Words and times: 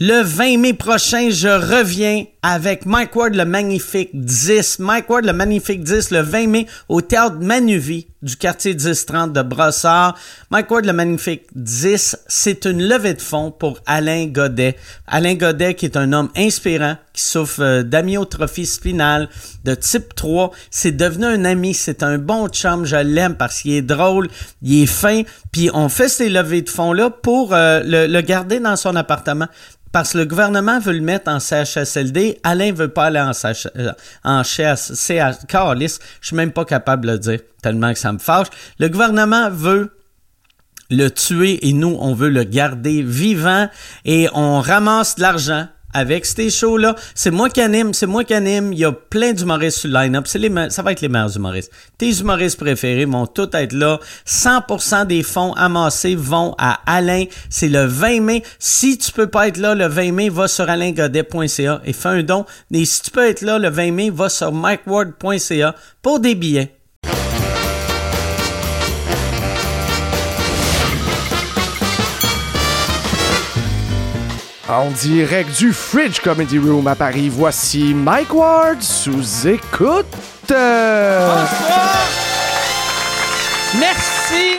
Le 0.00 0.24
20 0.24 0.58
mai 0.58 0.72
prochain, 0.72 1.30
je 1.30 1.46
reviens 1.46 2.24
avec 2.42 2.84
Mike 2.84 3.14
Ward 3.14 3.36
le 3.36 3.44
Magnifique 3.44 4.10
10. 4.12 4.80
Mike 4.80 5.08
Ward 5.08 5.24
le 5.24 5.32
Magnifique 5.32 5.84
10 5.84 6.10
le 6.10 6.20
20 6.20 6.46
mai 6.48 6.66
au 6.88 7.00
théâtre 7.00 7.36
Manuvie 7.40 8.08
du 8.20 8.36
quartier 8.36 8.74
1030 8.74 9.32
de 9.32 9.42
Brossard. 9.42 10.18
Mike 10.50 10.68
Ward 10.68 10.84
le 10.84 10.92
Magnifique 10.92 11.44
10, 11.54 12.16
c'est 12.26 12.64
une 12.64 12.82
levée 12.82 13.14
de 13.14 13.20
fonds 13.20 13.52
pour 13.52 13.78
Alain 13.86 14.26
Godet. 14.26 14.74
Alain 15.06 15.36
Godet 15.36 15.74
qui 15.74 15.84
est 15.84 15.96
un 15.96 16.12
homme 16.12 16.30
inspirant 16.36 16.96
qui 17.14 17.22
souffre 17.22 17.62
euh, 17.62 17.82
d'amyotrophie 17.82 18.66
spinale 18.66 19.30
de 19.64 19.74
type 19.74 20.14
3. 20.14 20.50
C'est 20.70 20.92
devenu 20.92 21.24
un 21.24 21.44
ami, 21.44 21.72
c'est 21.72 22.02
un 22.02 22.18
bon 22.18 22.48
chum, 22.48 22.84
je 22.84 22.96
l'aime 22.96 23.36
parce 23.36 23.62
qu'il 23.62 23.72
est 23.72 23.82
drôle, 23.82 24.28
il 24.60 24.82
est 24.82 24.86
fin, 24.86 25.22
puis 25.52 25.70
on 25.72 25.88
fait 25.88 26.08
ces 26.08 26.28
levées 26.28 26.62
de 26.62 26.68
fonds 26.68 26.92
là 26.92 27.08
pour 27.08 27.54
euh, 27.54 27.80
le, 27.84 28.20
garder 28.20 28.60
dans 28.60 28.76
son 28.76 28.96
appartement. 28.96 29.46
Parce 29.92 30.12
que 30.12 30.18
le 30.18 30.24
gouvernement 30.24 30.80
veut 30.80 30.92
le 30.92 31.00
mettre 31.00 31.30
en 31.30 31.38
CHSLD, 31.38 32.40
Alain 32.42 32.72
veut 32.72 32.88
pas 32.88 33.04
aller 33.04 33.20
en, 33.20 33.32
CH, 33.32 33.68
euh, 33.76 33.92
en 34.24 34.42
CH, 34.42 34.90
je 35.00 35.98
suis 36.20 36.36
même 36.36 36.50
pas 36.50 36.64
capable 36.64 37.06
de 37.06 37.12
le 37.12 37.18
dire, 37.20 37.38
tellement 37.62 37.92
que 37.92 37.98
ça 38.00 38.12
me 38.12 38.18
fâche. 38.18 38.48
Le 38.80 38.88
gouvernement 38.88 39.50
veut 39.50 39.96
le 40.90 41.10
tuer 41.10 41.68
et 41.68 41.72
nous, 41.72 41.96
on 42.00 42.12
veut 42.12 42.28
le 42.28 42.42
garder 42.42 43.02
vivant 43.02 43.68
et 44.04 44.28
on 44.34 44.60
ramasse 44.60 45.14
de 45.14 45.20
l'argent 45.22 45.68
avec 45.94 46.26
ces 46.26 46.50
shows-là. 46.50 46.94
C'est 47.14 47.30
moi 47.30 47.48
qui 47.48 47.60
anime, 47.60 47.94
c'est 47.94 48.06
moi 48.06 48.24
qui 48.24 48.34
anime. 48.34 48.72
Il 48.72 48.78
y 48.78 48.84
a 48.84 48.92
plein 48.92 49.32
d'humoristes 49.32 49.78
sur 49.78 49.88
le 49.88 49.94
line-up. 49.94 50.26
C'est 50.26 50.38
les, 50.38 50.52
ça 50.70 50.82
va 50.82 50.92
être 50.92 51.00
les 51.00 51.08
meilleurs 51.08 51.34
humoristes. 51.36 51.72
Tes 51.96 52.10
humoristes 52.10 52.58
préférés 52.58 53.06
vont 53.06 53.26
tous 53.26 53.48
être 53.54 53.72
là. 53.72 53.98
100% 54.26 55.06
des 55.06 55.22
fonds 55.22 55.52
amassés 55.54 56.16
vont 56.16 56.54
à 56.58 56.80
Alain. 56.86 57.24
C'est 57.48 57.68
le 57.68 57.84
20 57.84 58.20
mai. 58.20 58.42
Si 58.58 58.98
tu 58.98 59.12
peux 59.12 59.28
pas 59.28 59.48
être 59.48 59.56
là 59.56 59.74
le 59.74 59.86
20 59.86 60.12
mai, 60.12 60.28
va 60.28 60.48
sur 60.48 60.68
alaingodet.ca 60.68 61.80
et 61.84 61.92
fais 61.92 62.08
un 62.08 62.22
don. 62.22 62.44
Et 62.72 62.84
si 62.84 63.02
tu 63.02 63.10
peux 63.10 63.26
être 63.26 63.42
là 63.42 63.58
le 63.58 63.70
20 63.70 63.92
mai, 63.92 64.10
va 64.10 64.28
sur 64.28 64.52
mikeward.ca 64.52 65.74
pour 66.02 66.20
des 66.20 66.34
billets. 66.34 66.73
En 74.68 74.90
direct 74.90 75.58
du 75.58 75.74
Fridge 75.74 76.20
Comedy 76.20 76.58
Room 76.58 76.86
à 76.86 76.94
Paris, 76.94 77.28
voici 77.28 77.92
Mike 77.92 78.32
Ward 78.32 78.80
sous 78.80 79.46
écoute. 79.46 80.06
Bonsoir. 80.48 82.08
Merci. 83.78 84.56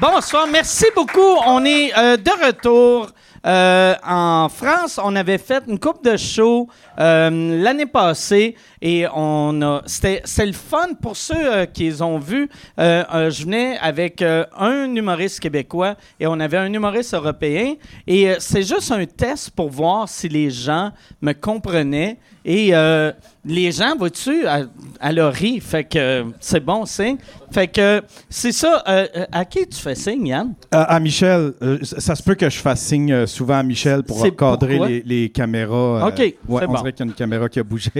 Bonsoir, 0.00 0.46
merci 0.50 0.86
beaucoup. 0.96 1.36
On 1.46 1.62
est 1.66 1.92
euh, 1.94 2.16
de 2.16 2.46
retour. 2.46 3.10
Euh, 3.46 3.94
en 4.06 4.48
France, 4.50 5.00
on 5.02 5.16
avait 5.16 5.38
fait 5.38 5.62
une 5.66 5.78
coupe 5.78 6.04
de 6.04 6.16
shows 6.16 6.68
euh, 6.98 7.62
l'année 7.62 7.86
passée 7.86 8.54
et 8.82 9.06
on 9.14 9.62
a 9.62 9.82
c'était 9.86 10.20
c'est 10.24 10.44
le 10.44 10.52
fun 10.52 10.88
pour 11.00 11.16
ceux 11.16 11.34
euh, 11.36 11.66
qui 11.66 11.84
les 11.84 12.02
ont 12.02 12.18
vus. 12.18 12.50
Euh, 12.78 13.30
je 13.30 13.44
venais 13.44 13.78
avec 13.78 14.22
un 14.22 14.94
humoriste 14.94 15.40
québécois 15.40 15.94
et 16.18 16.26
on 16.26 16.38
avait 16.38 16.58
un 16.58 16.72
humoriste 16.72 17.14
européen 17.14 17.74
et 18.06 18.34
c'est 18.38 18.62
juste 18.62 18.92
un 18.92 19.04
test 19.06 19.50
pour 19.50 19.70
voir 19.70 20.08
si 20.08 20.28
les 20.28 20.50
gens 20.50 20.92
me 21.22 21.32
comprenaient 21.32 22.18
et 22.44 22.72
les 23.44 23.72
gens, 23.72 23.96
vois-tu, 23.96 24.46
à, 24.46 24.60
à 25.00 25.12
leur 25.12 25.32
ri, 25.32 25.60
fait 25.60 25.84
que 25.84 25.98
euh, 25.98 26.24
c'est 26.40 26.60
bon 26.64 26.84
signe. 26.84 27.16
Fait 27.50 27.68
que 27.68 28.02
c'est 28.28 28.52
ça. 28.52 28.82
euh, 28.86 29.06
euh, 29.16 29.26
à 29.32 29.44
qui 29.44 29.66
tu 29.66 29.80
fais 29.80 29.94
signe, 29.94 30.26
Yann? 30.26 30.54
Euh, 30.74 30.84
à 30.86 31.00
Michel, 31.00 31.54
ça 31.82 32.00
ça 32.00 32.14
se 32.14 32.22
peut 32.22 32.34
que 32.34 32.50
je 32.50 32.58
fasse 32.58 32.82
signe 32.82 33.26
souvent 33.26 33.54
à 33.58 33.62
Michel 33.62 34.02
pour 34.02 34.22
encadrer 34.22 34.78
les, 34.78 35.02
les 35.02 35.28
caméras. 35.30 36.06
OK, 36.08 36.18
ouais, 36.18 36.34
c'est 36.48 36.64
on 36.66 36.72
bon. 36.72 36.74
dirait 36.78 36.92
qu'il 36.92 37.06
y 37.06 37.08
a 37.08 37.10
une 37.10 37.14
caméra 37.16 37.48
qui 37.48 37.58
a 37.60 37.62
bougé. 37.64 37.90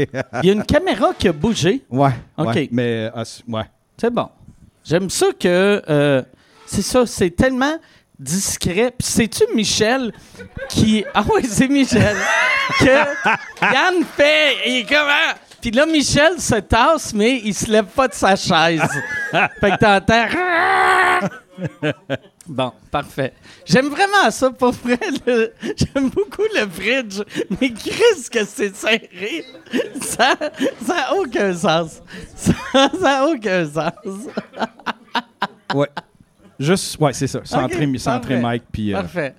Il 0.42 0.46
y 0.46 0.50
a 0.50 0.52
une 0.52 0.64
caméra 0.64 1.12
qui 1.18 1.28
a 1.28 1.32
bougé? 1.32 1.82
ouais. 1.90 2.10
OK. 2.36 2.46
ouais, 2.54 2.68
mais 2.70 3.10
ouais. 3.48 3.62
C'est 3.96 4.12
bon. 4.12 4.28
J'aime 4.84 5.08
ça 5.10 5.26
que. 5.38 6.24
c'est 6.66 6.82
ça, 6.82 7.06
c'est 7.06 7.30
tellement 7.30 7.76
discret. 8.20 8.92
Puis 8.96 9.08
c'est-tu 9.08 9.44
Michel 9.54 10.12
qui. 10.68 11.04
Ah 11.14 11.24
oui, 11.34 11.42
c'est 11.48 11.68
Michel. 11.68 12.16
que 12.78 12.84
Yann 12.84 14.04
fait. 14.16 14.56
Il 14.66 14.76
est 14.78 14.86
comment? 14.88 15.34
Puis 15.60 15.70
là, 15.72 15.84
Michel 15.86 16.40
se 16.40 16.54
tasse, 16.56 17.12
mais 17.12 17.40
il 17.44 17.54
se 17.54 17.70
lève 17.70 17.84
pas 17.86 18.08
de 18.08 18.14
sa 18.14 18.34
chaise. 18.36 18.80
fait 19.60 19.70
que 19.72 19.76
t'entends. 19.78 20.26
Bon, 22.46 22.72
parfait. 22.90 23.32
J'aime 23.64 23.88
vraiment 23.90 24.28
ça, 24.30 24.50
pour 24.50 24.72
vrai. 24.72 24.98
le- 25.26 25.52
J'aime 25.76 26.08
beaucoup 26.08 26.42
le 26.54 26.66
fridge, 26.68 27.20
mais 27.60 27.70
Chris, 27.72 28.28
que 28.32 28.44
c'est 28.44 28.74
serré. 28.74 29.44
Ça 30.00 30.34
n'a 30.88 31.14
aucun 31.14 31.54
sens. 31.54 32.00
Ça 32.34 32.90
n'a 33.00 33.26
aucun 33.26 33.64
sens. 33.66 33.92
Ouais. 35.74 35.88
Juste, 36.60 37.00
ouais, 37.00 37.12
c'est 37.14 37.26
ça. 37.26 37.40
Centrer, 37.44 37.86
Ok, 37.86 37.98
centrer 37.98 38.34
parfait. 38.34 38.40
Mike, 38.42 38.62
puis. 38.70 38.92
euh, 38.94 39.00
Parfait. 39.00 39.34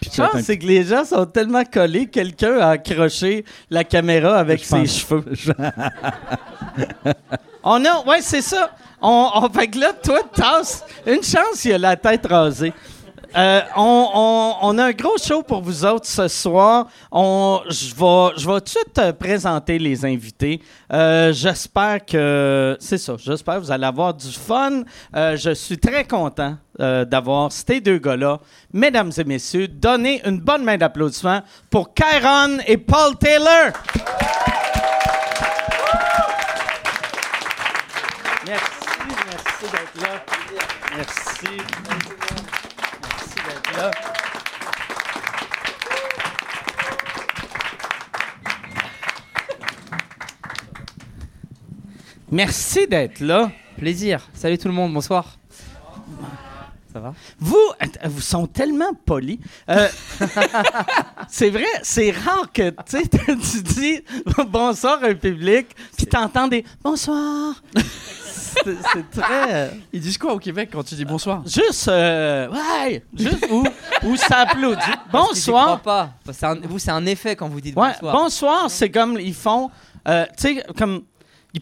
puis 0.00 0.10
Je 0.14 0.22
pense 0.22 0.42
c'est 0.42 0.58
que 0.58 0.66
les 0.66 0.84
gens 0.84 1.04
sont 1.04 1.24
tellement 1.24 1.64
collés, 1.64 2.06
quelqu'un 2.06 2.58
a 2.58 2.68
accroché 2.72 3.44
la 3.70 3.82
caméra 3.82 4.36
avec 4.38 4.62
ses 4.62 4.76
pense. 4.80 4.98
cheveux. 4.98 5.24
On 7.64 7.84
a, 7.84 8.04
ouais, 8.06 8.20
c'est 8.20 8.42
ça. 8.42 8.70
On, 9.00 9.30
on, 9.34 9.48
fait 9.50 9.68
que 9.68 9.78
là, 9.78 9.92
toi, 9.92 10.20
tasses. 10.34 10.84
Une 11.06 11.22
chance, 11.22 11.64
il 11.64 11.72
a 11.72 11.78
la 11.78 11.96
tête 11.96 12.26
rasée. 12.26 12.72
Euh, 13.36 13.60
on, 13.76 14.78
a 14.78 14.84
un 14.84 14.92
gros 14.92 15.16
show 15.18 15.42
pour 15.42 15.60
vous 15.60 15.84
autres 15.84 16.06
ce 16.06 16.28
soir. 16.28 16.86
Je 17.12 17.94
vais, 17.94 18.58
tout 18.58 18.60
de 18.60 18.68
suite 18.68 18.98
euh, 18.98 19.12
présenter 19.12 19.78
les 19.78 20.04
invités. 20.04 20.62
Euh, 20.92 21.32
j'espère 21.32 22.04
que 22.06 22.76
c'est 22.80 22.98
ça. 22.98 23.14
J'espère 23.18 23.56
que 23.56 23.60
vous 23.60 23.70
allez 23.70 23.86
avoir 23.86 24.14
du 24.14 24.32
fun. 24.32 24.82
Je 25.14 25.52
suis 25.54 25.78
très 25.78 26.04
content 26.04 26.56
d'avoir 26.78 27.52
ces 27.52 27.80
deux 27.80 27.98
gars-là. 27.98 28.38
Mesdames 28.72 29.12
et 29.16 29.24
messieurs, 29.24 29.68
donnez 29.68 30.22
une 30.24 30.40
bonne 30.40 30.64
main 30.64 30.76
d'applaudissement 30.76 31.42
pour 31.70 31.92
Kyron 31.92 32.58
et 32.66 32.78
Paul 32.78 33.16
Taylor. 33.18 33.72
Merci, 38.46 38.88
merci 39.26 39.64
d'être 39.72 40.02
là. 40.02 40.24
Merci. 40.96 42.07
Merci 52.30 52.86
d'être 52.86 53.20
là. 53.20 53.50
Plaisir. 53.76 54.28
Salut 54.34 54.58
tout 54.58 54.68
le 54.68 54.74
monde, 54.74 54.92
bonsoir. 54.92 55.38
Ça 56.98 57.02
va? 57.04 57.14
Vous, 57.38 57.72
vous 58.06 58.20
sont 58.20 58.46
tellement 58.48 58.92
polis. 59.06 59.38
Euh, 59.70 59.86
c'est 61.28 61.50
vrai, 61.50 61.64
c'est 61.82 62.10
rare 62.10 62.50
que 62.52 62.70
tu 62.90 63.62
dis 63.62 64.00
bonsoir 64.48 65.02
à 65.04 65.06
un 65.08 65.14
public, 65.14 65.68
puis 65.96 66.06
t'entends 66.06 66.48
des 66.48 66.64
bonsoir. 66.82 67.54
c'est 68.64 69.10
très. 69.12 69.54
euh, 69.54 69.68
Ils 69.92 70.00
disent 70.00 70.18
quoi 70.18 70.32
au 70.32 70.38
Québec 70.38 70.70
quand 70.72 70.82
tu 70.82 70.96
dis 70.96 71.04
bonsoir? 71.04 71.42
Juste, 71.46 71.86
euh, 71.88 72.48
ouais, 72.48 73.04
juste 73.16 73.46
où, 73.50 73.64
où 74.04 74.16
ça 74.16 74.38
applaudit. 74.38 74.80
Bonsoir. 75.12 75.80
pas. 75.80 76.10
Parce 76.24 76.38
que 76.38 76.46
un- 76.46 76.60
vous, 76.64 76.78
c'est 76.80 76.90
un 76.90 77.06
effet 77.06 77.36
quand 77.36 77.48
vous 77.48 77.60
dites 77.60 77.76
Ouais, 77.76 77.92
bonsoir. 78.00 78.12
bonsoir, 78.16 78.70
c'est 78.70 78.90
comme 78.90 79.18
ils 79.20 79.34
font, 79.34 79.70
euh, 80.08 80.26
tu 80.36 80.56
sais, 80.56 80.64
comme. 80.76 81.02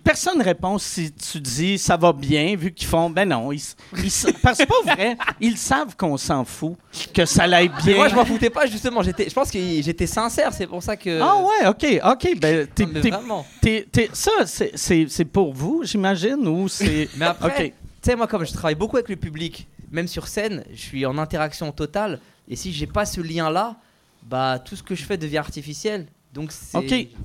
Personne 0.04 0.38
ne 0.38 0.44
répond 0.44 0.78
si 0.78 1.10
tu 1.12 1.40
dis 1.40 1.78
ça 1.78 1.96
va 1.96 2.12
bien, 2.12 2.54
vu 2.54 2.72
qu'ils 2.72 2.86
font 2.86 3.08
ben 3.10 3.28
non. 3.28 3.50
Ils, 3.50 3.62
ils 3.96 4.12
parce 4.42 4.58
que 4.58 4.64
c'est 4.64 4.66
pas 4.66 4.94
vrai. 4.94 5.16
Ils 5.40 5.56
savent 5.56 5.96
qu'on 5.96 6.16
s'en 6.16 6.44
fout, 6.44 6.74
que 7.14 7.24
ça 7.24 7.46
l'aille 7.46 7.70
Mais 7.78 7.82
bien. 7.84 7.96
moi, 7.96 8.08
je 8.08 8.14
m'en 8.14 8.24
foutais 8.24 8.50
pas, 8.50 8.66
justement. 8.66 9.02
J'étais, 9.02 9.28
je 9.28 9.34
pense 9.34 9.50
que 9.50 9.58
j'étais 9.58 10.06
sincère, 10.06 10.52
c'est 10.52 10.66
pour 10.66 10.82
ça 10.82 10.96
que. 10.96 11.20
Ah 11.20 11.36
ouais, 11.38 11.68
ok, 11.68 12.00
ok. 12.12 12.38
Ben, 12.40 12.66
t'es, 12.72 12.84
Non, 12.84 12.90
mais 12.92 13.00
t'es- 13.00 13.10
vraiment. 13.10 13.46
t'es- 13.60 13.86
ça, 14.12 14.30
c'est, 14.44 14.72
c'est, 14.74 15.06
c'est 15.08 15.24
pour 15.24 15.52
vous, 15.54 15.82
j'imagine, 15.84 16.46
ou 16.46 16.68
c'est. 16.68 17.08
Mais 17.16 17.26
après, 17.26 17.70
tu 18.02 18.10
sais, 18.10 18.16
moi, 18.16 18.26
comme 18.26 18.44
je 18.44 18.52
travaille 18.52 18.74
beaucoup 18.74 18.96
avec 18.96 19.08
le 19.08 19.16
public, 19.16 19.66
même 19.90 20.08
sur 20.08 20.28
scène, 20.28 20.62
je 20.72 20.80
suis 20.80 21.06
en 21.06 21.16
interaction 21.18 21.72
totale. 21.72 22.20
Et 22.48 22.54
si 22.56 22.72
j'ai 22.72 22.86
pas 22.86 23.06
ce 23.06 23.20
lien-là, 23.20 23.76
bah, 24.24 24.58
tout 24.62 24.76
ce 24.76 24.82
que 24.82 24.94
je 24.94 25.04
fais 25.04 25.16
devient 25.16 25.38
artificiel. 25.38 26.06
Donc, 26.36 26.52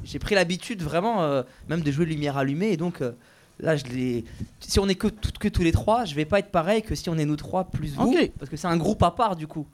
j'ai 0.03 0.19
pris 0.19 0.33
l'habitude 0.35 0.81
vraiment, 0.81 1.21
euh, 1.21 1.43
même 1.69 1.81
de 1.81 1.91
jouer 1.91 2.05
lumière 2.05 2.37
allumée. 2.37 2.69
Et 2.71 2.77
donc, 2.77 3.01
euh, 3.01 3.11
là, 3.59 3.75
je 3.77 3.85
l'ai. 3.85 4.25
Si 4.59 4.79
on 4.79 4.87
est 4.89 4.95
que, 4.95 5.07
tout- 5.07 5.31
que 5.39 5.47
tous 5.47 5.61
les 5.63 5.71
trois, 5.71 6.05
je 6.05 6.15
vais 6.15 6.25
pas 6.25 6.39
être 6.39 6.49
pareil 6.51 6.81
que 6.81 6.95
si 6.95 7.09
on 7.09 7.17
est 7.17 7.25
nous 7.25 7.35
trois 7.35 7.65
plus 7.65 7.93
vous. 7.95 8.11
Ok. 8.11 8.31
Parce 8.39 8.49
que 8.49 8.57
c'est 8.57 8.67
un 8.67 8.77
groupe 8.77 9.03
à 9.03 9.11
part, 9.11 9.35
du 9.35 9.45
coup. 9.47 9.67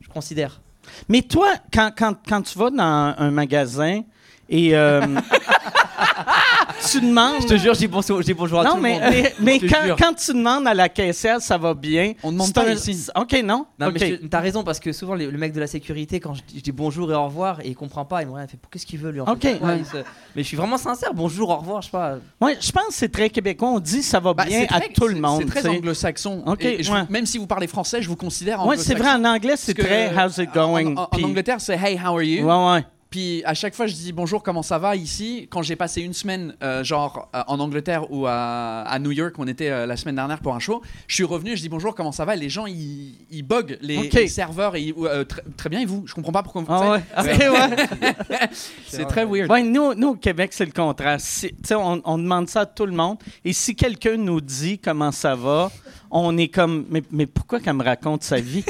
Je 0.00 0.08
considère. 0.08 0.60
Mais 1.08 1.22
toi, 1.22 1.48
quand, 1.72 1.90
quand, 1.96 2.14
quand 2.28 2.42
tu 2.42 2.58
vas 2.58 2.70
dans 2.70 3.14
un 3.18 3.30
magasin 3.30 4.02
et 4.50 4.76
euh, 4.76 5.00
tu 6.90 7.00
demandes. 7.00 7.42
Je 7.42 7.46
te 7.48 7.56
jure, 7.56 7.74
j'ai 7.74 7.88
bonjour, 7.88 8.22
j'ai 8.22 8.34
bonjour 8.34 8.60
à 8.60 8.64
non, 8.64 8.74
tout 8.74 8.80
mais, 8.80 8.98
le 8.98 9.04
monde. 9.04 9.32
mais, 9.40 9.60
mais 9.60 9.68
quand, 9.96 10.14
tu 10.14 10.32
demandes 10.32 10.66
à 10.66 10.74
la 10.74 10.88
caissière, 10.88 11.40
ça 11.40 11.56
va 11.58 11.74
bien. 11.74 12.12
On 12.22 12.32
demande 12.32 12.52
pas 12.52 12.66
un- 12.68 12.72
ici. 12.74 13.06
OK, 13.16 13.32
non? 13.44 13.66
Non, 13.78 13.88
OK. 13.88 13.96
mais 14.00 14.18
t'as 14.30 14.40
raison 14.40 14.62
parce 14.64 14.80
que 14.80 14.92
souvent 14.92 15.14
le 15.14 15.30
mec 15.32 15.52
de 15.52 15.60
la 15.60 15.66
sécurité, 15.66 16.20
quand 16.20 16.34
je, 16.34 16.42
dis- 16.46 16.58
je 16.58 16.62
dis 16.62 16.72
bonjour 16.72 17.10
et 17.10 17.14
au 17.14 17.24
revoir, 17.24 17.60
et 17.60 17.68
il 17.68 17.74
comprend 17.74 18.04
pas, 18.04 18.22
il 18.22 18.26
me 18.28 18.32
regarde, 18.32 18.48
il 18.50 18.52
fait 18.52 18.58
qu'est-ce 18.70 18.86
qu'il 18.86 18.98
veut 18.98 19.10
lui 19.10 19.20
en 19.20 19.24
Ok, 19.24 19.42
fait? 19.42 19.60
Ouais. 19.60 19.82
se- 19.84 19.96
Mais 20.36 20.42
je 20.42 20.48
suis 20.48 20.56
vraiment 20.56 20.78
sincère, 20.78 21.14
bonjour, 21.14 21.50
au 21.50 21.56
revoir, 21.56 21.82
je 21.82 21.86
sais 21.86 21.92
pas. 21.92 22.16
Ouais, 22.40 22.56
je 22.60 22.72
pense 22.72 22.86
que 22.88 22.94
c'est 22.94 23.10
très 23.12 23.30
québécois. 23.30 23.68
On 23.68 23.80
dit 23.80 24.02
ça 24.02 24.20
va 24.20 24.34
Bah, 24.34 24.44
bien 24.44 24.64
à 24.70 24.80
très- 24.80 24.88
tout 24.92 25.08
le 25.08 25.16
monde. 25.20 25.42
C'est 25.46 25.60
très 25.60 25.68
anglo-saxon. 25.68 26.42
Ok, 26.46 26.64
Et 26.64 26.82
je- 26.82 26.92
ouais. 26.92 27.02
Même 27.08 27.26
si 27.26 27.38
vous 27.38 27.46
parlez 27.46 27.66
français, 27.66 28.02
je 28.02 28.08
vous 28.08 28.16
considère 28.16 28.64
Ouais, 28.66 28.76
c'est 28.76 28.92
anglo-saxon. 28.94 29.18
vrai, 29.20 29.28
en 29.28 29.34
anglais, 29.34 29.54
c'est 29.56 29.74
très 29.74 30.12
how's 30.16 30.38
it 30.38 30.50
going? 30.52 30.94
En, 30.96 31.08
Angleterre, 31.22 31.60
c'est 31.60 31.74
Hey, 31.76 31.96
how 31.98 32.14
are 32.16 32.22
you? 32.22 32.46
Ouais, 32.46 32.72
ouais. 32.74 32.84
Puis 33.14 33.44
à 33.44 33.54
chaque 33.54 33.76
fois, 33.76 33.86
je 33.86 33.94
dis 33.94 34.10
bonjour, 34.12 34.42
comment 34.42 34.64
ça 34.64 34.76
va 34.80 34.96
ici? 34.96 35.46
Quand 35.48 35.62
j'ai 35.62 35.76
passé 35.76 36.00
une 36.02 36.12
semaine, 36.14 36.56
euh, 36.64 36.82
genre 36.82 37.28
euh, 37.32 37.42
en 37.46 37.60
Angleterre 37.60 38.10
ou 38.10 38.26
à, 38.26 38.80
à 38.80 38.98
New 38.98 39.12
York, 39.12 39.34
on 39.38 39.46
était 39.46 39.70
euh, 39.70 39.86
la 39.86 39.96
semaine 39.96 40.16
dernière 40.16 40.40
pour 40.40 40.52
un 40.52 40.58
show, 40.58 40.82
je 41.06 41.14
suis 41.14 41.22
revenu, 41.22 41.56
je 41.56 41.62
dis 41.62 41.68
bonjour, 41.68 41.94
comment 41.94 42.10
ça 42.10 42.24
va? 42.24 42.34
Les 42.34 42.48
gens, 42.48 42.66
ils, 42.66 43.14
ils 43.30 43.44
bug, 43.44 43.78
les, 43.82 43.98
Ok. 43.98 44.14
les 44.14 44.26
serveurs, 44.26 44.76
ils- 44.76 44.92
euh, 44.98 45.22
tr- 45.22 45.38
très 45.56 45.68
bien, 45.68 45.78
et 45.82 45.84
vous? 45.84 46.02
Je 46.08 46.12
comprends 46.14 46.32
pas 46.32 46.42
pourquoi 46.42 46.62
vous 46.62 46.72
Ah 46.72 46.90
ouais. 47.22 47.48
Ouais. 47.48 48.48
C'est 48.88 49.04
très 49.04 49.24
weird. 49.24 49.48
Ouais, 49.48 49.62
nous, 49.62 49.94
nous, 49.94 50.08
au 50.08 50.16
Québec, 50.16 50.50
c'est 50.52 50.66
le 50.66 50.72
contraire. 50.72 51.20
Si- 51.20 51.54
on, 51.70 52.02
on 52.04 52.18
demande 52.18 52.48
ça 52.48 52.62
à 52.62 52.66
tout 52.66 52.84
le 52.84 52.92
monde. 52.92 53.18
Et 53.44 53.52
si 53.52 53.76
quelqu'un 53.76 54.16
nous 54.16 54.40
dit 54.40 54.80
comment 54.80 55.12
ça 55.12 55.36
va, 55.36 55.70
on 56.10 56.36
est 56.36 56.48
comme, 56.48 56.84
mais, 56.90 57.04
mais 57.12 57.26
pourquoi 57.26 57.60
qu'elle 57.60 57.74
me 57.74 57.84
raconte 57.84 58.24
sa 58.24 58.40
vie? 58.40 58.64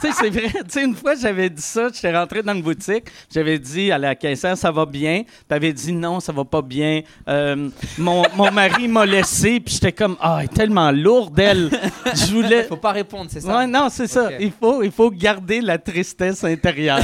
Tu 0.00 0.06
sais, 0.06 0.12
c'est 0.18 0.30
vrai. 0.30 0.48
Tu 0.68 0.70
sais, 0.70 0.84
une 0.84 0.94
fois, 0.94 1.14
j'avais 1.14 1.50
dit 1.50 1.62
ça, 1.62 1.88
j'étais 1.92 2.16
rentré 2.16 2.42
dans 2.42 2.54
une 2.54 2.62
boutique, 2.62 3.06
j'avais 3.32 3.58
dit 3.58 3.90
à 3.90 3.98
la 3.98 4.14
caissière, 4.14 4.56
ça 4.56 4.70
va 4.70 4.84
bien. 4.86 5.22
Avait 5.50 5.72
dit, 5.72 5.92
non, 5.92 6.20
ça 6.20 6.32
va 6.32 6.44
pas 6.44 6.62
bien. 6.62 7.02
Euh, 7.28 7.68
mon, 7.96 8.22
mon 8.36 8.50
mari 8.52 8.86
m'a 8.86 9.06
laissé, 9.06 9.60
puis 9.60 9.74
j'étais 9.74 9.92
comme, 9.92 10.16
ah, 10.20 10.38
elle 10.38 10.44
est 10.44 10.54
tellement 10.54 10.90
lourde, 10.90 11.38
elle. 11.38 11.70
Je 12.14 12.32
voulais. 12.32 12.64
Faut 12.68 12.76
pas 12.76 12.92
répondre, 12.92 13.28
c'est 13.30 13.40
ça 13.40 13.56
Ouais, 13.56 13.66
non, 13.66 13.88
c'est 13.90 14.06
ça. 14.06 14.30
Il 14.38 14.52
faut, 14.52 14.82
il 14.82 14.92
faut 14.92 15.10
garder 15.10 15.60
la 15.60 15.78
tristesse 15.78 16.44
intérieure. 16.44 17.00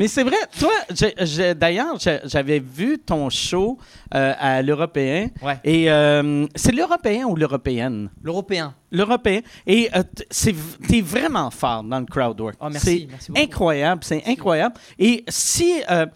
Mais 0.00 0.08
c'est 0.08 0.24
vrai, 0.24 0.36
toi, 0.58 0.72
d'ailleurs, 1.54 1.98
j'avais 2.24 2.58
vu 2.58 2.98
ton 2.98 3.28
show 3.28 3.76
euh, 4.14 4.32
à 4.38 4.62
l'Européen. 4.62 5.28
Ouais. 5.42 5.58
Et 5.62 5.90
euh, 5.90 6.46
c'est 6.56 6.72
l'Européen 6.72 7.26
ou 7.26 7.36
l'Européenne? 7.36 8.08
L'européen. 8.22 8.74
L'Européen. 8.90 9.40
Et 9.66 9.90
euh, 9.94 10.02
c'est 10.30 10.54
t'es 10.88 11.02
vraiment 11.02 11.50
fort 11.50 11.84
dans 11.84 12.00
le 12.00 12.06
crowd 12.06 12.40
work. 12.40 12.56
Oh, 12.62 12.68
merci, 12.70 13.00
c'est 13.02 13.06
merci 13.10 13.30
beaucoup. 13.30 13.42
incroyable, 13.42 14.02
c'est 14.02 14.22
incroyable. 14.26 14.74
Et 14.98 15.22
si, 15.28 15.74
euh, 15.90 16.06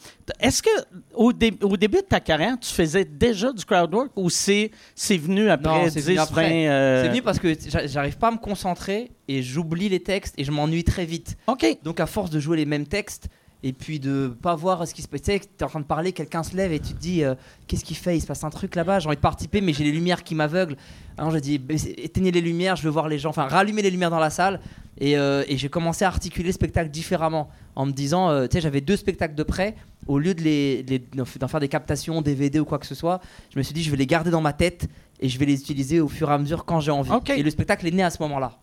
est-ce 0.40 0.62
que 0.62 0.70
au, 1.12 1.34
dé- 1.34 1.52
au 1.62 1.76
début 1.76 1.98
de 1.98 2.06
ta 2.08 2.20
carrière, 2.20 2.56
tu 2.58 2.72
faisais 2.72 3.04
déjà 3.04 3.52
du 3.52 3.66
crowd 3.66 3.92
work 3.94 4.12
ou 4.16 4.30
c'est 4.30 4.70
c'est 4.94 5.18
venu 5.18 5.50
après 5.50 5.84
Non, 5.84 5.90
c'est 5.90 6.00
10, 6.00 6.06
venu 6.06 6.18
après. 6.20 6.48
20 6.48 6.54
euh, 6.70 7.02
C'est 7.02 7.08
venu 7.10 7.20
parce 7.22 7.38
que 7.38 7.54
j'a- 7.68 7.86
j'arrive 7.86 8.16
pas 8.16 8.28
à 8.28 8.30
me 8.30 8.38
concentrer 8.38 9.10
et 9.28 9.42
j'oublie 9.42 9.90
les 9.90 10.00
textes 10.00 10.34
et 10.38 10.44
je 10.44 10.50
m'ennuie 10.50 10.84
très 10.84 11.04
vite. 11.04 11.36
OK. 11.48 11.66
Donc 11.82 12.00
à 12.00 12.06
force 12.06 12.30
de 12.30 12.40
jouer 12.40 12.56
les 12.56 12.64
mêmes 12.66 12.86
textes 12.86 13.28
et 13.66 13.72
puis 13.72 13.98
de 13.98 14.28
pas 14.42 14.54
voir 14.54 14.86
ce 14.86 14.92
qui 14.94 15.00
se 15.02 15.08
passe, 15.08 15.22
tu 15.22 15.32
sais, 15.32 15.40
t'es 15.40 15.64
en 15.64 15.68
train 15.68 15.80
de 15.80 15.84
parler, 15.86 16.12
quelqu'un 16.12 16.42
se 16.42 16.54
lève 16.54 16.70
et 16.72 16.78
tu 16.78 16.92
te 16.92 17.00
dis 17.00 17.24
euh, 17.24 17.34
qu'est-ce 17.66 17.82
qu'il 17.84 17.96
fait? 17.96 18.16
Il 18.16 18.20
se 18.20 18.26
passe 18.26 18.44
un 18.44 18.50
truc 18.50 18.74
là-bas, 18.76 18.98
j'ai 19.00 19.06
envie 19.08 19.16
de 19.16 19.20
participer 19.22 19.60
mais 19.62 19.72
j'ai 19.72 19.84
les 19.84 19.90
lumières 19.92 20.22
qui 20.22 20.34
m'aveuglent. 20.34 20.76
Alors 21.16 21.30
je 21.32 21.38
dis 21.38 21.60
éteignez 21.96 22.30
les 22.30 22.42
lumières, 22.42 22.76
je 22.76 22.82
veux 22.82 22.90
voir 22.90 23.08
les 23.08 23.18
gens, 23.18 23.30
enfin 23.30 23.46
rallumez 23.46 23.80
les 23.82 23.90
lumières 23.90 24.10
dans 24.10 24.18
la 24.20 24.28
salle 24.30 24.60
et, 25.00 25.16
euh, 25.16 25.44
et 25.48 25.56
j'ai 25.56 25.68
commencé 25.70 26.04
à 26.04 26.08
articuler 26.08 26.46
le 26.48 26.52
spectacle 26.52 26.90
différemment 26.90 27.48
en 27.74 27.86
me 27.86 27.92
disant, 27.92 28.28
euh, 28.30 28.46
tu 28.46 28.52
sais, 28.56 28.60
j'avais 28.60 28.80
deux 28.82 28.96
spectacles 28.96 29.34
de 29.34 29.42
près, 29.42 29.74
au 30.06 30.18
lieu 30.18 30.34
de 30.34 30.42
les, 30.42 30.82
les- 30.82 30.98
d'en 31.38 31.48
faire 31.48 31.58
des 31.60 31.68
captations, 31.68 32.20
DVD 32.20 32.60
ou 32.60 32.64
quoi 32.66 32.78
que 32.78 32.86
ce 32.86 32.94
soit, 32.94 33.20
je 33.52 33.58
me 33.58 33.62
suis 33.64 33.72
dit 33.74 33.82
je 33.82 33.90
vais 33.90 33.96
les 33.96 34.06
garder 34.06 34.30
dans 34.30 34.42
ma 34.42 34.52
tête 34.52 34.88
et 35.20 35.28
je 35.30 35.38
vais 35.38 35.46
les 35.46 35.58
utiliser 35.60 36.00
au 36.00 36.08
fur 36.08 36.30
et 36.30 36.34
à 36.34 36.38
mesure 36.38 36.64
quand 36.66 36.80
j'ai 36.80 36.90
envie. 36.90 37.10
Et 37.38 37.42
le 37.42 37.50
spectacle 37.50 37.86
est 37.86 37.90
né 37.92 38.02
à 38.02 38.10
ce 38.10 38.22
moment-là. 38.22 38.58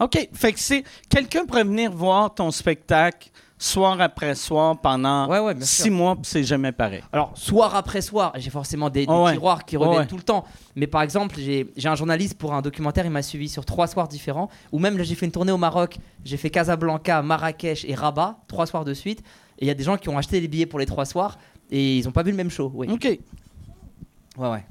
OK. 0.00 0.28
Fait 0.32 0.52
que 0.54 0.58
c'est. 0.60 0.82
Quelqu'un 1.10 1.44
pourrait 1.44 1.64
venir 1.64 1.92
voir 1.92 2.34
ton 2.34 2.50
spectacle 2.50 3.28
soir 3.62 4.00
après 4.00 4.34
soir 4.34 4.80
pendant 4.80 5.28
Ouais, 5.28 5.38
ouais, 5.38 5.54
bien 5.54 5.66
sûr. 5.66 5.84
six 5.84 5.90
mois, 5.90 6.16
c'est 6.22 6.42
jamais 6.42 6.72
pareil. 6.72 7.02
Alors, 7.12 7.32
soir 7.36 7.74
après 7.76 8.00
soir, 8.00 8.32
j'ai 8.36 8.48
forcément 8.48 8.88
des, 8.88 9.04
des 9.06 9.12
Oh 9.12 9.24
ouais. 9.26 9.32
tiroirs 9.32 9.64
qui 9.66 9.76
reviennent 9.76 10.06
tout 10.06 10.16
le 10.16 10.22
temps. 10.22 10.44
Mais 10.76 10.86
par 10.86 11.02
exemple, 11.02 11.36
j'ai 11.38 11.70
j'ai 11.76 11.88
un 11.88 11.94
journaliste 11.94 12.38
pour 12.38 12.54
un 12.54 12.62
documentaire, 12.62 13.04
il 13.04 13.10
m'a 13.10 13.22
suivi 13.22 13.48
sur 13.50 13.64
trois 13.66 13.86
soirs 13.86 14.08
différents. 14.08 14.48
Ou 14.72 14.78
même, 14.78 14.96
là, 14.96 15.04
j'ai 15.04 15.14
fait 15.14 15.26
une 15.26 15.32
tournée 15.32 15.52
au 15.52 15.58
Maroc. 15.58 15.98
J'ai 16.24 16.38
fait 16.38 16.48
Casablanca, 16.50 17.20
Marrakech 17.22 17.84
et 17.86 17.94
Rabat, 17.94 18.38
trois 18.48 18.66
soirs 18.66 18.84
de 18.86 18.94
suite. 18.94 19.20
Et 19.58 19.66
il 19.66 19.68
y 19.68 19.70
a 19.70 19.74
des 19.74 19.84
gens 19.84 19.98
qui 19.98 20.08
ont 20.08 20.16
acheté 20.16 20.40
les 20.40 20.48
billets 20.48 20.64
pour 20.66 20.78
les 20.78 20.86
trois 20.86 21.04
soirs 21.04 21.36
et 21.70 21.98
ils 21.98 22.04
n'ont 22.06 22.12
pas 22.12 22.22
vu 22.22 22.30
le 22.30 22.36
même 22.38 22.50
show. 22.50 22.72
Oui. 22.74 22.88
OK. 22.90 23.04
Ouais, 23.04 24.48
ouais. 24.48 24.64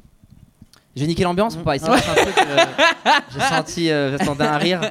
J'ai 0.96 1.06
niqué 1.08 1.24
l'ambiance 1.24 1.56
Mm. 1.56 1.60
ou 1.60 1.64
pas 1.64 1.76
euh, 1.84 2.66
J'ai 3.34 3.40
senti, 3.40 3.92
euh, 3.92 4.18
j'attendais 4.18 4.44
un 4.46 4.58
rire. 4.58 4.82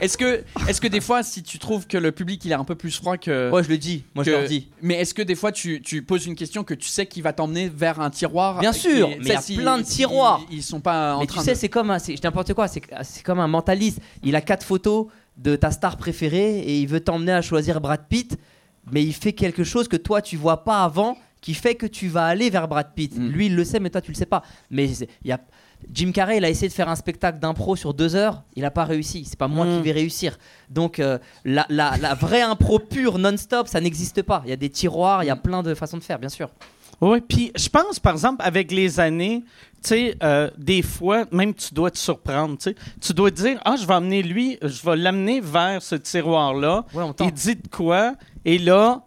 Est-ce 0.00 0.16
que, 0.16 0.42
est 0.68 0.80
que 0.80 0.88
des 0.88 1.00
fois, 1.00 1.22
si 1.22 1.42
tu 1.42 1.58
trouves 1.58 1.86
que 1.86 1.98
le 1.98 2.10
public 2.10 2.44
il 2.44 2.50
est 2.52 2.54
un 2.54 2.64
peu 2.64 2.74
plus 2.74 2.96
froid 2.96 3.16
que. 3.16 3.50
Ouais, 3.50 3.62
je 3.62 3.68
le 3.68 3.78
dis. 3.78 4.04
Moi, 4.14 4.24
je 4.24 4.30
leur 4.30 4.44
dis. 4.44 4.68
Mais 4.82 4.94
est-ce 4.94 5.14
que 5.14 5.22
des 5.22 5.34
fois 5.34 5.52
tu, 5.52 5.80
tu 5.82 6.02
poses 6.02 6.26
une 6.26 6.34
question 6.34 6.64
que 6.64 6.74
tu 6.74 6.88
sais 6.88 7.06
qui 7.06 7.20
va 7.20 7.32
t'emmener 7.32 7.68
vers 7.68 8.00
un 8.00 8.10
tiroir 8.10 8.60
Bien 8.60 8.72
sûr, 8.72 9.08
est- 9.08 9.18
mais 9.18 9.24
il 9.24 9.28
y 9.28 9.58
a 9.58 9.62
plein 9.62 9.78
de 9.78 9.84
si- 9.84 9.96
tiroirs. 9.96 10.40
Ils, 10.50 10.58
ils 10.58 10.62
sont 10.62 10.80
pas 10.80 11.14
en 11.16 11.20
Mais 11.20 11.26
train 11.26 11.40
tu 11.40 11.44
sais, 11.46 11.52
de- 11.52 11.58
c'est 11.58 11.68
comme 11.68 11.90
un, 11.90 11.98
c'est 11.98 12.12
je 12.12 12.20
dis 12.20 12.26
n'importe 12.26 12.54
quoi, 12.54 12.66
c'est 12.68 12.82
c'est 13.02 13.22
comme 13.22 13.38
un 13.40 13.48
mentaliste. 13.48 14.00
Il 14.24 14.34
a 14.36 14.40
quatre 14.40 14.64
photos 14.64 15.06
de 15.36 15.54
ta 15.54 15.70
star 15.70 15.96
préférée 15.98 16.60
et 16.60 16.78
il 16.80 16.86
veut 16.88 17.00
t'emmener 17.00 17.32
à 17.32 17.42
choisir 17.42 17.80
Brad 17.80 18.06
Pitt, 18.08 18.38
mais 18.90 19.02
il 19.04 19.12
fait 19.12 19.32
quelque 19.34 19.64
chose 19.64 19.86
que 19.86 19.96
toi 19.96 20.22
tu 20.22 20.36
vois 20.38 20.64
pas 20.64 20.82
avant, 20.82 21.16
qui 21.46 21.54
fait 21.54 21.76
que 21.76 21.86
tu 21.86 22.08
vas 22.08 22.24
aller 22.26 22.50
vers 22.50 22.66
Brad 22.66 22.88
Pitt. 22.92 23.16
Mm. 23.16 23.28
Lui, 23.28 23.46
il 23.46 23.54
le 23.54 23.64
sait, 23.64 23.78
mais 23.78 23.88
toi 23.88 24.00
tu 24.00 24.10
le 24.10 24.16
sais 24.16 24.26
pas. 24.26 24.42
Mais 24.68 24.86
il 24.90 25.06
y 25.28 25.30
a 25.30 25.38
Jim 25.92 26.10
Carrey, 26.10 26.38
il 26.38 26.44
a 26.44 26.50
essayé 26.50 26.66
de 26.68 26.72
faire 26.72 26.88
un 26.88 26.96
spectacle 26.96 27.38
d'impro 27.38 27.76
sur 27.76 27.94
deux 27.94 28.16
heures, 28.16 28.42
il 28.56 28.64
a 28.64 28.72
pas 28.72 28.84
réussi. 28.84 29.24
C'est 29.24 29.38
pas 29.38 29.46
moi 29.46 29.64
Mm. 29.64 29.76
qui 29.76 29.82
vais 29.84 29.92
réussir. 29.92 30.38
Donc 30.70 30.98
euh, 30.98 31.18
la, 31.44 31.64
la- 31.68 31.96
la 31.98 32.14
vraie 32.14 32.42
impro 32.42 32.80
pure 32.80 33.18
non-stop, 33.18 33.68
ça 33.68 33.80
n'existe 33.80 34.22
pas. 34.22 34.42
Il 34.44 34.50
y 34.50 34.52
a 34.52 34.56
des 34.56 34.70
tiroirs, 34.70 35.22
il 35.22 35.28
y 35.28 35.30
a 35.30 35.36
plein 35.36 35.62
de 35.62 35.72
façons 35.74 35.98
de 35.98 36.02
faire, 36.02 36.18
bien 36.18 36.28
sûr. 36.30 36.50
Oui, 37.00 37.20
puis 37.20 37.52
je 37.54 37.68
pense, 37.68 38.00
par 38.00 38.14
exemple, 38.14 38.42
avec 38.44 38.72
les 38.72 38.98
années, 38.98 39.44
tu 39.84 39.88
sais, 39.90 40.16
euh, 40.24 40.50
des 40.58 40.82
fois, 40.82 41.26
même 41.30 41.52
tu 41.54 41.74
dois 41.74 41.90
te 41.92 41.98
surprendre, 41.98 42.56
tu 42.56 42.70
sais. 42.70 42.76
Tu 43.00 43.12
dois 43.12 43.30
te 43.30 43.36
dire, 43.36 43.60
ah, 43.64 43.76
je 43.80 43.86
vais 43.86 43.94
amener 43.94 44.22
lui, 44.22 44.58
je 44.62 44.82
vais 44.82 44.96
l'amener 44.96 45.40
vers 45.40 45.80
ce 45.82 45.94
tiroir-là. 45.94 46.86
Ouais, 46.94 47.04
Il 47.20 47.32
dit 47.32 47.54
de 47.56 47.68
quoi? 47.68 48.14
Et 48.46 48.56
là, 48.58 49.02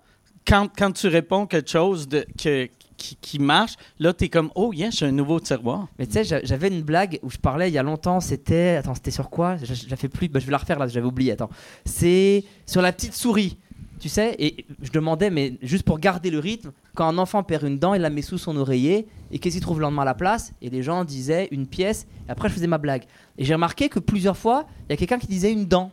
quand, 0.47 0.67
quand 0.77 0.91
tu 0.91 1.07
réponds 1.07 1.45
quelque 1.45 1.69
chose 1.69 2.07
de, 2.07 2.25
que, 2.41 2.67
qui, 2.97 3.39
marche, 3.39 3.75
là, 3.99 4.13
tu 4.13 4.25
es 4.25 4.29
comme, 4.29 4.51
oh, 4.55 4.73
yeah, 4.73 4.89
j'ai 4.89 5.05
un 5.05 5.11
nouveau 5.11 5.39
tiroir. 5.39 5.87
Mais 5.97 6.05
tu 6.05 6.13
sais, 6.13 6.23
j'a- 6.23 6.43
j'avais 6.43 6.67
une 6.67 6.81
blague 6.81 7.19
où 7.23 7.29
je 7.29 7.37
parlais 7.37 7.69
il 7.69 7.73
y 7.73 7.77
a 7.77 7.83
longtemps. 7.83 8.19
C'était. 8.19 8.75
Attends, 8.75 8.95
c'était 8.95 9.11
sur 9.11 9.29
quoi? 9.29 9.57
Je 9.57 9.89
la 9.89 9.95
fais 9.95 10.09
plus. 10.09 10.27
Bah, 10.27 10.39
je 10.39 10.45
vais 10.45 10.51
la 10.51 10.57
refaire 10.57 10.77
là, 10.79 10.87
j'avais 10.87 11.05
oublié. 11.07 11.31
Attends. 11.31 11.49
C'est 11.85 12.43
sur 12.65 12.81
la 12.81 12.91
petite 12.91 13.13
souris. 13.13 13.57
Tu 13.99 14.07
sais, 14.07 14.33
et 14.39 14.65
je 14.81 14.91
demandais, 14.91 15.29
mais 15.29 15.57
juste 15.61 15.83
pour 15.83 15.99
garder 15.99 16.29
le 16.29 16.39
rythme, 16.39 16.71
quand 16.95 17.05
un 17.05 17.17
enfant 17.17 17.43
perd 17.43 17.63
une 17.65 17.77
dent, 17.77 17.93
il 17.93 18.01
la 18.01 18.09
met 18.09 18.21
sous 18.21 18.37
son 18.37 18.55
oreiller, 18.55 19.07
et 19.29 19.39
qu'est-ce 19.39 19.55
qu'il 19.55 19.61
trouve 19.61 19.79
le 19.79 19.81
lendemain 19.81 20.03
à 20.03 20.05
la 20.05 20.13
place? 20.13 20.53
Et 20.61 20.69
les 20.69 20.83
gens 20.83 21.03
disaient 21.03 21.49
une 21.51 21.67
pièce, 21.67 22.07
et 22.25 22.31
après 22.31 22.47
je 22.47 22.53
faisais 22.53 22.67
ma 22.67 22.77
blague. 22.77 23.03
Et 23.37 23.43
j'ai 23.43 23.53
remarqué 23.53 23.89
que 23.89 23.99
plusieurs 23.99 24.37
fois, 24.37 24.65
il 24.87 24.91
y 24.91 24.93
a 24.93 24.95
quelqu'un 24.95 25.19
qui 25.19 25.27
disait 25.27 25.51
une 25.51 25.65
dent. 25.65 25.91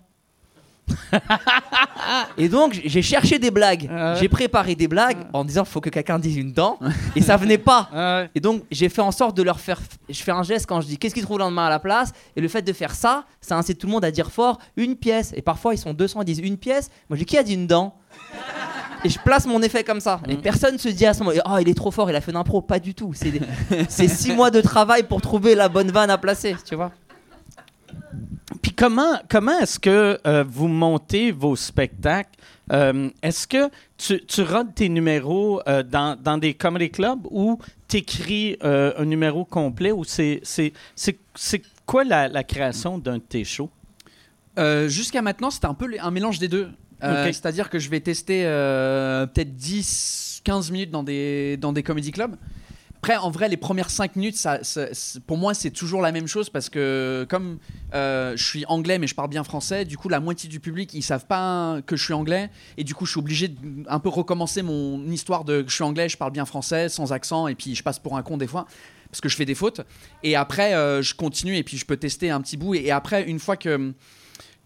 et 2.38 2.48
donc 2.48 2.80
j'ai 2.84 3.02
cherché 3.02 3.38
des 3.38 3.50
blagues, 3.50 3.88
Ouais. 3.90 4.14
j'ai 4.20 4.28
préparé 4.28 4.74
des 4.74 4.88
blagues 4.88 5.18
en 5.32 5.44
disant 5.44 5.64
faut 5.64 5.80
que 5.80 5.90
quelqu'un 5.90 6.18
dise 6.18 6.36
une 6.36 6.52
dent, 6.52 6.78
et 7.14 7.22
ça 7.22 7.36
venait 7.36 7.58
pas. 7.58 7.88
Et 8.34 8.40
donc, 8.40 8.62
j'ai 8.70 8.88
fait 8.88 9.00
en 9.02 9.10
sorte 9.12 9.36
de 9.36 9.42
leur 9.42 9.58
faire. 9.60 9.80
Je 10.08 10.22
fais 10.22 10.30
un 10.32 10.42
geste 10.42 10.66
quand 10.66 10.80
je 10.80 10.86
dis 10.86 10.98
qu'est-ce 10.98 11.14
qu'ils 11.14 11.22
trouvent 11.24 11.38
le 11.38 11.44
lendemain 11.44 11.66
à 11.66 11.70
la 11.70 11.78
place? 11.78 12.12
Et 12.36 12.40
le 12.40 12.48
fait 12.48 12.62
de 12.62 12.72
faire 12.72 12.94
ça, 12.94 13.24
ça 13.40 13.56
incite 13.56 13.78
tout 13.78 13.86
le 13.86 13.92
monde 13.92 14.04
à 14.04 14.10
dire 14.10 14.30
fort 14.30 14.58
une 14.76 14.96
pièce. 14.96 15.32
Et 15.36 15.42
parfois, 15.42 15.74
ils 15.74 15.78
sont 15.78 15.94
200, 15.94 16.22
ils 16.22 16.24
disent 16.26 16.38
une 16.40 16.56
pièce. 16.58 16.90
Moi, 17.08 17.16
je 17.16 17.20
dis 17.20 17.24
qui 17.26 17.38
a 17.38 17.42
dit 17.42 17.54
une 17.54 17.66
dent? 17.66 17.94
Et 19.04 19.08
je 19.08 19.18
place 19.18 19.46
mon 19.46 19.62
effet 19.62 19.84
comme 19.84 20.00
ça. 20.00 20.20
Et 20.28 20.36
personne 20.36 20.78
se 20.78 20.88
dit 20.88 21.06
à 21.06 21.14
ce 21.14 21.22
moment 21.22 21.38
oh, 21.48 21.58
il 21.60 21.68
est 21.68 21.74
trop 21.74 21.90
fort, 21.90 22.10
il 22.10 22.16
a 22.16 22.20
fait 22.20 22.32
d'impro. 22.32 22.60
Pas 22.62 22.78
du 22.78 22.94
tout. 22.94 23.12
C'est 23.14 23.30
des- 23.30 23.40
c'est 23.88 24.08
six 24.08 24.32
mois 24.32 24.50
de 24.50 24.60
travail 24.60 25.02
pour 25.04 25.20
trouver 25.20 25.54
la 25.54 25.68
bonne 25.68 25.90
vanne 25.90 26.10
à 26.10 26.18
placer, 26.18 26.56
tu 26.64 26.74
vois. 26.74 26.92
Puis 28.62 28.72
comment, 28.72 29.18
comment 29.28 29.58
est-ce 29.58 29.78
que 29.78 30.20
euh, 30.26 30.44
vous 30.48 30.68
montez 30.68 31.32
vos 31.32 31.56
spectacles? 31.56 32.30
Euh, 32.72 33.10
est-ce 33.22 33.46
que 33.46 33.70
tu, 33.96 34.24
tu 34.24 34.42
rodes 34.42 34.74
tes 34.74 34.88
numéros 34.88 35.60
euh, 35.66 35.82
dans, 35.82 36.20
dans 36.20 36.38
des 36.38 36.54
comedy 36.54 36.90
clubs 36.90 37.26
ou 37.30 37.58
tu 37.88 37.98
écris 37.98 38.56
un 38.62 39.04
numéro 39.04 39.44
complet 39.44 39.92
ou 39.92 40.04
c'est, 40.04 40.40
c'est, 40.42 40.72
c'est, 40.94 41.18
c'est 41.34 41.62
quoi 41.86 42.04
la, 42.04 42.28
la 42.28 42.44
création 42.44 42.98
d'un 42.98 43.18
de 43.18 43.22
tes 43.22 43.44
shows? 43.44 43.70
Jusqu'à 44.86 45.22
maintenant, 45.22 45.50
c'était 45.50 45.66
un 45.66 45.74
peu 45.74 45.88
un 46.00 46.10
mélange 46.10 46.38
des 46.38 46.48
deux. 46.48 46.68
C'est-à-dire 47.00 47.68
que 47.68 47.78
je 47.78 47.90
vais 47.90 48.00
tester 48.00 48.42
peut-être 48.42 49.54
10, 49.54 50.40
15 50.44 50.70
minutes 50.70 50.90
dans 50.90 51.02
des, 51.02 51.56
dans 51.56 51.72
des 51.72 51.82
comedy 51.82 52.10
clubs. 52.10 52.36
Après, 52.96 53.16
en 53.16 53.30
vrai, 53.30 53.48
les 53.48 53.56
premières 53.56 53.90
5 53.90 54.16
minutes, 54.16 54.36
pour 55.26 55.36
moi, 55.36 55.54
c'est 55.54 55.70
toujours 55.70 56.02
la 56.02 56.12
même 56.12 56.26
chose 56.26 56.50
parce 56.50 56.68
que 56.68 57.26
comme 57.28 57.58
euh, 57.94 58.36
je 58.36 58.44
suis 58.44 58.64
anglais 58.66 58.98
mais 58.98 59.06
je 59.06 59.14
parle 59.14 59.28
bien 59.28 59.44
français, 59.44 59.84
du 59.84 59.96
coup, 59.96 60.08
la 60.08 60.20
moitié 60.20 60.48
du 60.48 60.60
public, 60.60 60.92
ils 60.94 61.02
savent 61.02 61.26
pas 61.26 61.80
que 61.86 61.96
je 61.96 62.04
suis 62.04 62.14
anglais 62.14 62.50
et 62.76 62.84
du 62.84 62.94
coup, 62.94 63.06
je 63.06 63.12
suis 63.12 63.20
obligé 63.20 63.48
de 63.48 63.56
un 63.88 64.00
peu 64.00 64.08
recommencer 64.08 64.62
mon 64.62 65.04
histoire 65.06 65.44
de 65.44 65.64
je 65.66 65.74
suis 65.74 65.84
anglais, 65.84 66.08
je 66.08 66.16
parle 66.16 66.32
bien 66.32 66.46
français, 66.46 66.88
sans 66.88 67.12
accent 67.12 67.48
et 67.48 67.54
puis 67.54 67.74
je 67.74 67.82
passe 67.82 67.98
pour 67.98 68.16
un 68.16 68.22
con 68.22 68.36
des 68.36 68.46
fois 68.46 68.66
parce 69.10 69.20
que 69.20 69.28
je 69.28 69.36
fais 69.36 69.44
des 69.44 69.54
fautes. 69.54 69.80
Et 70.22 70.36
après, 70.36 70.74
euh, 70.74 71.02
je 71.02 71.14
continue 71.14 71.56
et 71.56 71.62
puis 71.62 71.76
je 71.76 71.86
peux 71.86 71.96
tester 71.96 72.30
un 72.30 72.40
petit 72.40 72.56
bout. 72.56 72.74
Et 72.74 72.90
après, 72.90 73.24
une 73.24 73.38
fois 73.38 73.56
que, 73.56 73.92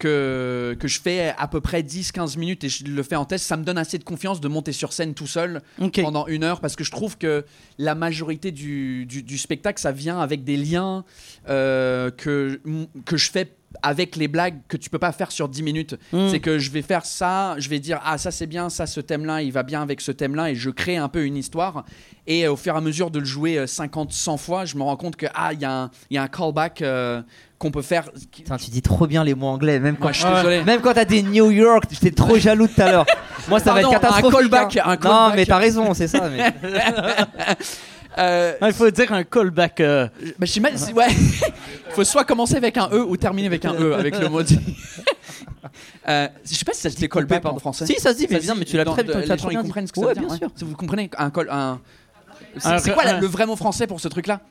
que, 0.01 0.75
que 0.79 0.87
je 0.87 0.99
fais 0.99 1.33
à 1.37 1.47
peu 1.47 1.61
près 1.61 1.81
10-15 1.83 2.37
minutes 2.39 2.63
et 2.63 2.69
je 2.69 2.83
le 2.85 3.03
fais 3.03 3.15
en 3.15 3.25
test, 3.25 3.45
ça 3.45 3.55
me 3.57 3.63
donne 3.63 3.77
assez 3.77 3.97
de 3.99 4.03
confiance 4.03 4.41
de 4.41 4.47
monter 4.47 4.71
sur 4.71 4.93
scène 4.93 5.13
tout 5.13 5.27
seul 5.27 5.61
pendant 6.01 6.25
une 6.27 6.43
heure 6.43 6.59
parce 6.59 6.75
que 6.75 6.83
je 6.83 6.91
trouve 6.91 7.17
que 7.17 7.45
la 7.77 7.93
majorité 7.95 8.51
du, 8.51 9.05
du, 9.05 9.21
du 9.23 9.37
spectacle, 9.37 9.79
ça 9.79 9.91
vient 9.91 10.19
avec 10.19 10.43
des 10.43 10.57
liens 10.57 11.05
euh, 11.49 12.09
que, 12.11 12.59
que 13.05 13.17
je 13.17 13.29
fais 13.31 13.53
avec 13.83 14.17
les 14.17 14.27
blagues 14.27 14.59
que 14.67 14.75
tu 14.75 14.89
peux 14.89 14.99
pas 14.99 15.13
faire 15.13 15.31
sur 15.31 15.47
10 15.47 15.63
minutes. 15.63 15.95
Mm. 16.11 16.27
C'est 16.29 16.41
que 16.41 16.59
je 16.59 16.71
vais 16.71 16.81
faire 16.81 17.05
ça, 17.05 17.55
je 17.57 17.69
vais 17.69 17.79
dire 17.79 18.01
ah 18.03 18.17
ça 18.17 18.29
c'est 18.29 18.45
bien, 18.47 18.69
ça 18.69 18.85
ce 18.85 18.99
thème-là, 18.99 19.41
il 19.43 19.51
va 19.53 19.63
bien 19.63 19.81
avec 19.81 20.01
ce 20.01 20.11
thème-là 20.11 20.51
et 20.51 20.55
je 20.55 20.69
crée 20.69 20.97
un 20.97 21.07
peu 21.07 21.23
une 21.23 21.37
histoire 21.37 21.85
et 22.27 22.45
euh, 22.45 22.51
au 22.51 22.57
fur 22.57 22.73
et 22.73 22.77
à 22.77 22.81
mesure 22.81 23.11
de 23.11 23.19
le 23.19 23.25
jouer 23.25 23.57
euh, 23.59 23.67
50 23.67 24.11
100 24.11 24.37
fois, 24.37 24.65
je 24.65 24.75
me 24.75 24.83
rends 24.83 24.97
compte 24.97 25.15
que 25.15 25.27
ah 25.33 25.53
il 25.53 25.61
y, 25.61 25.65
a 25.65 25.83
un- 25.83 25.91
il 26.09 26.15
y 26.15 26.17
a 26.17 26.23
un 26.23 26.27
callback 26.27 26.81
euh, 26.81 27.21
qu'on 27.61 27.71
peut 27.71 27.81
faire 27.81 28.09
Putain, 28.31 28.57
tu 28.57 28.69
dis 28.71 28.81
trop 28.81 29.07
bien 29.07 29.23
les 29.23 29.35
mots 29.35 29.47
anglais, 29.47 29.79
même 29.79 29.95
quand, 29.95 30.03
Moi, 30.05 30.11
je 30.11 30.19
suis 30.19 30.29
désolé. 30.33 30.63
même 30.63 30.81
quand 30.81 30.93
t'as 30.93 31.05
des 31.05 31.21
New 31.23 31.51
York, 31.51 31.83
j'étais 31.91 32.11
trop 32.11 32.37
jaloux 32.37 32.67
tout 32.67 32.81
à 32.81 32.91
l'heure. 32.91 33.05
Moi, 33.47 33.59
ça 33.59 33.73
va 33.73 33.81
Pardon, 33.81 33.95
être 33.95 34.01
catastrophique. 34.01 34.35
un 34.35 34.41
callback, 34.41 34.77
hein. 34.77 34.81
un 34.85 34.89
Non, 34.95 34.97
callback. 34.97 35.35
mais 35.35 35.45
t'as 35.45 35.57
raison, 35.57 35.93
c'est 35.93 36.07
ça. 36.07 36.29
mais- 36.29 36.53
Euh, 38.17 38.53
Il 38.67 38.73
faut 38.73 38.91
dire 38.91 39.13
un 39.13 39.23
callback. 39.23 39.79
euh, 39.79 40.07
Bah, 40.37 40.45
je 40.45 40.51
sais 40.51 40.59
mal, 40.59 40.73
c'est- 40.77 40.91
ouais. 40.91 41.07
Faut 41.91 42.03
soit 42.03 42.25
commencer 42.25 42.57
avec 42.57 42.75
un 42.75 42.89
E 42.91 42.99
ou 43.07 43.15
terminer 43.15 43.47
avec 43.47 43.63
un 43.63 43.73
E, 43.73 43.93
avec 43.93 44.19
le 44.19 44.27
mot. 44.27 44.43
dit. 44.43 44.59
Euh, 46.09 46.27
je 46.43 46.55
sais 46.55 46.65
pas 46.65 46.73
si 46.73 46.81
ça 46.81 46.89
se 46.89 46.95
dit 46.95 47.07
callback 47.07 47.45
en 47.45 47.57
français. 47.59 47.85
Si, 47.85 47.93
ça 47.99 48.11
se 48.11 48.17
dit, 48.17 48.25
mais 48.29 48.37
Ça 48.37 48.41
bien, 48.41 48.55
mais 48.55 48.65
tu 48.65 48.75
l'as 48.75 48.83
dans- 48.83 48.93
très, 48.93 49.03
l'as 49.03 49.19
Les 49.19 49.25
très 49.27 49.37
gens 49.37 49.49
ils 49.49 49.51
bien 49.51 49.61
comprennent 49.61 49.85
ce 49.87 49.93
que 49.93 49.99
ça 50.01 50.07
Ouais, 50.07 50.13
veut 50.13 50.19
dire. 50.19 50.23
bien 50.27 50.33
ouais. 50.33 50.37
sûr. 50.39 50.49
Si 50.55 50.63
vous 50.65 50.75
comprenez 50.75 51.09
un 51.17 51.29
call, 51.29 51.47
un. 51.51 51.79
C'est 52.57 52.91
quoi 52.93 53.03
la- 53.05 53.15
un- 53.17 53.19
le 53.21 53.27
vrai 53.27 53.45
mot 53.45 53.55
français 53.55 53.85
pour 53.87 53.99
ce 54.01 54.07
truc-là? 54.07 54.41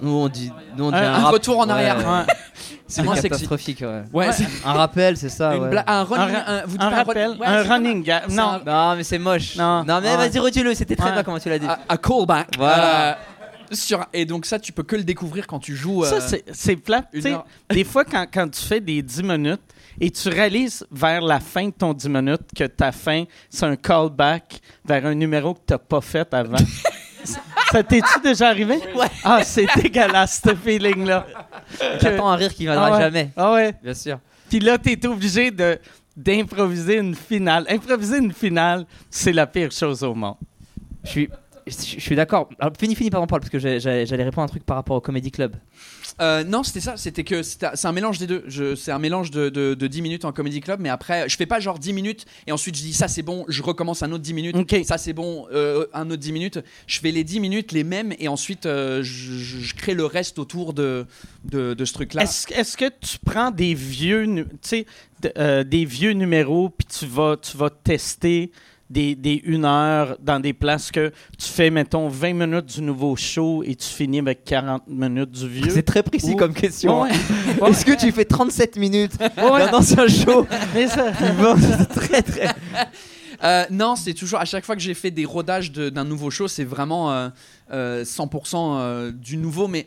Nous, 0.00 0.10
on 0.10 0.28
dit, 0.28 0.50
nous, 0.76 0.84
on 0.84 0.90
dit 0.90 0.96
Un 0.96 1.14
un, 1.14 1.18
rap- 1.18 1.32
retour 1.32 1.58
en 1.58 1.68
arrière. 1.68 1.96
ouais. 1.98 2.34
C'est 2.86 3.02
moins 3.04 3.14
sexy. 3.14 3.28
catastrophique. 3.30 3.82
Ouais. 3.82 4.02
Ouais, 4.12 4.32
c'est 4.32 4.46
Un 4.64 4.72
rappel, 4.72 5.16
c'est 5.16 5.28
ça. 5.28 5.54
une 5.56 5.62
ouais. 5.62 5.70
bla- 5.70 5.84
un 5.86 6.02
running. 6.02 6.34
Un 6.34 6.38
ra- 6.38 6.44
un- 6.50 6.60
vous 6.66 6.72
dites 6.72 6.82
un 6.82 6.86
un 6.86 6.90
rappel, 6.90 7.28
run- 7.30 7.38
ouais, 7.38 7.46
un 7.46 7.62
c'est 7.62 7.68
running 7.68 8.02
gag. 8.02 8.22
C'est 8.28 8.34
Non, 8.34 8.42
un- 8.42 8.62
Non, 8.66 8.96
mais 8.96 9.04
c'est 9.04 9.18
moche. 9.18 9.54
Non. 9.56 9.84
mais 9.86 9.92
Ouais. 9.94 10.16
vas-y, 10.16 10.38
redis-le. 10.40 10.74
C'était 10.74 10.96
très 10.96 11.06
Ouais. 11.06 11.12
bien 11.12 11.22
comment 11.22 11.38
tu 11.38 11.48
l'as 11.48 11.58
dit. 11.60 11.66
un- 11.66 11.78
un 11.88 11.96
callback. 11.96 12.48
Voilà. 12.58 13.10
Euh, 13.12 13.14
sur, 13.72 14.04
et 14.12 14.24
donc 14.24 14.44
ça, 14.46 14.58
tu 14.58 14.72
peux 14.72 14.82
que 14.82 14.96
le 14.96 15.04
découvrir 15.04 15.46
quand 15.46 15.60
tu 15.60 15.76
joues. 15.76 16.04
Ça, 16.04 16.16
euh, 16.16 16.20
c'est- 16.20 16.44
c'est 16.52 16.72
une 16.72 17.26
heure. 17.32 17.44
Des 17.70 17.84
fois, 17.84 18.04
quand, 18.04 18.26
quand 18.32 18.48
tu 18.50 18.60
fais 18.60 18.80
des 18.80 19.00
10 19.02 19.22
minutes 19.22 19.60
et 20.00 20.10
tu 20.10 20.28
réalises 20.28 20.84
vers 20.90 21.20
la 21.20 21.38
fin 21.38 21.66
de 21.66 21.70
ton 21.72 21.92
10 21.94 22.08
minutes 22.08 22.48
que 22.56 22.64
ta 22.64 22.90
fin, 22.90 23.22
c'est 23.48 23.66
un 23.66 23.76
callback 23.76 24.60
vers 24.84 25.06
un 25.06 25.14
numéro 25.14 25.54
que 25.54 25.60
tu 25.64 25.72
n'as 25.74 25.78
pas 25.78 26.00
fait 26.00 26.34
avant. 26.34 26.56
Ça 27.70 27.82
t'es-tu 27.82 28.20
déjà 28.22 28.48
arrivé? 28.48 28.78
Ouais. 28.94 29.06
Ah, 29.24 29.42
c'est 29.44 29.66
dégueulasse, 29.76 30.40
ce 30.44 30.54
feeling-là. 30.54 31.26
J'attends 32.00 32.28
un 32.28 32.36
rire 32.36 32.52
qui 32.54 32.64
viendra 32.64 32.86
Ah 32.88 32.92
ouais. 32.92 33.00
jamais. 33.00 33.30
Ah 33.36 33.52
ouais. 33.52 33.74
Bien 33.82 33.94
sûr. 33.94 34.18
Puis 34.48 34.60
là, 34.60 34.76
tu 34.78 34.90
es 34.92 35.06
obligé 35.06 35.50
de 35.50 35.78
d'improviser 36.16 36.96
une 36.98 37.14
finale. 37.14 37.64
Improviser 37.68 38.18
une 38.18 38.32
finale, 38.32 38.84
c'est 39.08 39.32
la 39.32 39.46
pire 39.46 39.70
chose 39.70 40.02
au 40.02 40.14
monde. 40.14 40.34
Je 41.04 41.08
suis, 41.10 41.28
je 41.66 41.72
je 41.72 42.00
suis 42.00 42.16
d'accord. 42.16 42.48
Fini, 42.78 42.94
fini, 42.94 43.10
pardon, 43.10 43.26
Paul, 43.26 43.40
parce 43.40 43.50
que 43.50 43.58
j'allais 43.58 44.04
répondre 44.04 44.40
à 44.40 44.44
un 44.44 44.48
truc 44.48 44.64
par 44.64 44.76
rapport 44.76 44.96
au 44.96 45.00
Comedy 45.00 45.30
Club. 45.30 45.56
Euh, 46.20 46.44
non, 46.44 46.62
c'était 46.62 46.80
ça. 46.80 46.96
C'était 46.96 47.24
que 47.24 47.42
c'est 47.42 47.84
un 47.84 47.92
mélange 47.92 48.18
des 48.18 48.26
deux. 48.26 48.44
C'est 48.76 48.92
un 48.92 48.98
mélange 48.98 49.30
de, 49.30 49.48
de, 49.48 49.74
de 49.74 49.86
10 49.86 50.02
minutes 50.02 50.24
en 50.24 50.32
comedy 50.32 50.60
club, 50.60 50.80
mais 50.80 50.88
après, 50.88 51.28
je 51.28 51.36
fais 51.36 51.46
pas 51.46 51.60
genre 51.60 51.78
10 51.78 51.92
minutes 51.92 52.26
et 52.46 52.52
ensuite 52.52 52.76
je 52.76 52.82
dis 52.82 52.92
ça 52.92 53.08
c'est 53.08 53.22
bon, 53.22 53.44
je 53.48 53.62
recommence 53.62 54.02
un 54.02 54.12
autre 54.12 54.22
10 54.22 54.34
minutes. 54.34 54.56
Ok. 54.56 54.76
Ça 54.84 54.98
c'est 54.98 55.12
bon, 55.12 55.46
euh, 55.52 55.86
un 55.94 56.10
autre 56.10 56.20
10 56.20 56.32
minutes. 56.32 56.58
Je 56.86 57.00
fais 57.00 57.10
les 57.10 57.24
10 57.24 57.40
minutes 57.40 57.72
les 57.72 57.84
mêmes 57.84 58.14
et 58.18 58.28
ensuite 58.28 58.66
euh, 58.66 59.02
je, 59.02 59.74
crée 59.74 59.94
le 59.94 60.04
reste 60.04 60.38
autour 60.38 60.74
de, 60.74 61.06
de, 61.44 61.74
de 61.74 61.84
ce 61.84 61.92
truc-là. 61.94 62.22
Est-ce 62.22 62.76
que 62.76 62.90
tu 63.00 63.18
prends 63.24 63.50
des 63.50 63.74
vieux, 63.74 64.46
des 65.22 65.84
vieux 65.84 66.12
numéros 66.12 66.70
puis 66.70 66.86
tu 66.86 67.06
vas, 67.06 67.36
tu 67.36 67.56
vas 67.56 67.70
tester 67.70 68.50
des, 68.90 69.14
des 69.14 69.40
une 69.44 69.64
heure 69.64 70.16
dans 70.20 70.40
des 70.40 70.52
places 70.52 70.90
que 70.90 71.10
tu 71.38 71.48
fais, 71.48 71.70
mettons, 71.70 72.08
20 72.08 72.32
minutes 72.34 72.66
du 72.74 72.82
nouveau 72.82 73.14
show 73.16 73.62
et 73.64 73.74
tu 73.76 73.86
finis 73.86 74.18
avec 74.18 74.44
40 74.44 74.82
minutes 74.88 75.30
du 75.30 75.48
vieux? 75.48 75.70
C'est 75.70 75.84
très 75.84 76.02
précis 76.02 76.32
Ou- 76.32 76.36
comme 76.36 76.52
question. 76.52 77.02
Ouais. 77.02 77.10
hein. 77.62 77.66
Est-ce 77.68 77.84
que 77.84 77.92
tu 77.98 78.10
fais 78.10 78.24
37 78.24 78.76
minutes 78.76 79.12
Ouais. 79.20 79.30
d'un 79.66 79.72
ancien 79.78 80.06
show? 80.08 80.46
Mais 80.74 80.88
ça- 80.88 81.12
C'est 81.78 81.88
très 81.88 82.22
très. 82.22 82.48
Euh, 83.42 83.64
non, 83.70 83.96
c'est 83.96 84.12
toujours 84.14 84.38
à 84.40 84.44
chaque 84.44 84.64
fois 84.64 84.76
que 84.76 84.82
j'ai 84.82 84.94
fait 84.94 85.10
des 85.10 85.24
rodages 85.24 85.72
de- 85.72 85.88
d'un 85.88 86.04
nouveau 86.04 86.30
show, 86.30 86.46
c'est 86.48 86.64
vraiment 86.64 87.10
euh, 87.12 87.28
euh, 87.72 88.04
100% 88.04 88.76
euh, 88.78 89.12
du 89.12 89.36
nouveau. 89.36 89.66
Mais 89.66 89.86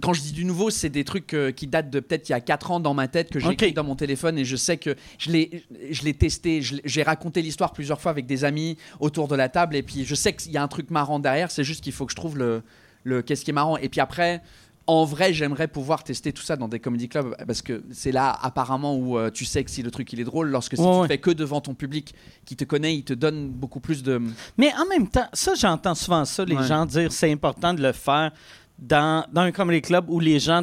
quand 0.00 0.12
je 0.12 0.20
dis 0.20 0.32
du 0.32 0.44
nouveau, 0.44 0.70
c'est 0.70 0.88
des 0.88 1.04
trucs 1.04 1.36
qui 1.56 1.66
datent 1.66 1.90
de 1.90 2.00
peut-être 2.00 2.28
il 2.28 2.32
y 2.32 2.34
a 2.34 2.40
4 2.40 2.70
ans 2.72 2.80
dans 2.80 2.94
ma 2.94 3.06
tête 3.08 3.30
que 3.30 3.38
j'ai 3.38 3.46
Ok. 3.46 3.52
écrit 3.54 3.72
dans 3.72 3.84
mon 3.84 3.94
téléphone 3.96 4.38
et 4.38 4.44
je 4.44 4.56
sais 4.56 4.78
que 4.78 4.96
je 5.18 5.30
l'ai, 5.30 6.14
testé. 6.14 6.60
J'ai 6.62 7.02
raconté 7.02 7.42
l'histoire 7.42 7.72
plusieurs 7.72 8.00
fois 8.00 8.10
avec 8.10 8.26
des 8.26 8.44
amis 8.44 8.76
autour 9.00 9.28
de 9.28 9.36
la 9.36 9.48
table 9.48 9.76
et 9.76 9.82
puis 9.82 10.04
je 10.04 10.14
sais 10.14 10.32
qu'il 10.32 10.52
y 10.52 10.56
a 10.56 10.62
un 10.62 10.68
truc 10.68 10.90
marrant 10.90 11.18
derrière. 11.20 11.50
C'est 11.50 11.64
juste 11.64 11.82
qu'il 11.84 11.92
faut 11.92 12.04
que 12.06 12.12
je 12.12 12.16
trouve 12.16 12.36
le, 12.36 12.62
le 13.04 13.22
qu'est-ce 13.22 13.44
qui 13.44 13.50
est 13.50 13.54
marrant. 13.54 13.76
Et 13.76 13.88
puis 13.88 14.00
après. 14.00 14.42
En 14.88 15.04
vrai, 15.04 15.32
j'aimerais 15.34 15.68
pouvoir 15.68 16.02
tester 16.02 16.32
tout 16.32 16.42
ça 16.42 16.56
dans 16.56 16.66
des 16.66 16.80
comedy 16.80 17.08
clubs 17.10 17.36
parce 17.46 17.60
que 17.62 17.84
c'est 17.92 18.10
là 18.10 18.36
apparemment 18.42 18.96
où 18.96 19.18
euh, 19.18 19.30
tu 19.30 19.44
sais 19.44 19.62
que 19.62 19.70
si 19.70 19.82
le 19.82 19.90
truc 19.90 20.10
il 20.14 20.18
est 20.20 20.24
drôle. 20.24 20.48
Lorsque 20.48 20.76
si 20.76 20.82
Ouais, 20.82 20.90
tu 20.94 21.00
ouais. 21.02 21.06
fais 21.08 21.18
que 21.18 21.30
devant 21.30 21.60
ton 21.60 21.74
public 21.74 22.14
qui 22.46 22.56
te 22.56 22.64
connaît, 22.64 22.96
il 22.96 23.04
te 23.04 23.12
donne 23.12 23.50
beaucoup 23.50 23.80
plus 23.80 24.02
de. 24.02 24.20
Mais 24.56 24.72
en 24.80 24.86
même 24.86 25.06
temps, 25.08 25.28
ça, 25.34 25.52
j'entends 25.54 25.94
souvent 25.94 26.24
ça, 26.24 26.44
les 26.44 26.56
Ouais. 26.56 26.66
gens 26.66 26.86
dire 26.86 27.12
c'est 27.12 27.30
important 27.30 27.74
de 27.74 27.82
le 27.82 27.92
faire 27.92 28.32
dans, 28.78 29.26
dans 29.30 29.42
un 29.42 29.52
comedy 29.52 29.82
club 29.82 30.08
où 30.08 30.20
les 30.20 30.38
gens 30.40 30.62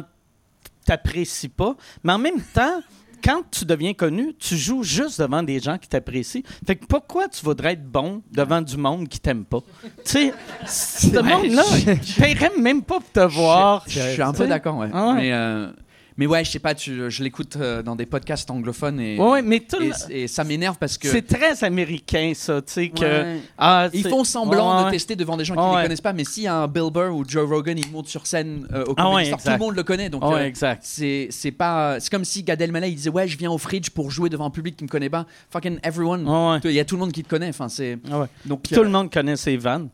t'apprécient 0.84 1.50
pas. 1.56 1.76
Mais 2.02 2.12
en 2.12 2.18
même 2.18 2.40
temps, 2.52 2.80
quand 3.22 3.42
tu 3.50 3.64
deviens 3.64 3.94
connu, 3.94 4.34
tu 4.38 4.56
joues 4.56 4.82
juste 4.82 5.20
devant 5.20 5.42
des 5.42 5.60
gens 5.60 5.78
qui 5.78 5.88
t'apprécient. 5.88 6.42
Fait 6.66 6.76
que 6.76 6.86
pourquoi 6.86 7.28
tu 7.28 7.44
voudrais 7.44 7.72
être 7.72 7.84
bon 7.84 8.22
devant 8.32 8.60
du 8.62 8.76
monde 8.76 9.08
qui 9.08 9.20
t'aime 9.20 9.44
pas? 9.44 9.60
tu 9.82 9.90
sais, 10.04 10.34
ce 10.66 11.18
monde-là, 11.18 11.62
je- 12.02 12.20
paierais 12.20 12.52
même 12.58 12.82
pas 12.82 13.00
pour 13.00 13.10
te 13.12 13.20
voir. 13.20 13.84
Je, 13.86 14.00
suis 14.00 14.22
un 14.22 14.32
peu 14.32 14.46
d'accord, 14.46 14.76
ouais. 14.78 14.88
Ah 14.92 15.08
ouais. 15.08 15.14
Mais, 15.14 15.32
euh, 15.32 15.70
mais 16.16 16.26
ouais, 16.26 16.44
je 16.44 16.50
sais 16.50 16.58
pas, 16.58 16.74
tu- 16.74 17.10
je 17.10 17.22
l'écoute 17.22 17.56
euh, 17.56 17.82
dans 17.82 17.96
des 17.96 18.06
podcasts 18.06 18.50
anglophones 18.50 19.00
et, 19.00 19.18
Ouais, 19.18 19.28
ouais, 19.30 19.42
mais 19.42 19.60
tout 19.60 19.78
le- 19.78 19.90
et, 20.10 20.22
et 20.24 20.28
ça 20.28 20.44
m'énerve 20.44 20.76
parce 20.78 20.98
que. 20.98 21.08
c'est 21.08 21.26
très 21.26 21.62
américain, 21.64 22.32
ça, 22.34 22.60
tu 22.62 22.72
sais, 22.72 22.88
que... 22.88 23.00
Ouais. 23.04 23.40
Ah, 23.58 23.88
Ils 23.92 24.06
font 24.08 24.24
semblant 24.24 24.78
Ouais, 24.78 24.84
de 24.86 24.90
tester 24.90 25.16
devant 25.16 25.36
des 25.36 25.44
gens 25.44 25.54
qui 25.54 25.60
ne 25.60 25.76
les 25.76 25.82
connaissent 25.82 26.00
pas, 26.00 26.12
mais 26.12 26.24
si 26.24 26.46
un 26.48 26.66
Bill 26.68 26.90
Burr 26.92 27.14
ou 27.14 27.24
Joe 27.26 27.48
Rogan 27.48 27.78
il 27.78 27.90
monte 27.90 28.08
sur 28.08 28.26
scène 28.26 28.66
euh, 28.72 28.84
au 28.86 28.94
Ah 28.96 29.02
Comedy 29.04 29.30
tout 29.30 29.38
le 29.50 29.58
monde 29.58 29.76
le 29.76 29.82
connaît. 29.82 30.08
Donc 30.10 30.22
euh, 30.24 30.44
exact. 30.44 30.82
c'est 30.84 31.28
c'est 31.30 31.52
pas 31.52 32.00
c'est 32.00 32.10
comme 32.10 32.24
si 32.24 32.42
Gad 32.42 32.60
Elmaleh 32.60 32.88
il 32.90 32.96
disait 32.96 33.10
ouais 33.10 33.28
je 33.28 33.38
viens 33.38 33.50
au 33.50 33.58
Fridge 33.58 33.90
pour 33.90 34.10
jouer 34.10 34.28
devant 34.28 34.46
un 34.46 34.50
public 34.50 34.76
qui 34.76 34.84
me 34.84 34.88
connaît 34.88 35.10
pas. 35.10 35.26
Fucking 35.50 35.78
everyone. 35.82 36.26
Il 36.64 36.72
y 36.72 36.80
a 36.80 36.84
tout 36.84 36.96
le 36.96 37.00
monde 37.00 37.12
qui 37.12 37.22
te 37.22 37.28
connaît. 37.28 37.48
Enfin 37.48 37.68
c'est 37.68 37.98
Ah 38.10 38.26
donc 38.44 38.62
Tout 38.64 38.82
le 38.82 38.90
monde 38.90 39.12
connaît 39.12 39.36
ses 39.36 39.56
vannes. 39.56 39.88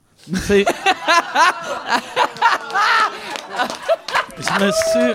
C'est- 0.45 0.64
je 4.42 4.64
me 4.64 4.70
suis. 4.70 5.14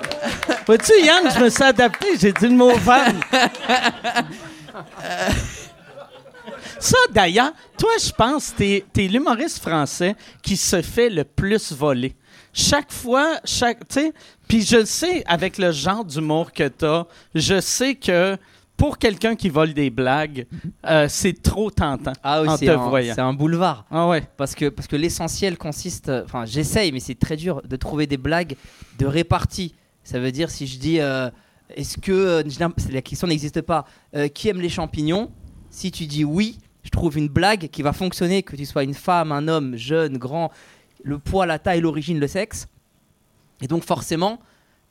Vois-tu, 0.65 0.93
Yann, 1.03 1.31
je 1.34 1.39
me 1.43 1.50
suis 1.50 1.63
adapté, 1.63 2.07
j'ai 2.19 2.31
dit 2.31 2.48
le 2.48 2.55
mot 2.55 2.75
vanne. 2.77 3.19
Ça, 6.79 6.98
d'ailleurs, 7.12 7.51
toi, 7.77 7.91
je 8.00 8.12
pense 8.12 8.51
que 8.51 8.79
t'es, 8.79 9.07
l'humoriste 9.07 9.60
français 9.60 10.15
qui 10.41 10.55
se 10.55 10.81
fait 10.81 11.10
le 11.10 11.24
plus 11.24 11.72
voler. 11.72 12.15
Chaque 12.53 12.91
fois, 12.91 13.39
chaque, 13.46 13.88
tu 13.88 14.00
sais, 14.00 14.13
puis 14.48 14.63
je 14.63 14.86
sais, 14.86 15.24
avec 15.27 15.57
le 15.57 15.72
genre 15.72 16.05
d'humour 16.05 16.51
que 16.51 16.67
t'as, 16.67 17.05
je 17.36 17.60
sais 17.60 17.96
que 17.96 18.38
pour 18.77 18.98
quelqu'un 19.00 19.36
qui 19.36 19.50
vole 19.50 19.74
des 19.74 19.89
blagues, 19.89 20.46
euh, 20.86 21.07
c'est 21.10 21.41
trop 21.41 21.72
tentant 21.72 22.13
Ah 22.24 22.41
oui, 22.43 22.48
en 22.48 22.57
c'est 22.57 22.67
te 22.67 22.72
un, 22.72 22.89
voyant. 22.89 23.13
c'est 23.15 23.22
un 23.22 23.34
boulevard. 23.34 23.86
Ah 23.89 24.07
ouais. 24.07 24.24
Parce 24.38 24.53
que, 24.55 24.69
parce 24.69 24.88
que 24.88 24.96
l'essentiel 24.96 25.57
consiste. 25.57 26.10
euh, 26.10 26.24
Enfin, 26.25 26.46
j'essaye, 26.46 26.91
mais 26.91 27.00
c'est 27.00 27.15
très 27.17 27.36
dur 27.38 27.62
de 27.67 27.75
trouver 27.75 28.05
des 28.07 28.17
blagues 28.17 28.55
de 29.00 29.05
répartie. 29.07 29.74
Ça 30.03 30.19
veut 30.19 30.31
dire, 30.31 30.50
si 30.51 30.67
je 30.67 30.77
dis. 30.79 31.00
euh, 31.00 31.29
Est-ce 31.75 31.98
que. 31.98 32.12
euh, 32.12 32.43
La 32.91 33.01
question 33.01 33.27
n'existe 33.27 33.62
pas. 33.62 33.86
Qui 34.34 34.50
aime 34.50 34.62
les 34.62 34.69
champignons? 34.69 35.31
Si 35.69 35.91
tu 35.91 36.05
dis 36.05 36.24
oui, 36.24 36.60
je 36.84 36.89
trouve 36.89 37.17
une 37.17 37.27
blague 37.27 37.67
qui 37.69 37.81
va 37.81 37.93
fonctionner, 37.93 38.43
que 38.43 38.55
tu 38.55 38.65
sois 38.65 38.84
une 38.84 38.93
femme, 38.93 39.31
un 39.31 39.48
homme, 39.48 39.75
jeune, 39.75 40.17
grand, 40.17 40.51
le 41.03 41.19
poids, 41.19 41.46
la 41.46 41.60
taille, 41.60 41.81
l'origine, 41.81 42.19
le 42.19 42.27
sexe. 42.27 42.67
Et 43.62 43.67
donc, 43.67 43.84
forcément, 43.84 44.39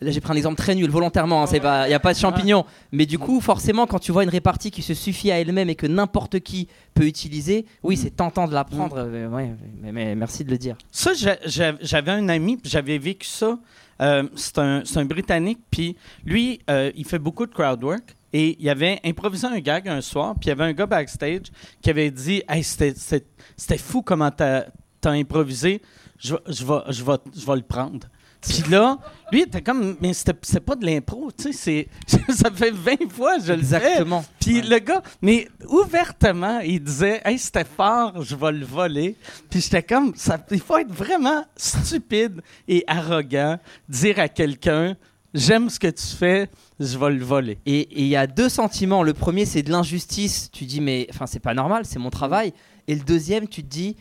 Là, 0.02 0.10
j'ai 0.10 0.20
pris 0.20 0.30
un 0.32 0.36
exemple 0.36 0.56
très 0.56 0.74
nul, 0.74 0.90
volontairement, 0.90 1.46
il 1.46 1.58
n'y 1.88 1.94
a 1.94 2.00
pas 2.00 2.12
de 2.12 2.18
champignons. 2.18 2.66
Mais 2.92 3.06
du 3.06 3.18
coup, 3.18 3.40
forcément, 3.40 3.86
quand 3.86 3.98
tu 3.98 4.12
vois 4.12 4.24
une 4.24 4.28
répartie 4.28 4.70
qui 4.70 4.82
se 4.82 4.92
suffit 4.92 5.30
à 5.30 5.40
elle-même 5.40 5.70
et 5.70 5.74
que 5.74 5.86
n'importe 5.86 6.40
qui 6.40 6.68
peut 6.92 7.06
utiliser, 7.06 7.64
oui, 7.82 7.96
c'est 7.96 8.10
tentant 8.10 8.46
de 8.46 8.52
la 8.52 8.64
prendre. 8.64 8.96
euh, 8.98 9.28
ouais, 9.28 9.54
mais, 9.80 9.92
mais 9.92 10.14
merci 10.14 10.44
de 10.44 10.50
le 10.50 10.58
dire. 10.58 10.76
Ça, 10.92 11.14
j'a- 11.14 11.38
j'a- 11.46 11.76
j'avais 11.80 12.10
un 12.12 12.28
ami, 12.28 12.58
j'avais 12.62 12.98
vécu 12.98 13.26
ça. 13.26 13.58
Euh, 14.02 14.24
c'est 14.34 14.58
un, 14.58 14.82
un 14.96 15.04
Britannique, 15.06 15.60
puis 15.70 15.96
lui, 16.26 16.60
euh, 16.68 16.92
il 16.94 17.06
fait 17.06 17.18
beaucoup 17.18 17.46
de 17.46 17.52
crowd 17.54 17.82
work. 17.82 18.14
Et 18.34 18.54
il 18.60 18.68
avait 18.68 19.00
improvisé 19.02 19.46
un 19.46 19.58
gag 19.60 19.88
un 19.88 20.02
soir, 20.02 20.34
puis 20.34 20.46
il 20.46 20.48
y 20.48 20.52
avait 20.52 20.64
un 20.64 20.72
gars 20.74 20.84
backstage 20.84 21.44
qui 21.80 21.88
avait 21.88 22.10
dit 22.10 22.42
Hey, 22.46 22.62
c'était- 22.62 23.78
fou 23.78 24.02
comment 24.02 24.30
t'as 24.30 24.64
as 25.04 25.10
improvisé, 25.10 25.80
je, 26.18 26.34
je, 26.48 26.64
vais, 26.66 26.80
je, 26.88 27.02
je 27.40 27.46
vais 27.46 27.56
le 27.56 27.62
prendre. 27.62 28.00
Puis 28.40 28.62
là, 28.70 28.98
lui, 29.32 29.42
était 29.42 29.62
comme 29.62 29.96
Mais 30.00 30.12
c'est 30.12 30.60
pas 30.60 30.76
de 30.76 30.86
l'impro, 30.86 31.30
tu 31.32 31.52
sais, 31.52 31.88
ça 32.28 32.50
fait 32.50 32.70
20 32.70 33.10
fois, 33.10 33.38
je 33.38 33.52
le 33.52 33.62
fais. 33.62 33.76
Exactement. 33.76 34.24
Puis 34.40 34.62
le 34.62 34.78
gars, 34.78 35.02
mais 35.22 35.48
ouvertement, 35.68 36.60
il 36.60 36.82
disait 36.82 37.20
Hey, 37.24 37.38
c'était 37.38 37.64
fort, 37.64 38.22
je 38.22 38.36
vais 38.36 38.52
le 38.52 38.64
voler. 38.64 39.16
Puis 39.50 39.60
j'étais 39.60 39.82
comme 39.82 40.14
ça, 40.14 40.38
Il 40.50 40.60
faut 40.60 40.78
être 40.78 40.92
vraiment 40.92 41.44
stupide 41.56 42.40
et 42.68 42.84
arrogant, 42.86 43.58
dire 43.88 44.18
à 44.18 44.28
quelqu'un 44.28 44.96
J'aime 45.34 45.68
ce 45.68 45.78
que 45.78 45.88
tu 45.88 46.06
fais, 46.06 46.48
je 46.80 46.96
vais 46.96 47.10
le 47.10 47.22
voler. 47.22 47.58
Et 47.66 47.80
et 47.80 48.00
il 48.00 48.06
y 48.08 48.16
a 48.16 48.26
deux 48.26 48.48
sentiments. 48.48 49.02
Le 49.02 49.12
premier, 49.12 49.44
c'est 49.44 49.62
de 49.62 49.70
l'injustice. 49.70 50.50
Tu 50.50 50.64
dis, 50.64 50.80
mais 50.80 51.06
enfin, 51.10 51.26
c'est 51.26 51.40
pas 51.40 51.52
normal, 51.52 51.84
c'est 51.84 51.98
mon 51.98 52.08
travail. 52.08 52.54
Et 52.88 52.94
le 52.94 53.02
deuxième, 53.02 53.46
tu 53.46 53.62
te 53.62 53.68
dis, 53.68 53.96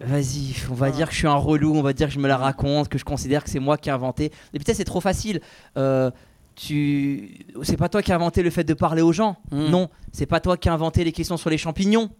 vas-y, 0.00 0.54
on 0.70 0.74
va 0.74 0.90
dire 0.90 1.08
que 1.08 1.12
je 1.12 1.18
suis 1.18 1.26
un 1.26 1.34
relou, 1.34 1.74
on 1.74 1.82
va 1.82 1.92
dire 1.92 2.08
que 2.08 2.14
je 2.14 2.18
me 2.18 2.28
la 2.28 2.36
raconte, 2.36 2.88
que 2.88 2.98
je 2.98 3.04
considère 3.04 3.44
que 3.44 3.50
c'est 3.50 3.60
moi 3.60 3.76
qui 3.78 3.88
ai 3.88 3.92
inventé. 3.92 4.32
Et 4.52 4.58
peut-être 4.58 4.76
c'est 4.76 4.84
trop 4.84 5.00
facile. 5.00 5.40
Euh, 5.76 6.10
tu, 6.56 7.46
c'est 7.62 7.76
pas 7.76 7.88
toi 7.88 8.02
qui 8.02 8.12
as 8.12 8.14
inventé 8.14 8.42
le 8.42 8.50
fait 8.50 8.64
de 8.64 8.74
parler 8.74 9.02
aux 9.02 9.12
gens. 9.12 9.36
Mm. 9.50 9.66
Non, 9.70 9.88
c'est 10.12 10.26
pas 10.26 10.40
toi 10.40 10.56
qui 10.56 10.68
as 10.68 10.72
inventé 10.72 11.04
les 11.04 11.12
questions 11.12 11.36
sur 11.36 11.50
les 11.50 11.58
champignons. 11.58 12.10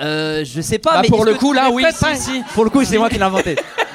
Euh, 0.00 0.44
je 0.44 0.60
sais 0.60 0.78
pas. 0.78 0.94
Bah, 0.94 1.00
mais 1.02 1.08
pour 1.08 1.24
le 1.24 1.34
coup, 1.34 1.52
là, 1.52 1.70
oui, 1.72 1.84
si, 1.92 2.16
si. 2.16 2.42
Pour 2.54 2.64
le 2.64 2.70
coup, 2.70 2.84
c'est 2.84 2.98
moi 2.98 3.08
qui 3.08 3.16
l'ai 3.16 3.22
inventé. 3.22 3.56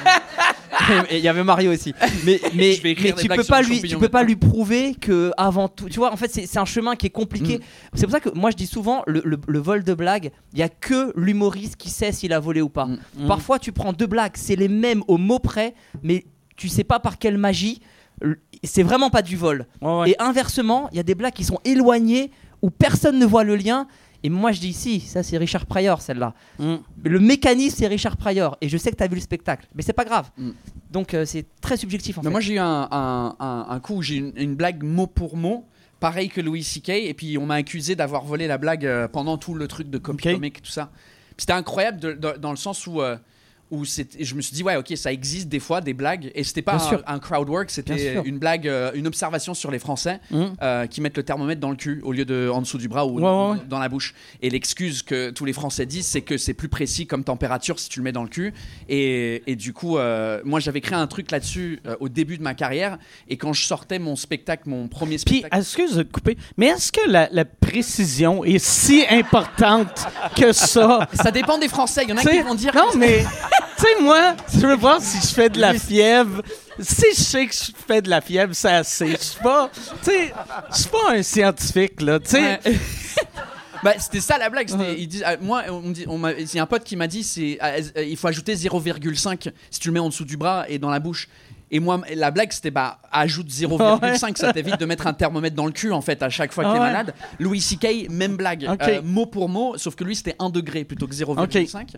Et 1.10 1.18
il 1.18 1.24
y 1.24 1.28
avait 1.28 1.44
Mario 1.44 1.72
aussi. 1.72 1.94
Mais, 2.24 2.40
mais, 2.54 2.74
tu 2.76 3.28
peux 3.28 3.44
pas 3.44 3.62
lui, 3.62 3.82
tu 3.82 3.96
peux 3.96 4.08
pas 4.08 4.22
lui 4.22 4.36
prouver 4.36 4.94
que 4.94 5.30
avant 5.36 5.68
tout, 5.68 5.88
tu 5.88 5.98
vois, 5.98 6.12
en 6.12 6.16
fait, 6.16 6.28
c'est 6.30 6.58
un 6.58 6.64
chemin 6.64 6.96
qui 6.96 7.06
est 7.06 7.10
compliqué. 7.10 7.58
Mm. 7.58 7.60
C'est 7.94 8.06
pour 8.06 8.12
ça 8.12 8.20
que 8.20 8.30
moi 8.34 8.50
je 8.50 8.56
dis 8.56 8.66
souvent, 8.66 9.02
le, 9.06 9.22
le- 9.24 9.38
le 9.46 9.58
vol 9.58 9.84
de 9.84 9.94
blagues, 9.94 10.30
il 10.52 10.58
y 10.58 10.62
a 10.62 10.68
que 10.68 11.12
l'humoriste 11.16 11.76
qui 11.76 11.90
sait 11.90 12.12
s'il 12.12 12.32
a 12.32 12.40
volé 12.40 12.60
ou 12.60 12.68
pas. 12.68 12.86
Mm. 12.86 13.26
Parfois, 13.28 13.58
tu 13.58 13.72
prends 13.72 13.92
deux 13.92 14.06
blagues, 14.06 14.32
c'est 14.34 14.56
les 14.56 14.68
mêmes 14.68 15.02
au 15.08 15.16
mot 15.18 15.38
près, 15.38 15.74
mais 16.02 16.24
tu 16.56 16.68
sais 16.68 16.84
pas 16.84 17.00
par 17.00 17.18
quelle 17.18 17.38
magie. 17.38 17.80
C'est 18.62 18.84
vraiment 18.84 19.10
pas 19.10 19.22
du 19.22 19.36
vol. 19.36 19.66
Ouais, 19.82 19.98
ouais. 20.00 20.10
Et 20.10 20.22
inversement, 20.22 20.88
il 20.92 20.96
y 20.96 21.00
a 21.00 21.02
des 21.02 21.14
blagues 21.16 21.32
qui 21.32 21.44
sont 21.44 21.58
éloignées 21.64 22.30
où 22.62 22.70
personne 22.70 23.18
ne 23.18 23.26
voit 23.26 23.44
le 23.44 23.56
lien. 23.56 23.86
Et 24.24 24.30
moi, 24.30 24.50
je 24.52 24.58
dis 24.60 24.72
si, 24.72 24.98
ça 25.00 25.22
c'est 25.22 25.36
Richard 25.38 25.66
Pryor, 25.66 26.00
celle-là. 26.00 26.34
Mm. 26.58 26.74
Le 27.04 27.20
mécanisme, 27.20 27.76
c'est 27.78 27.86
Richard 27.86 28.16
Pryor. 28.16 28.56
Et 28.60 28.68
je 28.68 28.76
sais 28.76 28.90
que 28.90 28.96
tu 28.96 29.04
as 29.04 29.06
vu 29.08 29.14
le 29.14 29.20
spectacle. 29.20 29.68
Mais 29.74 29.82
c'est 29.82 29.92
pas 29.92 30.04
grave. 30.06 30.30
Mm. 30.36 30.50
Donc, 30.90 31.14
euh, 31.14 31.24
c'est 31.26 31.44
très 31.60 31.76
subjectif 31.76 32.18
en 32.18 32.22
Mais 32.22 32.26
fait. 32.28 32.30
moi, 32.32 32.40
j'ai 32.40 32.54
eu 32.54 32.58
un, 32.58 32.88
un- 32.90 33.36
un- 33.38 33.66
un 33.68 33.80
coup 33.80 33.96
où 33.96 34.02
j'ai 34.02 34.16
une, 34.16 34.32
une 34.36 34.54
blague 34.56 34.82
mot 34.82 35.06
pour 35.06 35.36
mot, 35.36 35.66
pareil 36.00 36.28
que 36.30 36.40
Louis 36.40 36.64
C.K. 36.64 36.88
Et 36.88 37.14
puis, 37.14 37.36
on 37.38 37.46
m'a 37.46 37.54
accusé 37.56 37.94
d'avoir 37.96 38.24
volé 38.24 38.46
la 38.48 38.58
blague 38.58 38.86
euh, 38.86 39.06
pendant 39.08 39.36
tout 39.36 39.54
le 39.54 39.68
truc 39.68 39.90
de 39.90 39.98
copy 39.98 40.28
Ok. 40.28 40.34
comic 40.34 40.58
et 40.58 40.60
tout 40.62 40.70
ça. 40.72 40.90
C'était 41.36 41.52
incroyable 41.52 42.00
de- 42.00 42.12
de- 42.14 42.36
dans 42.40 42.50
le 42.50 42.56
sens 42.56 42.86
où. 42.86 43.00
euh, 43.02 43.16
où 43.70 43.84
je 43.84 44.34
me 44.34 44.40
suis 44.42 44.54
dit 44.54 44.62
ouais 44.62 44.76
ok 44.76 44.92
ça 44.96 45.12
existe 45.12 45.48
des 45.48 45.60
fois 45.60 45.80
des 45.80 45.94
blagues. 45.94 46.30
Et 46.34 46.44
c'était 46.44 46.62
pas 46.62 46.76
un, 47.06 47.14
un 47.14 47.18
crowd 47.18 47.48
work 47.48 47.70
c'était 47.70 48.20
une 48.24 48.38
blague 48.38 48.68
euh, 48.68 48.90
une 48.94 49.06
observation 49.06 49.54
sur 49.54 49.70
les 49.70 49.78
Français 49.78 50.20
Mm. 50.30 50.44
euh, 50.62 50.86
qui 50.86 51.00
mettent 51.00 51.16
le 51.16 51.22
thermomètre 51.22 51.60
dans 51.60 51.70
le 51.70 51.76
cul 51.76 52.00
au 52.04 52.12
lieu 52.12 52.24
de 52.24 52.48
en 52.52 52.60
dessous 52.60 52.78
du 52.78 52.88
bras 52.88 53.06
ou 53.06 53.18
Ouais, 53.18 53.22
ouais, 53.24 53.50
ouais. 53.60 53.66
dans 53.68 53.78
la 53.78 53.88
bouche. 53.88 54.14
Et 54.42 54.50
l'excuse 54.50 55.02
que 55.02 55.30
tous 55.30 55.44
les 55.44 55.52
Français 55.52 55.86
disent 55.86 56.06
c'est 56.06 56.20
que 56.22 56.36
c'est 56.36 56.54
plus 56.54 56.68
précis 56.68 57.06
comme 57.06 57.24
température 57.24 57.78
si 57.78 57.88
tu 57.88 58.00
le 58.00 58.04
mets 58.04 58.12
dans 58.12 58.22
le 58.22 58.28
cul. 58.28 58.52
Et, 58.88 59.42
et 59.46 59.56
du 59.56 59.72
coup 59.72 59.98
euh, 59.98 60.40
moi 60.44 60.60
j'avais 60.60 60.80
créé 60.80 60.96
un 60.98 61.06
truc 61.06 61.30
là-dessus 61.30 61.80
au 62.00 62.08
début 62.08 62.38
de 62.38 62.42
ma 62.42 62.54
carrière. 62.54 62.98
Et 63.28 63.36
quand 63.36 63.52
je 63.52 63.66
sortais 63.66 63.98
mon 63.98 64.16
spectacle 64.16 64.68
mon 64.68 64.88
premier 64.88 65.16
Puis, 65.16 65.38
spectacle 65.38 65.56
excuse 65.58 65.94
de 65.96 66.02
te 66.02 66.12
couper, 66.12 66.36
mais 66.56 66.66
est-ce 66.66 66.92
que 66.92 67.08
la, 67.08 67.28
la 67.32 67.44
précision 67.44 68.44
est 68.44 68.58
si 68.64 69.04
importante 69.10 70.06
que 70.36 70.52
ça? 70.52 71.08
ça 71.14 71.30
dépend 71.30 71.58
des 71.58 71.68
Français. 71.68 72.02
Il 72.04 72.10
y 72.10 72.12
en 72.12 72.16
a 72.16 72.22
qui 72.22 72.40
vont 72.40 72.54
dire 72.54 72.74
non, 72.74 72.88
mais, 72.96 73.24
tu 73.76 73.82
sais, 73.82 74.00
moi, 74.02 74.34
je 74.52 74.66
veux 74.66 74.76
voir 74.76 75.00
si 75.00 75.18
je 75.26 75.32
fais 75.34 75.48
de 75.48 75.60
la 75.60 75.74
fièvre. 75.74 76.42
Si 76.80 77.04
je 77.16 77.20
sais 77.20 77.46
que 77.46 77.54
je 77.54 77.70
fais 77.86 78.02
de 78.02 78.10
la 78.10 78.20
fièvre, 78.20 78.52
c'est 78.54 78.72
assez. 78.72 79.08
Je 79.12 79.16
suis 79.22 79.40
pas, 79.42 79.70
tu 80.02 80.10
sais, 80.10 80.32
je 80.72 80.76
suis 80.76 80.88
pas 80.90 81.12
un 81.12 81.22
scientifique, 81.22 82.00
là, 82.00 82.18
tu 82.18 82.30
sais. 82.30 82.42
Ouais. 82.42 82.60
Bah, 83.82 83.92
c'était 83.98 84.22
ça 84.22 84.38
la 84.38 84.48
blague. 84.48 84.66
c'était- 84.70 84.98
ils 84.98 85.06
disent, 85.06 85.24
ah, 85.26 85.36
moi, 85.38 85.64
on 85.68 85.90
dit, 85.90 86.06
il 86.08 86.54
y 86.54 86.58
a 86.58 86.62
un 86.62 86.66
pote 86.66 86.84
qui 86.84 86.96
m'a 86.96 87.06
dit, 87.06 87.22
c'est, 87.22 87.58
ah, 87.60 87.72
euh, 87.98 88.02
il 88.02 88.16
faut 88.16 88.28
ajouter 88.28 88.54
0,5 88.56 89.50
si 89.70 89.78
tu 89.78 89.88
le 89.88 89.92
mets 89.92 90.00
en 90.00 90.08
dessous 90.08 90.24
du 90.24 90.38
bras 90.38 90.64
et 90.70 90.78
dans 90.78 90.88
la 90.88 91.00
bouche. 91.00 91.28
Et 91.70 91.80
moi, 91.80 92.00
la 92.14 92.30
blague, 92.30 92.50
c'était 92.50 92.70
bah, 92.70 92.98
ajoute 93.12 93.50
0,5, 93.50 94.38
ça 94.38 94.54
t'évite 94.54 94.80
de 94.80 94.86
mettre 94.86 95.06
un 95.06 95.12
thermomètre 95.12 95.54
dans 95.54 95.66
le 95.66 95.72
cul 95.72 95.92
en 95.92 96.00
fait 96.00 96.22
à 96.22 96.30
chaque 96.30 96.52
fois 96.54 96.64
que 96.64 96.68
Ah 96.70 96.72
t'es 96.72 96.78
ouais. 96.80 96.86
malade. 96.86 97.14
Louis 97.38 97.60
C.K. 97.60 98.08
même 98.08 98.36
blague, 98.38 98.64
euh, 98.80 99.02
mot 99.02 99.26
pour 99.26 99.50
mot, 99.50 99.76
sauf 99.76 99.94
que 99.96 100.04
lui 100.04 100.16
c'était 100.16 100.36
1 100.38 100.48
degré 100.48 100.84
plutôt 100.84 101.06
que 101.06 101.14
0,5. 101.14 101.88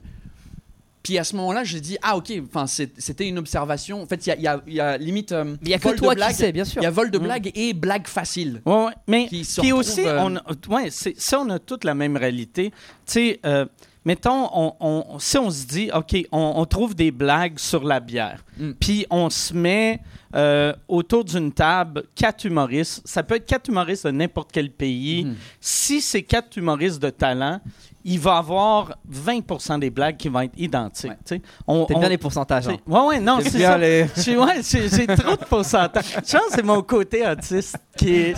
Puis 1.07 1.19
à 1.19 1.25
ce 1.25 1.37
moment-là, 1.37 1.63
j'ai 1.65 1.81
dit 1.81 1.97
ah 2.03 2.17
ok, 2.17 2.33
enfin 2.49 2.67
c'était 2.67 3.29
une 3.29 3.39
observation. 3.39 4.03
En 4.03 4.07
fait, 4.07 4.27
il 4.27 4.41
y 4.43 4.47
a, 4.49 4.61
y 4.67 4.75
y 4.97 5.05
limite. 5.05 5.31
euh, 5.33 5.57
il 5.63 5.69
y 5.69 5.75
a 5.75 5.79
que 5.79 5.89
toi 5.97 6.11
qui 6.15 6.17
blague, 6.17 6.35
sais, 6.35 6.51
bien 6.53 6.65
sûr. 6.65 6.83
Il 6.83 6.85
y 6.85 6.89
a 6.89 6.91
vol 6.91 7.11
de 7.11 7.19
Mm. 7.19 7.23
blague 7.23 7.53
et 7.55 7.73
blague 7.73 8.07
facile. 8.09 8.61
Ouais, 8.67 8.87
ouais. 8.87 8.93
Mais 9.07 9.27
Qui 9.29 9.47
puis 9.61 9.73
aussi, 9.73 10.05
euh, 10.07 10.21
on, 10.23 10.37
a- 10.37 10.43
ouais, 10.69 10.91
ça, 10.91 11.41
on 11.41 11.49
a 11.51 11.59
toute 11.61 11.85
la 11.85 11.95
même 11.95 12.17
réalité. 12.17 12.71
Tu 12.71 12.75
sais, 13.07 13.41
euh, 13.47 13.67
mettons, 14.05 14.49
on, 14.53 14.75
on- 14.81 15.19
si 15.21 15.39
on 15.39 15.51
se 15.51 15.65
dit, 15.67 15.91
OK, 15.95 16.17
on, 16.33 16.55
on 16.57 16.65
trouve 16.65 16.95
des 16.97 17.11
blagues 17.13 17.59
sur 17.59 17.85
la 17.85 18.01
bière, 18.01 18.45
Mm. 18.59 18.73
puis 18.81 19.07
on 19.11 19.31
se 19.31 19.55
met 19.55 20.01
euh, 20.35 20.75
autour 20.89 21.25
d'une 21.25 21.51
table 21.53 22.03
quatre 22.15 22.45
humoristes. 22.45 23.01
Ça 23.07 23.23
peut 23.23 23.37
être 23.37 23.47
quatre 23.47 23.69
humoristes 23.69 24.05
de 24.07 24.11
n'importe 24.11 24.51
quel 24.53 24.71
pays. 24.71 25.25
Mhm. 25.25 25.37
Si 25.61 26.03
c'est 26.03 26.23
quatre 26.25 26.59
humoristes 26.59 27.01
de 27.01 27.09
talent, 27.09 27.61
il 28.09 28.21
va 28.21 28.35
y 28.37 28.39
avoir 28.39 28.97
20 29.09 29.79
des 29.79 29.91
blagues 29.91 30.17
qui 30.17 30.29
vont 30.29 30.41
être 30.41 30.53
identiques. 30.57 31.11
Ouais. 31.11 31.17
tu 31.27 31.35
sais. 31.37 31.43
On- 31.67 31.85
T'aimes 31.87 31.97
on- 31.97 32.01
bien 32.01 32.09
les 32.09 32.19
pourcentages. 32.19 32.69
hein? 32.69 32.77
Ouais, 32.87 33.01
ouais, 33.01 33.21
non, 33.21 33.39
c'est 33.43 33.59
ça. 33.61 33.77
les- 33.77 34.07
J'ai 34.17 34.37
ouais, 34.39 34.63
j'ai- 34.63 34.89
j'ai 34.89 35.07
trop 35.09 35.33
de 35.33 35.45
pourcentage. 35.45 36.05
Je 36.27 36.33
pense 36.39 36.47
que 36.47 36.53
c'est 36.55 36.63
mon 36.63 36.83
côté 36.83 37.27
autiste 37.27 37.77
qui 37.97 38.15
est. 38.15 38.35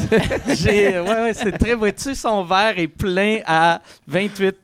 j'ai- 0.56 0.98
Ouais, 0.98 1.08
ouais, 1.08 1.34
c'est 1.34 1.52
très. 1.52 1.74
Vois-tu, 1.74 2.14
son 2.14 2.44
verre 2.44 2.78
est 2.78 2.88
plein 2.88 3.40
à 3.46 3.80
28 4.06 4.56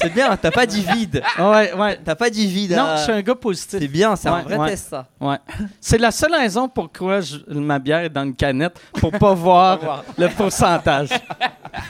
C'est 0.00 0.12
bien, 0.12 0.36
t'as 0.36 0.50
pas 0.52 0.66
dit 0.66 0.82
vide. 0.94 1.22
Ouais, 1.38 1.72
ouais. 1.74 1.98
T'as 2.04 2.14
pas 2.14 2.30
dit 2.30 2.46
vide. 2.46 2.72
Non, 2.72 2.82
hein. 2.82 2.96
je 2.98 3.02
suis 3.02 3.12
un 3.12 3.22
gars 3.22 3.34
positif. 3.34 3.80
C'est 3.80 3.88
bien, 3.88 4.14
c'est 4.16 4.28
Ouais, 4.30 4.36
un 4.36 4.42
vrai 4.42 4.56
ouais. 4.58 4.68
test 4.70 4.90
ça. 4.90 5.08
Ouais. 5.20 5.38
C'est 5.80 5.98
la 5.98 6.10
seule 6.12 6.34
raison 6.34 6.68
pourquoi 6.68 7.20
je- 7.20 7.38
ma 7.48 7.78
bière 7.80 7.98
est 8.00 8.10
dans 8.10 8.22
une 8.24 8.34
canette, 8.36 8.78
pour 9.00 9.10
pas 9.10 9.34
voir 9.34 10.04
le 10.16 10.28
pourcentage. 10.28 11.08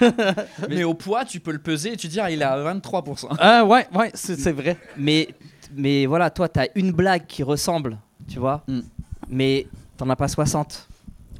Mais 0.70 0.84
au 0.84 0.94
poids, 0.94 1.24
tu 1.24 1.40
peux 1.40 1.52
le 1.52 1.58
peser 1.58 1.92
et 1.92 1.96
tu 1.96 2.08
dire 2.14 2.29
il 2.31 2.40
est 2.40 2.44
à 2.44 2.57
23%. 2.74 3.27
Ah, 3.38 3.64
ouais, 3.64 3.87
ouais, 3.94 4.11
c'est 4.14 4.53
vrai. 4.53 4.77
Mais, 4.96 5.29
mais 5.74 6.07
voilà, 6.07 6.31
toi, 6.31 6.48
t'as 6.48 6.66
une 6.74 6.92
blague 6.92 7.27
qui 7.27 7.42
ressemble, 7.42 7.98
tu 8.29 8.38
vois. 8.38 8.62
Mm. 8.68 8.81
Mais 9.29 9.66
t'en 9.96 10.09
as 10.11 10.16
pas 10.16 10.29
60. 10.29 10.88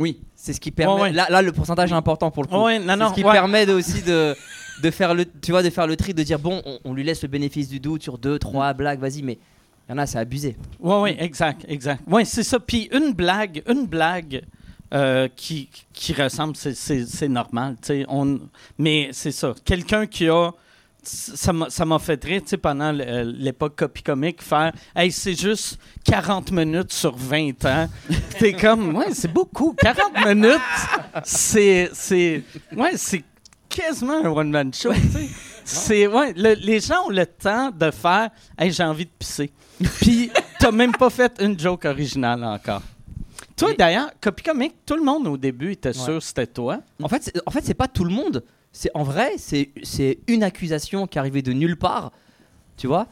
Oui. 0.01 0.21
C'est 0.37 0.53
ce 0.53 0.61
qui 0.61 0.71
permet. 0.71 1.01
Ouais. 1.01 1.13
Là, 1.13 1.27
là, 1.31 1.41
le 1.41 1.53
pourcentage 1.53 1.91
est 1.91 1.95
important 1.95 2.31
pour 2.31 2.43
le 2.43 2.49
coup. 2.49 2.63
Ouais, 2.65 2.79
non, 2.79 2.85
C'est 2.89 2.97
non. 2.99 3.09
ce 3.11 3.15
qui 3.15 3.25
ouais. 3.25 3.33
permet 3.33 3.65
de- 3.65 3.73
aussi 3.73 4.03
de, 4.03 4.37
de 4.83 4.91
faire 4.91 5.15
le, 5.15 5.25
tu 5.25 5.53
vois, 5.53 5.63
de 5.63 5.71
faire 5.71 5.87
le 5.87 5.97
tri, 5.97 6.13
de 6.13 6.23
dire 6.23 6.39
bon, 6.39 6.61
on, 6.67 6.79
on 6.85 6.93
lui 6.93 7.03
laisse 7.03 7.23
le 7.23 7.29
bénéfice 7.29 7.69
du 7.69 7.81
doute 7.81 8.03
sur 8.03 8.19
deux, 8.19 8.39
trois 8.39 8.73
blagues, 8.75 8.99
vas-y, 9.01 9.23
mais 9.23 9.39
il 9.89 9.93
y 9.93 9.95
en 9.95 9.99
a, 9.99 10.07
c'est 10.07 10.19
abusé. 10.19 10.57
Oui, 10.81 10.95
oui, 11.03 11.17
exact, 11.19 11.65
exact. 11.69 12.03
Oui, 12.07 12.27
c'est 12.27 12.43
ça. 12.43 12.59
Puis 12.61 12.89
une 12.93 13.13
blague, 13.13 13.63
une 13.69 13.87
blague 13.87 14.43
euh, 14.93 15.29
qui, 15.35 15.71
qui 15.95 16.13
ressemble, 16.13 16.57
c'est- 16.57 16.75
c'est 16.75 17.07
c'est 17.07 17.29
normal. 17.29 17.77
tu 17.81 17.87
sais, 17.89 18.05
On, 18.09 18.39
mais 18.79 19.09
c'est 19.13 19.33
ça. 19.33 19.55
Quelqu'un 19.65 20.07
qui 20.07 20.29
a. 20.29 20.51
Ça 21.09 21.85
m'a 21.85 21.99
fait 21.99 22.23
rire, 22.25 22.43
tu 22.43 22.49
sais, 22.51 22.57
pendant 22.57 22.93
le- 22.93 23.23
l'époque 23.23 23.77
copy 23.77 24.03
comique, 24.03 24.43
faire 24.43 24.73
Hey, 24.95 25.11
c'est 25.13 25.39
juste 25.39 25.79
40 26.05 26.51
minutes 26.53 26.93
sur 26.93 27.15
20 27.17 27.65
ans. 27.65 27.89
Puis 28.09 28.17
T'es 28.39 28.53
comme, 28.53 28.95
ouais, 28.97 29.13
c'est 29.13 29.33
beaucoup. 29.33 29.75
40 29.75 30.27
minutes, 30.27 30.61
c'est. 31.25 32.43
Ouais, 32.77 32.93
c'est 32.97 33.25
quasiment 33.69 34.25
un 34.25 34.29
one-man 34.31 34.73
show, 34.73 34.93
tu 34.93 35.01
sais. 35.11 35.29
C'est, 35.65 36.07
ouais, 36.07 36.33
le- 36.37 36.55
les 36.55 36.81
gens 36.81 37.07
ont 37.07 37.11
le 37.11 37.25
temps 37.27 37.71
de 37.71 37.91
faire 37.91 38.31
Hey, 38.59 38.71
j'ai 38.71 38.83
envie 38.85 39.07
de 39.07 39.11
pisser. 39.19 39.51
Puis, 40.01 40.31
t'as 40.59 40.71
même 40.71 40.93
pas 40.93 41.11
fait 41.11 41.33
une 41.41 41.59
joke 41.59 41.85
originale 41.87 42.45
encore. 42.45 42.83
Toi, 43.57 43.73
d'ailleurs, 43.79 44.11
Copy 44.21 44.43
Comic, 44.43 44.75
tout 44.85 44.97
le 44.97 45.03
monde 45.03 45.27
au 45.29 45.37
début 45.37 45.73
était 45.73 45.93
sûr 45.93 46.15
que 46.19 46.21
c'était 46.25 46.47
toi. 46.47 46.81
En 47.03 47.09
fait, 47.09 47.33
en 47.47 47.51
fait, 47.51 47.61
c'est 47.65 47.75
pas 47.75 47.87
tout 47.89 48.05
le 48.05 48.11
monde. 48.11 48.43
C'est 48.77 48.91
en 48.95 49.05
vrai, 49.05 49.33
c'est 49.39 50.19
une 50.27 50.43
accusation 50.43 51.07
qui 51.07 51.19
arrivait 51.19 51.43
de 51.43 51.53
nulle 51.53 51.77
part, 51.77 52.11
tu 52.77 52.87
vois. 52.89 53.07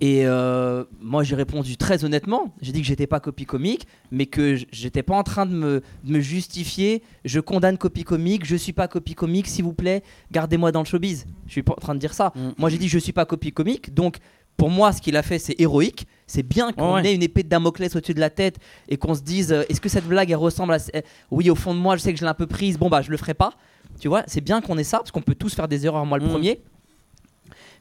Et 0.00 0.26
euh, 0.26 0.82
moi, 1.00 1.22
j'ai 1.22 1.36
répondu 1.36 1.76
très 1.76 2.04
honnêtement. 2.04 2.52
J'ai 2.60 2.72
dit 2.72 2.80
que 2.80 2.86
j'étais 2.86 3.06
pas 3.06 3.20
copie 3.20 3.46
comique, 3.46 3.86
mais 4.10 4.26
que 4.26 4.56
j'étais 4.72 5.04
pas 5.04 5.14
en 5.14 5.22
train 5.22 5.46
de 5.46 5.54
me, 5.54 5.82
de 6.02 6.12
me 6.12 6.18
justifier. 6.20 7.00
Je 7.24 7.38
condamne 7.38 7.78
copie 7.78 8.02
comique, 8.02 8.44
je 8.44 8.56
suis 8.56 8.72
pas 8.72 8.88
copie 8.88 9.14
comique, 9.14 9.46
s'il 9.46 9.64
vous 9.64 9.72
plaît, 9.72 10.02
gardez-moi 10.32 10.72
dans 10.72 10.80
le 10.80 10.84
showbiz. 10.86 11.26
Je 11.46 11.52
suis 11.52 11.62
pas 11.62 11.72
en 11.74 11.80
train 11.80 11.94
de 11.94 12.00
dire 12.00 12.12
ça. 12.12 12.32
Mm. 12.34 12.48
Moi, 12.58 12.70
j'ai 12.70 12.78
dit 12.78 12.88
je 12.88 12.98
suis 12.98 13.12
pas 13.12 13.24
copie 13.24 13.52
comique, 13.52 13.94
donc 13.94 14.16
pour 14.56 14.68
moi, 14.68 14.92
ce 14.92 15.00
qu'il 15.00 15.16
a 15.16 15.22
fait, 15.22 15.38
c'est 15.38 15.54
héroïque. 15.60 16.06
C'est 16.26 16.42
bien 16.42 16.72
qu'on 16.72 16.94
Ouais. 16.94 17.06
ait 17.06 17.14
une 17.14 17.22
épée 17.22 17.44
de 17.44 17.48
Damoclès 17.48 17.94
au-dessus 17.94 18.14
de 18.14 18.20
la 18.20 18.30
tête 18.30 18.56
et 18.88 18.96
qu'on 18.96 19.14
se 19.14 19.22
dise 19.22 19.52
euh, 19.52 19.62
est-ce 19.68 19.80
que 19.80 19.88
cette 19.88 20.06
blague 20.06 20.30
elle 20.30 20.36
ressemble 20.36 20.72
à. 20.74 20.78
euh, 20.96 21.02
Oui, 21.30 21.50
au 21.50 21.54
fond 21.54 21.72
de 21.72 21.78
moi, 21.78 21.96
je 21.96 22.02
sais 22.02 22.12
que 22.12 22.18
je 22.18 22.24
l'ai 22.24 22.30
un 22.30 22.34
peu 22.34 22.46
prise. 22.46 22.78
Bon, 22.78 22.88
bah, 22.88 23.00
je 23.00 23.10
le 23.12 23.16
ferai 23.16 23.34
pas. 23.34 23.52
Tu 24.00 24.08
vois, 24.08 24.22
c'est 24.26 24.40
bien 24.40 24.60
qu'on 24.60 24.76
ait 24.78 24.84
ça 24.84 24.98
parce 24.98 25.10
qu'on 25.10 25.22
peut 25.22 25.34
tous 25.34 25.54
faire 25.54 25.68
des 25.68 25.86
erreurs, 25.86 26.04
moi 26.06 26.18
le 26.18 26.26
Mm. 26.26 26.30
premier. 26.30 26.60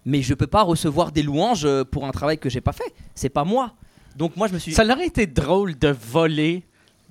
Mais 0.06 0.22
je 0.22 0.34
peux 0.34 0.48
pas 0.48 0.64
recevoir 0.64 1.12
des 1.12 1.24
louanges 1.24 1.66
euh, 1.66 1.84
pour 1.86 2.06
un 2.06 2.12
travail 2.12 2.38
que 2.38 2.50
j'ai 2.50 2.62
pas 2.62 2.74
fait. 2.74 2.94
C'est 3.16 3.30
pas 3.30 3.44
moi. 3.46 3.72
Donc 4.18 4.36
moi, 4.36 4.48
je 4.48 4.54
me 4.54 4.60
suis. 4.60 4.74
Ça 4.74 4.84
aurait 4.86 5.08
été 5.08 5.26
drôle 5.28 5.78
de 5.78 5.88
voler 5.88 6.64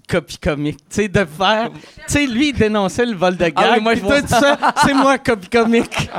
copie 0.08 0.36
comique, 0.36 0.76
tu 0.90 0.96
sais, 0.96 1.08
de 1.08 1.24
faire, 1.24 1.70
tu 1.72 1.78
sais, 2.08 2.26
lui 2.26 2.48
il 2.50 2.52
dénonçait 2.54 3.06
le 3.06 3.14
vol 3.14 3.34
de 3.36 3.44
gag, 3.44 3.54
Ah 3.56 3.74
oui, 3.76 3.80
moi, 3.82 3.94
je 3.94 4.00
vois 4.00 4.20
sais, 4.20 4.36
c'est 4.84 4.92
moi 4.94 5.16
copie 5.18 5.48
comique. 5.48 6.10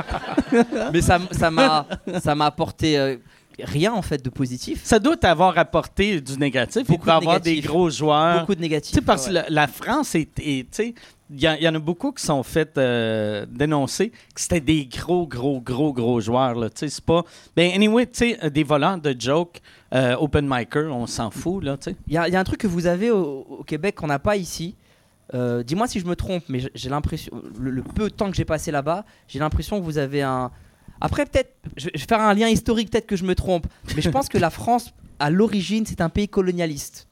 Mais 0.92 1.00
ça 1.00 1.18
ça 1.30 1.50
m'a 1.50 1.86
ça 2.20 2.34
m'a 2.34 2.46
apporté 2.46 2.98
euh, 2.98 3.16
rien 3.62 3.92
en 3.92 4.02
fait 4.02 4.22
de 4.24 4.30
positif. 4.30 4.80
Ça 4.84 4.98
doit 4.98 5.16
t'avoir 5.16 5.56
apporté 5.58 6.20
du 6.20 6.36
négatif, 6.38 6.86
Beaucoup 6.86 7.06
de 7.06 7.10
avoir 7.10 7.40
des 7.40 7.50
négatif. 7.50 7.70
gros 7.70 7.90
joueurs. 7.90 8.40
Beaucoup 8.40 8.54
de 8.54 8.60
négatifs. 8.60 9.00
parce 9.04 9.26
que 9.28 9.32
la, 9.32 9.46
la 9.48 9.66
France 9.66 10.14
est. 10.14 10.38
est- 10.40 10.94
il 11.30 11.40
y, 11.42 11.48
en- 11.48 11.54
il 11.54 11.62
y 11.62 11.68
en 11.68 11.74
a 11.74 11.78
beaucoup 11.78 12.12
qui 12.12 12.22
sont 12.22 12.42
fait 12.42 12.76
euh, 12.76 13.46
dénoncer 13.48 14.10
que 14.10 14.40
c'était 14.40 14.60
des 14.60 14.84
gros, 14.86 15.26
gros, 15.26 15.60
gros, 15.60 15.92
gros 15.92 16.20
joueurs. 16.20 16.54
Là. 16.54 16.68
C'est 16.74 17.00
pas. 17.00 17.22
Ben, 17.56 17.72
anyway, 17.74 18.06
euh, 18.42 18.50
des 18.50 18.62
volants 18.62 18.98
de 18.98 19.16
jokes, 19.18 19.60
euh, 19.94 20.16
open 20.16 20.46
micer, 20.46 20.86
on 20.90 21.06
s'en 21.06 21.30
fout. 21.30 21.64
Il 22.06 22.12
y, 22.12 22.14
y 22.14 22.18
a 22.18 22.38
un 22.38 22.44
truc 22.44 22.60
que 22.60 22.66
vous 22.66 22.86
avez 22.86 23.10
au, 23.10 23.46
au 23.60 23.64
Québec 23.64 23.94
qu'on 23.94 24.06
n'a 24.08 24.18
pas 24.18 24.36
ici. 24.36 24.74
Euh, 25.32 25.62
Dis-moi 25.62 25.86
si 25.86 25.98
je 26.00 26.04
me 26.04 26.14
trompe, 26.14 26.44
mais 26.50 26.60
j'ai- 26.60 26.70
j'ai 26.74 26.90
l'impression, 26.90 27.32
le, 27.58 27.70
le 27.70 27.82
peu 27.82 28.10
de 28.10 28.14
temps 28.14 28.30
que 28.30 28.36
j'ai 28.36 28.44
passé 28.44 28.70
là-bas, 28.70 29.06
j'ai 29.26 29.38
l'impression 29.38 29.80
que 29.80 29.84
vous 29.84 29.96
avez 29.96 30.20
un. 30.22 30.50
Après, 31.00 31.26
peut-être, 31.26 31.54
je 31.76 31.86
vais 31.86 31.98
faire 31.98 32.20
un 32.20 32.34
lien 32.34 32.48
historique, 32.48 32.90
peut-être 32.90 33.06
que 33.06 33.16
je 33.16 33.24
me 33.24 33.34
trompe, 33.34 33.66
mais 33.94 34.02
je 34.02 34.10
pense 34.10 34.28
que 34.28 34.38
la 34.38 34.50
France, 34.50 34.94
à 35.18 35.30
l'origine, 35.30 35.84
c'est 35.86 36.00
un 36.00 36.08
pays 36.08 36.28
colonialiste. 36.28 37.08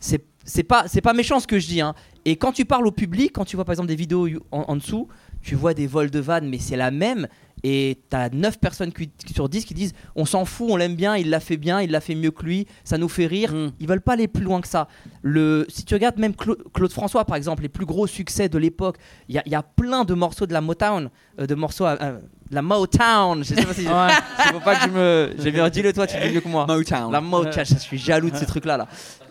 C'est 0.00 0.24
c'est 0.46 0.62
pas, 0.62 0.86
pas 1.02 1.12
méchant 1.12 1.40
ce 1.40 1.46
que 1.46 1.58
je 1.58 1.66
dis. 1.66 1.80
Hein. 1.80 1.94
Et 2.24 2.36
quand 2.36 2.52
tu 2.52 2.64
parles 2.64 2.86
au 2.86 2.92
public, 2.92 3.32
quand 3.34 3.44
tu 3.44 3.56
vois 3.56 3.64
par 3.64 3.72
exemple 3.72 3.88
des 3.88 3.96
vidéos 3.96 4.28
en, 4.52 4.64
en 4.68 4.76
dessous, 4.76 5.08
tu 5.46 5.54
vois 5.54 5.74
des 5.74 5.86
vols 5.86 6.10
de 6.10 6.18
vannes, 6.18 6.48
mais 6.48 6.58
c'est 6.58 6.76
la 6.76 6.90
même. 6.90 7.28
Et 7.62 7.98
t'as 8.10 8.28
9 8.28 8.58
personnes 8.58 8.92
sur 9.34 9.48
10 9.48 9.64
qui 9.64 9.72
disent 9.74 9.94
on 10.14 10.24
s'en 10.26 10.44
fout, 10.44 10.66
on 10.70 10.76
l'aime 10.76 10.94
bien, 10.94 11.16
il 11.16 11.30
l'a 11.30 11.40
fait 11.40 11.56
bien, 11.56 11.80
il 11.80 11.90
l'a 11.90 12.00
fait 12.00 12.14
mieux 12.14 12.30
que 12.30 12.44
lui, 12.44 12.66
ça 12.84 12.98
nous 12.98 13.08
fait 13.08 13.26
rire. 13.26 13.52
Mm. 13.54 13.72
Ils 13.80 13.88
veulent 13.88 14.02
pas 14.02 14.12
aller 14.12 14.28
plus 14.28 14.44
loin 14.44 14.60
que 14.60 14.68
ça. 14.68 14.88
Le, 15.22 15.64
si 15.68 15.84
tu 15.84 15.94
regardes 15.94 16.18
même 16.18 16.32
Cla- 16.32 16.56
Claude 16.74 16.92
François, 16.92 17.24
par 17.24 17.36
exemple, 17.36 17.62
les 17.62 17.68
plus 17.70 17.86
gros 17.86 18.06
succès 18.06 18.48
de 18.48 18.58
l'époque, 18.58 18.96
il 19.28 19.36
y, 19.36 19.38
a- 19.38 19.42
il 19.46 19.52
y 19.52 19.54
a 19.54 19.62
plein 19.62 20.04
de 20.04 20.12
morceaux 20.14 20.46
de 20.46 20.52
la 20.52 20.60
Motown, 20.60 21.08
euh, 21.40 21.46
de 21.46 21.54
morceaux 21.54 21.86
euh, 21.86 22.18
de 22.50 22.54
la 22.54 22.62
Motown. 22.62 23.42
Je 23.42 23.54
sais 23.54 23.64
pas 23.64 23.72
si. 23.72 23.82
Il 24.48 24.52
faut 24.52 24.60
pas 24.60 24.76
que 24.76 24.82
je 24.90 24.90
me. 24.90 25.30
J'ai 25.38 25.50
bien 25.50 25.68
dit 25.70 25.80
le 25.82 25.92
toi, 25.92 26.06
tu 26.06 26.16
dis 26.20 26.34
mieux 26.34 26.40
que 26.42 26.48
moi. 26.48 26.66
Motown. 26.66 27.10
La 27.10 27.20
Motown, 27.22 27.64
je 27.64 27.74
suis 27.78 27.98
jaloux 27.98 28.30
de 28.30 28.36
ces 28.36 28.46
trucs-là. 28.46 28.76
Là. 28.76 28.86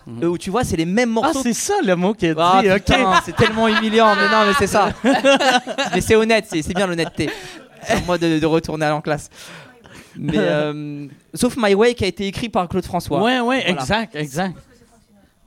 Euh, 0.08 0.28
où 0.28 0.38
tu 0.38 0.50
vois, 0.52 0.64
c'est 0.64 0.78
les 0.78 0.86
mêmes 0.86 1.10
Ah, 1.18 1.22
morceaux. 1.26 1.42
c'est 1.42 1.54
ça 1.54 1.74
le 1.84 1.96
mot 1.96 2.14
qu'il 2.14 2.30
a 2.30 2.34
dit, 2.34 2.40
Ah, 2.70 2.76
ok. 2.76 2.84
putain, 2.84 3.22
c'est 3.26 3.36
tellement 3.36 3.68
humiliant, 3.68 4.14
mais 4.16 4.30
non, 4.30 4.46
mais 4.46 4.54
c'est 4.60 4.68
ça. 4.68 4.90
mais 5.94 6.02
c'est 6.02 6.16
honnête, 6.16 6.46
c'est 6.50 6.74
bien 6.76 6.86
l'honnêteté. 6.88 7.30
C'est 7.84 7.94
à 7.94 8.02
moi 8.02 8.18
de, 8.18 8.38
de 8.40 8.46
retourner 8.46 8.86
à 8.86 8.96
en 8.96 9.02
classe. 9.02 9.30
Mais 10.18 10.34
euh, 10.38 11.08
sauf 11.34 11.56
My 11.58 11.74
Way 11.74 11.96
qui 11.96 12.04
a 12.04 12.08
été 12.08 12.28
écrit 12.28 12.50
par 12.50 12.68
Claude 12.68 12.86
François. 12.86 13.22
Ouais, 13.22 13.40
ouais, 13.40 13.64
Voilà. 13.66 13.70
exact, 13.82 14.16
exact. 14.16 14.56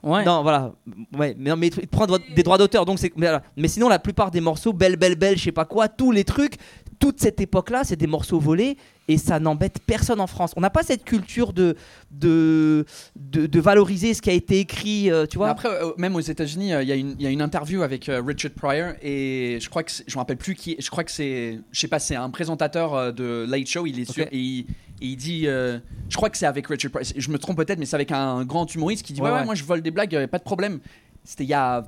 Ouais. 0.01 0.23
Non, 0.23 0.43
voilà. 0.43 0.71
Ouais, 1.17 1.35
mais 1.37 1.49
non, 1.49 1.57
mais 1.57 1.67
il 1.67 1.87
prend 1.87 2.05
des 2.07 2.43
droits 2.43 2.57
d'auteur, 2.57 2.85
donc 2.85 2.99
c'est. 2.99 3.11
Mais. 3.17 3.27
Mais 3.57 3.67
sinon, 3.67 3.89
la 3.89 3.99
plupart 3.99 4.31
des 4.31 4.39
morceaux, 4.39 4.71
Belle, 4.71 4.95
Belle, 4.95 5.15
Belle, 5.15 5.37
je 5.37 5.43
sais 5.45 5.51
pas 5.51 5.65
quoi, 5.65 5.89
tous 5.89 6.11
les 6.13 6.23
trucs, 6.23 6.53
toute 6.99 7.19
cette 7.21 7.39
époque-là, 7.39 7.83
c'est 7.85 7.95
des 7.95 8.07
morceaux 8.07 8.39
volés 8.39 8.75
et 9.07 9.17
ça 9.17 9.39
n'embête 9.39 9.79
personne 9.85 10.19
en 10.19 10.27
France. 10.27 10.51
On 10.57 10.61
n'a 10.61 10.69
pas 10.69 10.83
cette 10.83 11.05
culture 11.05 11.53
de 11.53 11.75
de, 12.11 12.85
de 13.15 13.45
de 13.47 13.59
valoriser 13.59 14.13
ce 14.13 14.21
qui 14.21 14.29
a 14.29 14.33
été 14.33 14.59
écrit, 14.59 15.09
euh, 15.09 15.25
tu 15.25 15.37
vois. 15.37 15.47
Mais 15.47 15.51
Après, 15.51 15.69
euh, 15.69 15.91
même 15.97 16.15
aux 16.15 16.19
États-Unis, 16.19 16.73
euh, 16.73 16.83
il 16.83 16.89
y, 16.89 16.91
a 16.91 16.95
une- 16.95 17.15
il 17.17 17.23
y 17.23 17.27
a 17.27 17.29
une 17.29 17.41
interview 17.41 17.81
avec 17.83 18.09
euh, 18.09 18.21
Richard 18.25 18.51
Pryor 18.51 18.93
et 19.01 19.57
je 19.61 19.69
crois 19.69 19.83
que 19.83 19.91
je 20.05 20.13
me 20.13 20.17
rappelle 20.19 20.37
plus 20.37 20.55
qui. 20.55 20.75
Je 20.79 20.89
crois 20.89 21.03
que 21.03 21.11
c'est, 21.11 21.59
je 21.71 21.79
sais 21.79 21.87
pas, 21.87 21.99
c'est 21.99 22.15
un 22.15 22.29
présentateur 22.29 22.93
euh, 22.93 23.11
de 23.11 23.45
Late 23.49 23.67
Show. 23.67 23.85
Il 23.85 23.99
est 23.99 24.11
sûr 24.11 24.25
et 24.31 24.37
il, 24.37 24.59
et 25.01 25.05
il 25.07 25.15
dit, 25.15 25.47
euh, 25.47 25.79
je 26.09 26.15
crois 26.17 26.29
que 26.29 26.37
c'est 26.37 26.45
avec 26.45 26.67
Richard 26.67 26.91
Pryor. 26.91 27.07
Je 27.15 27.29
me 27.31 27.39
trompe 27.39 27.55
peut-être, 27.57 27.79
mais 27.79 27.85
c'est 27.85 27.95
avec 27.95 28.11
un 28.11 28.43
grand 28.43 28.65
humoriste 28.75 29.05
qui 29.05 29.13
dit, 29.13 29.21
ouais, 29.21 29.27
Ouais, 29.27 29.33
ouais, 29.33 29.39
ouais. 29.39 29.45
moi 29.45 29.55
je 29.55 29.63
vole 29.63 29.81
des 29.81 29.91
blagues, 29.91 30.15
euh, 30.15 30.27
pas 30.27 30.37
de 30.39 30.43
problème. 30.43 30.79
C'était 31.23 31.45
il 31.45 31.49
y 31.49 31.53
a 31.53 31.85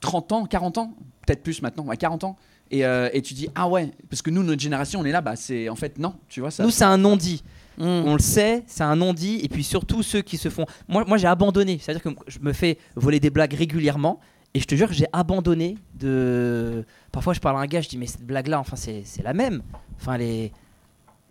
30 0.00 0.32
ans, 0.32 0.44
40 0.44 0.76
ans, 0.78 0.94
peut-être 1.26 1.42
plus 1.42 1.62
maintenant, 1.62 1.84
ouais, 1.86 1.96
40 1.96 2.24
ans. 2.24 2.36
Et, 2.70 2.84
euh, 2.84 3.08
et 3.12 3.22
tu 3.22 3.34
dis, 3.34 3.48
ah 3.54 3.68
ouais, 3.68 3.90
parce 4.08 4.22
que 4.22 4.30
nous, 4.30 4.42
notre 4.42 4.60
génération, 4.60 5.00
on 5.00 5.04
est 5.04 5.12
là, 5.12 5.20
bah 5.20 5.36
c'est 5.36 5.68
en 5.68 5.76
fait 5.76 5.98
non, 5.98 6.14
tu 6.28 6.40
vois 6.40 6.50
ça. 6.50 6.64
Nous, 6.64 6.70
c'est 6.70 6.84
un 6.84 6.98
non-dit. 6.98 7.42
Mm. 7.78 7.84
On 7.84 8.12
le 8.14 8.20
sait, 8.20 8.64
c'est 8.66 8.84
un 8.84 8.96
non-dit. 8.96 9.40
Et 9.42 9.48
puis 9.48 9.64
surtout 9.64 10.02
ceux 10.02 10.22
qui 10.22 10.36
se 10.36 10.48
font. 10.48 10.66
Moi, 10.88 11.04
moi 11.06 11.16
j'ai 11.18 11.26
abandonné. 11.26 11.78
C'est-à-dire 11.80 12.02
que 12.02 12.10
je 12.26 12.38
me 12.40 12.52
fais 12.52 12.78
voler 12.96 13.20
des 13.20 13.30
blagues 13.30 13.54
régulièrement. 13.54 14.20
Et 14.54 14.60
je 14.60 14.66
te 14.66 14.76
jure 14.76 14.88
que 14.88 14.94
j'ai 14.94 15.06
abandonné 15.12 15.76
de. 15.98 16.84
Parfois, 17.10 17.34
je 17.34 17.40
parle 17.40 17.56
à 17.56 17.60
un 17.60 17.66
gars, 17.66 17.80
je 17.80 17.88
dis, 17.88 17.98
mais 17.98 18.06
cette 18.06 18.24
blague-là, 18.24 18.60
enfin, 18.60 18.76
c'est 18.76 19.02
c'est 19.04 19.22
la 19.22 19.34
même. 19.34 19.62
Enfin, 20.00 20.16
les. 20.16 20.52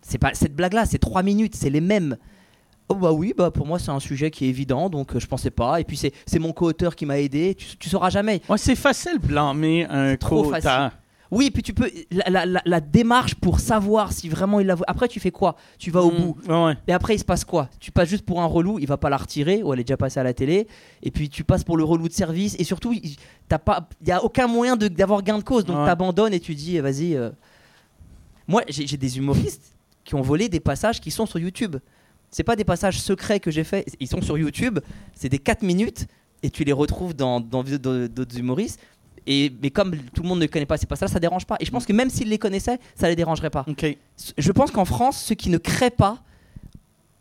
C'est 0.01 0.17
pas 0.17 0.33
cette 0.33 0.53
blague-là, 0.53 0.85
c'est 0.85 0.97
trois 0.97 1.23
minutes, 1.23 1.55
c'est 1.55 1.69
les 1.69 1.81
mêmes. 1.81 2.17
Oh 2.89 2.95
bah 2.95 3.13
oui, 3.13 3.33
bah 3.35 3.49
pour 3.49 3.65
moi 3.65 3.79
c'est 3.79 3.91
un 3.91 4.01
sujet 4.01 4.29
qui 4.29 4.45
est 4.45 4.49
évident, 4.49 4.89
donc 4.89 5.15
euh, 5.15 5.19
je 5.19 5.25
pensais 5.25 5.49
pas. 5.49 5.79
Et 5.79 5.85
puis 5.85 5.95
c'est 5.95 6.11
c'est 6.25 6.39
mon 6.39 6.51
co-auteur 6.51 6.97
qui 6.97 7.05
m'a 7.05 7.17
aidé. 7.17 7.55
Tu, 7.55 7.77
tu 7.77 7.89
sauras 7.89 8.09
jamais. 8.09 8.41
Ouais, 8.49 8.57
c'est 8.57 8.75
facile 8.75 9.19
blâmer 9.19 9.85
un 9.85 10.17
trop 10.17 10.43
co-auteur. 10.43 10.91
Oui, 11.33 11.49
puis 11.51 11.63
tu 11.63 11.73
peux 11.73 11.89
la, 12.11 12.29
la- 12.29 12.45
la- 12.45 12.61
la 12.65 12.79
démarche 12.79 13.35
pour 13.35 13.59
savoir 13.59 14.13
si 14.13 14.29
vraiment 14.29 14.59
il 14.59 14.67
l'a. 14.67 14.75
vo- 14.75 14.83
Après 14.87 15.07
tu 15.07 15.19
fais 15.19 15.31
quoi? 15.31 15.55
Tu 15.79 15.89
vas 15.91 16.01
au 16.03 16.11
Mm. 16.11 16.17
bout. 16.17 16.37
Ouais. 16.47 16.77
Et 16.87 16.93
après, 16.93 17.15
il 17.15 17.19
se 17.19 17.25
passe 17.25 17.43
quoi? 17.43 17.69
Tu 17.79 17.91
passes 17.91 18.09
juste 18.09 18.25
pour 18.25 18.41
un 18.41 18.45
relou, 18.45 18.77
il 18.79 18.85
va 18.87 18.97
pas 18.97 19.09
la 19.09 19.17
retirer, 19.17 19.63
ou 19.63 19.73
elle 19.73 19.79
est 19.79 19.83
déjà 19.83 19.97
passée 19.97 20.19
à 20.19 20.23
la 20.23 20.33
télé. 20.33 20.67
Et 21.01 21.11
puis 21.11 21.29
tu 21.29 21.43
passes 21.43 21.63
pour 21.63 21.75
le 21.77 21.83
relou 21.83 22.07
de 22.07 22.13
service. 22.13 22.55
Et 22.59 22.63
surtout, 22.63 22.93
il 22.93 23.15
n'y 24.05 24.11
a 24.11 24.23
aucun 24.23 24.47
moyen 24.47 24.75
d'avoir 24.77 25.23
gain 25.23 25.37
de 25.39 25.43
cause. 25.43 25.65
Donc 25.65 25.77
Ouais. 25.77 25.85
tu 25.85 25.89
abandonnes 25.89 26.33
et 26.33 26.39
tu 26.39 26.53
dis, 26.55 26.77
eh, 26.77 26.81
vas-y. 26.81 27.15
euh. 27.15 27.31
Moi, 28.47 28.63
j'ai 28.67 28.97
des 28.97 29.17
humoristes 29.17 29.73
qui 30.03 30.15
ont 30.15 30.21
volé 30.21 30.49
des 30.49 30.59
passages 30.59 30.99
qui 30.99 31.11
sont 31.11 31.25
sur 31.25 31.39
YouTube. 31.39 31.77
C'est 32.29 32.43
pas 32.43 32.55
des 32.55 32.63
passages 32.65 32.99
secrets 32.99 33.39
que 33.39 33.51
j'ai 33.51 33.63
fait, 33.63 33.85
ils 33.99 34.07
sont 34.07 34.21
sur 34.21 34.37
YouTube. 34.37 34.79
C'est 35.13 35.29
des 35.29 35.39
4 35.39 35.61
minutes 35.63 36.07
et 36.41 36.49
tu 36.49 36.63
les 36.63 36.73
retrouves 36.73 37.15
dans 37.15 37.39
d'autres 37.39 38.37
humoristes. 38.37 38.79
Et, 39.25 39.51
mais 39.61 39.69
comme 39.69 39.95
tout 40.13 40.21
le 40.23 40.27
monde 40.27 40.39
ne 40.39 40.47
connaît 40.47 40.65
pas 40.65 40.77
ces 40.77 40.85
passages, 40.85 41.09
ça 41.09 41.19
dérange 41.19 41.45
pas. 41.45 41.57
Et 41.59 41.65
je 41.65 41.71
pense 41.71 41.85
que 41.85 41.93
même 41.93 42.09
s'ils 42.09 42.29
les 42.29 42.37
connaissaient, 42.37 42.79
ça 42.95 43.07
les 43.07 43.15
dérangerait 43.15 43.49
pas 43.49 43.65
OK. 43.67 43.85
je 44.37 44.51
pense 44.51 44.71
qu'en 44.71 44.85
France, 44.85 45.21
ceux 45.21 45.35
qui 45.35 45.49
ne 45.49 45.57
créent 45.57 45.89
pas 45.89 46.23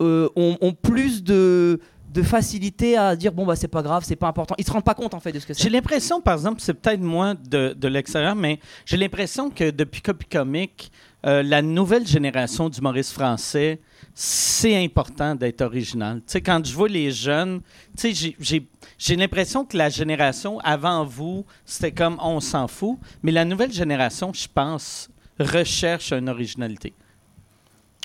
euh, 0.01 0.29
ont, 0.35 0.57
ont 0.61 0.73
plus 0.73 1.23
de, 1.23 1.81
de 2.12 2.23
facilité 2.23 2.97
à 2.97 3.15
dire 3.17 3.33
bon 3.33 3.47
bah 3.47 3.57
c'est 3.57 3.69
pas 3.69 3.83
grave, 3.83 4.03
c'est 4.07 4.17
pas 4.17 4.29
important. 4.29 4.55
Ils 4.59 4.65
se 4.67 4.71
rendent 4.73 4.85
pas 4.85 4.95
compte 4.95 5.15
en 5.15 5.21
fait 5.21 5.33
de 5.33 5.38
ce 5.38 5.47
que 5.47 5.55
J'ai 5.55 5.62
c'est. 5.65 5.71
l'impression, 5.71 6.21
par 6.21 6.35
exemple, 6.35 6.61
c'est 6.61 6.75
peut-être 6.75 7.01
moi 7.01 7.35
de, 7.35 7.73
de 7.77 7.88
l'extérieur, 7.88 8.35
mais 8.35 8.59
j'ai 8.85 8.97
l'impression 8.97 9.51
que 9.51 9.71
depuis 9.71 10.03
Copy 10.03 10.27
Comic, 10.27 10.91
euh, 11.25 11.43
la 11.43 11.63
nouvelle 11.63 12.07
génération 12.07 12.69
d'humoristes 12.69 13.13
français, 13.13 13.81
c'est 14.15 14.77
important 14.83 15.35
d'être 15.35 15.61
original. 15.63 16.21
Tu 16.27 16.39
quand 16.43 16.65
je 16.67 16.75
vois 16.75 16.89
les 16.89 17.11
jeunes, 17.11 17.61
j'ai- 17.97 19.17
l'impression 19.17 19.65
que 19.65 19.77
la 19.77 19.89
génération 19.89 20.59
avant 20.61 21.05
vous, 21.05 21.45
c'était 21.65 21.93
comme 21.93 22.19
on 22.21 22.41
s'en 22.41 22.67
fout, 22.69 22.99
mais 23.23 23.31
la 23.33 23.45
nouvelle 23.45 23.73
génération, 23.73 24.33
je 24.33 24.47
pense, 24.53 25.09
recherche 25.39 26.13
une 26.13 26.29
originalité. 26.29 26.93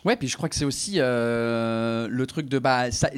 Ouais, 0.05 0.15
puis 0.15 0.27
je 0.27 0.37
crois 0.37 0.47
que 0.47 0.55
c'est 0.55 0.63
aussi 0.65 0.95
euh, 0.97 2.07
le 2.09 2.27
truc 2.27 2.47
de 2.47 2.59
bah 2.59 2.91
ça, 2.91 3.09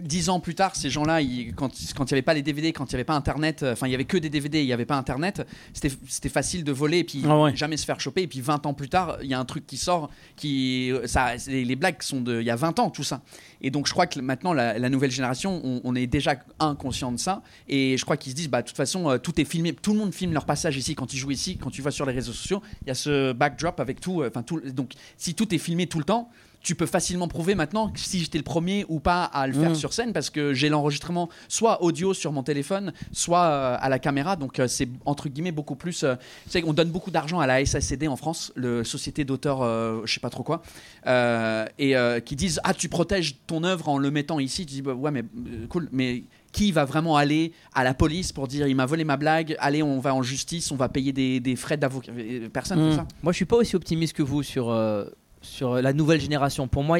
dix 0.00 0.28
ans 0.28 0.40
plus 0.40 0.54
tard, 0.54 0.76
ces 0.76 0.90
gens-là, 0.90 1.20
quand 1.56 1.70
quand 1.96 2.10
il 2.10 2.14
n'y 2.14 2.16
avait 2.16 2.22
pas 2.22 2.34
les 2.34 2.42
DVD, 2.42 2.72
quand 2.72 2.84
il 2.84 2.94
n'y 2.94 2.96
avait 2.96 3.04
pas 3.04 3.14
Internet, 3.14 3.62
euh, 3.62 3.72
enfin 3.72 3.86
il 3.86 3.90
y 3.90 3.94
avait 3.94 4.04
que 4.04 4.16
des 4.16 4.28
DVD, 4.30 4.60
il 4.60 4.66
n'y 4.66 4.72
avait 4.72 4.84
pas 4.84 4.96
Internet, 4.96 5.46
c'était 5.72 6.28
facile 6.28 6.64
de 6.64 6.72
voler 6.72 6.98
et 6.98 7.04
puis 7.04 7.22
Ah 7.26 7.40
ouais. 7.40 7.56
jamais 7.56 7.76
se 7.76 7.84
faire 7.84 8.00
choper. 8.00 8.22
Et 8.22 8.26
puis 8.26 8.40
20 8.40 8.66
ans 8.66 8.74
plus 8.74 8.88
tard, 8.88 9.18
il 9.22 9.28
y 9.28 9.34
a 9.34 9.38
un 9.40 9.44
truc 9.44 9.66
qui 9.66 9.76
sort, 9.76 10.10
qui 10.36 10.92
ça, 11.06 11.34
les, 11.46 11.64
les 11.64 11.76
blagues 11.76 12.02
sont 12.02 12.20
de 12.20 12.40
il 12.40 12.46
y 12.46 12.50
a 12.50 12.56
20 12.56 12.78
ans 12.78 12.90
tout 12.90 13.04
ça. 13.04 13.22
Et 13.62 13.70
donc 13.70 13.86
je 13.86 13.92
crois 13.92 14.06
que 14.06 14.20
maintenant 14.20 14.52
la, 14.52 14.78
la 14.78 14.88
nouvelle 14.88 15.10
génération, 15.10 15.60
on, 15.64 15.80
on 15.84 15.94
est 15.94 16.06
déjà 16.06 16.36
inconscient 16.58 17.12
de 17.12 17.18
ça. 17.18 17.42
Et 17.68 17.96
je 17.96 18.04
crois 18.04 18.16
qu'ils 18.16 18.32
se 18.32 18.36
disent 18.36 18.48
bah 18.50 18.62
de 18.62 18.66
toute 18.68 18.76
façon 18.76 19.08
euh, 19.10 19.18
tout 19.18 19.40
est 19.40 19.44
filmé, 19.44 19.72
tout 19.72 19.92
le 19.92 19.98
monde 19.98 20.14
filme 20.14 20.32
leur 20.32 20.44
passage 20.46 20.76
ici 20.76 20.94
quand 20.94 21.12
ils 21.14 21.18
jouent 21.18 21.30
ici, 21.30 21.56
quand 21.56 21.70
tu 21.70 21.82
vas 21.82 21.90
sur 21.90 22.06
les 22.06 22.12
réseaux 22.12 22.32
sociaux, 22.32 22.62
il 22.82 22.88
y 22.88 22.90
a 22.90 22.94
ce 22.94 23.32
backdrop 23.32 23.80
avec 23.80 24.00
tout, 24.00 24.22
euh, 24.22 24.28
enfin 24.28 24.42
tout. 24.42 24.60
Donc 24.60 24.92
si 25.16 25.34
tout 25.34 25.54
est 25.54 25.58
filmé 25.58 25.86
tout 25.86 25.98
le 25.98 26.04
temps 26.04 26.30
tu 26.62 26.74
peux 26.74 26.86
facilement 26.86 27.28
prouver 27.28 27.54
maintenant 27.54 27.92
si 27.94 28.20
j'étais 28.20 28.38
le 28.38 28.44
premier 28.44 28.84
ou 28.88 28.98
pas 28.98 29.24
à 29.24 29.46
le 29.46 29.52
faire 29.52 29.70
Mm. 29.70 29.74
sur 29.76 29.92
scène 29.92 30.12
parce 30.12 30.30
que 30.30 30.52
j'ai 30.52 30.68
l'enregistrement 30.68 31.28
soit 31.48 31.82
audio 31.82 32.12
sur 32.14 32.32
mon 32.32 32.42
téléphone, 32.42 32.92
soit 33.12 33.44
euh, 33.44 33.76
à 33.80 33.88
la 33.88 33.98
caméra. 33.98 34.34
Donc 34.36 34.58
euh, 34.58 34.66
c'est 34.66 34.88
entre 35.04 35.28
guillemets 35.28 35.52
beaucoup 35.52 35.76
plus. 35.76 36.02
euh, 36.02 36.16
tu 36.44 36.50
sais, 36.50 36.62
on 36.66 36.72
donne 36.72 36.90
beaucoup 36.90 37.10
d'argent 37.12 37.38
à 37.40 37.46
la 37.46 37.64
SACD 37.64 38.08
en 38.08 38.16
France, 38.16 38.52
le 38.56 38.82
Société 38.84 39.24
d'auteurs, 39.24 39.62
euh, 39.62 40.00
je 40.04 40.12
sais 40.14 40.20
pas 40.20 40.30
trop 40.30 40.42
quoi, 40.42 40.62
euh, 41.06 41.66
et 41.78 41.96
euh, 41.96 42.20
qui 42.20 42.36
disent 42.36 42.60
ah 42.64 42.74
tu 42.74 42.88
protèges 42.88 43.36
ton 43.46 43.62
œuvre 43.64 43.88
en 43.88 43.98
le 43.98 44.10
mettant 44.10 44.40
ici. 44.40 44.66
Tu 44.66 44.74
dis 44.74 44.82
bah, 44.82 44.94
ouais 44.94 45.10
mais 45.10 45.22
euh, 45.22 45.66
cool, 45.68 45.88
mais 45.92 46.24
qui 46.52 46.72
va 46.72 46.84
vraiment 46.84 47.16
aller 47.16 47.52
à 47.74 47.84
la 47.84 47.92
police 47.92 48.32
pour 48.32 48.48
dire 48.48 48.66
il 48.66 48.74
m'a 48.74 48.86
volé 48.86 49.04
ma 49.04 49.16
blague, 49.18 49.56
allez 49.58 49.82
on 49.82 50.00
va 50.00 50.14
en 50.14 50.22
justice, 50.22 50.70
on 50.72 50.76
va 50.76 50.88
payer 50.88 51.12
des, 51.12 51.38
des 51.38 51.54
frais 51.54 51.76
d'avocat. 51.76 52.12
Personne 52.52 52.78
Mm. 52.88 52.90
fait 52.90 52.96
ça? 52.96 53.06
Moi, 53.22 53.32
je 53.32 53.36
suis 53.36 53.44
pas 53.44 53.56
aussi 53.56 53.76
optimiste 53.76 54.14
que 54.16 54.22
vous 54.22 54.42
sur, 54.42 54.70
euh, 54.70 55.04
sur 55.40 55.74
la 55.74 55.92
nouvelle 55.92 56.20
génération. 56.20 56.68
Pour 56.68 56.82
moi, 56.82 56.98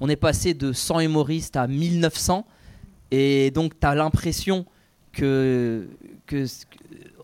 on 0.00 0.08
est 0.08 0.16
passé 0.16 0.54
de 0.54 0.72
100 0.72 1.00
humoristes 1.00 1.56
à 1.56 1.66
1900. 1.66 2.46
Et 3.10 3.50
donc, 3.52 3.78
tu 3.78 3.86
as 3.86 3.94
l'impression 3.94 4.66
que, 5.12 5.88
que, 6.26 6.44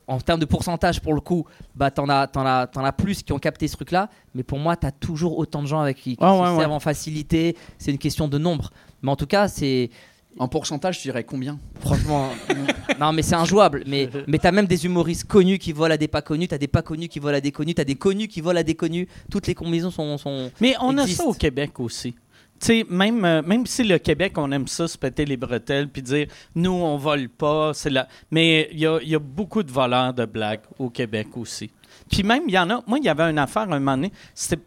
en 0.06 0.20
termes 0.20 0.40
de 0.40 0.44
pourcentage, 0.44 1.00
pour 1.00 1.14
le 1.14 1.20
coup, 1.20 1.44
bah, 1.74 1.90
tu 1.90 2.00
en, 2.00 2.08
as, 2.08 2.26
t'en 2.26 2.44
as, 2.44 2.92
plus 2.92 3.22
qui 3.22 3.32
ont 3.32 3.38
capté 3.38 3.68
ce 3.68 3.76
truc-là. 3.76 4.08
Mais 4.34 4.42
pour 4.42 4.58
moi, 4.58 4.76
tu 4.76 4.86
as 4.86 4.92
toujours 4.92 5.38
autant 5.38 5.62
de 5.62 5.66
gens 5.66 5.80
avec 5.80 5.98
qui, 5.98 6.16
qui 6.16 6.24
se 6.24 6.30
ouais, 6.30 6.38
servent 6.38 6.58
ouais. 6.58 6.64
en 6.66 6.80
facilité. 6.80 7.56
C'est 7.78 7.90
une 7.90 7.98
question 7.98 8.28
de 8.28 8.38
nombre. 8.38 8.70
Mais 9.02 9.10
en 9.10 9.16
tout 9.16 9.26
cas, 9.26 9.48
c'est. 9.48 9.90
En 10.38 10.48
pourcentage, 10.48 10.98
tu 10.98 11.08
dirais 11.08 11.24
combien? 11.24 11.58
Franchement, 11.80 12.30
non, 13.00 13.12
mais 13.12 13.22
c'est 13.22 13.34
injouable. 13.34 13.84
Mais, 13.86 14.08
mais 14.26 14.38
t'as 14.38 14.50
même 14.50 14.66
des 14.66 14.86
humoristes 14.86 15.24
connus 15.24 15.58
qui 15.58 15.72
volent 15.72 15.94
à 15.94 15.98
des 15.98 16.08
pas 16.08 16.22
connus, 16.22 16.48
t'as 16.48 16.58
des 16.58 16.68
pas 16.68 16.82
connus 16.82 17.08
qui 17.08 17.18
volent 17.18 17.36
à 17.36 17.40
des 17.40 17.52
connus, 17.52 17.74
t'as 17.74 17.84
des 17.84 17.96
connus 17.96 18.28
qui 18.28 18.40
volent 18.40 18.60
à 18.60 18.62
des 18.62 18.74
connus. 18.74 19.08
Toutes 19.30 19.46
les 19.46 19.54
combinaisons 19.54 19.90
sont. 19.90 20.16
sont... 20.18 20.50
Mais 20.60 20.74
on 20.80 20.96
a 20.98 21.06
ça 21.06 21.24
au 21.24 21.34
Québec 21.34 21.78
aussi. 21.80 22.14
Tu 22.60 22.66
sais, 22.66 22.86
même, 22.88 23.24
euh, 23.24 23.42
même 23.42 23.66
si 23.66 23.82
le 23.82 23.98
Québec, 23.98 24.34
on 24.36 24.52
aime 24.52 24.68
ça, 24.68 24.86
se 24.86 24.96
péter 24.96 25.24
les 25.24 25.36
bretelles, 25.36 25.88
puis 25.88 26.00
dire, 26.00 26.28
nous, 26.54 26.70
on 26.70 26.96
vole 26.96 27.28
pas, 27.28 27.72
c'est 27.74 27.90
là. 27.90 28.06
Mais 28.30 28.68
il 28.72 28.78
y 28.78 28.86
a, 28.86 29.00
il 29.02 29.08
y 29.08 29.16
a 29.16 29.18
beaucoup 29.18 29.64
de 29.64 29.70
voleurs 29.72 30.14
de 30.14 30.24
blagues 30.24 30.60
au 30.78 30.88
Québec 30.88 31.36
aussi. 31.36 31.70
Puis 32.12 32.22
même, 32.22 32.42
il 32.46 32.52
y 32.52 32.58
en 32.58 32.68
a. 32.68 32.82
Moi, 32.86 32.98
il 32.98 33.04
y 33.04 33.08
avait 33.08 33.22
une 33.22 33.38
affaire 33.38 33.62
un 33.62 33.78
moment 33.78 33.96
donné. 33.96 34.12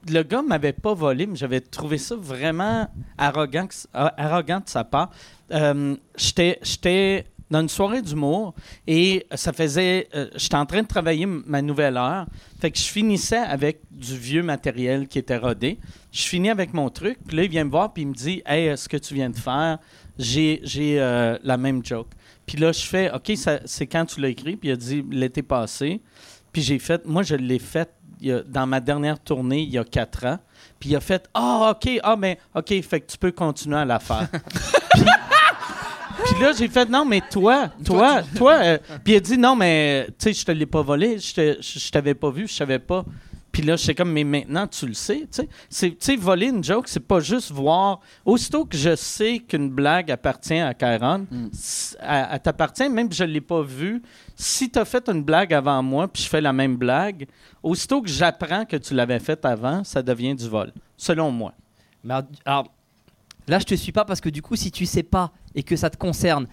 Le 0.09 0.23
gars 0.23 0.41
m'avait 0.41 0.73
pas 0.73 0.95
volé, 0.95 1.27
mais 1.27 1.35
j'avais 1.35 1.61
trouvé 1.61 1.99
ça 1.99 2.15
vraiment 2.15 2.89
arrogant, 3.19 3.67
ah, 3.93 4.11
arrogant 4.17 4.57
de 4.61 4.67
sa 4.67 4.83
part. 4.83 5.11
Euh, 5.51 5.95
J'étais 6.17 7.25
dans 7.51 7.61
une 7.61 7.69
soirée 7.69 8.01
d'humour 8.01 8.55
et 8.87 9.27
ça 9.35 9.53
faisait. 9.53 10.09
euh, 10.15 10.27
J'étais 10.35 10.55
en 10.55 10.65
train 10.65 10.81
de 10.81 10.87
travailler 10.87 11.27
ma 11.27 11.61
nouvelle 11.61 11.97
heure. 11.97 12.25
Fait 12.59 12.71
que 12.71 12.79
je 12.79 12.85
finissais 12.85 13.37
avec 13.37 13.81
du 13.91 14.17
vieux 14.17 14.41
matériel 14.41 15.07
qui 15.07 15.19
était 15.19 15.37
rodé. 15.37 15.77
Je 16.11 16.23
finis 16.23 16.49
avec 16.49 16.73
mon 16.73 16.89
truc. 16.89 17.19
Puis 17.27 17.37
là, 17.37 17.43
il 17.43 17.49
vient 17.51 17.63
me 17.65 17.69
voir 17.69 17.93
puis 17.93 18.01
il 18.01 18.07
me 18.07 18.13
dit 18.15 18.41
Hey, 18.47 18.75
ce 18.75 18.89
que 18.89 18.97
tu 18.97 19.13
viens 19.13 19.29
de 19.29 19.37
faire, 19.37 19.77
j'ai 20.17 20.59
euh, 20.99 21.37
la 21.43 21.57
même 21.57 21.85
joke. 21.85 22.07
Puis 22.47 22.57
là, 22.57 22.71
je 22.71 22.81
fais 22.85 23.11
OK, 23.13 23.31
c'est 23.65 23.85
quand 23.87 24.05
tu 24.05 24.19
l'as 24.19 24.29
écrit. 24.29 24.55
Puis 24.55 24.69
il 24.69 24.71
a 24.71 24.75
dit 24.75 25.05
l'été 25.11 25.43
passé. 25.43 26.01
Puis 26.55 26.61
j'ai 26.63 26.79
fait, 26.79 27.05
moi, 27.05 27.21
je 27.21 27.35
l'ai 27.35 27.59
fait 27.59 27.89
a- 28.25 28.41
dans 28.47 28.65
ma 28.65 28.79
dernière 28.79 29.19
tournée 29.19 29.59
il 29.63 29.69
y 29.71 29.77
a 29.77 29.83
quatre 29.83 30.25
ans. 30.25 30.39
Puis 30.79 30.91
il 30.91 30.95
a 30.95 31.01
fait 31.01 31.27
Ah, 31.33 31.73
OK, 31.75 31.99
ah, 32.01 32.15
mais 32.17 32.39
OK, 32.55 32.81
fait 32.81 33.01
que 33.01 33.11
tu 33.11 33.17
peux 33.17 33.33
continuer 33.33 33.75
à 33.75 33.83
la 33.83 33.99
faire. 33.99 34.29
puis, 34.93 35.03
puis 36.31 36.41
là, 36.41 36.53
j'ai 36.57 36.69
fait 36.69 36.87
Non, 36.89 37.03
mais 37.03 37.21
toi, 37.29 37.67
toi, 37.83 38.21
toi. 38.37 38.53
euh, 38.63 38.77
puis 39.03 39.15
il 39.15 39.17
a 39.17 39.19
dit 39.19 39.37
Non, 39.37 39.53
mais 39.57 40.07
tu 40.17 40.29
sais, 40.29 40.33
je 40.33 40.45
te 40.45 40.51
l'ai 40.53 40.65
pas 40.65 40.81
volé, 40.81 41.17
je 41.19 41.89
t'avais 41.91 42.13
pas 42.13 42.29
vu, 42.29 42.47
je 42.47 42.53
savais 42.53 42.79
pas. 42.79 43.03
Puis 43.55 43.63
là, 43.63 43.77
j'étais 43.77 43.95
comme, 43.95 44.11
mais 44.11 44.25
maintenant, 44.25 44.67
tu 44.67 44.85
le 44.85 44.93
sais, 44.93 45.29
tu 45.31 45.47
sais. 45.69 45.95
Sais, 45.97 46.15
voler 46.17 46.47
une 46.47 46.61
joke, 46.61 46.89
c'est 46.89 46.99
pas 46.99 47.21
juste 47.21 47.53
voir. 47.53 48.01
Aussitôt 48.25 48.65
que 48.65 48.75
je 48.75 48.97
sais 48.97 49.39
qu'une 49.39 49.69
blague 49.69 50.11
appartient 50.11 50.59
à 50.59 50.73
Karen, 50.73 51.25
c- 51.53 51.95
elle, 52.01 52.37
t'appartient, 52.41 52.89
même 52.89 53.09
si 53.09 53.19
je 53.19 53.23
l'ai 53.23 53.39
pas 53.39 53.61
vue. 53.61 54.03
Si 54.35 54.69
tu 54.69 54.77
as 54.77 54.83
fait 54.83 55.07
une 55.07 55.23
blague 55.23 55.53
avant 55.53 55.81
moi, 55.81 56.09
puis 56.09 56.23
je 56.23 56.27
fais 56.27 56.41
la 56.41 56.51
même 56.51 56.75
blague, 56.75 57.27
aussitôt 57.63 58.01
que 58.01 58.09
j'apprends 58.09 58.65
que 58.65 58.75
tu 58.75 58.93
l'avais 58.93 59.19
faite 59.19 59.45
avant, 59.45 59.85
ça 59.85 60.03
devient 60.03 60.35
du 60.35 60.49
vol, 60.49 60.73
selon 60.97 61.31
moi. 61.31 61.53
Mais 62.03 62.15
alors, 62.43 62.69
là, 63.47 63.57
je 63.59 63.63
te 63.63 63.75
suis 63.75 63.93
pas 63.93 64.03
parce 64.03 64.19
que 64.19 64.27
du 64.27 64.41
coup, 64.41 64.57
si 64.57 64.69
tu 64.69 64.85
sais 64.85 65.01
pas 65.03 65.31
et 65.55 65.63
que 65.63 65.77
ça 65.77 65.89
te 65.89 65.95
concerne, 65.95 66.45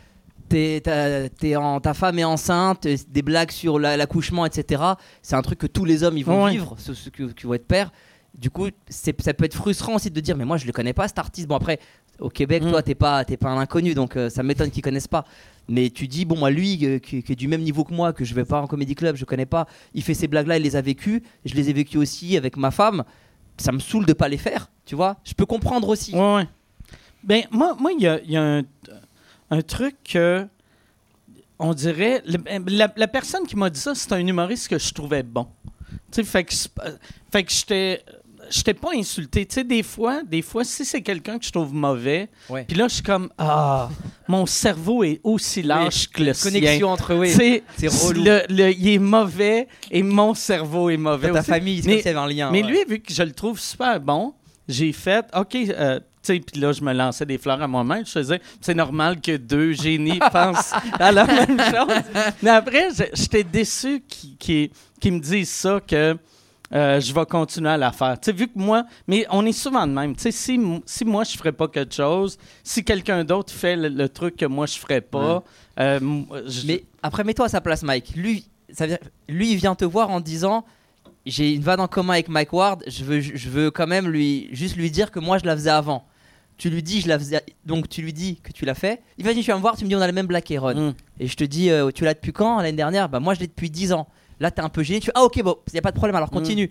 t'es- 0.52 0.80
t'as- 0.82 1.28
t'es 1.30 1.56
en- 1.56 1.80
ta 1.80 1.94
femme 1.94 2.18
est 2.18 2.24
enceinte, 2.24 2.86
des 2.86 3.22
blagues 3.22 3.50
sur 3.50 3.78
la- 3.78 3.96
l'accouchement, 3.96 4.44
etc. 4.44 4.82
C'est 5.22 5.34
un 5.34 5.40
truc 5.42 5.58
que 5.58 5.66
tous 5.66 5.84
les 5.86 6.02
hommes 6.04 6.18
ils 6.18 6.24
vont 6.24 6.44
Ouais. 6.44 6.50
vivre, 6.52 6.74
ceux, 6.78 6.92
ceux 6.94 7.10
qui, 7.10 7.26
qui 7.34 7.46
vont 7.46 7.54
être 7.54 7.66
pères. 7.66 7.90
Du 8.34 8.50
coup, 8.50 8.68
c'est- 8.88 9.18
ça 9.22 9.32
peut 9.34 9.44
être 9.44 9.54
frustrant 9.56 9.94
aussi 9.96 10.10
de 10.10 10.20
dire, 10.20 10.36
mais 10.36 10.44
moi, 10.44 10.56
je 10.58 10.66
le 10.66 10.72
connais 10.72 10.92
pas 10.92 11.08
cet 11.08 11.18
artiste. 11.18 11.46
Bon 11.48 11.56
après, 11.56 11.78
au 12.18 12.28
Québec, 12.28 12.62
Mm. 12.62 12.70
toi, 12.70 12.82
t'es 12.82 12.94
pas, 12.94 13.24
t'es 13.24 13.36
pas 13.38 13.48
un 13.50 13.58
inconnu, 13.58 13.94
donc 13.94 14.16
euh, 14.16 14.28
ça 14.30 14.42
m'étonne 14.42 14.70
qu'ils 14.70 14.82
connaissent 14.82 15.08
pas. 15.08 15.24
Mais 15.68 15.88
tu 15.90 16.06
dis, 16.08 16.24
bon, 16.24 16.36
moi, 16.38 16.50
lui, 16.50 16.78
euh, 16.82 16.98
qui, 16.98 17.22
qui 17.22 17.32
est 17.32 17.36
du 17.36 17.48
même 17.48 17.62
niveau 17.62 17.84
que 17.84 17.94
moi, 17.94 18.12
que 18.12 18.24
je 18.24 18.34
vais 18.34 18.44
pas 18.44 18.60
en 18.60 18.66
comédie 18.66 18.94
club, 18.94 19.16
je 19.16 19.24
connais 19.24 19.46
pas, 19.46 19.66
il 19.94 20.02
fait 20.02 20.14
ces 20.14 20.28
blagues-là, 20.28 20.56
il 20.58 20.62
les 20.62 20.76
a 20.76 20.80
vécues, 20.82 21.22
je 21.46 21.54
les 21.54 21.70
ai 21.70 21.72
vécues 21.72 21.98
aussi 21.98 22.36
avec 22.36 22.56
ma 22.56 22.70
femme. 22.70 23.04
Ça 23.56 23.70
me 23.72 23.78
saoule 23.78 24.06
de 24.06 24.12
pas 24.12 24.28
les 24.28 24.38
faire, 24.38 24.70
tu 24.84 24.94
vois. 24.96 25.16
Je 25.24 25.32
peux 25.34 25.46
comprendre 25.46 25.88
aussi. 25.88 26.14
Ouais, 26.14 26.34
ouais. 26.36 26.48
Ben, 27.22 27.42
moi, 27.52 27.76
moi, 27.78 27.92
il 27.96 28.02
y 28.02 28.08
a, 28.08 28.20
il 28.24 28.30
y 28.32 28.36
a 28.36 28.42
un, 28.42 28.62
un 29.52 29.62
truc 29.62 29.96
que. 30.04 30.46
On 31.58 31.74
dirait. 31.74 32.22
La, 32.66 32.92
la 32.96 33.08
personne 33.08 33.46
qui 33.46 33.56
m'a 33.56 33.70
dit 33.70 33.78
ça, 33.80 33.94
c'est 33.94 34.12
un 34.12 34.26
humoriste 34.26 34.68
que 34.68 34.78
je 34.78 34.92
trouvais 34.92 35.22
bon. 35.22 35.46
Tu 36.10 36.16
sais, 36.16 36.24
fait 36.24 36.44
que, 36.44 36.54
fait 37.30 37.44
que 37.44 37.52
j'étais. 37.52 38.02
J'étais 38.50 38.74
pas 38.74 38.90
insulté. 38.94 39.46
Tu 39.46 39.54
sais, 39.54 39.64
des 39.64 39.84
fois, 39.84 40.22
des 40.24 40.42
fois, 40.42 40.64
si 40.64 40.84
c'est 40.84 41.00
quelqu'un 41.00 41.38
que 41.38 41.44
je 41.46 41.52
trouve 41.52 41.72
mauvais, 41.72 42.28
puis 42.66 42.76
là, 42.76 42.88
je 42.88 42.94
suis 42.94 43.02
comme 43.02 43.30
Ah, 43.38 43.88
mon 44.28 44.44
cerveau 44.44 45.04
est 45.04 45.20
aussi 45.22 45.62
lâche 45.62 46.08
que 46.10 46.22
le 46.24 46.34
sien. 46.34 46.50
Connexion 46.50 46.88
entre 46.88 47.12
eux. 47.14 47.24
C'est 47.26 47.62
relou. 47.86 48.24
le- 48.24 48.42
le- 48.50 48.72
il 48.72 48.88
est 48.88 48.98
mauvais 48.98 49.68
et 49.90 50.02
mon 50.02 50.34
cerveau 50.34 50.90
est 50.90 50.96
mauvais. 50.98 51.30
ta 51.30 51.38
aussi. 51.38 51.48
famille, 51.50 51.82
c'est 51.82 52.14
un 52.14 52.26
lien. 52.26 52.50
mais 52.50 52.62
ouais. 52.62 52.68
lui, 52.68 52.78
vu 52.86 52.98
que 53.00 53.14
je 53.14 53.22
le 53.22 53.30
trouve 53.32 53.58
super 53.60 54.00
bon, 54.00 54.34
j'ai 54.68 54.92
fait, 54.92 55.24
OK, 55.34 55.54
euh, 55.54 56.00
puis 56.22 56.60
là, 56.60 56.72
je 56.72 56.82
me 56.82 56.92
lançais 56.92 57.26
des 57.26 57.38
fleurs 57.38 57.60
à 57.62 57.66
moi-même. 57.68 58.06
Je 58.06 58.12
faisais, 58.12 58.40
c'est 58.60 58.74
normal 58.74 59.20
que 59.20 59.36
deux 59.36 59.72
génies 59.72 60.18
pensent 60.32 60.72
à 60.98 61.10
la 61.12 61.24
même 61.24 61.58
chose. 61.58 62.02
Mais 62.42 62.50
après, 62.50 62.88
j'étais 63.14 63.44
déçu 63.44 64.02
qu'ils 64.08 64.70
qu'ils 65.00 65.12
me 65.14 65.18
disent 65.20 65.50
ça, 65.50 65.80
que 65.86 66.16
euh, 66.74 67.00
je 67.00 67.12
vais 67.12 67.26
continuer 67.26 67.68
à 67.70 67.76
la 67.76 67.92
faire. 67.92 68.18
Tu 68.20 68.26
sais, 68.30 68.32
vu 68.36 68.46
que 68.46 68.56
moi, 68.58 68.84
mais 69.06 69.26
on 69.30 69.44
est 69.44 69.52
souvent 69.52 69.86
de 69.86 69.92
même. 69.92 70.14
Tu 70.16 70.22
sais, 70.22 70.30
si, 70.30 70.58
si 70.86 71.04
moi, 71.04 71.24
je 71.24 71.36
ferais 71.36 71.52
pas 71.52 71.68
quelque 71.68 71.94
chose, 71.94 72.38
si 72.64 72.82
quelqu'un 72.84 73.24
d'autre 73.24 73.52
fait 73.52 73.76
le, 73.76 73.88
le 73.88 74.08
truc 74.08 74.36
que 74.36 74.46
moi, 74.46 74.64
je 74.66 74.78
ferais 74.78 75.00
pas, 75.02 75.42
euh, 75.80 76.00
je- 76.46 76.66
Mais 76.66 76.84
après, 77.02 77.24
mets-toi 77.24 77.46
à 77.46 77.48
sa 77.50 77.60
place, 77.60 77.82
Mike. 77.82 78.14
Lui, 78.16 78.46
ça 78.72 78.86
vient- 78.86 78.98
lui, 79.28 79.50
il 79.52 79.56
vient 79.56 79.74
te 79.74 79.84
voir 79.84 80.08
en 80.10 80.20
disant 80.20 80.64
J'ai 81.26 81.52
une 81.52 81.62
vanne 81.62 81.80
en 81.80 81.88
commun 81.88 82.14
avec 82.14 82.28
Mike 82.28 82.52
Ward, 82.52 82.82
je 82.86 83.04
veux, 83.04 83.20
je 83.20 83.48
veux 83.50 83.70
quand 83.70 83.86
même 83.86 84.08
lui, 84.08 84.48
juste 84.52 84.76
lui 84.76 84.90
dire 84.90 85.10
que 85.10 85.20
moi, 85.20 85.38
je 85.38 85.44
la 85.44 85.54
faisais 85.54 85.70
avant. 85.70 86.04
Tu 86.58 86.70
lui 86.70 86.82
dis, 86.82 87.00
je 87.00 87.08
la 87.08 87.18
faisais. 87.18 87.40
Donc, 87.66 87.88
tu 87.88 88.02
lui 88.02 88.12
dis 88.12 88.36
que 88.42 88.52
tu 88.52 88.64
l'as 88.64 88.74
fait. 88.74 89.02
Il 89.18 89.24
va 89.24 89.32
dire 89.32 89.40
Tu 89.42 89.46
viens 89.46 89.56
me 89.56 89.60
voir, 89.60 89.76
tu 89.76 89.84
me 89.84 89.88
dis 89.88 89.96
On 89.96 90.00
a 90.00 90.06
le 90.06 90.12
même 90.12 90.26
Black 90.26 90.50
Aaron. 90.52 90.74
Mm. 90.90 90.94
Et 91.18 91.26
je 91.26 91.36
te 91.36 91.44
dis 91.44 91.70
euh, 91.70 91.90
Tu 91.90 92.04
l'as 92.04 92.14
depuis 92.14 92.32
quand 92.32 92.58
L'année 92.58 92.72
dernière? 92.76 93.08
Bah, 93.08 93.18
moi, 93.20 93.34
je 93.34 93.40
l'ai 93.40 93.46
depuis 93.48 93.70
10 93.70 93.92
ans. 93.92 94.06
Là, 94.38 94.50
t'es 94.50 94.60
un 94.62 94.68
peu 94.68 94.82
gêné. 94.82 95.00
Tu 95.00 95.06
fais 95.06 95.12
Ah, 95.14 95.22
ok, 95.24 95.42
bon, 95.42 95.56
il 95.68 95.72
n'y 95.72 95.78
a 95.78 95.82
pas 95.82 95.90
de 95.90 95.96
problème, 95.96 96.14
alors 96.16 96.30
continue. 96.30 96.70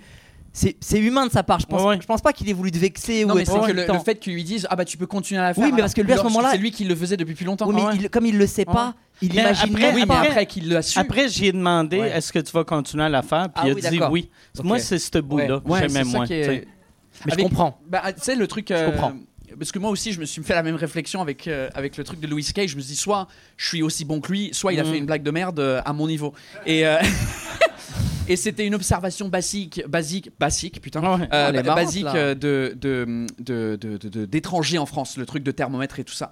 C'est 0.54 0.76
c'est 0.82 1.00
humain 1.00 1.26
de 1.28 1.32
sa 1.32 1.44
part. 1.44 1.62
Je 1.62 1.66
pense, 1.66 1.82
Ouais, 1.82 1.88
ouais. 1.90 1.98
je 2.02 2.06
pense 2.06 2.20
pas 2.22 2.34
qu'il 2.34 2.50
ait 2.50 2.54
voulu 2.54 2.72
te 2.72 2.78
vexer 2.78 3.24
Non, 3.24 3.34
ou 3.34 3.38
mais 3.38 3.44
être 3.44 3.52
c'est 3.54 3.68
que 3.72 3.76
le, 3.78 3.86
le 3.88 4.00
fait 4.00 4.16
qu'ils 4.20 4.34
lui 4.34 4.44
disent 4.44 4.68
Ah 4.70 4.76
bah 4.76 4.84
tu 4.84 4.98
peux 4.98 5.06
continuer 5.08 5.40
à 5.40 5.44
la 5.46 5.54
faire. 5.54 5.64
Oui, 5.64 5.72
mais 5.74 5.80
parce 5.82 5.94
que 5.94 6.02
lui, 6.02 6.12
à 6.12 6.18
ce 6.18 6.24
moment-là- 6.24 6.50
C'est 6.52 6.58
lui 6.58 6.72
qui 6.72 6.84
le 6.84 6.94
faisait 6.94 7.16
depuis 7.16 7.36
plus 7.36 7.46
longtemps. 7.46 7.68
Oui, 7.68 7.76
mais 7.76 7.82
Ah 7.86 7.88
ouais. 7.92 7.96
il- 8.02 8.10
comme 8.10 8.26
il 8.26 8.38
le 8.38 8.46
sait 8.48 8.66
pas, 8.66 8.94
il 9.22 9.30
Mais 9.34 9.40
imagine 9.42 9.70
après- 9.74 9.94
Oui, 9.94 10.00
mais 10.02 10.06
pas. 10.08 10.20
après 10.22 10.46
qu'il 10.46 10.68
l'a 10.70 10.82
su. 10.82 11.00
Après, 11.00 11.30
j'y 11.30 11.46
ai 11.48 11.52
demandé 11.54 12.00
Ouais. 12.02 12.10
est-ce 12.10 12.34
que 12.34 12.40
tu 12.40 12.52
vas 12.52 12.66
continuer 12.66 13.06
à 13.06 13.10
la 13.10 13.22
faire? 13.22 13.44
Puis 13.44 13.54
Ah 13.56 13.68
il 13.68 13.72
a 13.72 13.76
oui, 13.76 13.82
dit 13.98 14.00
oui. 14.12 14.30
Moi, 14.62 14.80
c'est 14.80 15.00
ce 15.00 15.20
bout-là 15.20 15.62
que 15.62 15.70
Ouais, 15.70 15.88
j'aimais 15.88 16.04
moins. 16.04 16.26
Mais 16.28 16.66
je 17.28 17.36
comprends. 17.44 17.80
Bah, 17.88 18.02
tu 18.14 18.22
sais, 18.22 18.36
le 18.36 18.48
truc. 18.48 18.72
euh, 18.72 18.92
comprends. 18.92 19.14
Parce 19.58 19.72
que 19.72 19.80
moi 19.80 19.90
aussi, 19.92 20.12
je 20.14 20.20
me 20.20 20.26
suis 20.26 20.42
fait 20.44 20.54
la 20.56 20.64
même 20.64 20.76
réflexion 20.76 21.22
avec, 21.22 21.48
euh, 21.48 21.70
avec 21.74 21.98
le 21.98 22.04
truc 22.04 22.20
de 22.20 22.28
Louis 22.28 22.44
C.K. 22.44 22.68
Je 22.68 22.76
me 22.76 22.82
suis 22.82 22.92
dit, 22.94 22.96
soit 22.96 23.28
je 23.58 23.68
suis 23.68 23.82
aussi 23.84 24.06
bon 24.06 24.22
que 24.22 24.32
lui, 24.32 24.50
soit 24.54 24.74
il 24.74 24.80
a 24.80 24.84
Mhm. 24.84 24.92
fait 24.92 24.98
une 24.98 25.06
blague 25.06 25.24
de 25.24 25.32
merde 25.32 25.60
euh, 25.60 25.82
à 25.86 25.94
mon 25.94 26.08
niveau. 26.08 26.34
Et. 26.66 26.86
euh, 26.88 26.98
Et 28.28 28.36
c'était 28.38 28.66
une 28.66 28.76
observation 28.76 29.28
basique, 29.28 29.84
basique, 29.90 30.30
basique, 30.40 30.80
putain, 30.80 31.02
Ouais. 31.02 31.28
euh, 31.34 31.52
ba- 31.52 31.64
marrante, 31.64 31.84
basique 31.84 32.06
de, 32.06 32.78
d'étrangers 34.26 34.78
en 34.78 34.86
France, 34.86 35.18
le 35.18 35.26
truc 35.26 35.44
de 35.44 35.52
thermomètre 35.52 36.00
et 36.00 36.04
tout 36.04 36.14
ça. 36.14 36.32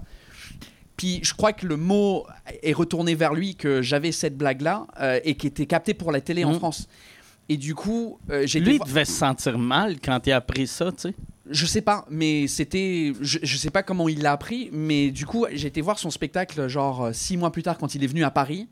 Puis 0.97 1.19
je 1.23 1.33
crois 1.33 1.53
que 1.53 1.65
le 1.65 1.77
mot 1.77 2.25
est 2.61 2.73
retourné 2.73 3.15
vers 3.15 3.33
lui 3.33 3.55
que 3.55 3.81
j'avais 3.81 4.11
cette 4.11 4.37
blague-là 4.37 4.85
euh, 4.99 5.19
et 5.23 5.35
qui 5.35 5.47
était 5.47 5.65
captée 5.65 5.93
pour 5.93 6.11
la 6.11 6.21
télé 6.21 6.43
en 6.43 6.51
Mhm. 6.51 6.57
France. 6.59 6.87
Et 7.49 7.57
du 7.57 7.73
coup, 7.73 8.19
euh, 8.29 8.43
j'ai 8.45 8.59
Lui, 8.59 8.75
il 8.75 8.79
devait 8.87 9.05
se 9.05 9.13
sentir 9.13 9.57
mal 9.57 9.95
quand 9.99 10.19
il 10.27 10.31
a 10.31 10.35
appris 10.37 10.67
ça, 10.67 10.91
tu 10.91 11.09
sais. 11.09 11.13
Je 11.49 11.65
sais 11.65 11.81
pas, 11.81 12.05
mais 12.09 12.47
c'était. 12.47 13.13
Je, 13.21 13.39
je 13.41 13.57
sais 13.57 13.69
pas 13.71 13.83
comment 13.83 14.07
il 14.09 14.21
l'a 14.21 14.31
appris, 14.33 14.69
mais 14.71 15.11
du 15.11 15.25
coup, 15.25 15.45
j'ai 15.51 15.67
été 15.67 15.81
voir 15.81 15.97
son 15.99 16.09
spectacle, 16.11 16.67
genre 16.67 17.05
euh, 17.05 17.13
six 17.13 17.37
mois 17.37 17.51
plus 17.51 17.63
tard, 17.63 17.77
quand 17.77 17.95
il 17.95 18.03
est 18.03 18.07
venu 18.07 18.23
à 18.23 18.31
Paris. 18.31 18.67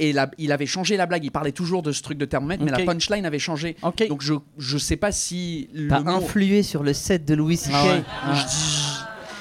Et 0.00 0.12
la- 0.12 0.28
il 0.38 0.50
avait 0.50 0.66
changé 0.66 0.96
la 0.96 1.06
blague. 1.06 1.24
Il 1.24 1.30
parlait 1.30 1.52
toujours 1.52 1.82
de 1.82 1.92
ce 1.92 2.02
truc 2.02 2.18
de 2.18 2.24
thermomètre, 2.24 2.64
mais 2.64 2.72
la 2.72 2.78
punchline 2.84 3.24
avait 3.26 3.38
changé. 3.38 3.76
OK. 3.82 4.08
Donc 4.08 4.22
je 4.22 4.34
je 4.58 4.76
sais 4.78 4.96
pas 4.96 5.12
si 5.12 5.68
T'as 5.88 6.00
mot- 6.00 6.10
influé 6.10 6.62
sur 6.64 6.82
le 6.82 6.92
set 6.92 7.24
de 7.24 7.34
Louis 7.34 7.56
C.K. 7.56 7.74
Ah 7.76 7.86
ouais. 7.86 8.02
Je 8.34 8.42
dis- 8.46 8.94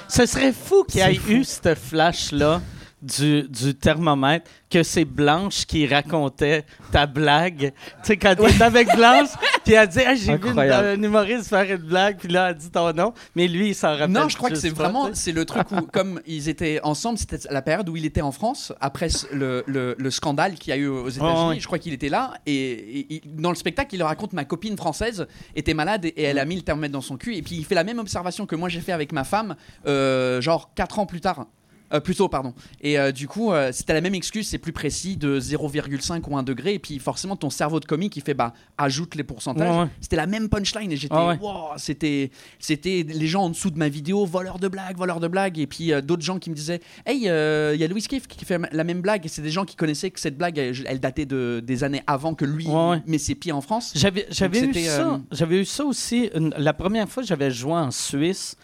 Ce 0.09 0.25
serait 0.27 0.53
fou 0.53 0.83
qu'il 0.83 0.99
y 0.99 1.03
ait 1.03 1.19
eu 1.27 1.43
ce 1.43 1.73
flash-là 1.73 2.61
du, 3.03 3.43
du 3.49 3.75
thermomètre, 3.75 4.49
que 4.69 4.81
c'est 4.81 5.05
Blanche 5.05 5.65
qui 5.65 5.85
racontait 5.85 6.65
ta 6.91 7.05
blague. 7.05 7.73
Tu 7.97 8.07
sais, 8.07 8.17
quand 8.17 8.33
tu 8.35 8.61
avec 8.63 8.87
Blanche, 8.95 9.29
puis 9.63 9.73
elle 9.73 9.87
dit 9.87 9.99
Hey, 9.99 10.17
J'ai 10.17 10.31
vu 10.37 10.49
une- 10.49 10.55
un 10.85 11.03
humoriste 11.03 11.47
faire 11.49 11.69
une 11.69 11.83
blague, 11.87 12.17
puis 12.17 12.29
là, 12.29 12.49
elle 12.49 12.55
dit 12.57 12.71
ton 12.71 12.91
nom. 12.93 13.13
Mais 13.35 13.47
lui, 13.47 13.69
il 13.69 13.75
s'en 13.75 13.89
rappelle. 13.91 14.09
Non, 14.09 14.29
je 14.29 14.37
crois 14.37 14.49
que 14.49 14.55
c'est 14.61 14.69
vraiment 14.75 15.03
c'est 15.13 15.31
le 15.31 15.45
truc 15.45 15.71
où 15.71 15.81
comme 15.81 16.21
ils 16.25 16.49
étaient 16.49 16.79
ensemble, 16.83 17.17
c'était 17.19 17.37
la 17.51 17.61
période 17.61 17.87
où 17.89 17.95
il 17.95 18.05
était 18.05 18.21
en 18.21 18.31
France 18.31 18.73
après 18.81 19.09
le, 19.31 19.63
le- 19.67 19.95
le 19.97 20.11
scandale 20.11 20.55
qu'il 20.55 20.71
y 20.71 20.73
a 20.73 20.77
eu 20.77 20.87
aux 20.87 21.09
États-Unis. 21.09 21.59
Je 21.59 21.65
crois 21.67 21.79
qu'il 21.79 21.93
était 21.93 22.09
là 22.09 22.33
et, 22.45 22.53
et- 22.71 23.13
et 23.15 23.21
dans 23.25 23.49
le 23.49 23.55
spectacle, 23.55 23.93
il 23.95 23.99
leur 23.99 24.07
raconte 24.07 24.33
ma 24.33 24.45
copine 24.45 24.77
française 24.77 25.27
était 25.55 25.73
malade 25.73 26.05
et, 26.05 26.09
et 26.09 26.23
elle 26.23 26.39
a 26.39 26.45
mis 26.45 26.55
le 26.55 26.61
thermomètre 26.61 26.93
dans 26.93 27.01
son 27.01 27.17
cul 27.17 27.35
et 27.35 27.41
puis 27.41 27.55
il 27.55 27.65
fait 27.65 27.75
la 27.75 27.83
même 27.83 27.99
observation 27.99 28.45
que 28.45 28.55
moi 28.55 28.69
j'ai 28.69 28.81
fait 28.81 28.91
avec 28.93 29.11
ma 29.11 29.23
femme, 29.23 29.55
euh, 29.87 30.41
genre 30.41 30.71
4 30.73 30.99
ans 30.99 31.05
plus 31.05 31.21
tard. 31.21 31.45
Euh, 31.93 31.99
plus 31.99 32.15
tôt, 32.15 32.27
pardon. 32.27 32.53
Et 32.81 32.97
euh, 32.97 33.11
du 33.11 33.27
coup, 33.27 33.51
euh, 33.51 33.71
c'était 33.71 33.93
la 33.93 34.01
même 34.01 34.15
excuse, 34.15 34.47
c'est 34.47 34.57
plus 34.57 34.71
précis 34.73 35.15
de 35.17 35.39
0,5 35.39 36.21
ou 36.27 36.37
1 36.37 36.43
degré. 36.43 36.73
Et 36.73 36.79
puis 36.79 36.97
forcément, 36.99 37.35
ton 37.35 37.49
cerveau 37.49 37.79
de 37.79 37.85
comique, 37.85 38.17
il 38.17 38.23
fait 38.23 38.33
bah, 38.33 38.53
ajoute 38.77 39.15
les 39.15 39.23
pourcentages. 39.23 39.69
Ouais, 39.69 39.81
ouais. 39.83 39.87
C'était 40.01 40.15
la 40.15 40.25
même 40.27 40.49
punchline 40.49 40.91
et 40.91 40.97
j'étais, 40.97 41.13
Ah 41.15 41.27
ouais. 41.27 41.37
wow, 41.39 41.69
c'était, 41.77 42.31
c'était 42.59 43.05
les 43.07 43.27
gens 43.27 43.43
en 43.43 43.49
dessous 43.49 43.69
de 43.71 43.77
ma 43.77 43.89
vidéo, 43.89 44.25
voleurs 44.25 44.59
de 44.59 44.67
blagues, 44.67 44.97
voleurs 44.97 45.19
de 45.19 45.27
blagues. 45.27 45.59
Et 45.59 45.67
puis 45.67 45.91
euh, 45.93 46.01
d'autres 46.01 46.23
gens 46.23 46.39
qui 46.39 46.49
me 46.49 46.55
disaient, 46.55 46.79
hey, 47.05 47.29
euh, 47.29 47.71
il 47.75 47.79
y 47.81 47.83
a 47.83 47.87
Louis 47.87 48.01
Kiff 48.01 48.27
qui 48.27 48.43
fait 48.45 48.59
la 48.71 48.83
même 48.83 49.01
blague. 49.01 49.25
Et 49.25 49.29
c'est 49.29 49.41
des 49.41 49.51
gens 49.51 49.65
qui 49.65 49.75
connaissaient 49.75 50.09
que 50.11 50.19
cette 50.19 50.37
blague, 50.37 50.57
elle, 50.57 50.75
elle 50.87 50.99
datait 50.99 51.25
de, 51.25 51.61
des 51.63 51.83
années 51.83 52.01
avant 52.07 52.33
que 52.33 52.45
lui 52.45 52.67
Ouais, 52.67 52.89
ouais. 52.89 53.03
met 53.05 53.17
ses 53.17 53.35
pieds 53.35 53.51
en 53.51 53.61
France. 53.61 53.91
J'avais, 53.95 54.25
j'avais 54.31 54.59
eu 54.59 54.65
c'était, 54.67 54.83
ça. 54.85 55.13
euh, 55.13 55.17
J'avais 55.31 55.61
eu 55.61 55.65
ça 55.65 55.85
aussi. 55.85 56.29
une- 56.33 56.53
la 56.57 56.73
première 56.73 57.07
fois 57.09 57.23
j'avais 57.23 57.51
joué 57.51 57.73
en 57.73 57.91
Suisse, 57.91 58.55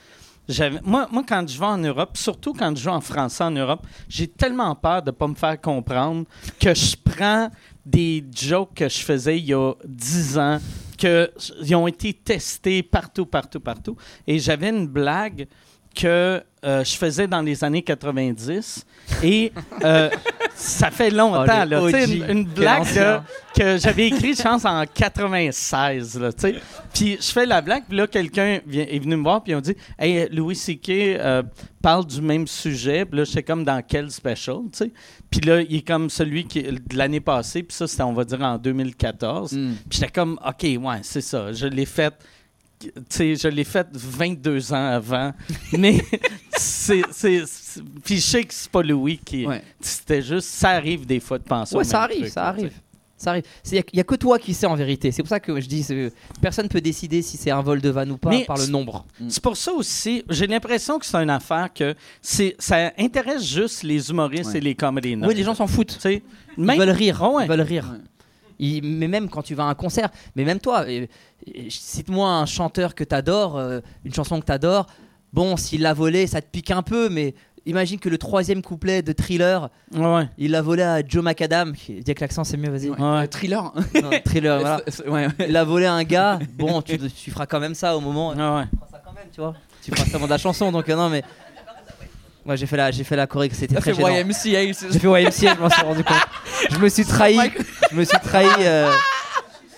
moi, 0.84 1.08
moi, 1.12 1.24
quand 1.28 1.48
je 1.48 1.60
vais 1.60 1.66
en 1.66 1.78
Europe, 1.78 2.18
surtout 2.18 2.54
quand 2.54 2.76
je 2.76 2.84
joue 2.84 2.90
en 2.90 3.02
français 3.02 3.44
en 3.44 3.52
Europe, 3.52 3.86
j'ai 4.08 4.28
tellement 4.28 4.74
peur 4.76 5.02
de 5.02 5.12
ne 5.12 5.16
pas 5.16 5.28
me 5.28 5.36
faire 5.36 5.60
comprendre 5.62 6.26
que 6.60 6.74
je 6.74 6.96
prends 7.04 7.50
des 7.86 8.24
jokes 8.34 8.74
que 8.76 8.90
je 8.90 9.00
faisais 9.00 9.38
il 9.38 9.46
y 9.46 9.54
a 9.54 9.74
10 9.86 10.38
ans, 10.38 10.60
qu'ils 10.98 11.76
ont 11.76 11.88
été 11.88 12.14
testés 12.14 12.84
partout, 12.84 13.26
partout, 13.26 13.60
partout. 13.60 13.96
Et 14.28 14.40
j'avais 14.40 14.70
une 14.70 14.88
blague 14.88 15.48
que 15.96 16.42
euh, 16.66 16.84
je 16.84 16.98
faisais 16.98 17.28
dans 17.28 17.42
les 17.42 17.64
années 17.64 17.82
90. 17.82 18.86
Et 19.24 19.52
euh, 19.84 20.10
ça 20.54 20.92
fait 20.92 21.10
longtemps, 21.10 21.64
Oh, 21.66 21.66
là. 21.66 21.92
Sais. 21.92 22.04
Une, 22.06 22.30
une 22.30 22.44
blague 22.46 22.84
que 23.56 23.78
j'avais 23.78 24.08
écrit, 24.08 24.34
je 24.36 24.42
pense, 24.42 24.66
en 24.66 24.84
96. 24.86 26.20
Là, 26.20 26.34
tu 26.34 26.42
sais. 26.42 26.56
puis 26.94 27.18
je 27.20 27.32
fais 27.32 27.46
la 27.46 27.62
blague, 27.62 27.84
puis 27.88 27.98
là, 27.98 28.08
quelqu'un 28.08 28.60
est 28.72 29.00
venu 29.00 29.16
me 29.16 29.24
voir, 29.24 29.42
puis 29.42 29.56
ont 29.56 29.62
dit 29.62 29.76
Hey, 29.98 30.28
Louis 30.32 30.56
C.K. 30.56 30.90
euh, 30.90 31.44
parle 31.82 32.06
du 32.06 32.22
même 32.22 32.46
sujet. 32.46 33.06
Puis 33.06 33.20
là, 33.20 33.24
j'étais 33.24 33.44
comme 33.44 33.64
dans 33.64 33.82
quel 33.82 34.12
special, 34.12 34.58
tu 34.72 34.80
sais. 34.80 34.92
Puis 35.32 35.42
là, 35.42 35.62
il 35.62 35.78
est 35.78 35.88
comme 35.88 36.10
celui 36.10 36.46
qui, 36.46 36.62
de 36.64 36.98
l'année 36.98 37.22
passée, 37.22 37.64
puis 37.64 37.76
ça, 37.76 37.88
c'était, 37.88 38.04
on 38.04 38.14
va 38.14 38.26
dire, 38.26 38.42
en 38.42 38.58
2014. 38.58 39.54
Mm. 39.54 39.74
Puis 39.90 40.00
j'étais 40.00 40.12
comme 40.12 40.38
OK, 40.46 40.64
ouais, 40.64 41.00
c'est 41.04 41.22
ça. 41.22 41.54
Je 41.54 41.68
l'ai 41.68 41.86
fait. 41.86 42.14
Sais, 43.10 43.36
je 43.36 43.48
l'ai 43.50 43.66
fait 43.66 43.88
22 43.94 44.72
ans 44.74 44.88
avant. 44.94 45.34
mais 45.78 46.02
c'est. 46.52 47.02
Puis 48.04 48.16
je 48.18 48.22
sais 48.22 48.44
que 48.44 48.54
c'est 48.54 48.72
pas 48.72 48.82
Louis 48.82 49.18
qui. 49.18 49.46
Ouais. 49.46 49.62
C'était 49.82 50.22
juste. 50.22 50.48
Ça 50.48 50.70
arrive 50.72 51.06
des 51.06 51.20
fois 51.20 51.40
de 51.40 51.44
penser 51.44 51.76
au 51.76 51.80
Ouais, 51.80 51.84
ça 51.84 51.98
même 51.98 52.04
arrive, 52.06 52.20
truc, 52.22 52.34
ça 52.34 52.48
arrive. 52.48 52.72
Ça 53.18 53.32
arrive. 53.32 53.44
Il 53.70 53.84
n'y 53.96 54.00
a, 54.00 54.04
que 54.06 54.16
toi 54.16 54.40
qui 54.40 54.54
sais 54.54 54.66
en 54.66 54.76
vérité. 54.76 55.12
C'est 55.12 55.22
pour 55.22 55.28
ça 55.28 55.42
que 55.42 55.60
je 55.60 55.68
dis 55.68 55.86
personne 56.42 56.70
peut 56.70 56.80
décider 56.80 57.22
si 57.22 57.36
c'est 57.36 57.52
un 57.52 57.62
vol 57.62 57.82
de 57.82 57.90
vanne 57.90 58.12
ou 58.12 58.18
pas 58.18 58.30
Mais 58.30 58.46
par 58.46 58.58
le 58.58 58.68
nombre. 58.68 59.06
C'est 59.28 59.44
pour 59.44 59.58
ça 59.58 59.74
aussi, 59.74 60.24
j'ai 60.30 60.48
l'impression 60.48 60.98
que 61.00 61.06
c'est 61.06 61.18
une 61.18 61.30
affaire 61.30 61.68
que 61.74 61.94
ça 62.22 62.94
intéresse 62.98 63.46
juste 63.46 63.84
les 63.84 64.10
humoristes 64.10 64.52
Ouais. 64.52 64.60
et 64.60 64.62
les 64.62 64.74
comedy 64.76 65.18
Oui, 65.18 65.36
les 65.36 65.44
gens 65.44 65.54
s'en 65.54 65.68
foutent. 65.68 65.98
Sais, 66.00 66.24
Ils 66.58 66.64
même- 66.64 66.80
veulent 66.80 66.90
rire. 66.92 67.20
Ah 67.22 67.30
ouais. 67.30 67.44
Ils 67.44 67.50
veulent 67.50 67.60
rire. 67.60 67.90
Ouais. 67.92 68.00
Mais 68.60 69.08
même 69.08 69.30
quand 69.30 69.42
tu 69.42 69.56
vas 69.56 69.64
à 69.64 69.68
un 69.68 69.74
concert, 69.76 70.10
mais 70.36 70.44
même 70.44 70.60
toi, 70.60 70.86
cite-moi 71.70 72.30
un 72.30 72.46
chanteur 72.46 72.96
que 72.96 73.04
t'adores, 73.04 73.58
euh, 73.58 73.80
une 74.06 74.14
chanson 74.14 74.40
que 74.40 74.46
t'adores. 74.46 74.88
Bon, 75.34 75.58
s'il 75.58 75.82
l'a 75.82 75.94
volé, 75.94 76.28
ça 76.28 76.42
te 76.42 76.48
pique 76.50 76.72
un 76.72 76.82
peu, 76.82 77.08
mais 77.10 77.36
imagine 77.66 78.00
que 78.00 78.10
le 78.10 78.18
troisième 78.18 78.62
couplet 78.62 79.02
de 79.04 79.12
Thriller, 79.14 79.70
Ouais, 79.94 80.16
ouais. 80.16 80.30
il 80.38 80.52
l'a 80.52 80.62
volé 80.62 80.82
à 80.84 81.02
Joe 81.08 81.24
McAdam. 81.24 81.74
Dis 81.74 82.02
avec 82.06 82.20
l'accent, 82.20 82.44
c'est 82.44 82.58
mieux, 82.58 82.70
vas-y. 82.72 82.90
Ouais. 82.90 82.98
Ouais. 83.00 83.06
Euh, 83.24 83.28
thriller. 83.28 83.72
Non, 84.02 84.10
thriller, 84.26 84.60
voilà. 84.60 84.82
C'est- 84.88 85.08
ouais, 85.08 85.28
ouais. 85.28 85.48
Il 85.48 85.56
a 85.56 85.64
volé 85.64 85.86
à 85.86 85.94
un 85.94 86.04
gars. 86.04 86.40
Bon, 86.58 86.82
tu, 86.82 86.98
tu 86.98 87.32
feras 87.32 87.46
quand 87.46 87.60
même 87.60 87.76
ça 87.76 87.96
au 87.96 88.00
moment. 88.02 88.30
Ouais, 88.30 88.36
ouais. 88.36 88.66
Tu 88.72 88.78
feras 88.78 88.88
ça 88.92 89.02
quand 89.06 89.14
même, 89.14 89.28
tu 89.34 89.40
vois. 89.42 89.54
Tu 89.84 89.92
feras 89.92 90.06
ça 90.06 90.18
avant 90.18 90.26
de 90.26 90.32
la 90.32 90.38
chanson, 90.38 90.72
donc 90.72 90.90
euh, 90.90 90.96
non, 90.96 91.10
mais. 91.10 91.24
Moi, 92.46 92.56
j'ai 92.56 92.66
fait 92.66 92.78
la, 92.78 92.90
j'ai 92.92 93.04
fait 93.04 93.16
la 93.16 93.28
choré, 93.28 93.50
c'était 93.54 93.76
très 93.76 93.94
fait 93.94 94.02
gênant. 94.02 94.10
YMCA. 94.16 94.74
c'est- 94.74 94.92
J'ai 94.92 95.00
fait 95.00 95.08
YMCA, 95.08 95.56
je 95.56 95.60
m'en 95.62 95.70
suis 95.70 95.82
rendu 95.84 96.04
compte. 96.04 96.18
Je 96.72 96.78
me 96.78 96.90
suis 96.90 97.06
trahi. 97.06 97.38
Je 97.92 97.96
me 97.96 98.04
suis 98.04 98.18
trahi. 98.20 98.48
euh, 98.60 98.92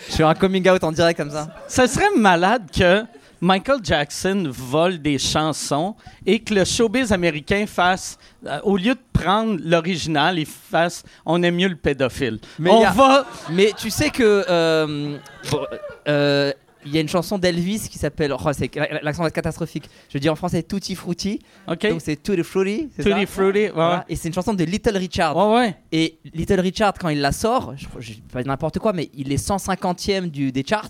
Je 0.10 0.16
fais 0.16 0.24
un 0.24 0.34
coming 0.34 0.68
out 0.70 0.84
en 0.84 0.92
direct 0.92 1.18
comme 1.20 1.32
ça. 1.32 1.48
Ça 1.68 1.88
serait 1.88 2.10
malade 2.16 2.64
que 2.78 3.04
Michael 3.44 3.80
Jackson 3.84 4.44
vole 4.50 5.00
des 5.00 5.18
chansons 5.18 5.96
et 6.26 6.40
que 6.40 6.54
le 6.54 6.64
showbiz 6.64 7.12
américain 7.12 7.66
fasse, 7.68 8.18
euh, 8.46 8.60
au 8.64 8.78
lieu 8.78 8.94
de 8.94 9.00
prendre 9.14 9.60
l'original, 9.64 10.38
il 10.38 10.46
fasse 10.46 11.04
On 11.26 11.42
aime 11.42 11.56
mieux 11.56 11.68
le 11.70 11.76
pédophile. 11.76 12.40
Mais 12.60 12.70
On 12.70 12.82
y 12.82 12.86
a- 12.86 12.92
va. 12.92 13.26
Mais 13.50 13.72
tu 13.76 13.90
sais 13.90 14.10
que. 14.12 14.46
euh, 14.48 15.18
bon, 15.50 15.66
euh, 16.08 16.54
il 16.86 16.94
y 16.94 16.98
a 16.98 17.02
une 17.02 17.08
chanson 17.08 17.38
d'Elvis 17.38 17.88
qui 17.90 17.98
s'appelle. 18.00 18.34
Oh, 18.34 18.54
c'est- 18.54 18.74
L'accent 19.04 19.22
va 19.22 19.28
être 19.28 19.34
catastrophique. 19.36 19.86
Je 20.14 20.18
dis 20.18 20.30
en 20.30 20.36
français 20.36 20.64
Tutti 20.64 20.96
Frutti. 20.96 21.40
OK? 21.68 21.88
Donc 21.88 22.02
c'est 22.02 22.22
Tutti 22.22 22.44
Frutti. 22.44 22.90
Tutti 22.96 23.26
Frutti, 23.26 23.60
ouais. 23.60 23.72
Voilà. 23.74 24.06
Et 24.10 24.16
c'est 24.16 24.28
une 24.28 24.34
chanson 24.34 24.54
de 24.54 24.64
Little 24.64 24.98
Richard. 24.98 25.36
Ouais. 25.52 25.76
Et 25.92 26.18
Little 26.34 26.60
Richard, 26.60 26.94
quand 27.00 27.10
il 27.10 27.22
la 27.22 27.32
sort, 27.32 27.74
je, 27.78 27.86
je 28.00 28.14
dis 28.14 28.22
pas 28.32 28.44
n'importe 28.44 28.80
quoi, 28.80 28.94
mais 28.94 29.10
il 29.16 29.32
est 29.32 29.38
150e 29.44 30.30
du, 30.30 30.52
des 30.52 30.64
charts. 30.68 30.90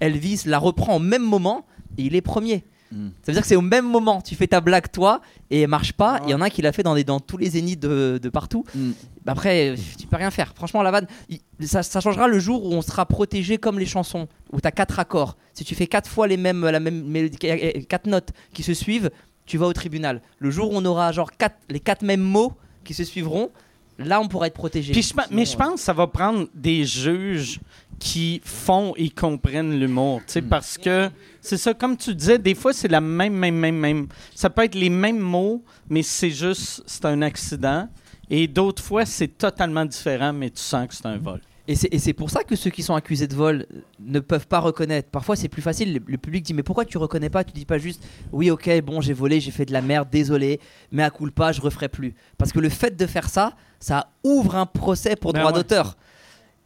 Elvis 0.00 0.42
la 0.46 0.58
reprend 0.58 0.96
au 0.96 1.00
même 1.00 1.24
moment 1.24 1.66
et 1.96 2.02
il 2.02 2.14
est 2.14 2.20
premier. 2.20 2.64
Mm. 2.92 3.08
Ça 3.22 3.26
veut 3.28 3.32
dire 3.34 3.42
que 3.42 3.48
c'est 3.48 3.56
au 3.56 3.60
même 3.60 3.86
moment. 3.86 4.20
Tu 4.22 4.34
fais 4.34 4.46
ta 4.46 4.60
blague 4.60 4.90
toi 4.90 5.20
et 5.50 5.62
elle 5.62 5.68
marche 5.68 5.92
pas. 5.92 6.20
Il 6.24 6.30
y 6.30 6.34
en 6.34 6.40
a 6.40 6.46
un 6.46 6.48
qui 6.50 6.62
l'a 6.62 6.72
fait 6.72 6.82
dans, 6.82 7.20
tous 7.20 7.36
les 7.36 7.50
zéniths 7.50 7.80
de, 7.80 8.18
de 8.22 8.28
partout. 8.28 8.64
Mm. 8.74 8.90
Bah 9.24 9.32
après, 9.32 9.74
tu 9.98 10.06
peux 10.06 10.16
rien 10.16 10.30
faire. 10.30 10.52
Franchement, 10.54 10.82
la 10.82 10.90
vanne, 10.90 11.06
il- 11.28 11.40
ça, 11.66 11.82
ça 11.82 12.00
changera 12.00 12.28
le 12.28 12.38
jour 12.38 12.64
où 12.64 12.72
on 12.72 12.82
sera 12.82 13.04
protégé 13.06 13.58
comme 13.58 13.78
les 13.78 13.86
chansons, 13.86 14.26
où 14.52 14.60
tu 14.60 14.66
as 14.66 14.72
quatre 14.72 14.98
accords. 14.98 15.36
Si 15.54 15.64
tu 15.64 15.74
fais 15.74 15.86
quatre 15.86 16.08
fois 16.08 16.26
les 16.26 16.36
mêmes, 16.36 16.64
la 16.66 16.80
même 16.80 17.04
mélodie, 17.04 17.36
euh, 17.44 17.72
quatre 17.88 18.06
notes 18.06 18.30
qui 18.54 18.62
se 18.62 18.72
suivent, 18.74 19.10
tu 19.44 19.58
vas 19.58 19.66
au 19.66 19.72
tribunal. 19.72 20.22
Le 20.38 20.50
jour 20.50 20.70
où 20.72 20.76
on 20.76 20.84
aura 20.84 21.10
genre 21.12 21.30
quatre, 21.32 21.56
les 21.68 21.80
quatre 21.80 22.02
mêmes 22.02 22.20
mots 22.22 22.52
qui 22.84 22.94
se 22.94 23.04
suivront, 23.04 23.50
là 23.98 24.20
on 24.20 24.28
pourra 24.28 24.46
être 24.46 24.54
protégé. 24.54 24.92
Puis 24.92 25.02
je 25.02 25.12
pe- 25.14 25.22
mais 25.30 25.44
je 25.44 25.56
pense 25.56 25.74
que 25.74 25.80
ça 25.80 25.92
va 25.92 26.06
prendre 26.06 26.46
des 26.54 26.84
juges 26.84 27.58
qui 27.98 28.40
font 28.44 28.94
et 28.96 29.10
comprennent 29.10 29.78
l'humour. 29.78 30.20
tu 30.26 30.34
sais, 30.34 30.40
Hmm. 30.40 30.48
Parce 30.48 30.78
que 30.78 31.10
c'est 31.48 31.56
ça, 31.56 31.72
comme 31.72 31.96
tu 31.96 32.14
disais, 32.14 32.38
des 32.38 32.54
fois 32.54 32.72
c'est 32.72 32.88
la 32.88 33.00
même, 33.00 33.32
même, 33.32 33.56
même, 33.56 33.76
même. 33.76 34.06
Ça 34.34 34.50
peut 34.50 34.64
être 34.64 34.74
les 34.74 34.90
mêmes 34.90 35.18
mots, 35.18 35.64
mais 35.88 36.02
c'est 36.02 36.30
juste, 36.30 36.82
c'est 36.86 37.06
un 37.06 37.22
accident. 37.22 37.88
Et 38.30 38.46
d'autres 38.46 38.82
fois, 38.82 39.06
c'est 39.06 39.28
totalement 39.28 39.86
différent, 39.86 40.34
mais 40.34 40.50
tu 40.50 40.60
sens 40.60 40.86
que 40.86 40.94
c'est 40.94 41.06
un 41.06 41.16
vol. 41.16 41.40
Et 41.70 41.74
c'est, 41.74 42.14
pour 42.14 42.30
ça 42.30 42.44
que 42.44 42.56
ceux 42.56 42.70
qui 42.70 42.82
sont 42.82 42.94
accusés 42.94 43.26
de 43.26 43.34
vol 43.34 43.66
euh, 43.70 43.80
ne 44.00 44.20
peuvent 44.20 44.46
pas 44.46 44.58
reconnaître. 44.58 45.10
Parfois, 45.10 45.36
c'est 45.36 45.50
plus 45.50 45.60
facile. 45.60 45.92
Le, 45.92 46.00
le 46.06 46.16
public 46.16 46.42
dit 46.42 46.54
Mais 46.54 46.62
pourquoi 46.62 46.86
tu 46.86 46.96
reconnais 46.96 47.28
pas? 47.28 47.44
Tu 47.44 47.52
dis 47.52 47.66
pas 47.66 47.76
juste 47.76 48.02
Oui, 48.32 48.50
ok, 48.50 48.80
bon, 48.80 49.02
j'ai 49.02 49.12
volé, 49.12 49.38
j'ai 49.38 49.50
fait 49.50 49.66
de 49.66 49.74
la 49.74 49.82
merde, 49.82 50.08
désolé, 50.10 50.60
mais 50.92 51.02
à 51.02 51.10
coup 51.10 51.30
pas, 51.30 51.52
je 51.52 51.60
referai 51.60 51.90
plus. 51.90 52.14
Parce 52.38 52.52
que 52.52 52.58
le 52.58 52.70
fait 52.70 52.96
de 52.96 53.06
faire 53.06 53.28
ça, 53.28 53.52
ça 53.80 54.08
ouvre 54.24 54.56
un 54.56 54.64
procès 54.64 55.14
pour 55.14 55.34
Ben 55.34 55.40
droit 55.40 55.52
ouais. 55.52 55.58
d'auteur. 55.58 55.98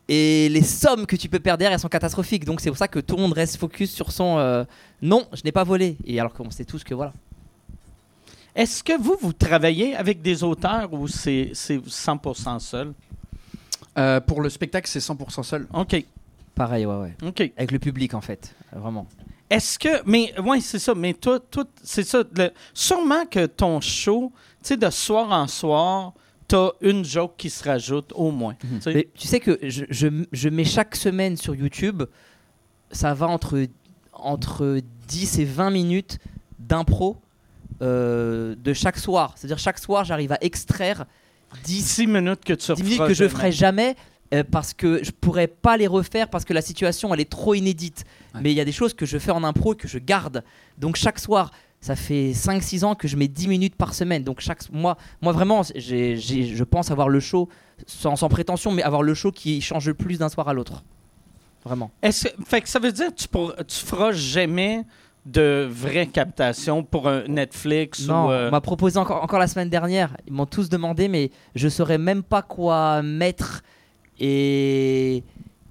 Et 0.09 0.49
les 0.49 0.63
sommes 0.63 1.07
que 1.07 1.17
tu 1.17 1.29
peux 1.29 1.39
perdre 1.39 1.59
derrière, 1.61 1.75
elles 1.75 1.81
sont 1.81 1.89
catastrophiques. 1.89 2.45
Donc, 2.45 2.61
c'est 2.61 2.71
pour 2.71 2.77
ça 2.79 2.89
que 2.89 2.99
tout 2.99 3.17
le 3.17 3.23
monde 3.23 3.33
reste 3.33 3.57
focus 3.57 3.91
sur 3.93 4.11
son 4.13 4.37
euh, 4.39 4.65
Non, 5.01 5.27
je 5.33 5.43
n'ai 5.45 5.53
pas 5.53 5.65
volé. 5.65 5.97
Et 6.05 6.19
alors 6.19 6.33
qu'on 6.35 6.51
sait 6.51 6.65
tous 6.65 6.83
que 6.85 6.95
voilà. 6.95 7.13
Est-ce 8.55 8.83
que 8.85 9.01
vous, 9.01 9.17
vous 9.21 9.33
travaillez 9.33 9.95
avec 9.97 10.21
des 10.21 10.43
auteurs 10.43 10.93
ou 10.93 11.09
c'est 11.09 11.51
c'est 11.55 11.79
100% 11.79 12.59
seul? 12.59 12.93
Euh, 13.99 14.21
pour 14.21 14.41
le 14.43 14.51
spectacle, 14.51 14.89
c'est 14.89 14.99
100% 14.99 15.43
seul. 15.43 15.67
OK. 15.73 16.05
Pareil, 16.55 16.85
ouais, 16.85 16.97
ouais. 16.97 17.15
OK. 17.27 17.41
Avec 17.57 17.71
le 17.71 17.79
public, 17.79 18.13
en 18.15 18.21
fait. 18.21 18.55
Vraiment. 18.73 19.07
Est-ce 19.49 19.79
que. 19.79 20.03
Mais 20.05 20.35
oui, 20.43 20.61
c'est 20.61 20.79
ça. 20.79 20.95
Mais 20.95 21.15
toi, 21.15 21.39
toi 21.41 21.65
c'est 21.83 22.05
ça. 22.05 22.23
le- 22.37 22.51
sûrement 22.75 23.25
que 23.27 23.47
ton 23.47 23.81
show, 23.81 24.33
tu 24.63 24.69
sais, 24.69 24.77
de 24.77 24.91
soir 24.91 25.31
en 25.31 25.47
soir, 25.47 26.13
t'as 26.53 26.71
une 26.83 27.05
joke 27.05 27.33
qui 27.39 27.49
se 27.49 27.65
rajoute 27.65 28.13
au 28.15 28.31
moins. 28.31 28.55
tu 28.55 28.67
sais? 28.81 28.95
Mais 28.95 29.09
tu 29.15 29.27
sais 29.27 29.41
que 29.41 29.59
je, 29.63 29.85
je, 29.89 30.09
je 30.31 30.49
mets 30.51 30.65
chaque 30.65 30.95
semaine 30.97 31.37
sur 31.37 31.55
YouTube, 31.55 32.03
ça 32.91 33.15
va 33.15 33.27
entre, 33.27 33.67
entre 34.13 34.81
10 35.09 35.39
et 35.39 35.45
20 35.47 35.71
minutes 35.71 36.19
d'impro 36.59 37.17
euh, 37.81 38.55
de 38.63 38.75
chaque 38.75 38.99
soir. 38.99 39.33
C'est-à-dire 39.37 39.59
chaque 39.59 39.79
soir, 39.79 40.05
j'arrive 40.05 40.33
à 40.33 40.39
extraire 40.43 41.07
10, 41.65 41.97
10 41.97 42.07
minutes 42.07 42.45
que 42.45 42.53
tu 42.53 42.73
10 42.75 42.83
minutes 42.83 43.07
que 43.07 43.15
je 43.15 43.29
ferai 43.29 43.51
jamais 43.51 43.97
euh, 44.35 44.45
parce 44.45 44.75
que 44.75 45.03
je 45.03 45.11
pourrais 45.11 45.49
pas 45.49 45.79
les 45.79 45.87
refaire 45.87 46.29
parce 46.29 46.45
que 46.45 46.53
la 46.53 46.63
situation 46.63 47.13
elle 47.15 47.21
est 47.21 47.31
trop 47.31 47.55
inédite. 47.55 48.05
Ouais. 48.35 48.41
Mais 48.43 48.53
il 48.53 48.57
y 48.57 48.61
a 48.61 48.65
des 48.67 48.73
choses 48.73 48.93
que 48.93 49.07
je 49.07 49.17
fais 49.19 49.31
en 49.31 49.43
impro 49.43 49.73
et 49.73 49.77
que 49.77 49.89
je 49.89 49.99
garde. 49.99 50.45
Donc 50.77 50.97
chaque 50.97 51.19
soir, 51.19 51.51
ça 51.83 51.95
fait 51.97 52.31
5-6 52.33 52.85
ans 52.85 52.95
que 52.95 53.07
je 53.09 53.17
mets 53.19 53.29
10 53.29 53.49
minutes 53.49 53.75
par 53.77 53.93
semaine. 53.93 54.23
Donc 54.25 54.41
chaque 54.41 54.71
mois, 54.73 54.97
moi 55.21 55.33
vraiment, 55.33 55.63
je 55.63 56.63
pense 56.65 56.91
avoir 56.91 57.11
le 57.11 57.21
show 57.21 57.49
sans, 57.87 58.17
sans 58.17 58.29
prétention, 58.31 58.71
mais 58.73 58.83
avoir 58.83 59.03
le 59.03 59.13
show 59.13 59.31
qui 59.33 59.61
change 59.61 59.87
le 59.89 59.95
plus 59.95 60.19
d'un 60.19 60.31
soir 60.31 60.49
à 60.49 60.55
l'autre. 60.55 60.83
Vraiment. 61.65 61.91
Est-ce 62.03 62.29
que- 62.29 62.45
fait 62.45 62.61
que 62.63 62.69
ça 62.69 62.79
veut 62.79 62.93
dire 62.93 63.09
que 63.09 63.15
tu, 63.21 63.29
pour- 63.29 63.55
tu 63.69 63.85
feras 63.85 64.13
jamais 64.13 64.85
de 65.27 65.69
vraie 65.71 66.07
captation 66.09 66.83
pour 66.83 67.09
un 67.09 67.23
Netflix 67.29 68.07
Non, 68.07 68.27
ou. 68.27 68.31
euh, 68.33 68.49
on 68.49 68.51
m'a 68.51 68.61
proposé 68.61 68.99
encore, 68.99 69.23
encore 69.23 69.39
la 69.39 69.47
semaine 69.47 69.69
dernière. 69.69 70.17
Ils 70.27 70.33
m'ont 70.33 70.47
tous 70.47 70.69
demandé, 70.69 71.07
mais 71.09 71.31
je 71.55 71.69
saurais 71.69 71.99
même 71.99 72.23
pas 72.25 72.43
quoi 72.43 73.03
mettre. 73.03 73.63
Et, 74.19 75.23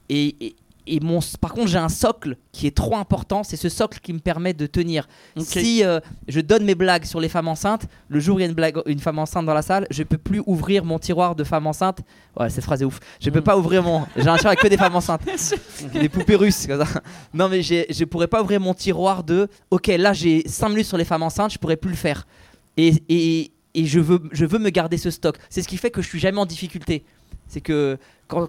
et, 0.10 0.46
et, 0.46 0.56
et 0.88 1.00
mon, 1.00 1.20
par 1.40 1.54
contre, 1.54 1.68
j'ai 1.68 1.78
un 1.78 1.90
socle 1.90 2.38
qui 2.52 2.66
est 2.68 2.76
trop 2.76 2.96
important. 2.98 3.44
C'est 3.44 3.56
ce 3.58 3.70
socle 3.70 4.00
qui 4.02 4.14
me 4.14 4.20
permet 4.20 4.54
de 4.54 4.66
tenir. 4.66 5.08
Si 5.38 5.84
euh, 5.84 6.00
je 6.28 6.42
donne 6.42 6.64
mes 6.66 6.76
blagues 6.76 7.06
sur 7.06 7.20
les 7.20 7.30
femmes 7.30 7.48
enceintes, 7.48 7.84
le 8.10 8.20
jour 8.20 8.36
où 8.36 8.40
il 8.40 8.42
y 8.42 8.46
a 8.46 8.48
une, 8.50 8.56
blague, 8.56 8.82
une 8.88 9.00
femme 9.00 9.20
enceinte 9.20 9.46
dans 9.46 9.54
la 9.54 9.62
salle, 9.62 9.86
je 9.92 10.04
peux 10.04 10.18
plus 10.18 10.42
ouvrir 10.46 10.84
mon 10.84 10.98
tiroir 11.00 11.36
de 11.36 11.44
femmes 11.44 11.68
enceintes. 11.68 12.00
Ouais, 12.40 12.50
cette 12.50 12.64
phrase 12.64 12.82
est 12.82 12.86
ouf. 12.86 13.00
Je 13.20 13.30
peux 13.30 13.40
Mm. 13.40 13.44
pas 13.44 13.58
ouvrir 13.58 13.84
mon. 13.84 14.06
J'ai 14.16 14.28
un 14.28 14.36
tiroir 14.38 14.48
avec 14.54 14.60
que 14.60 14.68
des 14.68 14.78
femmes 14.78 14.96
enceintes. 14.96 15.22
des 15.94 16.10
poupées 16.10 16.36
russes. 16.36 16.66
Comme 16.68 16.84
ça. 16.86 17.02
Non, 17.34 17.48
mais 17.50 17.62
je 17.62 18.04
pourrais 18.06 18.28
pas 18.28 18.42
ouvrir 18.42 18.60
mon 18.60 18.74
tiroir 18.74 19.24
de. 19.24 19.48
Ok, 19.70 19.88
là 19.88 20.14
j'ai 20.14 20.48
5 20.48 20.70
minutes 20.70 20.88
sur 20.88 20.98
les 20.98 21.06
femmes 21.06 21.24
enceintes, 21.24 21.54
je 21.54 21.58
pourrais 21.60 21.78
plus 21.78 21.92
le 21.92 21.96
faire. 21.96 22.26
Et, 22.78 22.94
et, 23.10 23.52
et 23.76 23.86
je, 23.86 24.00
veux, 24.00 24.22
je 24.32 24.46
veux 24.46 24.60
me 24.60 24.70
garder 24.70 24.98
ce 24.98 25.12
stock. 25.12 25.38
C'est 25.50 25.62
ce 25.62 25.68
qui 25.68 25.78
fait 25.78 25.92
que 25.92 26.02
je 26.02 26.08
suis 26.08 26.20
jamais 26.20 26.40
en 26.40 26.46
difficulté. 26.46 27.04
C'est 27.48 27.62
que 27.62 27.98
quand, 28.28 28.48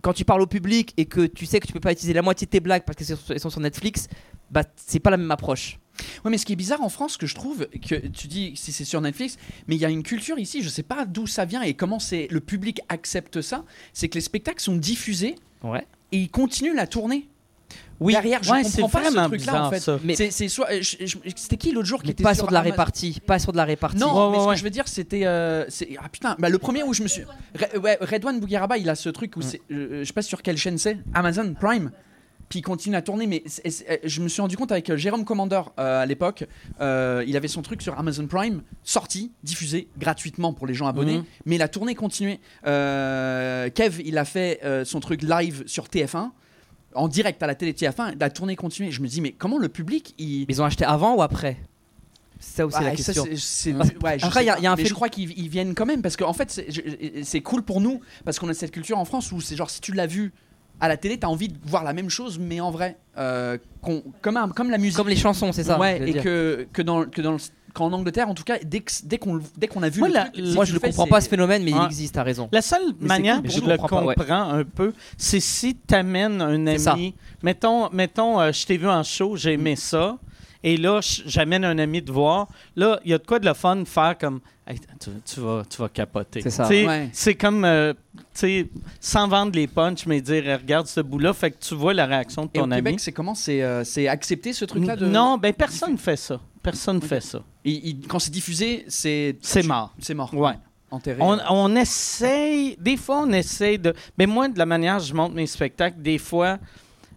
quand 0.00 0.12
tu 0.12 0.24
parles 0.24 0.42
au 0.42 0.46
public 0.46 0.92
et 0.96 1.06
que 1.06 1.26
tu 1.26 1.46
sais 1.46 1.60
que 1.60 1.66
tu 1.66 1.72
peux 1.72 1.80
pas 1.80 1.92
utiliser 1.92 2.12
la 2.12 2.22
moitié 2.22 2.46
de 2.46 2.50
tes 2.50 2.60
blagues 2.60 2.84
parce 2.84 2.96
qu'elles 3.04 3.40
sont 3.40 3.50
sur 3.50 3.60
Netflix, 3.60 4.08
bah 4.50 4.62
c'est 4.76 5.00
pas 5.00 5.10
la 5.10 5.16
même 5.16 5.30
approche. 5.30 5.78
Ouais, 6.24 6.30
mais 6.30 6.38
ce 6.38 6.46
qui 6.46 6.52
est 6.54 6.56
bizarre 6.56 6.80
en 6.82 6.88
France, 6.88 7.16
que 7.16 7.26
je 7.26 7.34
trouve, 7.34 7.66
que 7.86 7.94
tu 8.08 8.26
dis 8.26 8.52
si 8.56 8.72
c'est 8.72 8.84
sur 8.84 9.00
Netflix, 9.00 9.36
mais 9.66 9.76
il 9.76 9.80
y 9.80 9.84
a 9.84 9.90
une 9.90 10.02
culture 10.02 10.38
ici, 10.38 10.62
je 10.62 10.68
sais 10.68 10.82
pas 10.82 11.04
d'où 11.04 11.26
ça 11.26 11.44
vient 11.44 11.62
et 11.62 11.74
comment 11.74 11.98
c'est 11.98 12.28
le 12.30 12.40
public 12.40 12.80
accepte 12.88 13.40
ça, 13.42 13.64
c'est 13.92 14.08
que 14.08 14.14
les 14.14 14.20
spectacles 14.22 14.60
sont 14.62 14.76
diffusés 14.76 15.34
Ouais. 15.62 15.86
et 16.10 16.18
ils 16.18 16.30
continuent 16.30 16.74
la 16.74 16.86
tournée. 16.86 17.28
Oui, 18.02 18.12
Derrière, 18.12 18.42
je 18.42 18.50
ouais, 18.50 18.62
comprends 18.62 18.88
c'est 18.88 19.00
pas 19.02 19.10
ce 19.10 19.28
truc-là 19.28 19.66
en 19.66 19.70
fait. 19.70 19.80
ça. 19.80 19.98
Mais- 20.04 20.14
C'est- 20.16 20.30
c'est 20.30 20.48
soit, 20.48 20.70
euh, 20.72 20.80
c'était 21.36 21.56
qui 21.56 21.72
l'autre 21.72 21.86
jour 21.88 22.02
qui 22.02 22.10
était 22.10 22.22
pas 22.22 22.34
sur 22.34 22.46
de 22.46 22.52
la 22.52 22.60
répartie. 22.60 23.20
Pas 23.26 23.38
sur 23.38 23.52
de 23.52 23.56
la 23.56 23.64
répartie. 23.64 23.98
Non, 23.98 24.30
mais 24.30 24.38
ce 24.38 24.48
que 24.50 24.56
je 24.56 24.64
veux 24.64 24.70
dire, 24.70 24.88
c'était. 24.88 25.24
euh, 25.26 25.64
c'est- 25.68 25.88
ah 26.02 26.08
putain, 26.08 26.36
bah, 26.38 26.48
le 26.48 26.58
premier 26.58 26.82
où 26.82 26.92
je 26.92 27.02
me 27.02 27.08
suis. 27.08 27.22
Ouais, 27.82 27.98
Redouane 28.00 28.40
Bougueraba, 28.40 28.76
il 28.78 28.88
a 28.90 28.94
ce 28.94 29.08
truc 29.08 29.36
où 29.36 29.40
Mm. 29.40 29.42
c'est. 29.42 29.60
euh, 29.70 30.00
je 30.00 30.04
sais 30.04 30.12
pas 30.12 30.22
sur 30.22 30.42
quelle 30.42 30.56
chaîne 30.58 30.78
c'est. 30.78 30.98
Amazon 31.14 31.54
Prime. 31.58 31.90
Puis 32.48 32.58
il 32.58 32.62
continue 32.62 32.96
à 32.96 33.00
tourner, 33.00 33.26
mais 33.26 33.42
je 34.04 34.20
me 34.20 34.28
suis 34.28 34.42
rendu 34.42 34.58
compte 34.58 34.72
avec 34.72 34.94
Jérôme 34.96 35.24
Commander 35.24 35.62
euh, 35.78 36.02
à 36.02 36.04
l'époque, 36.04 36.44
euh, 36.82 37.24
il 37.26 37.34
avait 37.38 37.48
son 37.48 37.62
truc 37.62 37.80
sur 37.80 37.98
Amazon 37.98 38.26
Prime, 38.26 38.60
sorti, 38.82 39.32
diffusé 39.42 39.88
gratuitement 39.98 40.52
pour 40.52 40.66
les 40.66 40.74
gens 40.74 40.86
abonnés, 40.86 41.18
Mhm. 41.18 41.24
mais 41.46 41.56
la 41.56 41.68
tournée 41.68 41.94
continuait. 41.94 42.40
Euh, 42.66 43.70
Kev, 43.70 44.02
il 44.04 44.18
a 44.18 44.26
fait 44.26 44.60
son 44.84 45.00
truc 45.00 45.22
live 45.22 45.62
sur 45.66 45.88
TF1, 45.88 46.32
en 46.94 47.08
direct 47.08 47.42
à 47.42 47.46
la 47.46 47.54
télé 47.54 47.72
TF1, 47.72 48.14
la 48.18 48.30
tournée 48.30 48.56
continuait. 48.56 48.90
Je 48.90 49.00
me 49.02 49.06
dis, 49.08 49.20
mais 49.20 49.32
comment 49.32 49.58
le 49.58 49.68
public, 49.68 50.14
il. 50.18 50.46
Ils 50.48 50.60
ont 50.62 50.64
acheté 50.64 50.84
avant 50.84 51.14
ou 51.16 51.22
après? 51.22 51.56
C'est 52.44 52.56
ça 52.56 52.66
aussi 52.66 52.82
la 52.82 52.90
ça, 52.90 52.96
question. 52.96 53.24
c'est- 53.24 53.36
c'est- 53.36 53.72
Parce- 53.72 53.90
ouais, 54.02 54.18
je 54.18 54.26
après, 54.26 54.42
il 54.42 54.46
y 54.46 54.50
a- 54.50 54.58
y 54.58 54.66
un 54.66 54.74
mais 54.74 54.82
fait- 54.82 54.88
je 54.88 54.94
crois 54.94 55.08
qu'ils 55.08 55.30
ils 55.38 55.48
viennent 55.48 55.74
quand 55.76 55.86
même 55.86 56.02
parce 56.02 56.16
qu'en 56.16 56.32
fait 56.32 56.50
c'est- 57.22 57.40
cool 57.40 57.62
pour 57.62 57.80
nous 57.80 58.00
parce 58.24 58.40
qu'on 58.40 58.48
a 58.48 58.54
cette 58.54 58.72
culture 58.72 58.98
en 58.98 59.04
France 59.04 59.30
où 59.30 59.40
c'est 59.40 59.54
genre 59.54 59.70
si 59.70 59.80
tu 59.80 59.92
l'as 59.92 60.08
vu 60.08 60.32
à 60.80 60.88
la 60.88 60.96
télé 60.96 61.18
t'as 61.18 61.28
envie 61.28 61.46
de 61.46 61.56
voir 61.64 61.84
la 61.84 61.92
même 61.92 62.10
chose 62.10 62.40
mais 62.40 62.58
en 62.60 62.72
vrai 62.72 62.96
euh, 63.16 63.58
comme, 64.20 64.36
un- 64.36 64.48
comme 64.48 64.70
la 64.70 64.78
musique 64.78 64.96
Comme 64.96 65.08
les 65.08 65.14
chansons, 65.14 65.52
c'est 65.52 65.62
ça. 65.62 65.78
ouais 65.78 66.02
et 66.08 66.14
que, 66.14 66.66
que 66.72 66.82
dans 66.82 67.04
que 67.04 67.20
dans 67.22 67.30
le- 67.32 67.38
qu'en 67.72 67.92
Angleterre 67.92 68.28
en 68.28 68.34
tout 68.34 68.44
cas 68.44 68.58
dès 68.62 69.18
qu'on 69.18 69.40
dès 69.56 69.66
qu'on 69.68 69.82
a 69.82 69.88
vu 69.88 70.00
Moi, 70.00 70.08
le 70.08 70.14
la- 70.14 70.24
truc, 70.24 70.46
si 70.46 70.54
Moi, 70.54 70.64
tu 70.64 70.70
je 70.72 70.76
ne 70.76 70.80
comprends 70.80 71.06
pas 71.06 71.20
ce 71.20 71.28
phénomène, 71.28 71.62
mais 71.64 71.70
il 71.72 71.84
existe, 71.84 72.14
t'as 72.14 72.22
raison. 72.22 72.48
La 72.52 72.62
seule 72.62 72.80
c'est 73.00 73.06
manière 73.06 73.40
cool 73.40 73.50
je 73.50 73.60
le 73.60 73.76
comprends 73.76 74.04
pas, 74.06 74.14
comprends 74.14 74.50
un 74.50 74.64
peu, 74.64 74.92
c'est 75.16 75.40
si 75.40 75.74
t'amènes 75.74 76.40
un 76.40 76.66
ami. 76.66 77.14
Mettons, 77.42 77.90
mettons 77.90 78.40
euh, 78.40 78.52
je 78.52 78.66
t'ai 78.66 78.76
vu 78.76 78.88
en 78.88 79.02
show, 79.02 79.36
j'ai 79.36 79.54
aimé 79.54 79.76
ça. 79.76 80.18
Et 80.64 80.76
là, 80.76 81.00
j'amène 81.26 81.64
un 81.64 81.76
ami 81.78 82.04
te 82.04 82.12
voir. 82.12 82.46
Là, 82.76 83.00
il 83.04 83.10
y 83.10 83.14
a 83.14 83.18
de 83.18 83.26
quoi 83.26 83.40
de 83.40 83.46
le 83.46 83.52
fun 83.54 83.76
de 83.76 83.84
faire 83.84 84.16
comme. 84.16 84.40
Hey, 84.64 84.78
tu, 85.00 85.10
tu 85.24 85.40
vas, 85.40 85.64
tu 85.68 85.78
vas 85.82 85.88
capoter. 85.88 86.40
C'est 86.40 86.50
ça. 86.50 86.68
Ouais. 86.68 87.08
C'est 87.12 87.34
comme. 87.34 87.64
euh, 87.64 87.92
tu 88.14 88.22
sais, 88.34 88.68
sans 89.00 89.26
vendre 89.26 89.56
les 89.56 89.66
punchs, 89.66 90.06
mais 90.06 90.20
dire 90.20 90.44
eh, 90.46 90.54
regarde 90.54 90.86
ce 90.86 91.00
bout-là. 91.00 91.32
Fait 91.32 91.50
que 91.50 91.56
tu 91.58 91.74
vois 91.74 91.94
la 91.94 92.06
réaction 92.06 92.44
de 92.44 92.50
et 92.54 92.58
ton 92.60 92.60
au 92.60 92.64
ami. 92.66 92.76
Québec 92.76 93.00
c'est 93.00 93.10
comment? 93.10 93.34
C'est 93.34 93.60
euh, 93.60 93.82
c'est 93.82 94.06
accepter 94.06 94.52
ce 94.52 94.64
truc 94.64 94.86
là 94.86 94.94
de 94.94 95.04
Non, 95.04 95.36
ben 95.36 95.52
personne 95.52 95.98
fait 95.98 96.14
ça. 96.16 96.38
Personne 96.62 96.98
Ok. 96.98 97.04
fait 97.06 97.20
ça. 97.20 97.42
Il- 97.64 97.86
il- 97.86 98.06
quand 98.06 98.18
c'est 98.18 98.30
diffusé 98.30 98.84
c'est 98.88 99.36
C'est 99.40 99.62
mort. 99.64 99.94
c'est 99.98 100.14
mort 100.14 100.32
Ouais. 100.34 100.52
enterré 100.90 101.18
On, 101.20 101.38
on 101.50 101.74
essaye, 101.76 102.76
des 102.78 102.96
fois 102.96 103.22
on 103.22 103.32
essaye 103.32 103.78
de. 103.78 103.94
Mais 104.18 104.26
moi, 104.26 104.48
de 104.48 104.58
la 104.58 104.66
manière 104.66 104.98
dont 104.98 105.04
je 105.04 105.14
monte 105.14 105.34
mes 105.34 105.46
spectacles, 105.46 106.00
des 106.00 106.18
fois, 106.18 106.58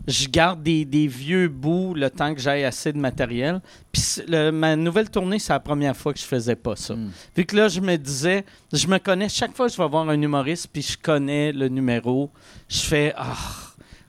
je 0.07 0.27
garde 0.27 0.61
des, 0.61 0.85
des 0.85 1.07
vieux 1.07 1.47
bouts 1.47 1.93
le 1.95 2.09
temps 2.09 2.33
que 2.33 2.39
j'aille 2.39 2.63
assez 2.63 2.91
de 2.93 2.97
matériel. 2.99 3.61
Puis 3.91 4.03
le- 4.27 4.51
ma 4.51 4.75
nouvelle 4.75 5.09
tournée, 5.09 5.39
c'est 5.39 5.53
la 5.53 5.59
première 5.59 5.95
fois 5.95 6.13
que 6.13 6.19
je 6.19 6.25
faisais 6.25 6.55
pas 6.55 6.75
ça. 6.75 6.95
Mm. 6.95 7.11
Vu 7.35 7.45
que 7.45 7.55
là, 7.55 7.67
je 7.67 7.79
me 7.81 7.95
disais, 7.97 8.45
je 8.73 8.87
me 8.87 8.97
connais, 8.99 9.29
chaque 9.29 9.55
fois 9.55 9.67
que 9.67 9.73
je 9.73 9.81
vais 9.81 9.87
voir 9.87 10.07
un 10.09 10.21
humoriste, 10.21 10.67
puis 10.71 10.81
je 10.81 10.97
connais 10.97 11.51
le 11.51 11.69
numéro, 11.69 12.29
je 12.69 12.79
fais, 12.81 13.13
ah, 13.17 13.35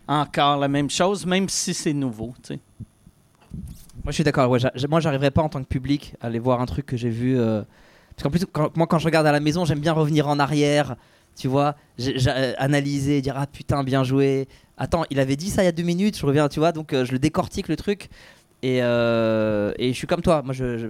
encore 0.09 0.59
la 0.59 0.69
même 0.69 0.91
chose, 0.91 1.25
même 1.27 1.49
si 1.49 1.73
c'est 1.75 1.93
nouveau, 1.95 2.35
tu 2.43 2.55
sais. 2.55 2.61
Moi, 4.07 4.13
je 4.13 4.15
suis 4.19 4.23
d'accord. 4.25 4.49
Ouais, 4.49 4.61
moi, 4.89 5.01
j'arriverais 5.01 5.33
pas 5.33 5.43
en 5.43 5.49
tant 5.49 5.61
que 5.61 5.67
public 5.67 6.15
à 6.21 6.27
aller 6.27 6.39
voir 6.39 6.61
un 6.61 6.67
truc 6.67 6.87
que 6.87 6.97
j'ai 6.97 7.11
vu. 7.11 7.37
euh, 7.37 7.63
Parce 8.15 8.23
qu'en 8.23 8.31
plus, 8.31 8.47
quand- 8.47 8.77
moi, 8.77 8.87
quand 8.87 9.01
je 9.01 9.05
regarde 9.05 9.27
à 9.27 9.33
la 9.33 9.41
maison, 9.41 9.65
j'aime 9.65 9.81
bien 9.81 9.93
revenir 9.93 10.29
en 10.29 10.39
arrière. 10.39 10.95
Tu 11.35 11.49
vois, 11.49 11.75
euh, 12.01 12.55
analyser, 12.57 13.21
dire 13.21 13.35
ah 13.37 13.49
putain, 13.49 13.83
bien 13.83 14.05
joué. 14.05 14.47
Attends, 14.79 15.03
il 15.11 15.19
avait 15.19 15.35
dit 15.35 15.51
ça 15.51 15.63
il 15.63 15.65
y 15.65 15.69
a 15.69 15.73
deux 15.73 15.83
minutes. 15.83 16.17
Je 16.17 16.25
reviens, 16.25 16.49
tu 16.49 16.61
vois, 16.61 16.71
donc 16.71 16.93
euh, 16.93 17.05
je 17.05 17.11
le 17.11 17.19
décortique 17.19 17.67
le 17.67 17.75
truc. 17.75 18.09
Et, 18.63 18.79
euh, 18.81 19.73
et 19.77 19.89
je 19.93 19.97
suis 19.99 20.07
comme 20.07 20.23
toi. 20.23 20.43
Moi, 20.43 20.55
je, 20.55 20.79
je, 20.79 20.87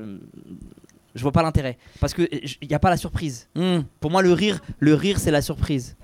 je 1.14 1.22
vois 1.22 1.32
pas 1.32 1.42
l'intérêt 1.42 1.78
parce 2.00 2.12
que 2.12 2.28
il 2.30 2.70
y 2.70 2.74
a 2.74 2.78
pas 2.78 2.90
la 2.90 2.98
surprise. 2.98 3.48
Hmm. 3.54 3.78
Pour 3.98 4.10
moi, 4.10 4.20
le 4.20 4.32
rire, 4.34 4.60
le 4.78 4.92
rire, 4.92 5.18
c'est 5.18 5.30
la 5.30 5.40
surprise. 5.40 5.96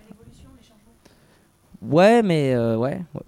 Ouais, 1.83 2.23
mais 2.23 2.55
euh, 2.55 2.77
ouais. 2.79 3.03
ouais. 3.15 3.23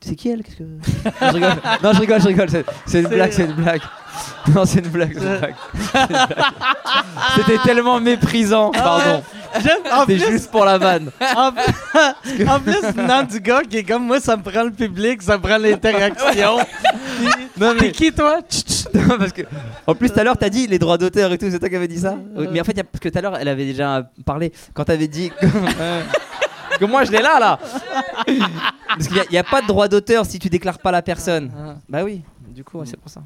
C'est 0.00 0.14
qui 0.14 0.28
elle 0.30 0.42
Qu'est-ce 0.42 0.56
que... 0.56 0.62
non, 0.62 1.30
je 1.30 1.34
rigole. 1.34 1.52
Non, 1.82 1.92
je 1.92 2.00
rigole, 2.00 2.20
je 2.20 2.26
rigole. 2.28 2.48
C'est, 2.50 2.64
c'est 2.86 3.00
une 3.00 3.08
blague, 3.08 3.32
c'est 3.32 3.44
une 3.44 3.52
blague. 3.52 3.80
Non, 4.54 4.64
c'est 4.64 4.78
une 4.78 4.88
blague, 4.88 5.12
c'est 5.18 5.24
une 5.24 5.38
blague. 5.38 5.54
C'est. 7.36 7.42
C'était 7.42 7.58
tellement 7.64 8.00
méprisant. 8.00 8.70
Pardon. 8.70 9.22
En 9.92 10.00
C'était 10.00 10.16
plus- 10.24 10.30
juste 10.32 10.50
pour 10.50 10.64
la 10.64 10.78
vanne. 10.78 11.10
En, 11.36 11.48
en 11.48 12.60
plus, 12.60 12.80
venant 12.94 13.22
du 13.24 13.40
gars 13.40 13.62
qui 13.68 13.78
est 13.78 13.84
comme 13.84 14.04
moi, 14.06 14.20
ça 14.20 14.36
me 14.36 14.42
prend 14.42 14.62
le 14.64 14.70
public, 14.70 15.22
ça 15.22 15.38
me 15.38 15.42
prend 15.42 15.56
l'interaction. 15.58 16.58
Non, 17.58 17.74
T'es 17.74 17.80
mais 17.80 17.90
qui, 17.92 18.12
toi? 18.12 18.40
Non, 18.94 19.18
parce 19.18 19.32
que 19.32 19.42
en 19.86 19.94
plus 19.94 20.10
tout 20.10 20.18
à 20.20 20.24
l'heure 20.24 20.36
t'as 20.38 20.48
dit 20.48 20.66
les 20.68 20.78
droits 20.78 20.96
d'auteur 20.96 21.32
et 21.32 21.38
tout, 21.38 21.46
c'est 21.50 21.58
toi 21.58 21.68
qui 21.68 21.76
avais 21.76 21.88
dit 21.88 21.98
ça? 21.98 22.16
Oui, 22.36 22.46
Mais 22.52 22.60
en 22.60 22.64
fait, 22.64 22.74
parce 22.74 23.00
que 23.00 23.08
tout 23.08 23.18
à 23.18 23.20
l'heure 23.20 23.36
elle 23.38 23.48
avait 23.48 23.64
déjà 23.64 24.08
parlé 24.24 24.52
quand 24.74 24.84
t'avais 24.84 25.08
dit 25.08 25.30
que, 26.78 26.84
que 26.84 26.90
moi 26.90 27.04
je 27.04 27.12
l'ai 27.12 27.22
là 27.22 27.38
là. 27.38 27.58
Parce 28.88 29.08
qu'il 29.08 29.22
n'y 29.30 29.38
a, 29.38 29.44
pas 29.44 29.62
de 29.62 29.66
droit 29.66 29.88
d'auteur 29.88 30.24
si 30.26 30.38
tu 30.38 30.48
déclares 30.48 30.78
pas 30.78 30.90
la 30.90 31.02
personne. 31.02 31.50
Bah 31.88 32.04
oui. 32.04 32.22
Du 32.48 32.64
coup, 32.64 32.82
c'est 32.84 32.96
pour 32.96 33.10
ça. 33.10 33.22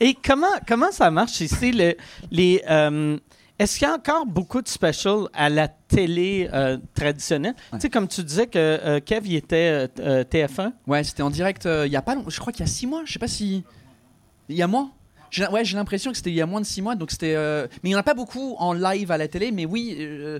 Et 0.00 0.14
comment, 0.14 0.46
comment 0.68 0.92
ça 0.92 1.10
marche 1.10 1.40
ici? 1.40 1.72
Le, 1.72 1.94
les, 2.30 2.62
euh, 2.68 3.16
est-ce 3.58 3.78
qu'il 3.78 3.88
y 3.88 3.90
a 3.90 3.94
encore 3.94 4.26
beaucoup 4.26 4.60
de 4.60 4.68
specials 4.68 5.28
à 5.32 5.48
la 5.48 5.68
télé 5.68 6.48
euh, 6.52 6.76
traditionnelle? 6.94 7.54
Tu 7.72 7.80
sais, 7.80 7.90
comme 7.90 8.06
tu 8.06 8.22
disais 8.22 8.46
que 8.46 8.58
euh, 8.58 9.00
Kev, 9.00 9.26
il 9.26 9.36
était 9.36 9.86
euh, 9.86 9.88
euh, 10.00 10.24
TF1. 10.24 10.72
Ouais, 10.86 11.02
c'était 11.04 11.22
en 11.22 11.30
direct 11.30 11.64
il 11.64 11.90
y 11.90 11.96
a 11.96 12.02
pas 12.02 12.14
longtemps. 12.14 12.28
Je 12.28 12.38
crois 12.38 12.52
qu'il 12.52 12.60
y 12.60 12.68
a 12.68 12.70
six 12.70 12.86
mois. 12.86 13.02
Je 13.06 13.12
sais 13.14 13.18
pas 13.18 13.28
si. 13.28 13.64
Il 14.48 14.56
y 14.56 14.62
a 14.62 14.66
moins 14.66 14.90
J'ai- 15.36 15.48
Ouais, 15.48 15.64
j'ai 15.64 15.76
l'impression 15.76 16.10
que 16.10 16.16
c'était 16.16 16.30
il 16.30 16.36
y 16.36 16.40
a 16.40 16.46
moins 16.46 16.60
de 16.60 16.66
six 16.66 16.80
mois. 16.82 16.94
Donc 16.94 17.10
c'était. 17.10 17.34
euh, 17.36 17.66
Mais 17.82 17.90
il 17.90 17.92
n'y 17.92 17.96
en 17.96 17.98
a 18.00 18.02
pas 18.02 18.14
beaucoup 18.14 18.56
en 18.58 18.72
live 18.72 19.10
à 19.10 19.18
la 19.18 19.28
télé. 19.28 19.52
Mais 19.52 19.66
oui, 19.66 19.96
euh, 20.00 20.38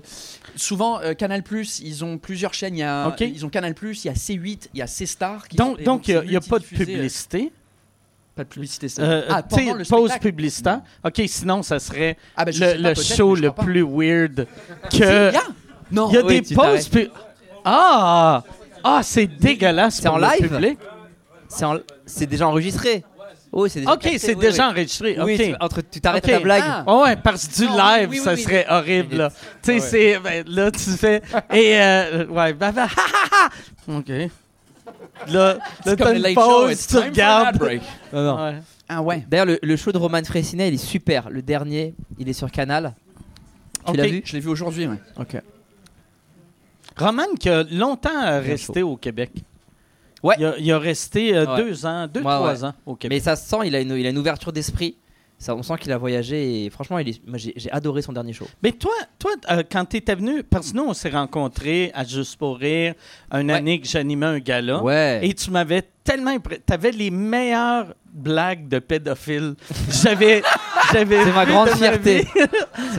souvent 0.55 0.99
euh, 1.01 1.13
Canal 1.13 1.43
ils 1.83 2.03
ont 2.03 2.17
plusieurs 2.17 2.53
chaînes. 2.53 2.75
Il 2.75 2.79
y 2.79 2.83
a, 2.83 3.07
Ok. 3.09 3.21
Ils 3.21 3.45
ont 3.45 3.49
Canal 3.49 3.75
il 3.81 4.05
y 4.05 4.09
a 4.09 4.13
C8, 4.13 4.69
il 4.73 4.79
y 4.79 4.81
a 4.81 4.87
C-Star. 4.87 5.47
qui 5.47 5.55
Donc, 5.57 5.79
et 5.79 5.83
donc 5.83 6.07
il 6.07 6.19
n'y 6.21 6.35
a, 6.35 6.41
c'est 6.41 6.49
pas 6.49 6.57
de 6.59 6.63
multidiffusé, 6.63 6.91
euh, 6.93 6.95
publicité? 6.95 7.51
Pas 8.35 8.43
de 8.43 8.49
publicité. 8.49 8.89
c'est- 8.89 9.01
Euh, 9.01 9.25
ah, 9.29 9.43
pendant 9.43 9.73
le 9.73 9.83
pause 9.85 10.09
spectacle 10.09 10.25
publicitaire. 10.35 10.81
OK, 11.03 11.21
sinon, 11.27 11.63
ça 11.63 11.79
serait 11.79 12.17
Ah, 12.35 12.43
je 12.47 12.47
le, 12.47 12.53
sais 12.53 12.59
pas, 12.65 12.73
le 12.77 12.83
peut-être, 12.95 13.15
show 13.15 13.29
mais 13.31 13.35
je 13.37 13.41
le 13.43 13.51
crois 13.51 13.63
pas. 13.65 13.71
plus 13.71 13.81
weird 13.83 14.47
que... 14.91 15.29
il 15.29 15.33
y 15.33 15.37
a 15.37 15.43
Non. 15.91 16.09
Il 16.09 16.15
y 16.15 16.17
a 16.17 16.25
Oui, 16.25 16.41
des 16.41 16.47
tu 16.47 16.53
pauses... 16.55 16.63
t'arrêtes. 16.65 16.89
pu- 16.89 17.09
Ah! 17.65 18.43
Ah, 18.83 19.01
c'est 19.03 19.25
dégueulasse 19.27 19.95
C'est 19.95 20.03
pour 20.07 20.15
en 20.15 20.17
le 20.19 20.27
live? 20.27 20.49
public. 20.49 20.79
C'est 21.49 21.65
en- 21.65 21.79
c'est 22.05 22.25
déjà 22.27 22.47
enregistré. 22.47 23.03
Oh, 23.59 23.67
c'est 23.67 23.79
déjà 23.79 23.91
Ok, 23.93 24.01
capté, 24.01 24.19
c'est 24.19 24.35
oui, 24.35 24.41
déjà 24.45 24.65
oui. 24.67 24.71
enregistré. 24.71 25.17
Oui, 25.19 25.33
ok. 25.33 25.41
tu, 25.41 25.55
entre, 25.59 25.81
tu 25.81 25.99
t'arrêtes 25.99 26.25
Ok. 26.25 26.31
ta 26.31 26.39
blague. 26.39 26.63
Ah. 26.63 26.83
Ouais, 26.85 27.01
ouais, 27.03 27.15
parce 27.15 27.47
que 27.47 27.55
du 27.55 27.65
Non, 27.65 27.75
live, 27.77 28.09
oui, 28.11 28.17
oui, 28.19 28.23
ça 28.23 28.33
oui. 28.35 28.41
serait 28.43 28.65
horrible, 28.69 29.15
là. 29.15 29.29
Tu 29.63 29.71
sais, 29.71 29.79
c'est. 29.79 30.19
ben, 30.19 30.43
là, 30.47 30.69
tu 30.69 30.79
fais. 30.91 31.23
Et, 31.51 31.81
euh, 31.81 32.27
ouais, 32.27 32.53
bah, 32.53 32.71
bah, 32.71 32.83
ha, 32.83 33.01
ha, 33.01 33.49
ha. 33.89 33.97
OK. 33.97 34.09
Là, 34.09 34.29
là 35.29 35.57
C'est 35.83 35.95
t'as 35.95 36.03
comme 36.05 36.13
le 36.13 36.17
une 36.17 36.21
late 36.21 36.33
show, 36.35 36.65
pause, 36.67 36.87
tu 36.87 36.97
regardes. 36.97 37.57
break. 37.57 37.81
Non, 38.13 38.23
non. 38.23 38.45
Ouais. 38.45 38.55
Ah 38.87 39.01
ouais. 39.01 39.25
D'ailleurs, 39.27 39.47
le, 39.47 39.59
le 39.63 39.75
show 39.75 39.91
de 39.91 39.97
Roman 39.97 40.23
Fressinet, 40.23 40.67
il 40.67 40.75
est 40.75 40.77
super. 40.77 41.29
Le 41.31 41.41
dernier, 41.41 41.95
il 42.19 42.29
est 42.29 42.33
sur 42.33 42.51
Canal. 42.51 42.93
Tu 43.85 43.91
Ok. 43.91 43.97
l'as 43.97 44.05
vu? 44.07 44.21
Je 44.23 44.33
l'ai 44.33 44.39
vu 44.39 44.49
aujourd'hui, 44.49 44.85
ouais. 44.87 44.97
Ok. 45.19 45.41
Roman 46.95 47.23
qui 47.39 47.49
a 47.49 47.63
longtemps 47.63 48.39
resté 48.41 48.83
au 48.83 48.95
Québec. 48.97 49.31
Ouais. 50.27 50.35
Il 50.39 50.45
a, 50.45 50.53
il 50.59 50.71
a 50.71 50.79
resté 50.79 51.35
euh, 51.35 51.45
Ouais. 51.45 51.63
deux 51.63 51.85
ans, 51.85 52.07
deux, 52.07 52.19
Ouais, 52.19 52.25
trois 52.25 52.53
ouais. 52.53 52.63
ans 52.65 52.73
au 52.85 52.95
Québec. 52.95 53.17
Mais 53.17 53.23
ça 53.23 53.35
se 53.35 53.47
sent, 53.49 53.57
il 53.65 53.75
a 53.75 53.79
une, 53.81 53.91
il 53.97 54.05
a 54.05 54.09
une 54.09 54.17
ouverture 54.17 54.51
d'esprit. 54.51 54.97
Ça, 55.39 55.55
on 55.55 55.61
sent 55.61 55.75
qu'il 55.79 55.91
a 55.91 55.97
voyagé 55.99 56.65
et 56.65 56.69
franchement, 56.71 56.97
il 56.97 57.09
est, 57.09 57.27
moi, 57.27 57.37
j'ai, 57.37 57.53
adoré 57.71 58.01
son 58.01 58.11
dernier 58.11 58.33
show. 58.33 58.47
Mais 58.63 58.71
toi, 58.71 58.91
toi 59.19 59.31
euh, 59.51 59.61
quand 59.71 59.85
tu 59.85 59.97
étais 59.97 60.15
venu, 60.15 60.43
parce 60.43 60.71
que 60.71 60.77
nous, 60.77 60.85
on 60.85 60.93
s'est 60.95 61.09
rencontrés 61.11 61.91
à 61.93 62.03
Juste 62.03 62.37
pour 62.37 62.57
rire, 62.57 62.95
une 63.31 63.51
Ouais. 63.51 63.53
année 63.57 63.79
que 63.79 63.87
j'animais 63.87 64.25
un 64.25 64.39
gala. 64.39 64.81
Ouais. 64.81 65.19
Et 65.21 65.33
tu 65.35 65.51
m'avais 65.51 65.83
tellement 66.03 66.31
impré- 66.35 66.59
T'avais 66.65 66.89
les 66.91 67.11
meilleures 67.11 67.93
blagues 68.11 68.67
de 68.67 68.79
pédophiles. 68.79 69.53
J'avais. 70.01 70.41
j'avais 70.91 71.23
C'est 71.23 71.31
ma 71.33 71.45
grande 71.45 71.69
de 71.69 71.73
fierté. 71.75 72.27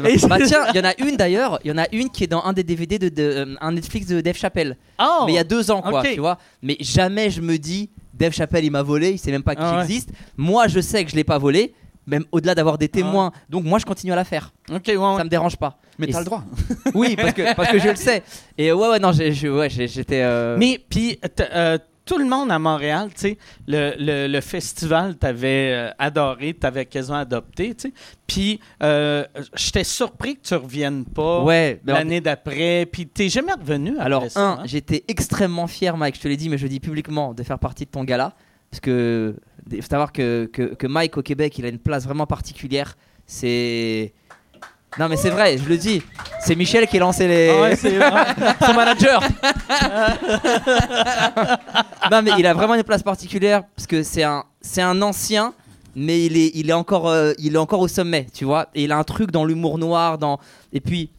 Et- 0.06 0.26
bah 0.28 0.36
tiens, 0.44 0.66
il 0.72 0.76
y 0.76 0.80
en 0.80 0.84
a 0.88 0.94
une 1.00 1.16
d'ailleurs, 1.16 1.58
il 1.64 1.70
y 1.70 1.72
en 1.72 1.78
a 1.78 1.86
une 1.90 2.08
qui 2.08 2.22
est 2.22 2.28
dans 2.28 2.44
un 2.44 2.52
des 2.52 2.62
DVD 2.62 3.00
de, 3.00 3.08
de, 3.08 3.22
euh, 3.22 3.54
un 3.60 3.72
Netflix 3.72 4.06
de 4.06 4.20
Dave 4.20 4.36
Chappelle. 4.36 4.76
Oh! 5.00 5.24
Mais 5.26 5.32
il 5.32 5.36
y 5.36 5.38
a 5.40 5.44
deux 5.44 5.72
ans, 5.72 5.82
quoi, 5.82 6.04
tu 6.04 6.20
vois. 6.20 6.38
Mais 6.62 6.76
jamais 6.78 7.30
je 7.30 7.40
me 7.40 7.56
dis, 7.58 7.90
Dave 8.14 8.32
Chappelle, 8.32 8.64
il 8.64 8.70
m'a 8.70 8.82
volé, 8.82 9.10
il 9.10 9.18
sait 9.18 9.32
même 9.32 9.42
pas 9.42 9.56
que 9.56 9.60
Ah 9.62 9.72
ouais. 9.78 9.80
j'existe. 9.86 10.10
Moi, 10.36 10.68
je 10.68 10.78
sais 10.80 11.04
que 11.04 11.10
je 11.10 11.16
l'ai 11.16 11.24
pas 11.24 11.38
volé, 11.38 11.74
même 12.08 12.24
au-delà 12.32 12.54
d'avoir 12.54 12.78
des 12.78 12.88
témoins. 12.88 13.30
Donc 13.48 13.64
moi, 13.64 13.78
je 13.78 13.84
continue 13.86 14.12
à 14.12 14.16
la 14.16 14.24
faire. 14.24 14.52
Ok, 14.70 14.82
ouais, 14.88 14.96
ouais. 14.96 15.16
Ça 15.16 15.24
me 15.24 15.28
dérange 15.30 15.56
pas. 15.56 15.78
Mais 15.98 16.06
t'as 16.08 16.18
le 16.20 16.24
droit. 16.24 16.42
Oui, 16.94 17.14
parce 17.16 17.32
que, 17.32 17.54
parce 17.54 17.70
que 17.70 17.78
je 17.78 17.88
le 17.88 17.96
sais. 17.96 18.22
Et 18.56 18.72
ouais, 18.72 18.88
ouais, 18.88 18.98
non, 18.98 19.12
j'ai- 19.12 19.32
je- 19.32 19.48
ouais, 19.48 19.68
j'étais. 19.70 20.22
euh, 20.22 20.56
Mais 20.58 20.80
puis 20.88 21.18
euh, 21.54 21.78
tout 22.04 22.16
le 22.16 22.24
monde 22.24 22.50
à 22.50 22.58
Montréal, 22.58 23.10
tu 23.14 23.20
sais, 23.20 23.38
le, 23.66 23.92
le, 23.98 24.26
le 24.28 24.40
festival 24.40 25.16
t'avait 25.16 25.72
euh, 25.74 25.90
adoré, 25.98 26.54
t'avais 26.54 26.86
quasiment 26.86 27.18
adopté, 27.18 27.74
tu 27.74 27.88
sais. 27.88 27.94
Puis 28.26 28.60
euh, 28.82 29.24
j'étais 29.54 29.84
surpris 29.84 30.36
que 30.36 30.42
tu 30.48 30.54
reviennes 30.54 31.04
pas 31.04 31.42
Ouais, 31.42 31.80
mais 31.84 31.92
en- 31.92 31.96
l'année 31.96 32.20
d'après. 32.22 32.86
Puis 32.90 33.06
t'es 33.06 33.28
jamais 33.28 33.52
revenu 33.52 33.90
après 33.94 34.04
Alors, 34.06 34.30
ça. 34.30 34.40
un, 34.40 34.52
hein? 34.52 34.62
j'étais 34.64 35.04
extrêmement 35.08 35.66
fier, 35.66 35.96
Mike, 35.98 36.16
je 36.16 36.20
te 36.22 36.28
l'ai 36.28 36.36
dit, 36.38 36.48
mais 36.48 36.56
je 36.58 36.62
le 36.62 36.70
dis 36.70 36.80
publiquement, 36.80 37.34
de 37.34 37.42
faire 37.42 37.58
partie 37.58 37.84
de 37.84 37.90
ton 37.90 38.04
gala. 38.04 38.32
Parce 38.70 38.80
que, 38.80 39.34
il 39.70 39.82
faut 39.82 39.88
savoir 39.88 40.12
que, 40.12 40.48
que, 40.52 40.74
que 40.74 40.86
Mike 40.86 41.16
au 41.16 41.22
Québec, 41.22 41.58
il 41.58 41.64
a 41.64 41.68
une 41.68 41.78
place 41.78 42.04
vraiment 42.04 42.26
particulière. 42.26 42.96
C'est. 43.26 44.12
Non, 44.98 45.08
mais 45.08 45.16
c'est 45.16 45.30
vrai, 45.30 45.58
je 45.58 45.68
le 45.68 45.76
dis. 45.76 46.02
C'est 46.40 46.54
Michel 46.56 46.86
qui 46.86 46.96
a 46.96 47.00
lancé 47.00 47.28
les. 47.28 47.50
Ah 47.50 47.60
ouais, 47.60 47.76
son 48.66 48.74
manager. 48.74 49.20
non, 52.10 52.22
mais 52.22 52.30
il 52.38 52.46
a 52.46 52.54
vraiment 52.54 52.74
une 52.74 52.84
place 52.84 53.02
particulière 53.02 53.64
parce 53.76 53.86
que 53.86 54.02
c'est 54.02 54.22
un, 54.22 54.44
c'est 54.60 54.82
un 54.82 55.00
ancien, 55.02 55.52
mais 55.94 56.24
il 56.24 56.36
est, 56.36 56.50
il 56.54 56.70
est 56.70 56.74
encore, 56.74 57.08
euh, 57.08 57.32
il 57.38 57.54
est 57.54 57.58
encore 57.58 57.80
au 57.80 57.88
sommet, 57.88 58.26
tu 58.32 58.44
vois. 58.44 58.68
Et 58.74 58.84
il 58.84 58.92
a 58.92 58.96
un 58.96 59.04
truc 59.04 59.30
dans 59.30 59.44
l'humour 59.44 59.78
noir, 59.78 60.16
dans. 60.16 60.38
Et 60.72 60.80
puis, 60.80 61.10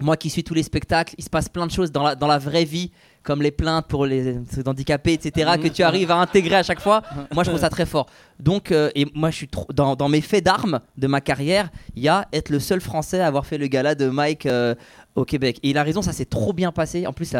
moi 0.00 0.16
qui 0.16 0.30
suis 0.30 0.44
tous 0.44 0.54
les 0.54 0.62
spectacles, 0.62 1.14
il 1.18 1.24
se 1.24 1.30
passe 1.30 1.48
plein 1.48 1.66
de 1.66 1.72
choses 1.72 1.90
dans 1.90 2.02
la, 2.02 2.14
dans 2.14 2.28
la 2.28 2.38
vraie 2.38 2.64
vie, 2.64 2.92
comme 3.22 3.40
les 3.42 3.50
plaintes 3.52 3.86
pour 3.86 4.04
les 4.06 4.36
handicapés, 4.66 5.12
etc., 5.12 5.52
que 5.62 5.68
tu 5.68 5.82
arrives 5.82 6.10
à 6.10 6.16
intégrer 6.16 6.56
à 6.56 6.62
chaque 6.62 6.80
fois. 6.80 7.02
Moi, 7.32 7.44
je 7.44 7.50
trouve 7.50 7.60
ça 7.60 7.70
très 7.70 7.86
fort. 7.86 8.06
Donc, 8.40 8.72
euh, 8.72 8.90
et 8.94 9.06
moi, 9.14 9.30
je 9.30 9.36
suis 9.36 9.48
trop, 9.48 9.66
dans, 9.72 9.94
dans 9.94 10.08
mes 10.08 10.20
faits 10.20 10.44
d'armes 10.44 10.80
de 10.96 11.06
ma 11.06 11.20
carrière, 11.20 11.70
il 11.94 12.02
y 12.02 12.08
a 12.08 12.26
être 12.32 12.50
le 12.50 12.58
seul 12.58 12.80
Français 12.80 13.20
à 13.20 13.26
avoir 13.28 13.46
fait 13.46 13.58
le 13.58 13.68
gala 13.68 13.94
de 13.94 14.08
Mike 14.08 14.46
euh, 14.46 14.74
au 15.14 15.24
Québec. 15.24 15.60
Et 15.62 15.70
il 15.70 15.78
a 15.78 15.82
raison, 15.84 16.02
ça 16.02 16.12
s'est 16.12 16.24
trop 16.24 16.52
bien 16.52 16.72
passé. 16.72 17.06
En 17.06 17.12
plus, 17.12 17.34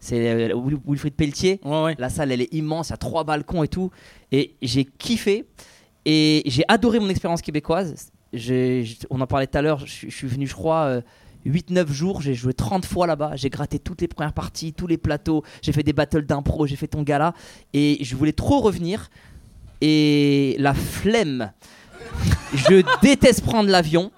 c'est 0.00 0.28
euh, 0.30 0.54
Wil- 0.54 0.78
Wilfried 0.86 1.14
Pelletier. 1.14 1.60
Ouais, 1.64 1.82
ouais. 1.84 1.94
La 1.98 2.08
salle, 2.08 2.32
elle 2.32 2.40
est 2.40 2.54
immense, 2.54 2.88
il 2.88 2.92
y 2.92 2.94
a 2.94 2.96
trois 2.98 3.24
balcons 3.24 3.62
et 3.62 3.68
tout. 3.68 3.90
Et 4.32 4.54
j'ai 4.62 4.84
kiffé. 4.84 5.44
Et 6.06 6.42
j'ai 6.46 6.64
adoré 6.68 6.98
mon 7.00 7.08
expérience 7.10 7.42
québécoise. 7.42 8.10
J'- 8.32 8.98
on 9.10 9.20
en 9.20 9.26
parlait 9.26 9.46
tout 9.46 9.58
à 9.58 9.62
l'heure, 9.62 9.80
je, 9.80 9.90
suis- 9.92 10.10
je 10.10 10.16
suis 10.16 10.28
venu, 10.28 10.46
je 10.46 10.54
crois, 10.54 10.84
euh, 10.84 11.00
8-9 11.46 11.90
jours. 11.90 12.20
J'ai 12.20 12.34
joué 12.34 12.52
30 12.52 12.84
fois 12.84 13.06
là-bas. 13.06 13.32
J'ai 13.36 13.50
gratté 13.50 13.78
toutes 13.78 14.00
les 14.00 14.08
premières 14.08 14.32
parties, 14.32 14.72
tous 14.72 14.86
les 14.86 14.98
plateaux. 14.98 15.42
J'ai 15.62 15.72
fait 15.72 15.82
des 15.82 15.92
battles 15.92 16.26
d'impro, 16.26 16.66
j'ai 16.66 16.76
fait 16.76 16.88
ton 16.88 17.02
gala. 17.02 17.34
Et 17.72 17.98
je 18.02 18.16
voulais 18.16 18.32
trop 18.32 18.60
revenir. 18.60 19.10
Et 19.80 20.56
la 20.58 20.74
flemme. 20.74 21.52
Je 22.54 22.82
déteste 23.02 23.42
prendre 23.42 23.70
l'avion. 23.70 24.10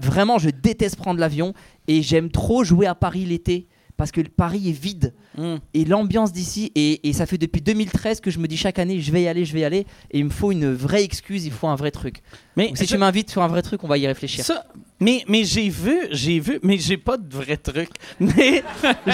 Vraiment, 0.00 0.38
je 0.38 0.50
déteste 0.50 0.96
prendre 0.96 1.20
l'avion. 1.20 1.54
Et 1.88 2.02
j'aime 2.02 2.30
trop 2.30 2.64
jouer 2.64 2.86
à 2.86 2.94
Paris 2.94 3.24
l'été. 3.24 3.68
Parce 3.96 4.10
que 4.12 4.20
Paris 4.20 4.68
est 4.68 4.72
vide 4.78 5.14
Mm. 5.38 5.56
et 5.74 5.84
l'ambiance 5.84 6.32
d'ici 6.32 6.72
et, 6.74 7.06
et 7.06 7.12
ça 7.12 7.26
fait 7.26 7.36
depuis 7.36 7.60
2013 7.60 8.20
que 8.20 8.30
je 8.30 8.38
me 8.38 8.48
dis 8.48 8.56
chaque 8.56 8.78
année 8.78 9.00
je 9.02 9.12
vais 9.12 9.20
y 9.22 9.28
aller 9.28 9.44
je 9.44 9.52
vais 9.52 9.60
y 9.60 9.64
aller 9.64 9.80
et 10.10 10.18
il 10.20 10.24
me 10.24 10.30
faut 10.30 10.50
une 10.50 10.72
vraie 10.72 11.04
excuse 11.04 11.44
il 11.44 11.52
faut 11.52 11.66
un 11.68 11.74
vrai 11.76 11.90
truc 11.90 12.22
Mais 12.56 12.68
Donc, 12.68 12.78
si 12.78 12.84
je- 12.86 12.92
tu 12.94 12.96
m'invites 12.96 13.28
sur 13.30 13.42
un 13.42 13.46
vrai 13.48 13.60
truc 13.60 13.84
on 13.84 13.86
va 13.86 13.98
y 13.98 14.06
réfléchir 14.06 14.42
Ça, 14.46 14.64
mais 14.98 15.24
mais 15.28 15.44
j'ai 15.44 15.68
vu, 15.68 15.94
j'ai 16.10 16.40
vu, 16.40 16.58
mais 16.62 16.78
j'ai 16.78 16.96
pas 16.96 17.18
de 17.18 17.30
vrai 17.34 17.58
truc. 17.58 17.90
Mais 18.18 18.62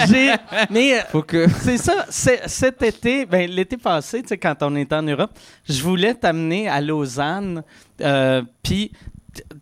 j'ai, 0.07 0.33
mais 0.69 0.99
euh, 0.99 1.01
faut 1.11 1.23
que 1.23 1.45
c'est 1.61 1.77
ça. 1.77 2.05
c'est- 2.09 2.47
cet 2.47 2.81
été, 2.83 3.25
ben 3.25 3.49
l'été 3.51 3.75
passé, 3.75 4.21
tu 4.21 4.29
sais, 4.29 4.37
quand 4.37 4.55
on 4.61 4.77
était 4.77 4.95
en 4.95 5.03
Europe, 5.03 5.31
je 5.67 5.81
voulais 5.83 6.13
t'amener 6.15 6.69
à 6.69 6.79
Lausanne. 6.79 7.63
euh, 7.99 8.41
Puis 8.63 8.91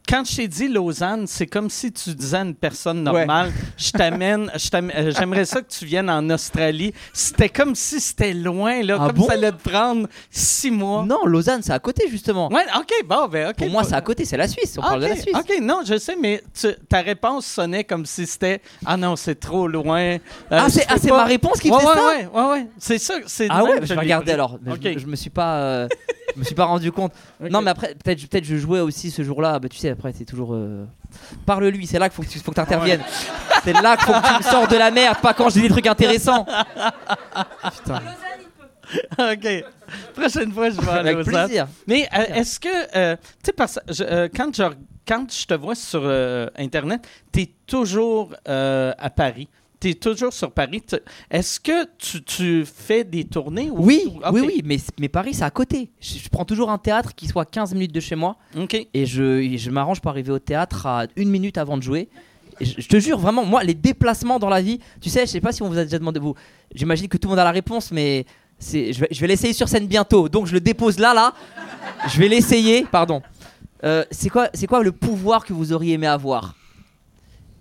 quand 0.08 0.24
je 0.30 0.36
t'ai 0.36 0.48
dit 0.48 0.68
Lausanne, 0.68 1.26
c'est 1.28 1.48
comme 1.48 1.70
si 1.70 1.92
tu 1.92 2.14
disais 2.14 2.38
à 2.38 2.42
une 2.42 2.56
personne 2.56 3.04
normale, 3.04 3.52
je 3.78 3.92
t'amène, 3.92 4.52
euh, 4.54 5.12
j'aimerais 5.18 5.46
ça 5.46 5.62
que 5.62 5.70
tu 5.70 5.86
viennes 5.86 6.10
en 6.10 6.30
Australie. 6.30 6.94
C'était 7.14 7.50
comme 7.50 7.76
si 7.76 8.00
c'était 8.02 8.34
loin 8.34 8.82
là, 8.84 8.98
Ah 9.00 9.08
comme 9.08 9.16
bon? 9.18 9.28
ça 9.28 9.34
allait 9.34 9.52
te 9.52 9.70
prendre 9.70 10.08
six 10.30 10.72
mois. 10.72 11.06
non 11.06 11.26
Lausanne 11.26 11.62
c'est 11.62 11.72
à 11.74 11.80
côté 11.80 12.10
justement 12.10 12.50
Ouais, 12.52 12.66
ok, 12.78 12.92
bon, 13.08 13.28
ben 13.28 13.50
ok. 13.50 13.56
pour 13.56 13.70
moi 13.70 13.84
c'est 13.84 13.96
à 13.96 14.02
côté 14.02 14.26
c'est 14.26 14.38
la 14.38 14.48
Suisse 14.48 14.76
on 14.78 14.82
parle 14.82 15.02
de 15.02 15.08
la 15.08 15.16
Suisse 15.16 15.36
OK, 15.36 15.52
non, 15.62 15.82
je 15.86 15.98
sais, 15.98 16.16
mais 16.20 16.44
tu- 16.60 16.76
ta 16.90 17.02
réponse 17.02 17.46
sonnait 17.46 17.84
comme 17.84 18.06
si 18.06 18.26
c'était 18.28 18.62
Ah 18.86 18.98
non, 18.98 19.16
c'est 19.16 19.36
trop 19.40 19.68
loin. 19.68 20.02
Euh, 20.02 20.18
ah 20.50 20.68
c'est 20.70 20.86
ah, 20.90 20.96
pas- 21.00 21.18
ma 21.18 21.24
réponse 21.26 21.60
qui 21.60 21.72
ouais, 21.72 21.80
fait 21.80 21.86
ouais, 21.86 21.94
ça? 21.96 22.08
ouais, 22.08 22.28
ouais, 22.34 22.50
ouais. 22.52 22.68
C'est 22.78 22.98
ça. 22.98 23.16
ah 23.50 23.64
ouais 23.64 23.80
je 23.84 23.94
pris. 23.94 24.12
alors 24.12 24.58
mais 24.64 24.74
Ok. 24.74 24.80
je, 24.84 25.00
je 25.00 25.06
me 25.08 25.16
suis 25.16 25.30
pas 25.30 25.56
euh, 25.58 25.88
je 26.36 26.40
me 26.40 26.44
suis 26.46 26.56
pas 26.56 26.66
rendu 26.66 26.92
compte 26.92 27.12
non 27.50 27.62
mais 27.62 27.72
après 27.72 27.96
peut-être 27.96 28.28
peut-être 28.28 28.46
je 28.46 28.56
jouais 28.58 28.80
aussi 28.80 29.12
ce 29.12 29.24
jour-là 29.24 29.60
bah 29.62 29.70
tu 29.70 29.78
sais 29.78 29.90
après 29.90 30.12
c'est 30.18 30.26
toujours 30.26 30.54
euh, 30.54 30.86
parle-lui 31.46 31.88
c'est 31.88 32.00
là 32.00 32.10
qu'il 32.10 32.16
faut 32.18 32.24
que 32.24 32.28
tu 32.28 32.40
faut 32.40 32.52
que 32.52 32.56
t'interviennes. 32.58 33.04
C'est 33.64 33.74
là 33.74 33.96
qu'il 33.96 34.08
faut 34.08 34.14
que 34.14 34.28
tu 34.28 34.34
me 34.40 34.42
sors 34.42 34.68
de 34.68 34.76
la 34.76 34.90
merde 34.90 35.20
pas 35.22 35.36
quand 35.36 35.48
je 35.50 35.54
dis 35.54 35.62
des 35.62 35.70
trucs 35.70 35.86
intéressants. 35.86 36.48
Putain. 37.78 38.02
OK. 39.20 39.64
Prochaine 40.16 40.52
fois, 40.52 40.70
je 40.72 40.82
vais 40.82 40.90
à 40.90 40.94
avec 40.96 41.16
Lausanne. 41.18 41.46
plaisir. 41.46 41.68
Mais 41.88 42.10
euh, 42.18 42.36
est-ce 42.40 42.60
que, 42.60 42.70
euh, 42.98 43.16
tu 43.18 43.24
sais, 43.46 43.54
parce 43.54 43.76
que 43.86 43.94
je- 43.94 44.04
euh, 44.04 44.28
quand, 44.36 44.56
je, 44.56 44.64
quand 45.08 45.32
je 45.32 45.46
te 45.46 45.54
vois 45.54 45.76
sur 45.76 46.02
euh, 46.04 46.48
Internet, 46.58 47.08
tu 47.32 47.42
es 47.42 47.52
toujours 47.68 48.34
euh, 48.48 48.94
à 48.98 49.10
Paris? 49.12 49.48
Tu 49.82 49.90
es 49.90 49.94
toujours 49.96 50.32
sur 50.32 50.52
Paris. 50.52 50.84
Est-ce 51.30 51.60
que 51.60 51.86
tu, 51.98 52.24
tu 52.24 52.66
fais 52.66 53.04
des 53.04 53.24
tournées? 53.24 53.72
Ou, 53.72 53.84
Oui, 53.84 54.04
oui, 54.32 54.42
oui, 54.46 54.62
mais, 54.64 54.78
mais 55.00 55.10
Paris, 55.10 55.34
c'est 55.34 55.44
à 55.44 55.50
côté. 55.50 55.90
Je, 56.00 56.20
je 56.20 56.30
prends 56.30 56.46
toujours 56.46 56.70
un 56.70 56.78
théâtre 56.78 57.16
qui 57.16 57.28
soit 57.28 57.46
15 57.46 57.74
minutes 57.74 57.92
de 57.92 58.00
chez 58.00 58.16
moi 58.16 58.38
OK. 58.56 58.76
et 58.76 59.06
je, 59.06 59.58
je 59.58 59.70
m'arrange 59.72 60.00
pour 60.00 60.12
arriver 60.12 60.32
au 60.32 60.40
théâtre 60.40 60.86
à 60.86 61.08
une 61.16 61.30
minute 61.30 61.58
avant 61.58 61.78
de 61.78 61.84
jouer. 61.84 62.10
Je, 62.62 62.76
je 62.78 62.88
te 62.88 63.00
jure, 63.00 63.18
vraiment, 63.18 63.44
moi, 63.44 63.64
les 63.64 63.74
déplacements 63.74 64.38
dans 64.38 64.50
la 64.50 64.62
vie, 64.62 64.80
tu 65.02 65.10
sais, 65.10 65.22
je 65.26 65.32
sais 65.32 65.42
pas 65.42 65.52
si 65.52 65.64
on 65.64 65.68
vous 65.68 65.80
a 65.80 65.84
déjà 65.84 65.98
demandé, 65.98 66.20
vous, 66.20 66.36
j'imagine 66.76 67.08
que 67.08 67.18
tout 67.18 67.28
le 67.28 67.32
monde 67.32 67.40
a 67.40 67.44
la 67.44 67.52
réponse, 67.52 67.92
mais 67.92 68.26
je 68.62 69.20
vais, 69.20 69.28
l'essayer 69.28 69.54
sur 69.54 69.68
scène 69.68 69.88
bientôt, 69.88 70.30
donc 70.30 70.46
je 70.46 70.54
le 70.54 70.60
dépose 70.60 71.00
là, 71.00 71.14
là. 71.14 71.34
Je 72.08 72.20
vais 72.20 72.28
l'essayer, 72.28 72.86
pardon. 72.86 73.22
Euh, 73.84 74.06
c'est 74.12 74.30
quoi, 74.30 74.50
c'est 74.54 74.68
quoi 74.68 74.84
le 74.84 74.92
pouvoir 74.92 75.44
que 75.44 75.54
vous 75.54 75.74
auriez 75.74 75.94
aimé 75.94 76.08
avoir? 76.08 76.56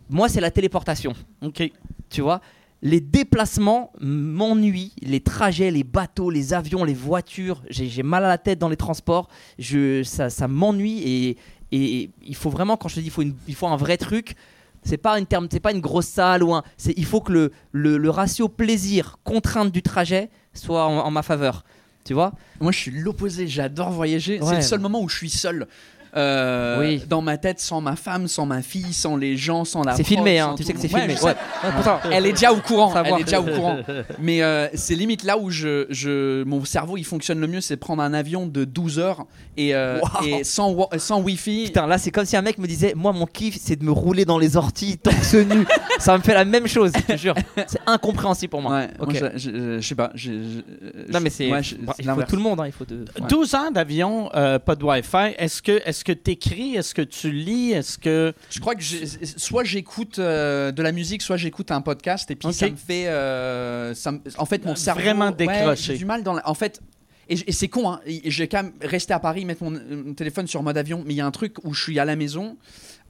Moi, 0.08 0.28
c'est 0.28 0.40
la 0.40 0.50
téléportation 0.50 1.14
OK. 1.42 1.70
Tu 2.10 2.20
vois. 2.20 2.40
Les 2.82 3.00
déplacements 3.00 3.92
m'ennuient, 4.00 4.92
les 5.02 5.20
trajets, 5.20 5.70
les 5.70 5.84
bateaux, 5.84 6.30
les 6.30 6.54
avions, 6.54 6.84
les 6.84 6.94
voitures. 6.94 7.62
J'ai 7.68 8.02
mal 8.02 8.24
à 8.24 8.28
la 8.28 8.38
tête 8.38 8.58
dans 8.58 8.68
les 8.70 8.76
transports. 8.76 9.28
Je, 9.58 10.02
ça 10.02 10.30
ça 10.30 10.48
m'ennuie 10.48 11.00
et, 11.02 11.36
et 11.72 12.10
il 12.24 12.34
faut 12.34 12.50
vraiment, 12.50 12.76
quand 12.76 12.88
je 12.88 12.94
te 12.96 13.00
dis 13.00 13.06
il 13.06 13.12
faut, 13.12 13.22
une- 13.22 13.36
il 13.48 13.54
faut 13.54 13.66
un 13.68 13.76
vrai 13.76 13.96
truc, 13.98 14.34
c'est 14.82 14.96
pas 14.96 15.18
une 15.18 15.26
terme, 15.26 15.46
c'est 15.52 15.60
pas 15.60 15.72
une 15.72 15.80
grosse 15.82 16.06
salle 16.06 16.42
ou 16.42 16.54
un. 16.54 16.62
c'est- 16.78 16.94
Il 16.96 17.04
faut 17.04 17.20
que 17.20 17.32
le, 17.32 17.52
le, 17.72 17.98
le 17.98 18.10
ratio 18.10 18.48
plaisir 18.48 19.18
contrainte 19.24 19.70
du 19.70 19.82
trajet 19.82 20.30
soit 20.54 20.86
en, 20.86 21.00
en 21.00 21.10
ma 21.10 21.22
faveur. 21.22 21.64
Tu 22.02 22.14
vois 22.14 22.32
Moi, 22.60 22.72
je 22.72 22.78
suis 22.78 22.90
l'opposé. 22.90 23.46
J'adore 23.46 23.90
voyager. 23.90 24.38
C'est 24.38 24.44
le 24.56 24.62
seul 24.62 24.80
moment 24.80 25.02
où 25.02 25.08
je 25.10 25.16
suis 25.18 25.28
seul. 25.28 25.68
Euh, 26.16 26.80
Oui. 26.80 27.02
dans 27.08 27.22
ma 27.22 27.38
tête 27.38 27.60
sans 27.60 27.80
ma 27.80 27.96
femme, 27.96 28.28
sans 28.28 28.46
ma 28.46 28.62
fille, 28.62 28.92
sans 28.92 29.16
les 29.16 29.36
gens, 29.36 29.64
sans 29.64 29.82
la 29.82 29.94
C'est 29.96 30.04
filmé, 30.04 30.38
hein. 30.38 30.54
Tu 30.56 30.64
sais 30.64 30.72
que 30.72 30.80
c'est 30.80 30.88
filmé. 30.88 31.14
Ouais, 31.14 31.22
Ouais. 31.30 31.34
pourtant, 31.74 31.98
Elle 32.10 32.26
est 32.26 32.32
déjà 32.32 32.52
au 32.52 32.56
courant. 32.60 32.92
Elle 33.04 33.20
est 33.20 33.24
déjà 33.24 33.40
au 33.40 33.44
courant. 33.44 33.78
Mais 34.18 34.42
euh, 34.42 34.68
c'est 34.74 34.94
limite 34.94 35.24
là 35.24 35.38
où 35.38 35.50
je, 35.50 35.86
je, 35.90 36.42
mon 36.44 36.64
cerveau 36.64 36.96
il 36.96 37.04
fonctionne 37.04 37.40
le 37.40 37.46
mieux, 37.46 37.60
c'est 37.60 37.76
prendre 37.76 38.02
un 38.02 38.12
avion 38.14 38.46
de 38.46 38.64
12 38.64 38.98
heures 38.98 39.26
et, 39.56 39.74
euh, 39.74 39.98
Wow. 40.00 40.26
et 40.26 40.44
sans, 40.44 40.70
wa- 40.72 40.88
sans 40.98 41.20
wifi. 41.20 41.64
Putain, 41.66 41.86
là, 41.86 41.98
c'est 41.98 42.10
comme 42.10 42.24
si 42.24 42.36
un 42.36 42.42
mec 42.42 42.58
me 42.58 42.66
disait 42.66 42.92
Moi, 42.96 43.12
mon 43.12 43.26
kiff, 43.26 43.56
c'est 43.60 43.76
de 43.76 43.84
me 43.84 43.92
rouler 43.92 44.24
dans 44.24 44.38
les 44.38 44.56
orties, 44.56 44.98
torse 44.98 45.34
nu. 45.34 45.66
ça 45.98 46.16
me 46.16 46.22
fait 46.22 46.34
la 46.34 46.44
même 46.44 46.66
chose, 46.66 46.92
je 46.96 47.12
te 47.14 47.16
jure. 47.18 47.34
C'est 47.66 47.80
incompréhensible 47.86 48.50
pour 48.50 48.62
moi. 48.62 48.78
Ouais, 48.80 48.88
Ok. 48.98 49.20
moi, 49.20 49.30
je, 49.34 49.38
je- 49.50 49.78
je 49.80 49.86
sais 49.86 49.94
pas. 49.94 50.10
je- 50.14 50.30
je- 50.32 51.12
Non, 51.12 51.20
mais 51.20 51.30
c'est. 51.30 51.48
il 51.48 52.04
faut 52.10 52.22
tout 52.22 52.36
le 52.36 52.42
monde, 52.42 52.60
hein, 52.60 52.66
il 52.66 52.72
faut 52.72 52.84
de. 52.84 53.04
ouais. 53.20 53.26
12 53.28 53.54
ans 53.54 53.70
d'avion, 53.70 54.30
euh, 54.34 54.58
pas 54.58 54.74
de 54.76 54.84
Wi-Fi. 54.84 55.34
Est-ce 55.38 55.62
que 55.62 55.80
est-ce 56.00 56.04
que 56.04 56.12
t'écris, 56.12 56.76
est-ce 56.76 56.94
que 56.94 57.02
tu 57.02 57.30
lis, 57.30 57.72
est-ce 57.72 57.98
que 57.98 58.32
Je 58.48 58.58
crois 58.58 58.74
que 58.74 58.82
soit 58.82 59.64
j'écoute 59.64 60.18
euh, 60.18 60.72
de 60.72 60.82
la 60.82 60.92
musique, 60.92 61.20
soit 61.20 61.36
j'écoute 61.36 61.70
un 61.70 61.82
podcast, 61.82 62.30
et 62.30 62.36
puis 62.36 62.54
ça 62.54 62.70
me 62.70 62.76
fait. 62.76 63.06
euh, 63.08 63.94
ça 63.94 64.12
me- 64.12 64.20
en 64.38 64.46
fait, 64.46 64.64
mon 64.64 64.74
cerveau. 64.76 65.02
Vraiment 65.02 65.26
ouais, 65.28 65.34
décroché. 65.36 65.92
j'ai 65.92 65.98
du 65.98 66.06
mal 66.06 66.22
dans. 66.22 66.32
la- 66.34 66.48
en 66.48 66.54
fait. 66.54 66.80
Et, 67.28 67.52
c'est 67.52 67.68
con, 67.68 67.90
hein. 67.92 68.00
J'ai 68.24 68.48
quand 68.48 68.62
même 68.62 68.72
resté 68.80 69.12
à 69.12 69.20
Paris, 69.20 69.44
mettre 69.44 69.62
mon, 69.62 69.70
mon 69.72 70.14
téléphone 70.14 70.46
sur 70.46 70.62
mode 70.62 70.78
avion, 70.78 71.02
mais 71.06 71.12
il 71.12 71.16
y 71.18 71.20
a 71.20 71.26
un 71.26 71.30
truc 71.30 71.56
où 71.64 71.74
je 71.74 71.82
suis 71.82 71.98
à 71.98 72.04
la 72.06 72.16
maison, 72.16 72.56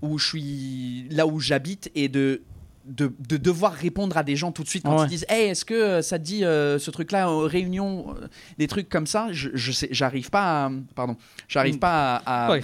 où 0.03 0.19
je 0.19 0.27
suis 0.27 1.07
là 1.11 1.27
où 1.29 1.39
j'habite, 1.39 1.91
et 1.95 2.09
de, 2.09 2.43
de, 2.91 3.13
de 3.29 3.37
devoir 3.37 3.73
répondre 3.73 4.17
à 4.17 4.23
des 4.23 4.37
gens 4.37 4.53
tout 4.53 4.63
de 4.65 4.69
suite 4.69 4.85
quand 4.85 4.97
Ouais. 4.99 5.07
ils 5.07 5.11
disent 5.11 5.27
Hey, 5.29 5.49
est-ce 5.51 5.65
que 5.65 5.75
euh, 5.75 6.03
ça 6.03 6.19
te 6.19 6.25
dit 6.25 6.45
euh, 6.45 6.79
ce 6.79 6.91
truc-là 6.91 7.31
aux 7.31 7.47
réunions 7.47 8.15
euh, 8.21 8.27
Des 8.59 8.67
trucs 8.67 8.89
comme 8.89 9.07
ça, 9.07 9.29
je, 9.31 9.49
je 9.55 9.73
sais, 9.73 9.89
j'arrive 9.91 10.31
pas 10.31 10.67
à. 10.67 10.71
Pardon, 10.95 11.17
j'arrive 11.49 11.79
pas 11.79 12.17
à. 12.27 12.47
à- 12.47 12.51
Ouais. 12.51 12.63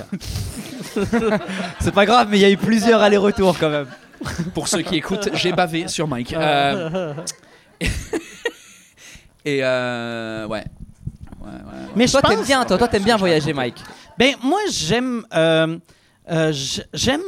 c'est 1.81 1.93
pas 1.95 2.07
grave, 2.07 2.29
mais 2.31 2.39
il 2.39 2.43
y 2.43 2.45
a 2.45 2.51
eu 2.51 2.57
plusieurs 2.57 3.01
allers-retours 3.01 3.59
quand 3.59 3.71
même. 3.71 3.87
pour 4.55 4.67
ceux 4.69 4.83
qui 4.83 4.97
écoutent, 4.97 5.29
j'ai 5.35 5.53
bavé 5.53 5.89
sur 5.89 6.09
Mike. 6.09 6.33
Euh, 6.33 7.15
et 9.45 9.61
euh, 9.63 10.47
ouais. 10.47 10.65
Ouais, 11.41 11.47
ouais, 11.53 11.53
ouais. 11.53 11.89
Mais 11.95 12.07
je 12.07 12.13
toi, 12.13 12.23
t'aimes 12.23 12.43
bien, 12.43 12.65
toi, 12.65 12.79
toi, 12.79 12.89
t'aimes 12.89 13.05
bien 13.05 13.17
voyager, 13.17 13.53
Mike. 13.53 13.77
Ben 14.19 14.35
moi 14.43 14.59
j'aime 14.71 15.25
euh, 15.35 15.79
euh, 16.31 16.53
j'aime 16.95 17.21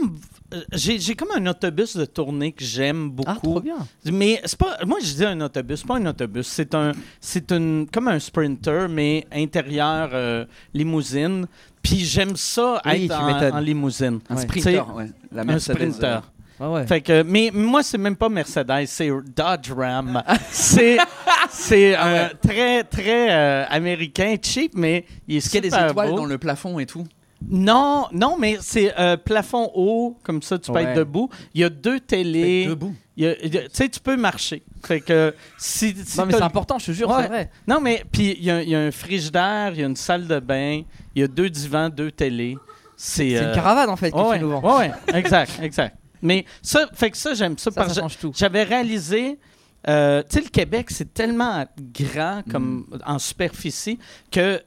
j'ai 0.72 0.98
j'ai 0.98 1.14
comme 1.14 1.28
un 1.36 1.46
autobus 1.46 1.96
de 1.96 2.04
tournée 2.04 2.52
que 2.52 2.64
j'aime 2.64 3.10
beaucoup. 3.10 3.30
Ah, 3.30 3.38
trop 3.42 3.60
bien. 3.60 3.76
Mais 4.10 4.40
c'est 4.44 4.58
pas 4.58 4.78
moi 4.86 4.98
je 5.02 5.12
dis 5.12 5.24
un 5.24 5.40
autobus, 5.40 5.80
c'est 5.80 5.86
pas 5.86 5.96
un 5.96 6.06
autobus, 6.06 6.46
c'est 6.46 6.74
un 6.74 6.92
c'est 7.20 7.52
une 7.52 7.86
comme 7.92 8.08
un 8.08 8.18
sprinter 8.18 8.88
mais 8.88 9.26
intérieur 9.32 10.10
euh, 10.12 10.44
limousine. 10.72 11.46
Puis 11.82 12.00
j'aime 12.04 12.36
ça 12.36 12.80
Oui, 12.84 13.04
être 13.10 13.54
en, 13.54 13.60
limousine. 13.60 14.20
Un 14.28 14.36
Ouais. 14.36 14.42
sprinter, 14.42 14.94
ouais. 14.94 15.10
La 15.32 15.42
Un 15.42 15.58
sprinter. 15.58 16.22
Ouais. 16.60 16.86
Fait 16.88 17.00
que, 17.00 17.22
mais 17.22 17.50
moi, 17.54 17.84
c'est 17.84 17.98
même 17.98 18.16
pas 18.16 18.28
Mercedes, 18.28 18.86
c'est 18.86 19.10
Dodge 19.36 19.70
Ram. 19.70 20.20
c'est 20.50 20.98
c'est 21.50 21.96
euh, 21.96 22.28
très, 22.42 22.82
très 22.82 23.32
euh, 23.32 23.64
américain, 23.68 24.34
cheap, 24.42 24.72
mais 24.74 25.04
il 25.28 25.36
est 25.36 25.40
qu'il 25.48 25.64
y 25.64 25.68
a 25.68 25.70
des 25.70 25.90
étoiles 25.90 26.10
beau. 26.10 26.16
dans 26.16 26.26
le 26.26 26.36
plafond 26.36 26.78
et 26.80 26.86
tout 26.86 27.06
Non, 27.46 28.08
non, 28.12 28.36
mais 28.38 28.58
c'est 28.60 28.92
euh, 28.98 29.16
plafond 29.16 29.70
haut, 29.74 30.16
comme 30.24 30.42
ça, 30.42 30.58
tu 30.58 30.72
peux 30.72 30.78
Ouais. 30.78 30.84
être 30.84 30.96
debout. 30.96 31.30
Il 31.54 31.60
y 31.60 31.64
a 31.64 31.68
deux 31.70 32.00
télés. 32.00 32.66
Debout. 32.66 32.94
Il 33.16 33.24
y 33.24 33.26
a- 33.28 33.36
il 33.44 33.54
y 33.54 33.58
a- 33.58 33.62
Tu 33.62 33.68
sais, 33.72 33.88
tu 33.88 34.00
peux 34.00 34.16
marcher. 34.16 34.62
Fait 34.84 35.00
que 35.00 35.34
si, 35.56 35.94
si 36.04 36.18
non, 36.18 36.26
mais 36.26 36.32
t'as 36.32 36.38
c'est 36.38 36.42
le- 36.42 36.46
important, 36.46 36.78
je 36.78 36.86
te 36.86 36.92
jure, 36.92 37.08
Ouais. 37.10 37.22
c'est 37.22 37.28
vrai. 37.28 37.50
Non, 37.66 37.80
mais 37.80 38.04
puis 38.10 38.36
il 38.38 38.44
y, 38.44 38.50
a- 38.50 38.62
il 38.62 38.68
y 38.68 38.74
a 38.74 38.80
un 38.80 38.90
frigidaire, 38.90 39.70
il 39.74 39.80
y 39.80 39.84
a 39.84 39.86
une 39.86 39.96
salle 39.96 40.26
de 40.26 40.38
bain, 40.40 40.82
il 41.14 41.20
y 41.20 41.24
a 41.24 41.28
deux 41.28 41.48
divans, 41.50 41.88
deux 41.88 42.10
télés. 42.10 42.56
C'est 42.96 43.30
C'est 43.30 43.36
euh, 43.38 43.48
une 43.50 43.54
caravane 43.54 43.88
en 43.90 43.96
fait 43.96 44.10
que 44.10 44.16
ouais, 44.16 44.38
tu 44.38 44.44
nous 44.44 44.50
vends. 44.50 44.78
ouais, 44.78 44.90
ouais, 45.12 45.18
exact, 45.18 45.52
exact. 45.62 45.96
Mais 46.20 46.44
ça, 46.62 46.88
fait 46.92 47.12
que 47.12 47.16
ça, 47.16 47.34
j'aime 47.34 47.56
ça, 47.56 47.70
Ça, 47.70 47.80
parce 47.80 47.88
ça 47.94 47.94
que 47.94 48.00
change 48.00 48.18
tout. 48.18 48.32
j'avais 48.36 48.64
réalisé, 48.64 49.38
euh, 49.88 50.22
tu 50.28 50.34
sais, 50.38 50.40
le 50.42 50.48
Québec, 50.50 50.88
c'est 50.90 51.14
tellement 51.14 51.64
grand 51.94 52.42
comme 52.50 52.86
Mm. 52.90 52.98
en 53.06 53.18
superficie 53.20 53.98
que 54.32 54.60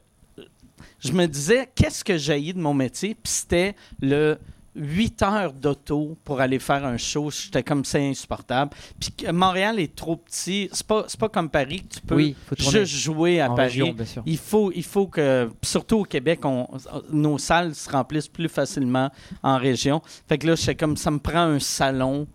je 1.01 1.11
me 1.11 1.25
disais, 1.25 1.69
qu'est-ce 1.75 2.03
que 2.03 2.17
j'ai 2.17 2.53
de 2.53 2.59
mon 2.59 2.73
métier? 2.73 3.15
Puis 3.15 3.31
c'était 3.33 3.75
le 4.01 4.37
8 4.75 5.21
heures 5.23 5.53
d'auto 5.53 6.17
pour 6.23 6.39
aller 6.39 6.59
faire 6.59 6.85
un 6.85 6.97
show. 6.97 7.29
J'étais 7.29 7.61
comme 7.63 7.83
c'est 7.83 8.07
insupportable. 8.09 8.71
Puis 8.99 9.13
Montréal 9.33 9.79
est 9.79 9.93
trop 9.93 10.15
petit. 10.15 10.69
C'est 10.71 10.87
pas, 10.87 11.03
c'est 11.07 11.19
pas 11.19 11.27
comme 11.27 11.49
Paris 11.49 11.81
que 11.81 11.95
tu 11.95 12.01
peux 12.01 12.15
Oui, 12.15 12.35
juste 12.57 12.93
jouer 12.95 13.41
à 13.41 13.49
Paris. 13.49 13.81
région. 13.91 13.95
Il 14.25 14.37
faut, 14.37 14.71
il 14.73 14.83
faut 14.83 15.07
que, 15.07 15.49
surtout 15.61 15.97
au 15.99 16.03
Québec, 16.03 16.45
on, 16.45 16.67
nos 17.11 17.37
salles 17.37 17.75
se 17.75 17.89
remplissent 17.89 18.29
plus 18.29 18.47
facilement 18.47 19.09
en 19.43 19.57
région. 19.57 20.01
Fait 20.29 20.37
que 20.37 20.47
là, 20.47 20.55
c'est 20.55 20.75
comme 20.75 20.95
ça 20.95 21.11
me 21.11 21.19
prend 21.19 21.41
un 21.43 21.59
salon 21.59 22.27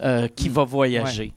euh, 0.00 0.28
qui 0.28 0.48
va 0.48 0.64
voyager. 0.64 1.32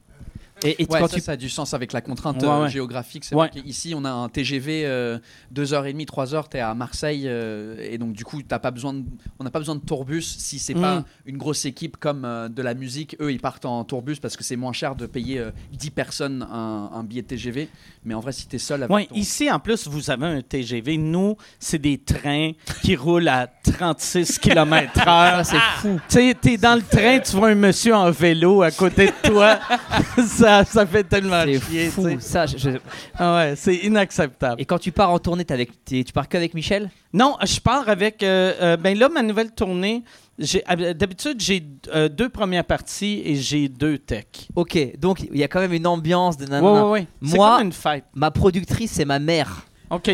Et, 0.66 0.82
et 0.82 0.86
Ouais, 0.90 1.00
quand 1.00 1.08
ça, 1.08 1.14
tu 1.16 1.20
ça 1.22 1.32
a 1.32 1.36
du 1.36 1.48
sens 1.48 1.74
avec 1.74 1.92
la 1.92 2.00
contrainte 2.00 2.42
Ouais, 2.42 2.48
euh, 2.48 2.62
ouais. 2.64 2.70
géographique. 2.70 3.24
C'est 3.24 3.34
Ouais. 3.34 3.48
vrai 3.48 3.62
qu'ici, 3.62 3.94
on 3.96 4.04
a 4.04 4.10
un 4.10 4.28
TGV 4.28 4.84
2h30, 5.52 6.04
3h, 6.06 6.48
t'es 6.48 6.60
à 6.60 6.74
Marseille, 6.74 7.24
euh, 7.26 7.76
et 7.80 7.98
donc 7.98 8.12
du 8.12 8.24
coup, 8.24 8.42
t'as 8.42 8.58
pas 8.58 8.70
besoin 8.70 8.94
de- 8.94 9.04
on 9.38 9.44
n'a 9.44 9.50
pas 9.50 9.58
besoin 9.58 9.74
de 9.76 9.80
tourbus 9.80 10.22
si 10.22 10.58
c'est 10.58 10.74
Mm. 10.74 10.80
pas 10.80 11.04
une 11.26 11.36
grosse 11.38 11.64
équipe 11.64 11.96
comme 11.96 12.24
euh, 12.24 12.48
de 12.48 12.62
la 12.62 12.74
musique. 12.74 13.16
Eux, 13.20 13.32
ils 13.32 13.40
partent 13.40 13.64
en 13.64 13.84
tourbus 13.84 14.16
parce 14.20 14.36
que 14.36 14.44
c'est 14.44 14.56
moins 14.56 14.72
cher 14.72 14.94
de 14.96 15.06
payer 15.06 15.38
euh, 15.38 15.50
10 15.72 15.90
personnes 15.90 16.46
un, 16.50 16.90
un 16.92 17.02
billet 17.04 17.22
de 17.22 17.26
TGV. 17.28 17.68
Mais 18.04 18.14
en 18.14 18.20
vrai, 18.20 18.32
si 18.32 18.46
t'es 18.46 18.58
seul 18.58 18.82
avec 18.82 19.08
ton- 19.08 19.14
ici, 19.14 19.50
en 19.50 19.58
plus, 19.58 19.86
vous 19.88 20.10
avez 20.10 20.26
un 20.26 20.40
TGV. 20.42 20.96
Nous, 20.98 21.36
c'est 21.58 21.78
des 21.78 21.98
trains 21.98 22.52
qui 22.82 22.96
roulent 22.96 23.28
à 23.28 23.46
36 23.46 24.38
km/h. 24.40 25.02
Ah, 25.06 25.42
c'est 25.44 25.58
fou. 25.78 25.98
Tu 26.08 26.34
t'es 26.34 26.56
dans 26.56 26.74
le 26.76 26.82
train, 26.82 27.18
tu 27.20 27.36
vois 27.36 27.48
un 27.48 27.54
monsieur 27.54 27.94
en 27.94 28.10
vélo 28.10 28.62
à 28.62 28.70
côté 28.70 29.06
de 29.06 29.28
toi. 29.28 29.58
ça, 30.26 30.55
ça 30.64 30.86
fait 30.86 31.04
tellement 31.04 31.42
C'est 31.44 31.60
chier. 31.60 31.88
fou. 31.90 32.06
Ça, 32.20 32.46
je- 32.46 32.78
Ah 33.18 33.36
ouais, 33.36 33.54
c'est 33.56 33.74
inacceptable. 33.76 34.60
Et 34.60 34.64
quand 34.64 34.78
tu 34.78 34.92
pars 34.92 35.10
en 35.10 35.18
tournée, 35.18 35.44
t'es 35.44 35.54
avec, 35.54 35.84
t'es- 35.84 36.04
tu 36.04 36.12
pars 36.12 36.28
qu'avec 36.28 36.54
Michel? 36.54 36.90
Non, 37.12 37.36
je 37.44 37.60
pars 37.60 37.88
avec. 37.88 38.22
euh, 38.22 38.52
euh, 38.60 38.76
ben 38.76 38.96
là, 38.98 39.08
ma 39.08 39.22
nouvelle 39.22 39.50
tournée, 39.52 40.02
j'ai- 40.38 40.62
d'habitude, 40.94 41.40
j'ai 41.40 41.64
euh, 41.94 42.08
deux 42.08 42.28
premières 42.28 42.64
parties 42.64 43.22
et 43.24 43.36
j'ai 43.36 43.68
deux 43.68 43.98
techs. 43.98 44.48
Ok, 44.54 44.78
donc 44.98 45.22
il 45.32 45.38
y 45.38 45.44
a 45.44 45.48
quand 45.48 45.60
même 45.60 45.72
une 45.72 45.86
ambiance 45.86 46.36
de 46.36 46.46
nanana. 46.46 46.86
oui, 46.86 47.00
oui. 47.00 47.28
C'est 47.30 47.36
Moi- 47.36 47.56
comme 47.58 47.66
une 47.66 47.72
fête. 47.72 48.04
Ma 48.14 48.30
productrice, 48.30 48.92
c'est 48.92 49.04
ma 49.04 49.18
mère. 49.18 49.66
OK. 49.90 50.10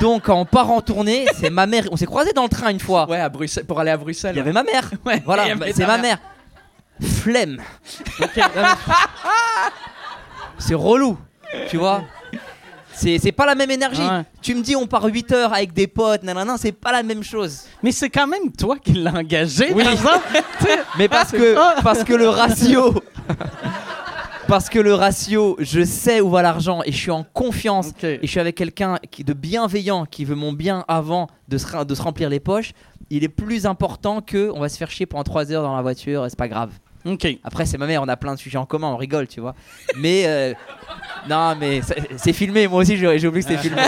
Donc 0.00 0.22
quand 0.26 0.40
on 0.40 0.44
part 0.46 0.70
en 0.70 0.80
tournée, 0.80 1.26
c'est 1.38 1.50
ma 1.50 1.66
mère. 1.66 1.84
On 1.90 1.96
s'est 1.96 2.06
croisés 2.06 2.32
dans 2.32 2.44
le 2.44 2.48
train 2.48 2.70
une 2.70 2.80
fois. 2.80 3.08
Ouais, 3.10 3.18
à 3.20 3.28
Bruxelles, 3.28 3.64
pour 3.66 3.80
aller 3.80 3.90
à 3.90 3.96
Bruxelles. 3.96 4.32
Il 4.34 4.38
y 4.38 4.40
avait 4.40 4.52
ma 4.52 4.62
mère. 4.62 4.90
Ouais, 5.04 5.20
Voilà, 5.26 5.54
bah, 5.56 5.66
c'est 5.74 5.86
ma 5.86 5.98
mère. 5.98 6.18
Flemme. 7.00 7.60
c'est 10.58 10.74
relou, 10.74 11.18
tu 11.68 11.76
vois. 11.76 12.02
C'est 12.92 13.32
pas 13.32 13.46
la 13.46 13.54
même 13.54 13.70
énergie. 13.70 14.02
Ouais. 14.02 14.24
Tu 14.42 14.54
me 14.54 14.62
dis 14.62 14.76
on 14.76 14.86
part 14.86 15.04
8 15.04 15.32
heures 15.32 15.52
avec 15.54 15.72
des 15.72 15.86
potes, 15.86 16.22
nanana, 16.22 16.56
c'est 16.58 16.72
pas 16.72 16.92
la 16.92 17.02
même 17.02 17.22
chose. 17.22 17.62
Mais 17.82 17.92
c'est 17.92 18.10
quand 18.10 18.26
même 18.26 18.52
toi 18.52 18.76
qui 18.76 18.92
l'as 18.92 19.14
engagé, 19.14 19.68
sais, 20.60 20.78
Mais 20.98 21.08
parce 21.08 21.30
que, 21.32 21.82
parce 21.82 22.04
que 22.04 22.12
le 22.14 22.28
ratio. 22.28 22.94
Parce 24.48 24.68
que 24.68 24.80
le 24.80 24.94
ratio, 24.94 25.54
je 25.60 25.84
sais 25.84 26.20
où 26.20 26.28
va 26.28 26.42
l'argent 26.42 26.80
et 26.84 26.90
je 26.90 26.96
suis 26.96 27.12
en 27.12 27.22
confiance 27.22 27.92
et 28.02 28.18
je 28.20 28.26
suis 28.26 28.40
avec 28.40 28.56
quelqu'un 28.56 28.98
qui 29.12 29.22
de 29.22 29.32
bienveillant 29.32 30.06
qui 30.06 30.24
veut 30.24 30.34
mon 30.34 30.52
bien 30.52 30.84
avant 30.88 31.28
de 31.46 31.56
se, 31.56 31.68
ra- 31.68 31.84
de 31.84 31.94
se 31.94 32.02
remplir 32.02 32.28
les 32.28 32.40
poches, 32.40 32.72
il 33.10 33.22
est 33.22 33.28
plus 33.28 33.64
important 33.64 34.20
que 34.20 34.50
on 34.52 34.58
va 34.58 34.68
se 34.68 34.76
faire 34.76 34.90
chier 34.90 35.06
pendant 35.06 35.22
3 35.22 35.52
heures 35.52 35.62
dans 35.62 35.76
la 35.76 35.82
voiture 35.82 36.26
et 36.26 36.30
c'est 36.30 36.38
pas 36.38 36.48
grave. 36.48 36.72
OK. 37.04 37.26
Après, 37.44 37.64
c'est 37.66 37.78
ma 37.78 37.86
mère, 37.86 38.02
on 38.02 38.08
a 38.08 38.16
plein 38.16 38.34
de 38.34 38.38
sujets 38.38 38.58
en 38.58 38.66
commun, 38.66 38.88
on 38.88 38.96
rigole, 38.96 39.26
tu 39.26 39.40
vois. 39.40 39.54
Mais 39.96 40.24
euh, 40.26 40.52
non, 41.28 41.54
mais 41.58 41.80
c'est- 42.18 42.32
filmé, 42.32 42.68
moi 42.68 42.80
aussi 42.80 42.96
j'ai 42.96 43.26
oublié 43.26 43.42
que 43.44 43.48
c'était 43.50 43.62
filmé. 43.62 43.80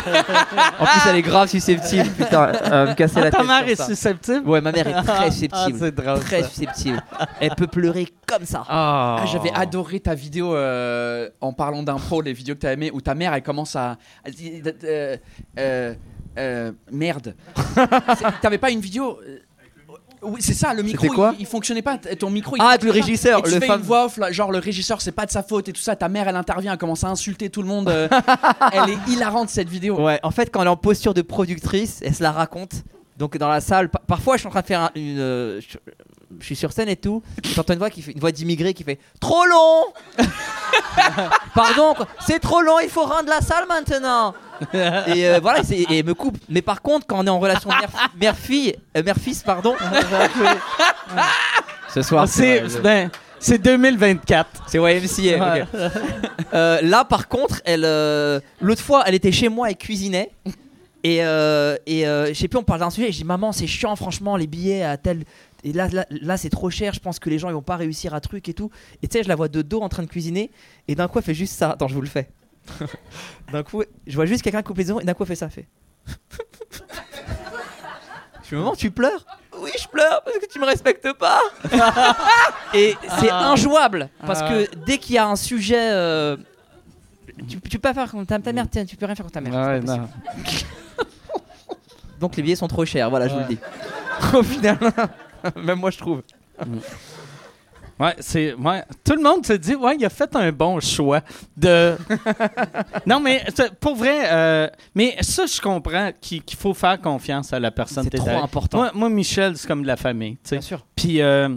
En 0.78 0.84
plus, 0.86 1.00
elle 1.10 1.16
est 1.16 1.22
grave 1.22 1.48
susceptible, 1.48 2.08
putain, 2.10 2.52
euh, 2.70 2.86
me 2.88 2.94
casser 2.94 3.14
Ah, 3.18 3.24
la 3.24 3.30
ta 3.30 3.38
tête. 3.38 3.46
mère 3.46 3.60
sur 3.60 3.68
est 3.68 3.74
ça. 3.76 3.86
susceptible? 3.86 4.48
Ouais, 4.48 4.60
ma 4.60 4.72
mère 4.72 4.86
est 4.86 4.94
Ah, 4.96 5.02
très 5.02 5.30
susceptible. 5.30 5.78
c'est 5.78 5.94
drôle, 5.94 6.20
très 6.20 6.42
ça. 6.42 6.48
susceptible. 6.48 7.02
Elle 7.40 7.54
peut 7.54 7.66
pleurer 7.66 8.08
comme 8.26 8.44
ça. 8.46 8.64
Ah, 8.68 9.18
Ah, 9.20 9.26
j'avais 9.26 9.52
adoré 9.52 10.00
ta 10.00 10.14
vidéo 10.14 10.54
euh, 10.54 11.28
en 11.40 11.52
parlant 11.52 11.82
d'impro, 11.82 12.22
les 12.22 12.32
vidéos 12.32 12.54
que 12.54 12.60
t'as 12.60 12.72
aimées, 12.72 12.90
où 12.92 13.00
ta 13.00 13.14
mère 13.14 13.34
elle 13.34 13.42
commence 13.42 13.76
à. 13.76 13.96
euh, 14.26 15.16
euh, 15.58 15.94
euh, 16.38 16.72
merde. 16.90 17.34
T'avais 18.40 18.58
pas 18.58 18.70
une 18.70 18.80
vidéo. 18.80 19.18
Oui, 20.22 20.40
c'est 20.42 20.54
ça, 20.54 20.72
le 20.72 20.82
micro, 20.82 21.08
quoi 21.08 21.32
il, 21.36 21.40
il 21.42 21.46
fonctionnait 21.46 21.82
pas. 21.82 21.98
Ton 21.98 22.30
micro, 22.30 22.56
il 22.56 22.60
Ah, 22.62 22.64
le 22.64 22.70
fonctionnait 22.72 23.00
pas. 23.00 23.04
régisseur, 23.06 23.38
Et 23.38 23.42
tu 23.42 23.50
le 23.50 23.60
fais 23.60 23.66
fam- 23.66 23.76
une 23.78 23.82
voix 23.82 24.04
off, 24.06 24.16
là, 24.18 24.30
genre 24.32 24.52
le 24.52 24.58
régisseur, 24.58 25.00
c'est 25.00 25.12
pas 25.12 25.26
de 25.26 25.30
sa 25.30 25.42
faute 25.42 25.68
et 25.68 25.72
tout 25.72 25.80
ça. 25.80 25.96
Ta 25.96 26.08
mère, 26.08 26.28
elle 26.28 26.36
intervient, 26.36 26.72
elle 26.72 26.78
commence 26.78 27.02
à 27.04 27.08
insulter 27.08 27.50
tout 27.50 27.62
le 27.62 27.68
monde. 27.68 27.88
euh, 27.88 28.08
elle 28.72 28.90
est 28.90 28.98
hilarante 29.08 29.48
cette 29.50 29.68
vidéo. 29.68 30.00
Ouais, 30.00 30.20
en 30.22 30.30
fait, 30.30 30.50
quand 30.52 30.60
elle 30.60 30.66
est 30.68 30.70
en 30.70 30.76
posture 30.76 31.14
de 31.14 31.22
productrice, 31.22 32.00
elle 32.04 32.14
se 32.14 32.22
la 32.22 32.32
raconte. 32.32 32.72
Donc 33.18 33.36
dans 33.36 33.48
la 33.48 33.60
salle, 33.60 33.88
pa- 33.90 34.00
parfois 34.06 34.36
je 34.36 34.40
suis 34.40 34.48
en 34.48 34.50
train 34.50 34.62
de 34.62 34.66
faire 34.66 34.80
un- 34.80 34.90
une. 34.94 35.18
euh, 35.18 35.60
je, 35.60 35.76
je 36.40 36.44
suis 36.46 36.56
sur 36.56 36.72
scène 36.72 36.88
et 36.88 36.96
tout. 36.96 37.22
J'entends 37.54 37.74
une 37.74 37.78
voix 37.78 37.90
qui 37.90 38.00
fait 38.00 38.12
une 38.12 38.20
voix 38.20 38.32
d'immigré 38.32 38.72
qui 38.74 38.84
fait 38.84 38.98
trop 39.20 39.44
long. 39.44 39.82
Pardon, 41.54 41.94
c'est 42.26 42.38
trop 42.38 42.60
long. 42.62 42.78
Il 42.82 42.88
faut 42.88 43.04
rendre 43.04 43.28
la 43.28 43.40
salle 43.40 43.66
maintenant. 43.68 44.34
Et 44.72 45.28
euh, 45.28 45.38
voilà, 45.40 45.60
et 45.90 46.02
me 46.02 46.14
coupe. 46.14 46.38
Mais 46.48 46.62
par 46.62 46.82
contre, 46.82 47.06
quand 47.06 47.18
on 47.22 47.26
est 47.26 47.30
en 47.30 47.38
relation 47.40 47.68
mère- 47.70 48.10
mère-fille, 48.20 48.74
euh, 48.96 49.02
mère-fils, 49.02 49.42
pardon. 49.42 49.74
Ce 51.92 52.02
soir, 52.02 52.26
C'est 52.28 52.60
vrai, 52.60 52.68
je- 52.70 52.78
ben, 52.78 53.10
c'est 53.38 53.58
2024. 53.58 54.64
c'est 54.68 54.78
YMCA. 54.78 55.58
ok. 55.62 55.66
Euh, 56.54 56.80
là, 56.82 57.04
par 57.06 57.28
contre, 57.28 57.62
elle, 57.64 57.84
euh, 57.86 58.38
l'autre 58.60 58.82
fois, 58.82 59.04
elle 59.06 59.14
était 59.14 59.32
chez 59.32 59.48
moi 59.48 59.70
et 59.70 59.74
cuisinait. 59.74 60.30
Et, 61.02 61.24
euh, 61.24 61.76
et 61.86 62.02
je 62.04 62.34
sais 62.34 62.46
plus, 62.46 62.58
on 62.58 62.62
parle 62.62 62.80
d'un 62.80 62.90
sujet. 62.90 63.08
Et 63.08 63.12
je 63.12 63.16
dis, 63.18 63.24
maman, 63.24 63.52
c'est 63.52 63.66
chiant, 63.66 63.96
franchement, 63.96 64.36
les 64.36 64.46
billets 64.46 64.82
à 64.82 64.98
tel. 64.98 65.24
Et 65.64 65.72
là, 65.72 65.88
là, 65.90 66.04
là, 66.10 66.36
c'est 66.36 66.50
trop 66.50 66.68
cher. 66.68 66.92
Je 66.92 67.00
pense 67.00 67.18
que 67.18 67.30
les 67.30 67.38
gens 67.38 67.48
ils 67.48 67.54
vont 67.54 67.62
pas 67.62 67.76
réussir 67.76 68.12
à 68.12 68.20
truc 68.20 68.48
et 68.50 68.52
tout. 68.54 68.70
Et 69.02 69.08
tu 69.08 69.16
sais, 69.16 69.24
je 69.24 69.28
la 69.28 69.34
vois 69.34 69.48
de 69.48 69.62
dos 69.62 69.80
en 69.80 69.88
train 69.88 70.02
de 70.02 70.08
cuisiner. 70.08 70.50
Et 70.88 70.94
d'un 70.94 71.08
coup, 71.08 71.18
elle 71.18 71.24
fait 71.24 71.32
juste 71.34 71.54
ça. 71.54 71.70
Attends, 71.70 71.88
je 71.88 71.94
vous 71.94 72.02
le 72.02 72.06
fais. 72.08 72.28
d'un 73.52 73.62
coup, 73.62 73.82
je 74.06 74.14
vois 74.14 74.26
juste 74.26 74.42
quelqu'un 74.42 74.62
couper 74.62 74.84
les 74.84 74.92
ongles. 74.92 75.02
Et 75.02 75.04
d'un 75.06 75.14
coup, 75.14 75.22
elle 75.22 75.28
fait 75.28 75.34
ça. 75.36 75.48
Fait. 75.48 75.66
je 78.42 78.48
fais, 78.48 78.56
maman, 78.56 78.74
tu 78.74 78.90
pleures? 78.90 79.24
Oui, 79.58 79.70
je 79.80 79.86
pleure 79.88 80.22
parce 80.24 80.38
que 80.38 80.46
tu 80.46 80.58
me 80.58 80.64
respectes 80.64 81.12
pas. 81.12 81.40
et 82.74 82.96
c'est 83.20 83.30
injouable. 83.30 84.08
Parce 84.26 84.42
que 84.42 84.74
dès 84.84 84.98
qu'il 84.98 85.14
y 85.14 85.18
a 85.18 85.26
un 85.26 85.36
sujet. 85.36 85.92
euh, 85.92 86.36
tu, 87.48 87.60
tu 87.60 87.78
peux 87.78 87.78
pas 87.78 87.94
faire 87.94 88.10
comme 88.10 88.26
ta, 88.26 88.38
ta 88.38 88.52
mère, 88.52 88.66
tiens, 88.70 88.84
tu 88.84 88.96
peux 88.96 89.06
rien 89.06 89.14
faire 89.14 89.24
comme 89.24 89.32
ta 89.32 89.40
mère. 89.40 89.52
Ouais, 89.54 89.80
c'est 89.80 89.86
pas 89.86 89.96
non. 89.96 90.08
possible. 90.42 90.70
Donc 92.22 92.36
les 92.36 92.42
billets 92.44 92.56
sont 92.56 92.68
trop 92.68 92.84
chers, 92.84 93.10
voilà, 93.10 93.26
je 93.26 93.34
vous 93.34 93.40
le 93.40 93.46
dis. 93.46 93.58
Au 94.36 94.42
final, 94.44 94.78
même 95.56 95.80
moi 95.80 95.90
je 95.90 95.98
trouve. 95.98 96.22
Ouais, 98.02 98.16
c'est 98.18 98.52
ouais. 98.54 98.82
Tout 99.04 99.14
le 99.14 99.22
monde 99.22 99.46
se 99.46 99.52
dit 99.52 99.76
ouais, 99.76 99.94
il 99.96 100.04
a 100.04 100.10
fait 100.10 100.34
un 100.34 100.50
bon 100.50 100.80
choix 100.80 101.20
de. 101.56 101.96
non 103.06 103.20
mais 103.20 103.44
pour 103.78 103.94
vrai, 103.94 104.24
euh, 104.32 104.68
mais 104.96 105.16
ça 105.20 105.46
je 105.46 105.60
comprends 105.60 106.10
qu'il 106.20 106.42
faut 106.58 106.74
faire 106.74 107.00
confiance 107.00 107.52
à 107.52 107.60
la 107.60 107.70
personne. 107.70 108.08
C'est 108.10 108.18
trop 108.18 108.42
important. 108.42 108.78
Moi, 108.78 108.90
moi, 108.92 109.08
Michel, 109.08 109.56
c'est 109.56 109.68
comme 109.68 109.82
de 109.82 109.86
la 109.86 109.96
famille. 109.96 110.36
Bien 110.50 110.60
sûr. 110.60 110.84
Puis 110.96 111.20
euh, 111.20 111.48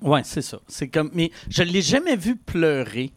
ouais, 0.00 0.22
c'est 0.24 0.40
ça. 0.40 0.58
C'est 0.68 0.88
comme, 0.88 1.10
mais 1.12 1.30
je 1.50 1.62
l'ai 1.62 1.82
jamais 1.82 2.16
vu 2.16 2.36
pleurer. 2.36 3.12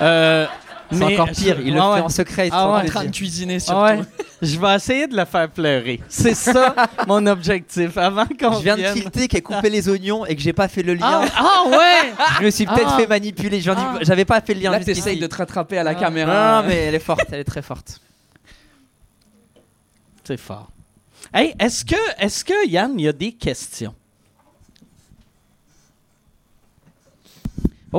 Euh, 0.00 0.46
C'est 0.90 1.04
encore 1.04 1.30
pire, 1.30 1.60
il 1.60 1.74
le 1.74 1.80
Ah 1.80 1.90
ouais. 1.90 1.96
fait 1.98 2.02
en 2.02 2.08
secret. 2.08 2.48
Ah 2.50 2.72
ouais. 2.72 2.80
En 2.82 2.84
train 2.86 3.04
de 3.04 3.10
cuisiner 3.10 3.60
surtout. 3.60 3.78
Ah 3.80 3.96
ouais. 3.96 4.00
Je 4.42 4.58
vais 4.58 4.74
essayer 4.74 5.06
de 5.06 5.16
la 5.16 5.26
faire 5.26 5.48
pleurer. 5.50 6.00
C'est 6.08 6.34
ça 6.34 6.74
mon 7.06 7.26
objectif. 7.26 7.96
Avant 7.98 8.24
qu'on 8.26 8.52
Je 8.54 8.62
viens 8.62 8.76
de 8.76 8.92
tilter 8.92 9.28
qu'elle 9.28 9.42
coupé 9.42 9.68
les 9.68 9.88
oignons 9.88 10.24
et 10.24 10.34
que 10.36 10.40
j'ai 10.40 10.52
pas 10.52 10.68
fait 10.68 10.82
le 10.82 10.94
lien. 10.94 11.22
Ah, 11.24 11.28
ah 11.36 11.64
ouais! 11.68 12.12
Je 12.40 12.44
me 12.46 12.50
suis 12.50 12.64
peut-être 12.66 12.92
Ah. 12.94 12.96
fait 12.96 13.06
manipuler. 13.06 13.60
Ah. 13.68 13.98
J'avais 14.02 14.24
pas 14.24 14.40
fait 14.40 14.54
le 14.54 14.60
lien 14.60 14.70
Là, 14.70 14.80
t'essayes 14.80 15.18
de 15.18 15.26
te 15.26 15.36
rattraper 15.36 15.76
à 15.78 15.82
la 15.82 15.90
Ah. 15.90 15.94
caméra. 15.94 16.62
Non, 16.62 16.68
mais 16.68 16.76
elle 16.76 16.94
est 16.94 16.98
forte, 17.00 17.24
elle 17.32 17.40
est 17.40 17.44
très 17.44 17.62
forte. 17.62 18.00
C'est 20.24 20.36
fort. 20.38 20.68
Hey, 21.34 21.54
est-ce 21.58 21.84
que, 21.84 21.96
est-ce 22.18 22.44
que 22.44 22.68
Yann, 22.68 22.92
il 22.98 23.02
y 23.04 23.08
a 23.08 23.12
des 23.12 23.32
questions? 23.32 23.94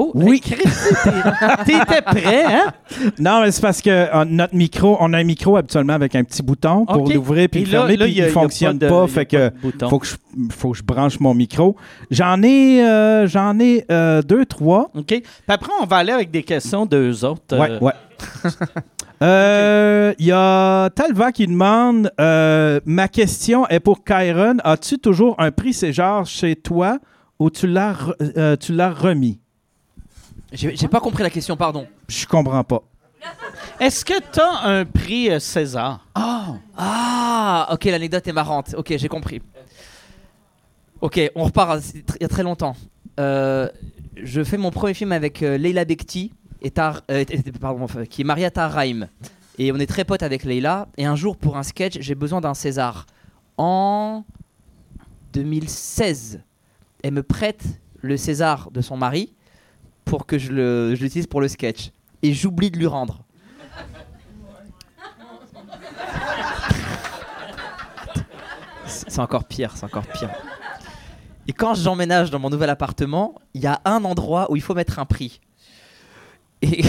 Oh, 0.02 0.12
Oui. 0.16 0.40
Chris, 0.40 0.56
t'es- 1.04 1.64
t'étais 1.66 2.02
prêt, 2.02 2.46
hein? 2.46 2.72
Non, 3.20 3.42
mais 3.42 3.52
c'est 3.52 3.62
parce 3.62 3.82
que 3.82 3.90
euh, 3.90 4.26
notre 4.26 4.56
micro, 4.56 4.96
on 5.00 5.12
a 5.14 5.18
un 5.18 5.24
micro 5.24 5.58
habituellement 5.58 5.94
avec 5.94 6.16
un 6.16 6.24
petit 6.24 6.42
bouton 6.42 6.86
pour 6.86 7.10
l'ouvrir 7.10 7.50
puis 7.50 7.62
Et 7.62 7.66
le 7.66 7.70
fermer, 7.70 7.98
là, 7.98 8.06
puis 8.06 8.14
il 8.16 8.22
a 8.24 8.28
fonctionne 8.30 8.80
pas 8.80 8.86
de- 8.86 8.92
pas, 8.92 9.08
fait 9.08 9.26
que 9.26 9.52
faut 9.90 10.00
que 10.00 10.08
je 10.08 10.16
faut 10.52 10.72
que 10.72 10.78
je 10.78 10.84
branche 10.84 11.20
mon 11.20 11.34
micro. 11.34 11.76
J'en 12.12 12.42
ai 12.44 12.82
euh, 12.84 13.28
j'en 13.28 13.60
ai 13.60 13.86
euh, 13.92 14.22
deux 14.22 14.46
trois. 14.46 14.90
OK. 14.96 15.06
Puis 15.08 15.24
après, 15.48 15.72
on 15.82 15.86
va 15.86 15.98
aller 15.98 16.12
avec 16.14 16.32
des 16.32 16.44
questions 16.44 16.86
d'eux 16.86 17.26
autres. 17.26 17.58
Ouais, 17.58 17.78
ouais. 17.82 17.94
Euh, 19.22 20.14
Il 20.18 20.26
y 20.28 20.32
a 20.32 20.90
Talva 20.92 21.32
qui 21.34 21.46
demande 21.46 22.10
euh, 22.22 22.80
Ma 22.86 23.10
question 23.10 23.68
est 23.68 23.82
pour 23.82 24.04
Kyron. 24.06 24.58
As-tu 24.64 24.98
toujours 24.98 25.36
un 25.40 25.52
prix 25.52 25.74
César 25.74 26.26
chez 26.26 26.56
toi 26.56 27.00
ou 27.38 27.50
tu 27.50 27.68
l'as 27.68 27.96
euh, 28.38 28.56
tu 28.56 28.74
l'as 28.74 28.92
remis? 28.92 29.40
J'ai 30.52 30.88
pas 30.88 31.00
compris 31.00 31.24
la 31.24 31.30
question, 31.30 31.56
pardon. 31.56 31.88
Je 32.08 32.26
comprends 32.26 32.64
pas. 32.64 32.82
Est-ce 33.80 34.04
que 34.06 34.14
tu 34.32 34.40
as 34.40 34.66
un 34.68 34.86
prix 34.86 35.30
euh, 35.30 35.40
César? 35.40 36.06
Ah, 36.16 37.68
ok, 37.72 37.86
l'anecdote 37.86 38.28
est 38.28 38.34
marrante. 38.34 38.74
Ok, 38.78 38.94
j'ai 38.98 39.08
compris. 39.10 39.42
Ok, 41.02 41.20
on 41.36 41.44
repart 41.46 41.80
tr- 41.80 42.16
il 42.20 42.22
y 42.24 42.26
a 42.26 42.28
très 42.30 42.44
longtemps. 42.44 42.76
Euh, 43.20 43.70
je 44.22 44.44
fais 44.44 44.58
mon 44.58 44.72
premier 44.72 44.94
film 44.94 45.12
avec 45.12 45.44
euh, 45.44 45.58
Leila 45.58 45.86
Bekti, 45.86 46.34
et 46.62 46.72
Tar- 46.72 47.02
euh, 47.12 47.24
et- 47.30 47.36
et- 47.48 47.52
pardon, 47.54 47.84
enfin, 47.84 48.06
qui 48.06 48.22
est 48.22 48.26
mariée 48.26 48.46
à. 48.46 49.10
Et 49.58 49.72
on 49.72 49.78
est 49.78 49.86
très 49.88 50.04
potes 50.06 50.24
avec 50.24 50.44
Leila. 50.44 50.88
Et 50.98 51.06
un 51.06 51.16
jour, 51.16 51.38
pour 51.38 51.58
un 51.58 51.64
sketch, 51.64 51.98
j'ai 52.00 52.16
besoin 52.16 52.42
d'un 52.42 52.54
César. 52.54 53.06
En 53.58 54.24
2016, 55.34 56.42
elle 57.04 57.14
me 57.14 57.24
prête 57.24 57.64
le 58.02 58.18
César 58.18 58.72
de 58.72 58.82
son 58.82 58.98
mari 58.98 59.34
pour 60.10 60.26
que 60.26 60.38
je 60.38 60.94
l'utilise 60.94 61.28
pour 61.28 61.40
le 61.42 61.48
sketch. 61.48 61.92
Et 62.24 62.34
j'oublie 62.34 62.72
de 62.72 62.78
lui 62.78 62.88
rendre. 62.88 63.24
C'est 68.86 69.20
encore 69.20 69.44
pire, 69.46 69.72
c'est 69.76 69.84
encore 69.86 70.06
pire. 70.08 70.30
Et 71.48 71.54
quand 71.54 71.74
j'emménage 71.76 72.30
dans 72.32 72.40
mon 72.40 72.50
nouvel 72.50 72.70
appartement, 72.70 73.36
il 73.54 73.62
y 73.62 73.68
a 73.68 73.82
un 73.86 74.04
endroit 74.04 74.52
où 74.52 74.56
il 74.56 74.62
faut 74.62 74.74
mettre 74.76 75.00
un 75.00 75.06
prix. 75.06 75.40
Et, 76.62 76.82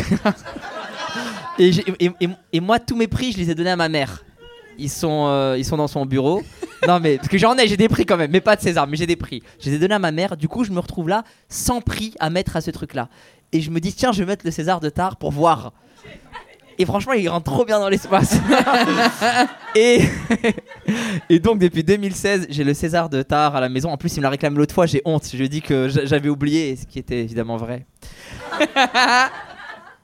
et- 1.59 1.71
et- 2.21 2.29
et 2.53 2.61
moi, 2.61 2.79
tous 2.79 2.97
mes 2.97 3.09
prix, 3.09 3.33
je 3.33 3.39
les 3.39 3.51
ai 3.51 3.55
donnés 3.55 3.71
à 3.71 3.77
ma 3.77 3.89
mère. 3.89 4.25
Ils 4.79 4.89
sont, 4.91 5.27
euh, 5.29 5.57
ils 5.59 5.65
sont 5.65 5.77
dans 5.77 5.89
son 5.89 6.07
bureau. 6.07 6.43
Non, 6.89 6.99
mais 6.99 7.17
parce 7.19 7.29
que 7.29 7.37
j'en 7.37 7.59
ai, 7.59 7.69
j'ai 7.69 7.77
des 7.77 7.91
prix 7.91 8.07
quand 8.07 8.17
même, 8.17 8.31
mais 8.31 8.41
pas 8.41 8.57
de 8.57 8.63
César, 8.63 8.87
mais 8.87 8.97
j'ai 8.97 9.07
des 9.07 9.15
prix. 9.15 9.43
Je 9.63 9.69
les 9.69 9.77
ai 9.77 9.79
donnés 9.79 9.97
à 9.97 9.99
ma 9.99 10.13
mère. 10.13 10.35
Du 10.35 10.49
coup, 10.49 10.65
je 10.65 10.71
me 10.73 10.79
retrouve 10.81 11.11
là 11.11 11.25
sans 11.51 11.83
prix 11.83 12.15
à 12.21 12.31
mettre 12.31 12.57
à 12.57 12.63
ce 12.63 12.71
truc-là. 12.71 13.11
Et 13.53 13.61
je 13.61 13.71
me 13.71 13.81
dis, 13.81 13.93
tiens, 13.93 14.13
je 14.13 14.21
vais 14.21 14.25
mettre 14.25 14.47
le 14.47 14.51
César 14.51 14.81
de 14.81 14.89
Tard 14.89 15.17
pour 15.17 15.31
voir. 15.31 15.75
Et 16.79 16.87
franchement, 16.87 17.13
il 17.13 17.29
rentre 17.29 17.53
trop 17.53 17.67
bien 17.67 17.79
dans 17.79 17.91
l'espace. 17.91 18.35
et, 19.77 20.01
et 21.29 21.39
donc, 21.39 21.59
depuis 21.59 21.85
2016, 21.85 22.47
j'ai 22.49 22.65
le 22.65 22.73
César 22.73 23.11
de 23.11 23.21
Tard 23.21 23.55
à 23.57 23.61
la 23.61 23.69
maison. 23.69 23.91
En 23.91 23.99
plus, 23.99 24.15
il 24.17 24.21
me 24.21 24.23
l'a 24.23 24.31
réclamé 24.31 24.57
l'autre 24.57 24.75
fois, 24.75 24.87
j'ai 24.87 25.03
honte. 25.05 25.29
Je 25.31 25.37
lui 25.37 25.51
dit 25.51 25.61
que 25.61 25.91
j'a- 25.91 26.07
j'avais 26.07 26.31
oublié, 26.31 26.77
ce 26.77 26.87
qui 26.87 26.99
était 26.99 27.21
évidemment 27.21 27.59
vrai. 27.59 27.85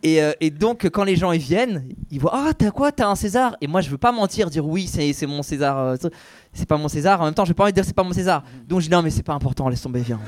Et, 0.09 0.23
euh, 0.23 0.33
et 0.41 0.51
donc, 0.51 0.89
quand 0.91 1.03
les 1.03 1.17
gens 1.17 1.33
ils 1.33 1.41
viennent, 1.41 1.83
ils 2.13 2.21
voient 2.21 2.31
Ah, 2.33 2.53
t'as 2.57 2.71
quoi? 2.71 2.93
T'as 2.93 3.09
un 3.09 3.17
César? 3.17 3.57
Et 3.61 3.67
moi, 3.67 3.81
je 3.81 3.91
veux 3.91 3.99
pas 3.99 4.13
mentir, 4.13 4.49
dire 4.51 4.65
oui, 4.65 4.87
c'est 4.87 5.27
mon 5.27 5.43
César. 5.43 5.77
euh, 5.79 5.97
c'est 6.53 6.69
pas 6.69 6.77
mon 6.77 6.87
César. 6.87 7.21
En 7.21 7.25
même 7.25 7.35
temps, 7.35 7.45
je 7.45 7.51
vais 7.51 7.55
pas 7.55 7.65
envie 7.65 7.73
de 7.73 7.75
dire 7.75 7.85
c'est 7.85 7.93
pas 7.97 8.05
mon 8.05 8.13
César. 8.13 8.45
Donc, 8.69 8.81
je 8.81 8.87
dis 8.87 8.93
non, 8.93 9.03
mais 9.03 9.11
c'est 9.11 9.25
pas 9.25 9.33
important, 9.35 9.69
laisse 9.69 9.83
tomber, 9.83 10.03
viens. 10.03 10.21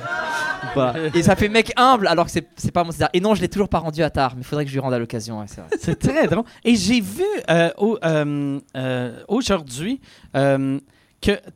Et 1.14 1.22
ça 1.22 1.36
fait 1.36 1.48
mec 1.48 1.72
humble 1.76 2.08
alors 2.08 2.26
que 2.26 2.32
c'est 2.32 2.72
pas 2.72 2.82
mon 2.82 2.90
César. 2.90 3.08
Et 3.12 3.20
non, 3.20 3.36
je 3.36 3.40
l'ai 3.40 3.48
toujours 3.48 3.68
pas 3.68 3.78
rendu 3.78 4.02
à 4.02 4.10
tard, 4.10 4.32
mais 4.34 4.40
il 4.42 4.44
faudrait 4.44 4.64
que 4.64 4.68
je 4.70 4.74
lui 4.74 4.80
rende 4.80 4.94
à 4.94 4.98
l'occasion. 4.98 5.38
ouais, 5.38 5.46
c'est 5.78 5.96
très 5.98 6.26
drôle. 6.26 6.44
Et 6.64 6.74
j'ai 6.74 7.00
vu 7.00 7.22
euh, 7.48 7.70
au- 7.78 7.98
euh, 8.04 9.20
aujourd'hui 9.28 10.00
que 10.34 10.80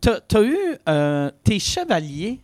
tu 0.00 0.36
as 0.36 0.42
eu 0.42 0.56
tes 1.42 1.58
chevaliers. 1.58 2.40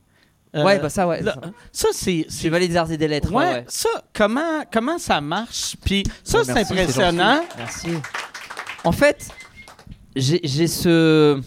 Euh, 0.55 0.65
ouais, 0.65 0.79
bah 0.79 0.89
ça, 0.89 1.07
ouais. 1.07 1.21
là, 1.23 1.37
ça. 1.73 1.89
c'est. 1.93 2.25
c'est- 2.29 2.43
Chevalier 2.45 2.69
des 2.69 2.77
arts 2.77 2.91
et 2.91 2.97
des 2.97 3.09
lettres. 3.09 3.31
Ouais, 3.33 3.45
ouais, 3.45 3.53
ouais. 3.53 3.65
ça, 3.69 3.89
comment, 4.15 4.65
comment 4.73 4.99
ça 4.99 5.21
marche? 5.21 5.77
Puis 5.85 6.05
ça, 6.25 6.43
c'est 6.45 6.55
merci, 6.55 6.73
impressionnant. 6.73 7.43
gentil. 7.43 7.57
Merci. 7.59 7.89
En 8.85 8.93
fait, 8.93 9.29
j'ai 10.17 10.41
j'ai 10.45 10.67
ce. 10.67 11.41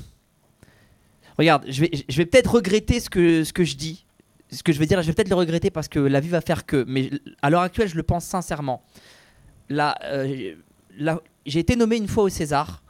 Regarde, 1.38 1.66
je 1.68 1.82
vais, 1.82 1.92
je 2.08 2.18
vais 2.18 2.26
peut-être 2.26 2.52
regretter 2.56 3.00
ce 3.00 3.10
que, 3.10 3.44
ce 3.44 3.54
que 3.54 3.64
je 3.64 3.76
dis. 3.76 4.06
Ce 4.52 4.64
que 4.64 4.74
je 4.74 4.80
vais 4.80 4.86
dire, 4.86 5.02
je 5.02 5.08
vais 5.08 5.14
peut-être 5.14 5.30
le 5.30 5.36
regretter 5.36 5.72
parce 5.72 5.88
que 5.88 5.98
la 6.00 6.20
vie 6.20 6.28
va 6.30 6.42
faire 6.42 6.66
que. 6.66 6.84
Mais 6.88 7.10
à 7.42 7.50
l'heure 7.50 7.62
actuelle, 7.62 7.88
je 7.88 7.96
le 7.96 8.04
pense 8.04 8.26
sincèrement. 8.26 8.84
Là, 9.70 9.98
euh, 10.04 10.54
là, 10.98 11.20
j'ai 11.46 11.60
été 11.60 11.76
nommé 11.76 11.96
une 11.98 12.08
fois 12.10 12.24
au 12.26 12.30
César. 12.30 12.84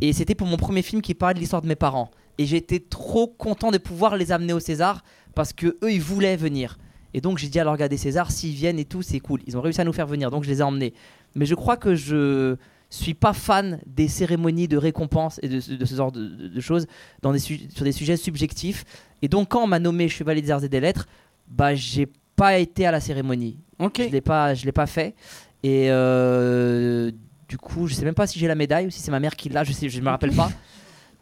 Et 0.00 0.12
c'était 0.12 0.34
pour 0.34 0.46
mon 0.46 0.56
premier 0.56 0.82
film 0.82 1.00
qui 1.00 1.14
parlait 1.14 1.34
de 1.34 1.38
l'histoire 1.40 1.62
de 1.62 1.68
mes 1.68 1.76
parents. 1.76 2.10
Et 2.36 2.46
j'étais 2.46 2.80
trop 2.80 3.26
content 3.26 3.70
de 3.70 3.78
pouvoir 3.78 4.16
les 4.16 4.30
amener 4.32 4.52
au 4.52 4.60
César 4.60 5.02
parce 5.38 5.52
que 5.52 5.68
eux, 5.84 5.92
ils 5.92 6.00
voulaient 6.02 6.36
venir. 6.36 6.78
Et 7.14 7.20
donc 7.20 7.38
j'ai 7.38 7.46
dit 7.48 7.60
à 7.60 7.64
leur 7.64 7.76
gars 7.76 7.86
des 7.88 7.96
Césars, 7.96 8.32
s'ils 8.32 8.54
viennent 8.56 8.78
et 8.80 8.84
tout, 8.84 9.02
c'est 9.02 9.20
cool. 9.20 9.40
Ils 9.46 9.56
ont 9.56 9.60
réussi 9.60 9.80
à 9.80 9.84
nous 9.84 9.92
faire 9.92 10.08
venir, 10.08 10.32
donc 10.32 10.42
je 10.42 10.50
les 10.50 10.58
ai 10.58 10.62
emmenés. 10.62 10.92
Mais 11.36 11.46
je 11.46 11.54
crois 11.54 11.76
que 11.76 11.94
je 11.94 12.56
suis 12.90 13.14
pas 13.14 13.32
fan 13.32 13.78
des 13.86 14.08
cérémonies 14.08 14.66
de 14.66 14.76
récompense 14.76 15.38
et 15.44 15.48
de, 15.48 15.76
de 15.76 15.84
ce 15.84 15.94
genre 15.94 16.10
de, 16.10 16.26
de- 16.26 16.48
de 16.48 16.60
choses 16.60 16.88
dans 17.22 17.32
des 17.32 17.38
su- 17.38 17.60
sur 17.72 17.84
des 17.84 17.92
sujets 17.92 18.16
subjectifs. 18.16 18.84
Et 19.22 19.28
donc 19.28 19.50
quand 19.50 19.62
on 19.62 19.68
m'a 19.68 19.78
nommé 19.78 20.08
Chevalier 20.08 20.42
des 20.42 20.50
Arts 20.50 20.64
et 20.64 20.68
des 20.68 20.80
Lettres, 20.80 21.06
bah 21.48 21.72
j'ai 21.76 22.08
pas 22.34 22.58
été 22.58 22.84
à 22.84 22.90
la 22.90 22.98
cérémonie. 23.00 23.58
OK. 23.78 24.02
Je 24.06 24.10
l'ai 24.12 24.20
pas, 24.20 24.54
je 24.54 24.64
l'ai 24.64 24.72
pas 24.72 24.86
fait. 24.86 25.14
Et 25.62 25.86
euh, 25.90 27.10
du 27.48 27.58
coup, 27.58 27.86
je 27.86 27.94
sais 27.94 28.04
même 28.04 28.14
pas 28.14 28.26
si 28.26 28.40
j'ai 28.40 28.48
la 28.48 28.54
médaille 28.56 28.86
ou 28.86 28.90
si 28.90 29.00
c'est 29.00 29.12
ma 29.12 29.20
mère 29.20 29.36
qui 29.36 29.48
l'a. 29.50 29.62
Je 29.62 29.72
sais, 29.72 29.88
je 29.88 30.00
me 30.00 30.08
rappelle 30.10 30.32
pas. 30.34 30.50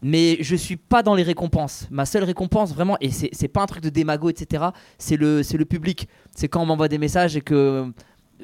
Mais 0.03 0.36
je 0.40 0.55
suis 0.57 0.76
pas 0.76 1.03
dans 1.03 1.14
les 1.14 1.22
récompenses. 1.22 1.86
Ma 1.90 2.05
seule 2.07 2.24
récompense, 2.24 2.74
vraiment, 2.74 2.97
et 3.01 3.11
c'est 3.11 3.49
pas 3.49 3.62
un 3.62 3.66
truc 3.66 3.82
de 3.82 3.88
démago, 3.88 4.28
etc. 4.28 4.64
C'est 4.99 5.16
le, 5.16 5.42
c'est 5.42 5.57
le 5.57 5.64
public. 5.64 6.09
C'est 6.34 6.49
quand 6.49 6.62
on 6.62 6.66
m'envoie 6.66 6.88
des 6.88 6.99
messages 6.99 7.36
et 7.36 7.40
que 7.40 7.90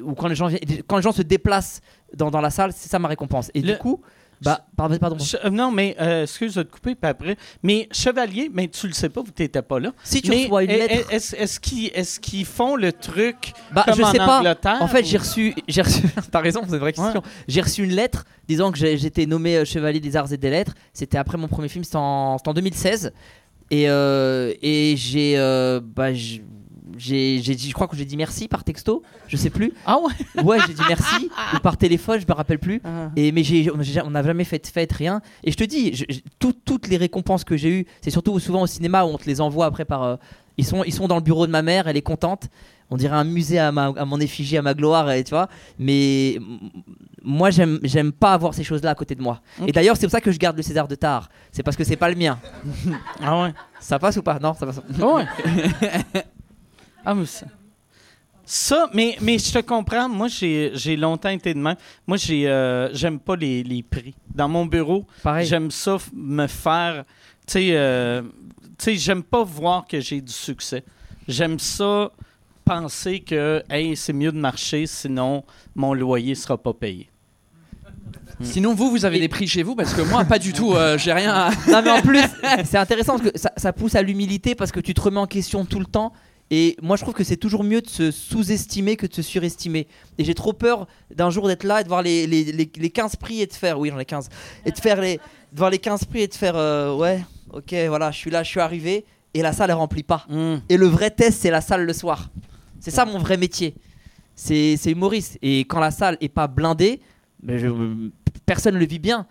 ou 0.01 0.13
quand 0.15 0.27
les 0.27 0.33
gens 0.35 0.49
quand 0.87 0.95
les 0.97 1.03
gens 1.03 1.11
se 1.11 1.21
déplacent 1.21 1.79
dans, 2.15 2.31
dans 2.31 2.41
la 2.41 2.49
salle, 2.49 2.73
c'est 2.73 2.89
ça 2.89 2.97
ma 2.97 3.07
récompense. 3.07 3.51
Et 3.53 3.61
Le- 3.61 3.73
du 3.73 3.77
coup, 3.77 4.01
Bah, 4.43 4.65
pardon, 4.75 4.97
pardon. 4.97 5.17
Euh, 5.45 5.49
non, 5.49 5.71
mais 5.71 5.95
euh, 5.99 6.23
excuse 6.23 6.55
de 6.55 6.63
te 6.63 6.71
couper, 6.71 6.95
puis 6.95 7.09
après. 7.09 7.37
Mais 7.63 7.87
Chevalier, 7.91 8.49
mais 8.53 8.67
tu 8.67 8.87
le 8.87 8.93
sais 8.93 9.09
pas, 9.09 9.21
vous 9.21 9.31
t'étais 9.31 9.61
pas 9.61 9.79
là. 9.79 9.91
Si 10.03 10.21
tu 10.21 10.29
mais 10.29 10.43
reçois 10.43 10.63
une 10.63 10.69
est- 10.71 10.87
lettre. 10.87 11.11
Est-ce 11.13 11.35
est-ce 11.35 11.59
qu'ils 11.59 11.87
est-ce 11.93 12.19
qu'ils 12.19 12.45
font 12.45 12.75
le 12.75 12.91
truc 12.91 13.53
Bah, 13.71 13.83
comme 13.85 13.95
je 13.95 14.03
en 14.03 14.11
sais 14.11 14.17
pas. 14.17 14.39
Angleterre? 14.39 14.77
En 14.81 14.87
fait, 14.87 15.01
ou- 15.01 15.05
j'ai 15.05 15.17
reçu, 15.17 15.55
reçu. 15.77 16.01
T'as 16.31 16.39
raison, 16.41 16.61
c'est 16.65 16.73
une 16.73 16.79
vraie 16.79 16.93
question. 16.93 17.21
J'ai 17.47 17.61
reçu 17.61 17.83
une 17.83 17.95
lettre 17.95 18.25
disant 18.47 18.71
que 18.71 18.77
j'étais 18.77 19.25
nommé 19.25 19.57
euh, 19.57 19.65
chevalier 19.65 19.99
des 19.99 20.15
arts 20.15 20.31
et 20.33 20.37
des 20.37 20.49
lettres. 20.49 20.73
C'était 20.93 21.17
après 21.17 21.37
mon 21.37 21.47
premier 21.47 21.69
film, 21.69 21.83
c'était 21.83 21.97
en, 21.97 22.37
en 22.45 22.53
2016. 22.53 23.11
Et, 23.71 23.89
euh, 23.89 24.53
et 24.61 24.95
j'ai, 24.97 25.35
euh, 25.37 25.79
bah, 25.83 26.13
j'ai, 26.97 27.39
j'ai 27.41 27.55
dit, 27.55 27.69
je 27.69 27.73
crois 27.73 27.87
que 27.87 27.95
j'ai 27.95 28.05
dit 28.05 28.17
merci 28.17 28.47
par 28.47 28.63
texto, 28.63 29.03
je 29.27 29.37
sais 29.37 29.49
plus. 29.49 29.73
Ah 29.85 29.97
ouais? 29.99 30.43
Ouais, 30.43 30.57
j'ai 30.67 30.73
dit 30.73 30.81
merci 30.87 31.29
ou 31.55 31.59
par 31.59 31.77
téléphone, 31.77 32.19
je 32.19 32.25
me 32.27 32.33
rappelle 32.33 32.59
plus. 32.59 32.81
Ah. 32.83 33.09
Et 33.15 33.31
mais 33.31 33.43
j'ai, 33.43 33.69
on 33.71 34.09
n'a 34.09 34.23
jamais 34.23 34.43
fait 34.43 34.59
de 34.59 34.67
fête, 34.67 34.91
rien. 34.93 35.21
Et 35.43 35.51
je 35.51 35.57
te 35.57 35.63
dis, 35.63 35.93
je- 35.95 36.05
je- 36.09 36.19
tout- 36.39 36.53
toutes 36.65 36.87
les 36.87 36.97
récompenses 36.97 37.43
que 37.43 37.57
j'ai 37.57 37.69
eues, 37.79 37.85
c'est 38.01 38.09
surtout 38.11 38.39
souvent 38.39 38.61
au 38.63 38.67
cinéma 38.67 39.03
où 39.05 39.07
on 39.09 39.17
te 39.17 39.25
les 39.25 39.41
envoie 39.41 39.65
après 39.65 39.85
par. 39.85 40.03
euh, 40.03 40.15
ils 40.57 40.65
sont, 40.65 40.83
ils 40.83 40.93
sont 40.93 41.07
dans 41.07 41.15
le 41.15 41.21
bureau 41.23 41.47
de 41.47 41.51
ma 41.51 41.63
mère, 41.63 41.87
elle 41.87 41.97
est 41.97 42.01
contente. 42.03 42.43
On 42.91 42.97
dirait 42.97 43.15
un 43.15 43.23
musée 43.23 43.57
à, 43.57 43.71
ma- 43.71 43.91
à 43.97 44.05
mon 44.05 44.19
effigie, 44.19 44.55
à 44.55 44.61
ma 44.61 44.75
gloire, 44.75 45.09
et 45.11 45.23
tu 45.23 45.31
vois. 45.31 45.47
Mais 45.79 46.37
moi, 47.23 47.49
j'aime, 47.49 47.79
j'aime 47.81 48.11
pas 48.11 48.33
avoir 48.33 48.53
ces 48.53 48.63
choses-là 48.63 48.91
à 48.91 48.95
côté 48.95 49.15
de 49.15 49.21
moi. 49.23 49.41
Et 49.65 49.71
d'ailleurs, 49.71 49.97
c'est 49.97 50.05
pour 50.05 50.11
ça 50.11 50.21
que 50.21 50.31
je 50.31 50.37
garde 50.37 50.55
le 50.57 50.61
César 50.61 50.87
de 50.87 50.93
Tard. 50.93 51.29
C'est 51.51 51.63
parce 51.63 51.75
que 51.75 51.83
c'est 51.83 51.95
pas 51.95 52.09
le 52.09 52.15
mien. 52.15 52.37
Ah 53.23 53.41
ouais? 53.41 53.53
Ça 53.79 53.97
passe 53.97 54.17
ou 54.17 54.21
pas? 54.21 54.37
Non, 54.37 54.53
ça 54.53 54.67
passe. 54.67 54.79
Ah 55.01 55.07
ouais. 55.07 55.25
ah, 57.05 57.13
mais 57.15 57.25
ça. 57.25 57.45
Ça, 58.45 58.89
mais, 58.93 59.17
mais 59.21 59.37
je 59.39 59.53
te 59.53 59.59
comprends. 59.59 60.09
Moi, 60.09 60.27
j'ai 60.27 60.71
j'ai 60.73 60.97
longtemps 60.97 61.29
été 61.29 61.53
de 61.53 61.59
même. 61.59 61.77
Moi, 62.05 62.17
j'ai 62.17 62.47
euh, 62.47 62.93
j'aime 62.93 63.19
pas 63.19 63.35
les, 63.37 63.63
les 63.63 63.81
prix. 63.83 64.13
Dans 64.35 64.49
mon 64.49 64.65
bureau, 64.65 65.05
Pareil. 65.23 65.47
j'aime 65.47 65.71
ça 65.71 65.97
me 66.13 66.47
faire. 66.47 67.05
Tu 67.47 67.53
sais, 67.53 67.67
euh, 67.71 68.21
tu 68.77 68.85
sais, 68.85 68.95
j'aime 68.97 69.23
pas 69.23 69.43
voir 69.43 69.85
que 69.87 70.01
j'ai 70.01 70.19
du 70.19 70.31
succès. 70.33 70.83
J'aime 71.27 71.57
ça 71.57 72.11
penser 72.65 73.21
que, 73.21 73.63
hey, 73.69 73.95
c'est 73.95 74.13
mieux 74.13 74.31
de 74.31 74.37
marcher, 74.37 74.87
sinon 74.87 75.43
mon 75.75 75.93
loyer 75.93 76.35
sera 76.35 76.57
pas 76.57 76.73
payé. 76.73 77.09
Sinon, 78.41 78.73
vous, 78.73 78.89
vous 78.89 79.05
avez 79.05 79.19
des 79.19 79.29
prix 79.29 79.47
chez 79.47 79.63
vous 79.63 79.75
parce 79.75 79.93
que 79.93 80.01
moi, 80.01 80.25
pas 80.25 80.39
du 80.39 80.51
tout. 80.51 80.73
euh, 80.73 80.97
J'ai 80.97 81.13
rien. 81.13 81.33
à- 81.33 81.49
Non 81.69 81.81
mais 81.81 81.91
en 81.91 82.01
plus, 82.01 82.19
c'est 82.65 82.77
intéressant 82.77 83.17
parce 83.17 83.31
que 83.31 83.37
ça, 83.39 83.51
ça 83.55 83.71
pousse 83.71 83.95
à 83.95 84.01
l'humilité 84.01 84.53
parce 84.55 84.71
que 84.71 84.79
tu 84.81 84.93
te 84.93 84.99
remets 84.99 85.19
en 85.19 85.27
question 85.27 85.63
tout 85.65 85.79
le 85.79 85.85
temps. 85.85 86.11
Et 86.51 86.75
moi, 86.81 86.97
je 86.97 87.01
trouve 87.01 87.13
que 87.15 87.23
c'est 87.23 87.37
toujours 87.37 87.63
mieux 87.63 87.81
de 87.81 87.89
se 87.89 88.11
sous-estimer 88.11 88.95
que 88.95 89.07
de 89.07 89.13
se 89.13 89.21
surestimer. 89.21 89.87
Et 90.17 90.23
j'ai 90.23 90.35
trop 90.35 90.53
peur 90.53 90.87
d'un 91.15 91.29
jour 91.31 91.47
d'être 91.47 91.63
là 91.63 91.81
et 91.81 91.83
de 91.83 91.87
voir 91.87 92.01
les, 92.03 92.27
les, 92.27 92.43
les, 92.43 92.69
les 92.75 92.89
15 92.89 93.15
prix 93.15 93.41
et 93.41 93.47
de 93.47 93.53
faire. 93.53 93.79
Oui, 93.79 93.89
j'en 93.89 93.97
ai 93.99 94.05
15. 94.05 94.29
Et 94.65 94.71
de 94.71 94.77
faire 94.77 95.01
les. 95.01 95.17
De 95.17 95.57
voir 95.57 95.69
les 95.69 95.79
15 95.79 96.05
prix 96.05 96.21
et 96.21 96.27
de 96.27 96.33
faire. 96.33 96.55
euh, 96.55 96.95
ouais, 96.95 97.23
ok, 97.51 97.73
voilà, 97.87 98.11
je 98.11 98.17
suis 98.17 98.29
là, 98.31 98.43
je 98.43 98.49
suis 98.49 98.59
arrivé. 98.59 99.05
Et 99.33 99.41
la 99.41 99.51
salle, 99.53 99.71
elle 99.71 99.77
remplit 99.77 100.03
pas. 100.03 100.25
Hum. 100.29 100.61
Et 100.69 100.77
le 100.77 100.85
vrai 100.85 101.09
test, 101.09 101.41
c'est 101.41 101.49
la 101.49 101.61
salle 101.61 101.85
le 101.85 101.93
soir. 101.93 102.29
C'est 102.79 102.91
ça 102.91 103.05
mon 103.05 103.17
vrai 103.17 103.37
métier. 103.37 103.73
C'est 104.35 104.75
humoriste. 104.85 105.37
Et 105.41 105.61
quand 105.61 105.79
la 105.79 105.91
salle 105.91 106.17
est 106.21 106.29
pas 106.29 106.47
blindée, 106.47 107.01
ben, 107.41 107.57
je- 107.57 108.09
personne 108.45 108.75
ne 108.75 108.79
le 108.79 108.85
vit 108.85 108.99
bien. 108.99 109.25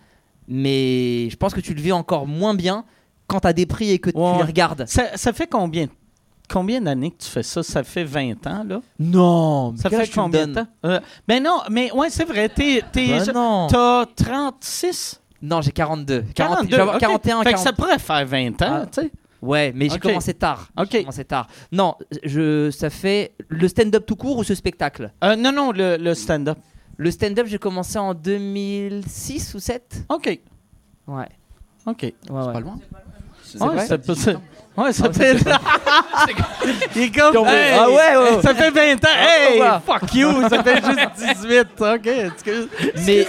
Mais 0.48 1.28
je 1.30 1.36
pense 1.36 1.54
que 1.54 1.60
tu 1.60 1.72
le 1.74 1.80
vis 1.80 1.92
encore 1.92 2.26
moins 2.26 2.54
bien 2.54 2.84
quand 3.28 3.40
t'as 3.40 3.52
des 3.52 3.66
prix 3.66 3.90
et 3.90 3.98
que 3.98 4.10
Ouais. 4.10 4.32
tu 4.32 4.38
les 4.38 4.44
regardes. 4.44 4.86
Ça, 4.88 5.16
ça 5.16 5.32
fait 5.32 5.46
combien, 5.46 5.86
combien 6.52 6.80
d'années 6.80 7.10
que 7.10 7.22
tu 7.22 7.28
fais 7.28 7.42
ça? 7.42 7.62
Ça 7.62 7.82
fait 7.82 8.04
20 8.04 8.46
ans, 8.46 8.64
là? 8.68 8.80
Non, 8.98 9.74
Ça 9.76 9.88
fait 9.90 10.08
combien 10.12 10.46
de 10.46 10.54
temps? 10.54 10.66
Euh, 10.84 11.00
ben 11.26 11.42
non, 11.42 11.60
mais 11.70 11.90
ouais, 11.92 12.10
c'est 12.10 12.24
vrai. 12.24 12.48
T'es, 12.48 12.82
t'es- 12.92 13.18
Bah 13.26 13.32
non. 13.32 13.66
T'as 13.68 14.06
36? 14.16 15.20
Non, 15.40 15.60
j'ai 15.60 15.72
42. 15.72 16.22
40, 16.34 16.34
42, 16.68 16.70
je 16.70 16.76
vais 16.76 16.80
avoir 16.82 16.94
ok. 16.96 17.00
41, 17.00 17.38
Fait 17.38 17.44
que 17.44 17.50
40. 17.50 17.64
ça 17.64 17.72
pourrait 17.72 17.98
faire 17.98 18.26
20 18.26 18.62
ans, 18.62 18.80
Ah. 18.82 18.86
tu 18.86 19.00
sais. 19.02 19.10
Ouais, 19.40 19.72
mais 19.74 19.88
j'ai 19.88 19.96
Ok. 19.96 20.02
commencé 20.02 20.34
tard. 20.34 20.68
Ok. 20.78 20.88
J'ai 20.92 21.00
commencé 21.00 21.24
tard. 21.24 21.48
Non, 21.72 21.96
je, 22.22 22.70
ça 22.70 22.90
fait 22.90 23.32
le 23.48 23.66
stand-up 23.66 24.06
tout 24.06 24.14
court 24.14 24.38
ou 24.38 24.44
ce 24.44 24.54
spectacle? 24.54 25.10
Euh, 25.24 25.34
non, 25.34 25.50
non, 25.50 25.72
le, 25.72 25.96
le 25.96 26.14
stand-up. 26.14 26.58
Le 26.96 27.10
stand-up, 27.10 27.46
j'ai 27.48 27.58
commencé 27.58 27.98
en 27.98 28.14
2006 28.14 29.54
ou 29.54 29.58
7 29.58 30.04
OK. 30.08 30.38
Ouais. 31.08 31.28
OK. 31.86 32.02
ouais, 32.02 32.12
ouais. 32.30 32.52
Pas 32.52 32.60
loin. 32.60 32.78
Ouais, 33.60 33.66
vrai? 33.74 33.86
ça 33.86 33.98
peut. 33.98 34.14
ça- 34.14 34.40
Ouais, 34.76 34.92
ça 34.92 35.04
Ah, 35.08 35.12
fait. 35.12 35.36
Il 36.96 37.02
est 37.02 37.10
comme. 37.10 37.46
Hey, 37.46 37.74
Ah 37.78 37.88
ouais, 37.90 37.94
ouais. 38.36 38.42
Ça 38.42 38.54
fait 38.54 38.70
20 38.70 38.94
ans. 39.04 39.08
Hey, 39.18 39.60
ouais. 39.60 39.66
fuck 39.84 40.14
you. 40.14 40.48
Ça 40.48 40.62
fait 40.62 40.82
juste 40.84 41.40
18. 41.42 41.66
OK. 41.80 42.06
excuse- 42.06 42.68
Mais-. 43.06 43.26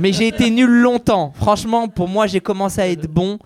Mais 0.00 0.12
j'ai 0.12 0.28
été 0.28 0.50
nul 0.50 0.68
longtemps. 0.70 1.32
Franchement, 1.36 1.86
pour 1.88 2.08
moi, 2.08 2.26
j'ai 2.26 2.40
commencé 2.40 2.80
à 2.80 2.88
être 2.88 3.06
bon 3.06 3.38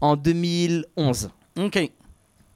en 0.00 0.14
2011. 0.16 1.30
OK. 1.58 1.90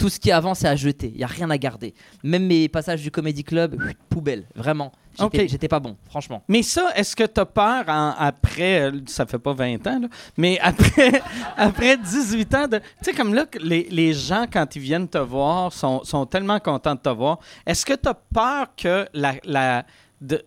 Tout 0.02 0.08
ce 0.08 0.18
qui 0.18 0.30
est 0.30 0.32
avant, 0.32 0.54
c'est 0.54 0.66
à 0.66 0.74
jeter. 0.74 1.12
Il 1.14 1.20
y 1.20 1.22
a 1.22 1.28
rien 1.28 1.48
à 1.48 1.56
garder. 1.56 1.94
Même 2.24 2.44
mes 2.46 2.68
passages 2.68 3.00
du 3.02 3.12
Comedy 3.12 3.44
Club, 3.44 3.80
poubelle. 4.08 4.46
Vraiment. 4.56 4.90
J'étais 5.32 5.68
pas 5.68 5.78
bon, 5.78 5.96
franchement. 6.08 6.42
Mais 6.48 6.62
ça, 6.64 6.90
est-ce 6.96 7.14
que 7.14 7.22
tu 7.22 7.38
as 7.40 7.46
peur 7.46 7.84
en- 7.86 8.14
après, 8.18 8.80
euh, 8.90 9.00
ça 9.06 9.26
fait 9.26 9.38
pas 9.38 9.52
20 9.52 9.86
ans, 9.86 10.00
là, 10.00 10.08
mais 10.36 10.58
après, 10.60 11.22
après 11.56 11.96
18 11.98 12.54
ans, 12.56 12.66
de, 12.66 12.78
tu 12.78 12.84
sais, 13.02 13.12
comme 13.12 13.32
là, 13.32 13.46
les, 13.60 13.86
les 13.90 14.12
gens, 14.12 14.46
quand 14.52 14.74
ils 14.74 14.82
viennent 14.82 15.06
te 15.08 15.18
voir, 15.18 15.72
sont, 15.72 16.02
sont 16.02 16.26
tellement 16.26 16.58
contents 16.58 16.94
de 16.96 17.00
te 17.00 17.08
voir. 17.10 17.38
Est-ce 17.64 17.86
que 17.86 17.92
tu 17.94 18.08
as 18.08 18.14
peur 18.14 18.66
que 18.76 19.06
la, 19.14 19.34
la, 19.44 19.84
de- 20.20 20.42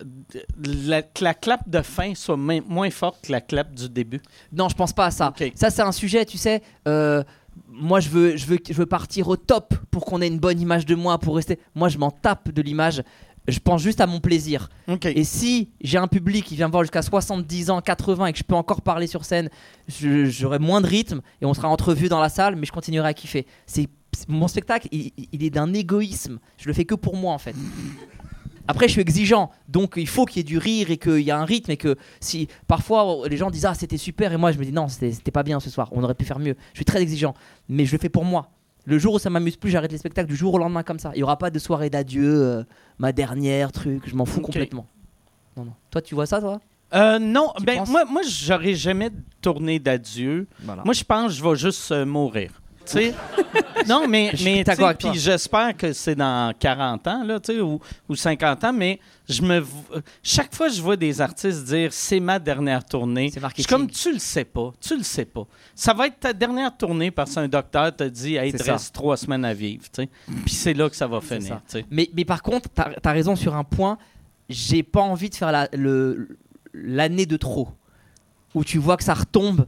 de- 0.60 0.90
la, 0.90 1.02
que 1.04 1.24
la 1.24 1.34
clap 1.34 1.70
de 1.70 1.82
fin 1.82 2.14
soit 2.16 2.36
moins- 2.36 2.90
forte 2.90 3.26
que 3.28 3.32
la 3.32 3.40
clap 3.42 3.74
du 3.74 3.88
début? 3.88 4.22
Non, 4.52 4.68
je 4.68 4.76
pense 4.76 4.92
pas 4.94 5.06
à 5.06 5.12
ça. 5.12 5.34
Ça, 5.56 5.70
c'est 5.70 5.82
un 5.84 5.92
sujet, 5.94 6.26
tu 6.26 6.38
sais. 6.38 6.62
euh, 6.88 7.24
moi, 7.70 8.00
je 8.00 8.10
veux, 8.10 8.38
je, 8.38 8.46
veux, 8.46 8.58
je 8.68 8.74
veux 8.74 8.86
partir 8.86 9.28
au 9.28 9.38
top 9.38 9.74
pour 9.92 10.06
qu'on 10.06 10.22
ait 10.22 10.28
une 10.28 10.40
bonne 10.40 10.60
image 10.60 10.86
de 10.86 10.96
moi, 10.96 11.18
pour 11.20 11.36
rester. 11.36 11.60
Moi, 11.76 11.90
je 11.90 11.98
m'en 11.98 12.12
tape 12.12 12.52
de 12.52 12.62
l'image. 12.62 13.04
Je 13.48 13.60
pense 13.60 13.82
juste 13.82 14.02
à 14.02 14.08
mon 14.08 14.20
plaisir. 14.20 14.70
Et 15.16 15.24
si 15.24 15.70
j'ai 15.82 16.00
un 16.00 16.08
public 16.08 16.44
qui 16.46 16.56
vient 16.56 16.68
me 16.68 16.72
voir 16.72 16.84
jusqu'à 16.84 17.04
70 17.04 17.70
ans, 17.70 17.80
80 17.82 18.26
et 18.28 18.34
que 18.34 18.40
je 18.40 18.44
peux 18.44 18.56
encore 18.56 18.82
parler 18.82 19.06
sur 19.06 19.24
scène, 19.24 19.50
j'aurai 19.88 20.58
moins 20.60 20.82
de 20.82 20.88
rythme 20.88 21.22
et 21.42 21.46
on 21.46 21.54
sera 21.54 21.68
entrevus 21.70 22.10
dans 22.10 22.20
la 22.20 22.30
salle, 22.30 22.56
mais 22.56 22.66
je 22.66 22.72
continuerai 22.72 23.10
à 23.10 23.14
kiffer. 23.14 23.46
C'est- 23.68 23.90
mon 24.30 24.48
spectacle, 24.48 24.88
il, 24.94 25.12
il 25.34 25.44
est 25.44 25.50
d'un 25.50 25.74
égoïsme. 25.74 26.40
Je 26.58 26.68
le 26.68 26.74
fais 26.74 26.86
que 26.86 26.96
pour 26.96 27.18
moi 27.18 27.34
en 27.34 27.38
fait. 27.38 27.54
Après, 28.68 28.88
je 28.88 28.94
suis 28.94 29.02
exigeant, 29.02 29.52
donc 29.70 29.94
il 29.98 30.08
faut 30.08 30.26
qu'il 30.26 30.38
y 30.38 30.40
ait 30.42 30.44
du 30.44 30.58
rire 30.58 30.90
et 30.90 30.98
qu'il 30.98 31.20
y 31.22 31.32
a 31.32 31.38
un 31.38 31.46
rythme 31.46 31.72
et 31.72 31.78
que 31.78 31.96
si 32.20 32.48
parfois 32.68 33.28
les 33.30 33.38
gens 33.38 33.52
disent 33.52 33.66
ah 33.66 33.74
c'était 33.76 33.98
super 33.98 34.34
et 34.34 34.38
moi 34.38 34.52
je 34.52 34.58
me 34.58 34.66
dis 34.66 34.72
non 34.72 34.88
c'était 34.88 35.32
pas 35.32 35.44
bien 35.44 35.60
ce 35.60 35.70
soir, 35.70 35.90
on 35.92 36.04
aurait 36.04 36.16
pu 36.16 36.26
faire 36.26 36.40
mieux. 36.40 36.56
Je 36.74 36.78
suis 36.80 36.86
très 36.86 37.02
exigeant, 37.02 37.34
mais 37.70 37.86
je 37.86 37.92
le 37.92 38.00
fais 38.00 38.10
pour 38.10 38.26
moi. 38.26 38.50
Le 38.86 38.98
jour 39.00 39.16
où 39.16 39.20
ça 39.20 39.30
m'amuse 39.30 39.56
plus, 39.58 39.72
j'arrête 39.72 39.92
les 39.92 39.98
spectacles 39.98 40.30
du 40.30 40.36
jour 40.36 40.54
au 40.54 40.58
lendemain 40.60 40.84
comme 40.84 41.00
ça. 41.00 41.12
Il 41.16 41.20
y 41.20 41.24
aura 41.24 41.38
pas 41.38 41.50
de 41.50 41.58
soirée 41.60 41.90
d'adieu, 41.90 42.24
euh, 42.44 42.64
ma 43.00 43.12
dernière 43.12 43.72
truc, 43.72 44.04
je 44.08 44.16
m'en 44.16 44.26
fous 44.26 44.42
complètement. 44.42 44.86
Non 45.58 45.66
non. 45.66 45.74
Toi 45.92 46.02
tu 46.02 46.16
vois 46.16 46.26
ça 46.26 46.40
toi? 46.42 46.60
Euh, 46.94 47.18
non, 47.20 47.52
Tu 47.58 47.66
ben 47.66 47.80
penses? 47.80 47.90
moi, 47.90 48.06
moi 48.06 48.22
j'aurais 48.28 48.76
jamais 48.76 49.10
tourné 49.42 49.80
d'adieu. 49.80 50.48
Moi, 50.64 50.94
je 50.94 51.04
pense 51.04 51.28
que 51.32 51.38
je 51.40 51.44
vais 51.44 51.56
juste 51.56 51.92
euh, 51.92 52.06
mourir. 52.06 52.52
Tu 52.86 53.12
non, 53.88 54.08
mais, 54.08 54.32
mais 54.44 54.64
tu 54.64 54.72
puis 55.12 55.20
j'espère 55.20 55.76
que 55.76 55.92
c'est 55.94 56.16
dans 56.16 56.54
40 56.58 57.08
ans, 57.08 57.24
là, 57.24 57.40
tu 57.40 57.60
ou, 57.62 57.80
ou 58.10 58.16
50 58.16 58.64
ans, 58.64 58.74
mais 58.74 59.00
je 59.28 59.42
me, 59.42 59.64
chaque 60.24 60.54
fois 60.54 60.68
que 60.68 60.74
je 60.74 60.82
vois 60.82 60.96
des 60.98 61.20
artistes 61.22 61.64
dire 61.66 61.92
c'est 61.92 62.20
ma 62.20 62.38
dernière 62.40 62.84
tournée, 62.86 63.30
je 63.58 63.64
suis 63.64 63.70
comme 63.70 63.90
tu 63.90 64.14
le 64.14 64.20
sais 64.20 64.46
pas, 64.46 64.72
tu 64.80 64.96
le 64.98 65.04
sais 65.04 65.26
pas. 65.26 65.46
Ça 65.74 65.94
va 65.94 66.08
être 66.08 66.20
ta 66.20 66.34
dernière 66.34 66.76
tournée 66.76 67.12
parce 67.12 67.34
qu'un 67.36 67.48
docteur 67.48 67.96
t'a 67.96 68.10
dit, 68.10 68.36
hey, 68.36 68.50
il 68.50 68.52
te 68.54 68.64
reste 68.74 68.94
trois 68.94 69.18
semaines 69.18 69.46
à 69.46 69.54
vivre, 69.54 69.84
tu. 69.92 70.08
Puis 70.46 70.54
c'est 70.54 70.74
là 70.74 70.90
que 70.90 70.96
ça 70.96 71.08
va 71.08 71.20
finir, 71.22 71.62
tu. 71.70 71.86
Mais, 71.90 72.10
mais 72.16 72.26
par 72.26 72.42
contre, 72.42 72.70
t'as 72.70 72.92
as 73.04 73.12
raison 73.12 73.36
sur 73.36 73.56
un 73.56 73.64
point. 73.64 73.98
J'ai 74.48 74.84
pas 74.84 75.02
envie 75.02 75.30
de 75.30 75.36
faire 75.36 75.52
la- 75.52 75.68
l'année 76.74 77.26
de 77.26 77.38
trop. 77.38 77.70
Où 78.54 78.64
tu 78.64 78.78
vois 78.78 78.96
que 78.96 79.04
ça 79.04 79.14
retombe 79.16 79.66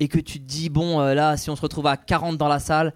et 0.00 0.08
que 0.08 0.18
tu 0.18 0.38
te 0.40 0.44
dis, 0.44 0.68
bon, 0.68 1.00
euh, 1.00 1.14
là, 1.14 1.36
si 1.36 1.50
on 1.50 1.56
se 1.56 1.62
retrouve 1.62 1.86
à 1.86 1.96
40 1.96 2.36
dans 2.36 2.48
la 2.48 2.58
salle, 2.58 2.92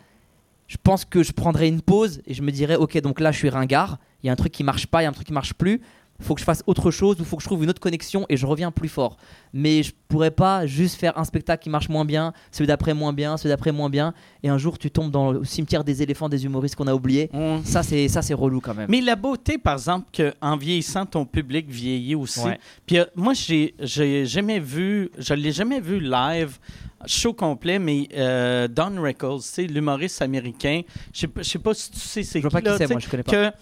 je 0.67 0.77
pense 0.83 1.05
que 1.05 1.23
je 1.23 1.33
prendrais 1.33 1.69
une 1.69 1.83
pause 1.83 2.23
et 2.27 2.35
je 2.35 2.43
me 2.43 2.51
dirais, 2.51 2.77
ok, 2.77 2.99
donc 3.01 3.21
là, 3.21 3.33
je 3.33 3.39
suis 3.39 3.51
ringard. 3.51 3.99
Il 4.23 4.27
y 4.27 4.31
a 4.31 4.33
un 4.33 4.37
truc 4.37 4.53
qui 4.53 4.65
marche 4.65 4.87
pas, 4.87 5.03
il 5.03 5.05
y 5.05 5.07
a 5.07 5.11
un 5.11 5.13
truc 5.13 5.27
qui 5.27 5.33
marche 5.33 5.55
plus. 5.55 5.81
Faut 6.21 6.35
que 6.35 6.41
je 6.41 6.45
fasse 6.45 6.63
autre 6.67 6.91
chose 6.91 7.21
ou 7.21 7.25
faut 7.25 7.37
que 7.37 7.43
je 7.43 7.49
trouve 7.49 7.65
une 7.65 7.71
autre 7.71 7.81
connexion 7.81 8.27
et 8.29 8.37
je 8.37 8.47
reviens 8.47 8.71
plus 8.71 8.89
fort. 8.89 9.17
Mais 9.53 9.83
je 9.83 9.93
pourrais 10.09 10.31
pas 10.31 10.67
juste 10.67 10.97
faire 10.97 11.19
un 11.19 11.25
spectacle 11.25 11.63
qui 11.65 11.71
marche 11.71 11.89
moins 11.89 12.05
bien, 12.05 12.33
celui 12.53 12.69
d'après 12.69 12.95
moins 12.95 13.13
bien, 13.13 13.37
celui 13.37 13.49
d'après 13.49 13.73
moins 13.73 13.91
bien, 13.91 14.15
et 14.43 14.49
un 14.49 14.57
jour 14.57 14.79
tu 14.79 14.91
tombes 14.91 15.11
dans 15.11 15.33
le 15.33 15.45
cimetière 15.45 15.83
des 15.83 16.03
éléphants 16.03 16.29
des 16.29 16.45
humoristes 16.45 16.77
qu'on 16.77 16.87
a 16.87 16.95
oubliés. 16.95 17.29
Mm. 17.33 17.65
Ça 17.65 17.83
c'est 17.83 18.07
ça 18.09 18.23
c'est 18.23 18.35
relou 18.35 18.61
quand 18.61 18.75
même. 18.75 18.87
Mais 18.89 19.01
la 19.01 19.17
beauté, 19.17 19.59
par 19.59 19.75
exemple, 19.75 20.07
qu'en 20.17 20.57
vieillissant, 20.57 21.07
ton 21.07 21.25
public 21.25 21.69
vieillit 21.69 22.15
aussi. 22.15 22.41
Puis 22.87 22.99
euh, 22.99 23.05
moi, 23.17 23.33
j'ai 23.35 23.75
j'ai 23.81 24.25
jamais 24.25 24.61
vu, 24.61 25.11
je 25.19 25.35
l'ai 25.35 25.53
jamais 25.53 25.81
vu 25.81 25.99
live, 25.99 26.59
show 27.07 27.33
complet, 27.33 27.79
mais 27.79 28.09
euh, 28.17 28.69
Don 28.69 29.01
Rickles, 29.01 29.41
sais, 29.41 29.65
l'humoriste 29.65 30.23
américain, 30.23 30.83
je 31.13 31.27
je 31.37 31.43
sais 31.43 31.59
pas 31.59 31.75
si 31.75 31.91
tu 31.91 31.99
sais 31.99 32.23
c'est 32.23 32.41
qui, 32.41 32.49
pas 32.49 32.61
là, 32.61 32.77
c'est, 32.79 32.89
moi, 32.91 33.01
je 33.01 33.09
connais 33.09 33.23
pas. 33.23 33.53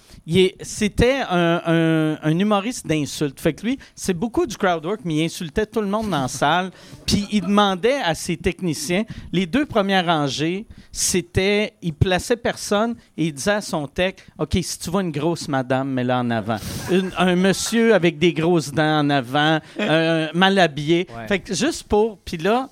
c'était 0.63 1.21
un, 1.29 1.63
un- 1.67 2.19
un 2.23 2.39
humoriste 2.39 2.87
d'insultes. 2.87 3.41
Fait 3.41 3.53
que 3.55 3.65
lui, 3.67 3.79
c'est 3.95 4.15
beaucoup 4.15 4.47
du 4.47 4.57
crowd 4.57 4.85
work, 4.85 5.01
mais 5.05 5.15
il 5.17 5.25
insultait 5.25 5.67
tout 5.67 5.81
le 5.81 5.87
monde 5.89 6.11
dans 6.11 6.23
la 6.23 6.29
salle. 6.43 6.71
Puis 7.07 7.27
il 7.33 7.43
demandait 7.43 8.01
à 8.05 8.15
ses 8.15 8.37
techniciens, 8.37 9.05
les 9.33 9.47
deux 9.47 9.67
premières 9.67 10.07
rangées, 10.07 10.67
c'était, 10.93 11.75
il 11.83 11.95
plaçait 11.95 12.37
personne 12.37 12.95
et 13.17 13.27
il 13.27 13.33
disait 13.33 13.53
à 13.53 13.61
son 13.61 13.87
tech, 13.87 14.15
OK, 14.39 14.59
si 14.63 14.79
tu 14.79 14.91
vois 14.91 15.03
une 15.03 15.13
grosse 15.13 15.49
madame, 15.49 15.91
mets-la 15.91 16.21
en 16.21 16.31
avant. 16.31 16.57
Une- 16.91 17.13
un 17.17 17.37
monsieur 17.37 17.95
avec 17.95 18.19
des 18.19 18.33
grosses 18.33 18.73
dents 18.73 19.01
en 19.01 19.11
avant, 19.11 19.59
mal 20.35 20.59
habillé. 20.59 21.07
Ouais. 21.17 21.27
Fait 21.29 21.39
que 21.41 21.55
juste 21.55 21.85
pour, 21.85 22.19
puis 22.19 22.37
là, 22.37 22.69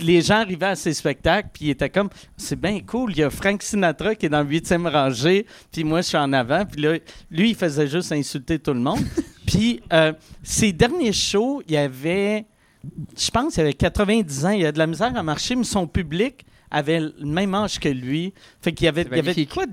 les 0.00 0.20
gens 0.20 0.36
arrivaient 0.40 0.66
à 0.66 0.76
ces 0.76 0.92
spectacles, 0.92 1.48
puis 1.52 1.66
ils 1.66 1.70
étaient 1.70 1.88
comme, 1.90 2.10
c'est 2.36 2.60
bien 2.60 2.80
cool, 2.80 3.12
il 3.12 3.18
y 3.18 3.22
a 3.22 3.30
Frank 3.30 3.62
Sinatra 3.62 4.14
qui 4.14 4.26
est 4.26 4.28
dans 4.28 4.42
le 4.42 4.48
huitième 4.48 4.86
rangée, 4.86 5.46
puis 5.72 5.84
moi, 5.84 6.02
je 6.02 6.08
suis 6.08 6.16
en 6.18 6.32
avant, 6.32 6.64
puis 6.66 6.82
là, 6.82 6.98
lui, 7.30 7.50
il 7.50 7.54
faisait 7.56 7.88
juste 7.88 8.12
insulter 8.12 8.58
tout 8.58 8.74
le 8.74 8.80
monde. 8.80 9.00
puis, 9.46 9.80
euh, 9.92 10.12
ses 10.42 10.72
derniers 10.72 11.12
shows, 11.12 11.62
il 11.66 11.74
y 11.74 11.78
avait, 11.78 12.44
je 13.18 13.30
pense, 13.30 13.56
il 13.56 13.58
y 13.58 13.62
avait 13.62 13.72
90 13.72 14.44
ans, 14.44 14.50
il 14.50 14.60
y 14.60 14.66
a 14.66 14.72
de 14.72 14.78
la 14.78 14.86
misère 14.86 15.16
à 15.16 15.22
marcher, 15.22 15.56
mais 15.56 15.64
son 15.64 15.86
public 15.86 16.44
avait 16.70 17.00
le 17.00 17.12
même 17.24 17.54
âge 17.54 17.78
que 17.78 17.88
lui. 17.88 18.34
Fait 18.60 18.72
qu'il 18.72 18.84
y 18.84 18.88
avait, 18.88 19.06
il 19.10 19.16
y 19.16 19.20
avait 19.20 19.46
quoi 19.46 19.66
de 19.66 19.72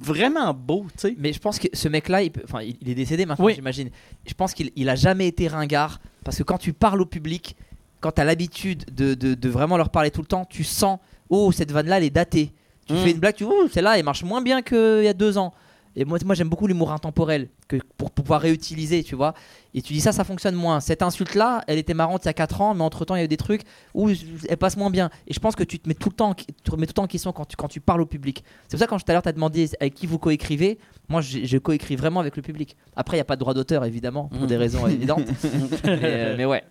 vraiment 0.00 0.52
beau, 0.54 0.86
tu 0.94 1.08
sais. 1.08 1.16
Mais 1.18 1.32
je 1.32 1.38
pense 1.38 1.58
que 1.58 1.68
ce 1.72 1.88
mec-là, 1.88 2.22
il 2.22 2.32
il 2.80 2.88
est 2.88 2.94
décédé 2.94 3.26
maintenant, 3.26 3.44
Oui. 3.44 3.54
j'imagine. 3.54 3.90
Je 4.26 4.34
pense 4.34 4.54
qu'il 4.54 4.70
il 4.76 4.88
a 4.88 4.94
jamais 4.94 5.28
été 5.28 5.48
ringard 5.48 6.00
parce 6.24 6.38
que 6.38 6.42
quand 6.42 6.58
tu 6.58 6.72
parles 6.72 7.00
au 7.00 7.06
public, 7.06 7.56
quand 8.02 8.12
tu 8.12 8.20
as 8.20 8.24
l'habitude 8.24 8.84
de, 8.94 9.14
de- 9.14 9.32
de 9.34 9.48
vraiment 9.48 9.78
leur 9.78 9.88
parler 9.88 10.10
tout 10.10 10.20
le 10.20 10.26
temps, 10.26 10.44
tu 10.44 10.62
sens, 10.64 10.98
oh, 11.30 11.50
cette 11.52 11.72
vanne-là, 11.72 11.96
elle 11.98 12.04
est 12.04 12.10
datée. 12.10 12.52
Tu 12.86 12.92
Mm. 12.92 12.96
fais 12.98 13.10
une 13.12 13.18
blague, 13.18 13.34
tu 13.36 13.44
oh, 13.44 13.68
celle-là, 13.72 13.96
elle 13.98 14.04
marche 14.04 14.24
moins 14.24 14.42
bien 14.42 14.60
qu'il 14.60 15.02
y 15.04 15.08
a 15.08 15.14
deux 15.14 15.38
ans. 15.38 15.54
Et 15.94 16.06
moi, 16.06 16.18
moi 16.24 16.34
j'aime 16.34 16.48
beaucoup 16.48 16.66
l'humour 16.66 16.90
intemporel 16.90 17.48
que 17.68 17.76
pour 17.98 18.10
pouvoir 18.10 18.40
réutiliser, 18.40 19.02
tu 19.04 19.14
vois. 19.14 19.34
Et 19.74 19.82
tu 19.82 19.92
dis 19.92 20.00
ça, 20.00 20.10
ça 20.10 20.24
fonctionne 20.24 20.54
moins. 20.54 20.80
Cette 20.80 21.02
insulte-là, 21.02 21.62
elle 21.66 21.76
était 21.78 21.92
marrante 21.92 22.24
il 22.24 22.28
y 22.28 22.30
a 22.30 22.32
4 22.32 22.62
ans, 22.62 22.74
mais 22.74 22.82
entre-temps, 22.82 23.14
il 23.14 23.18
y 23.18 23.20
a 23.20 23.24
eu 23.26 23.28
des 23.28 23.36
trucs 23.36 23.60
où 23.94 24.08
elle 24.08 24.56
passe 24.56 24.78
moins 24.78 24.88
bien. 24.88 25.10
Et 25.26 25.34
je 25.34 25.38
pense 25.38 25.54
que 25.54 25.62
tu 25.64 25.78
te 25.78 25.86
mets 25.88 25.94
tout 25.94 26.08
le 26.08 26.14
temps, 26.14 26.30
en- 26.30 26.34
tu 26.34 26.46
te 26.46 26.70
remets 26.70 26.86
tout 26.86 26.92
le 26.92 26.94
temps 26.94 27.02
en 27.02 27.08
question 27.08 27.30
quand 27.32 27.44
tu, 27.44 27.56
quand 27.56 27.68
tu 27.68 27.80
parles 27.80 28.00
au 28.00 28.06
public. 28.06 28.42
C'est 28.68 28.76
pour 28.76 28.80
ça 28.80 28.86
quand 28.86 28.96
tout 28.98 29.04
à 29.08 29.12
l'heure, 29.12 29.22
tu 29.22 29.28
as 29.28 29.32
demandé 29.32 29.68
avec 29.80 29.92
qui 29.94 30.06
vous 30.06 30.18
coécrivez, 30.18 30.78
moi, 31.10 31.20
je, 31.20 31.58
coécris 31.58 31.96
vraiment 31.96 32.20
avec 32.20 32.36
le 32.36 32.42
public. 32.42 32.74
Après, 32.96 33.18
il 33.18 33.18
n'y 33.18 33.22
a 33.22 33.26
pas 33.26 33.36
de 33.36 33.40
droit 33.40 33.52
d'auteur, 33.52 33.84
évidemment, 33.84 34.28
pour 34.28 34.42
Mm. 34.44 34.46
des 34.46 34.56
raisons 34.56 34.86
évidentes. 34.86 35.26
mais, 35.84 35.98
euh, 36.02 36.34
mais 36.38 36.46
ouais. 36.46 36.64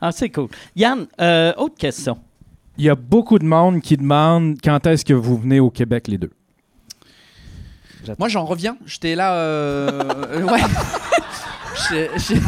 Ah, 0.00 0.12
c'est 0.12 0.30
cool. 0.30 0.48
Yann, 0.76 1.06
euh, 1.20 1.52
autre 1.56 1.76
question. 1.76 2.18
Il 2.76 2.84
y 2.84 2.88
a 2.90 2.94
beaucoup 2.94 3.38
de 3.38 3.44
monde 3.44 3.80
qui 3.80 3.96
demande 3.96 4.56
quand 4.62 4.86
est-ce 4.86 5.04
que 5.04 5.14
vous 5.14 5.36
venez 5.38 5.58
au 5.60 5.70
Québec, 5.70 6.06
les 6.08 6.18
deux. 6.18 6.30
Moi, 8.18 8.28
j'en 8.28 8.44
reviens. 8.44 8.76
J'étais 8.86 9.14
là. 9.16 9.34
euh, 9.34 9.90
euh, 10.30 10.42
ouais. 10.46 10.60
J'ai- 11.90 12.10
j'ai- 12.16 12.40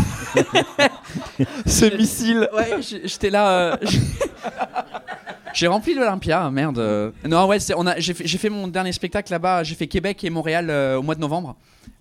Ce 1.67 1.97
missile. 1.97 2.49
Ouais, 2.55 2.81
j'étais 3.05 3.31
là. 3.31 3.51
euh, 3.51 3.77
j'ai- 5.53 5.67
rempli 5.67 5.95
l'Olympia, 5.95 6.49
merde. 6.51 7.13
Non, 7.29 7.47
ouais, 7.47 7.59
c'est- 7.59 7.75
on 7.77 7.87
a, 7.87 7.99
j'ai 7.99 8.15
fait, 8.15 8.27
j'ai 8.27 8.39
fait 8.39 8.49
mon 8.49 8.69
dernier 8.69 8.93
spectacle 8.93 9.31
là-bas. 9.33 9.65
J'ai 9.65 9.75
fait 9.75 9.87
Québec 9.89 10.23
et 10.25 10.31
Montréal 10.31 10.69
euh, 10.71 10.97
au 10.99 11.03
mois 11.03 11.15
de 11.15 11.21
novembre. 11.21 11.57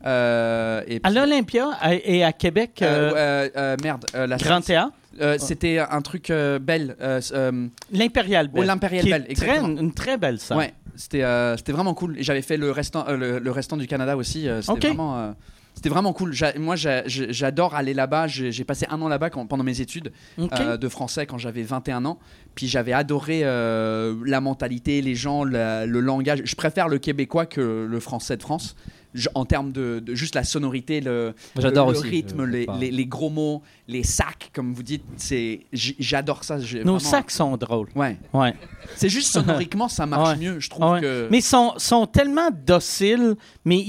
Euh, 0.05 0.81
et 0.87 1.01
À 1.03 1.09
l'Olympia 1.09 1.71
et 2.05 2.23
à 2.23 2.31
Québec, 2.31 2.79
euh, 2.81 2.85
euh, 2.85 3.13
euh, 3.15 3.49
euh, 3.57 3.75
merde, 3.83 4.05
euh, 4.15 4.27
la 4.27 4.37
Grand 4.37 4.61
Théâtre, 4.61 4.93
Euh, 5.21 5.37
C'était 5.37 5.79
un 5.79 6.01
truc 6.01 6.29
euh, 6.29 6.59
belle. 6.59 6.95
euh, 7.01 7.19
euh, 7.33 7.67
l'Impérial. 7.91 8.49
Oh, 8.53 8.61
l'Impérial 8.63 9.03
qui 9.03 9.09
est 9.09 9.19
Bell, 9.19 9.33
très- 9.35 9.59
une 9.59 9.93
très 9.93 10.17
belle 10.17 10.39
salle. 10.39 10.57
Ouais, 10.57 10.73
c'était 10.95 11.71
vraiment 11.71 11.93
cool. 11.93 12.15
J'avais 12.19 12.41
fait 12.41 12.57
le 12.57 12.71
restant, 12.71 13.05
le, 13.11 13.39
le 13.39 13.51
restant 13.51 13.77
du 13.77 13.87
Canada 13.87 14.15
aussi. 14.17 14.47
c'était 14.61 14.87
vraiment. 14.87 15.35
c'était 15.75 15.89
vraiment 15.89 16.11
cool. 16.13 16.33
Moi, 16.57 16.75
j'a- 16.75 17.07
j'a- 17.07 17.31
j'adore 17.31 17.73
aller 17.75 17.93
là-bas. 17.93 18.27
J'ai 18.27 18.63
passé 18.65 18.85
un 18.89 19.01
an 19.01 19.07
là-bas 19.07 19.29
pendant 19.29 19.63
mes 19.63 19.79
études 19.81 20.11
euh, 20.39 20.77
de 20.77 20.89
français 20.89 21.25
quand 21.25 21.37
j'avais 21.37 21.63
21 21.63 22.03
ans. 22.05 22.19
Puis 22.55 22.67
j'avais 22.67 22.91
adoré 22.93 23.41
euh, 23.43 24.15
la 24.25 24.41
mentalité, 24.41 25.01
les 25.01 25.15
gens, 25.15 25.43
la- 25.45 25.85
le 25.85 25.99
langage. 26.01 26.41
Je 26.43 26.55
préfère 26.55 26.87
le 26.89 26.97
québécois 26.97 27.45
que 27.45 27.87
le 27.89 27.99
français 27.99 28.35
de 28.35 28.41
France. 28.41 28.75
Je- 29.13 29.27
en 29.33 29.43
termes 29.45 29.71
de, 29.71 29.99
de 29.99 30.13
juste 30.15 30.35
la 30.35 30.43
sonorité, 30.43 31.01
le, 31.01 31.33
le, 31.55 31.69
le 31.71 31.79
aussi, 31.81 32.07
rythme, 32.07 32.45
les, 32.45 32.67
les- 32.79 32.91
les 32.91 33.05
gros 33.05 33.29
mots, 33.29 33.63
les 33.87 34.03
sacs, 34.03 34.51
comme 34.53 34.73
vous 34.73 34.83
dites. 34.83 35.03
c'est 35.17 35.61
J'adore 35.73 36.43
ça. 36.43 36.57
Nos 36.57 36.63
vraiment- 36.63 36.99
sacs 36.99 37.31
sont 37.31 37.57
drôles. 37.57 37.89
Ouais. 37.95 38.17
Ouais. 38.33 38.53
C'est 38.95 39.09
juste 39.09 39.31
sonoriquement, 39.31 39.87
ça 39.87 40.05
marche 40.05 40.29
Ouais. 40.37 40.37
mieux. 40.37 40.59
Je 40.59 40.69
trouve 40.69 40.91
Ouais. 40.91 41.01
que. 41.01 41.27
Mais 41.31 41.39
ils 41.39 41.43
sont, 41.43 41.73
sont 41.77 42.05
tellement 42.05 42.49
dociles, 42.65 43.35
mais 43.65 43.83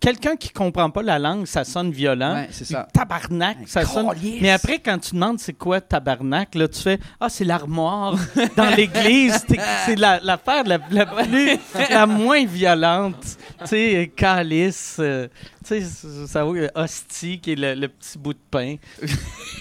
quelqu'un 0.00 0.36
qui 0.36 0.50
comprend 0.50 0.90
pas 0.90 1.02
la 1.02 1.18
langue, 1.18 1.46
ça 1.46 1.64
sonne 1.64 1.90
violent. 1.90 2.46
C'est 2.50 2.64
ça. 2.64 2.86
Tabarnak, 2.92 3.58
ça 3.66 3.84
sonne. 3.84 4.06
Mais 4.40 4.50
après, 4.50 4.78
quand 4.78 4.98
tu 4.98 5.14
demandes 5.14 5.38
c'est 5.38 5.52
quoi 5.54 5.80
tabarnak, 5.80 6.54
là, 6.54 6.68
tu 6.68 6.80
fais 6.80 6.98
Ah, 7.20 7.28
c'est 7.28 7.44
l'armoire 7.44 8.14
dans 8.56 8.70
l'église. 8.76 9.44
C'est 9.86 9.96
la- 9.96 10.20
l'affaire 10.20 10.64
la, 10.64 10.78
la, 10.90 11.06
plus, 11.06 11.58
la 11.90 12.06
moins 12.06 12.44
violente. 12.46 13.16
Tu 13.60 13.66
sais, 13.66 14.12
calice. 14.36 14.96
euh, 15.00 15.28
tu 15.66 15.80
sais, 15.82 16.26
ça 16.26 16.44
vaut 16.44 16.54
euh, 16.56 16.68
hostie, 16.74 17.40
qui 17.40 17.52
est 17.52 17.56
le, 17.56 17.74
le 17.74 17.88
petit 17.88 18.18
bout 18.18 18.32
de 18.34 18.38
pain. 18.50 18.76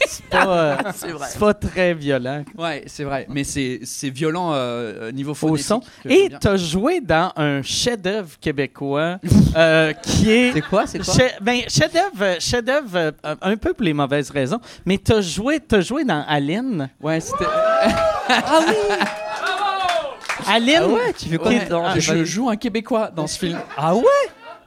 C'est 0.07 0.25
pas, 0.25 0.47
euh, 0.47 0.75
C'est 0.95 1.11
vrai. 1.11 1.27
c'est 1.29 1.39
pas 1.39 1.53
très 1.53 1.93
violent. 1.93 2.43
Ouais, 2.57 2.83
c'est 2.87 3.03
vrai. 3.03 3.25
Mais 3.29 3.43
c'est 3.43 3.79
c'est 3.83 4.09
violent 4.09 4.51
euh, 4.53 5.11
niveau 5.11 5.31
au 5.31 5.35
phonétique. 5.35 5.65
son. 5.67 5.79
que 5.79 6.09
Et 6.09 6.15
j'aime 6.21 6.27
bien. 6.29 6.39
tu 6.39 6.47
as 6.47 6.57
joué 6.57 7.01
dans 7.01 7.31
un 7.35 7.61
chef-d'œuvre 7.61 8.37
québécois 8.39 9.19
euh, 9.55 9.93
qui 9.93 10.31
est. 10.31 10.53
C'est 10.53 10.61
quoi 10.61 10.87
C'est 10.87 10.99
quoi? 10.99 11.13
Che- 11.13 11.37
ben, 11.41 11.61
chef-d'œuvre, 11.67 12.39
chef-d'œuvre, 12.39 12.97
euh, 12.97 13.35
un 13.41 13.55
peu 13.57 13.73
pour 13.73 13.83
les 13.85 13.93
mauvaises 13.93 14.29
raisons, 14.29 14.59
mais 14.85 14.97
tu 14.97 15.11
as 15.13 15.21
joué, 15.21 15.59
t'as 15.59 15.81
joué 15.81 16.03
dans 16.03 16.23
Aline. 16.27 16.89
Ouais, 17.01 17.19
c'était. 17.19 17.45
Ah 18.27 18.59
oui 18.67 18.73
Aline, 20.47 20.79
Ah 20.81 20.87
ouais, 20.87 21.13
tu 21.17 21.29
fais 21.29 21.37
quoi? 21.37 21.49
ah, 21.51 21.59
J'ai 21.59 21.67
pas 21.67 21.99
je 21.99 22.13
vu. 22.13 22.25
joue 22.25 22.49
un 22.49 22.55
Québécois 22.55 23.09
dans 23.15 23.25
ce 23.27 23.37
film. 23.39 23.59
Ah 23.77 23.95
ouais? 23.95 24.03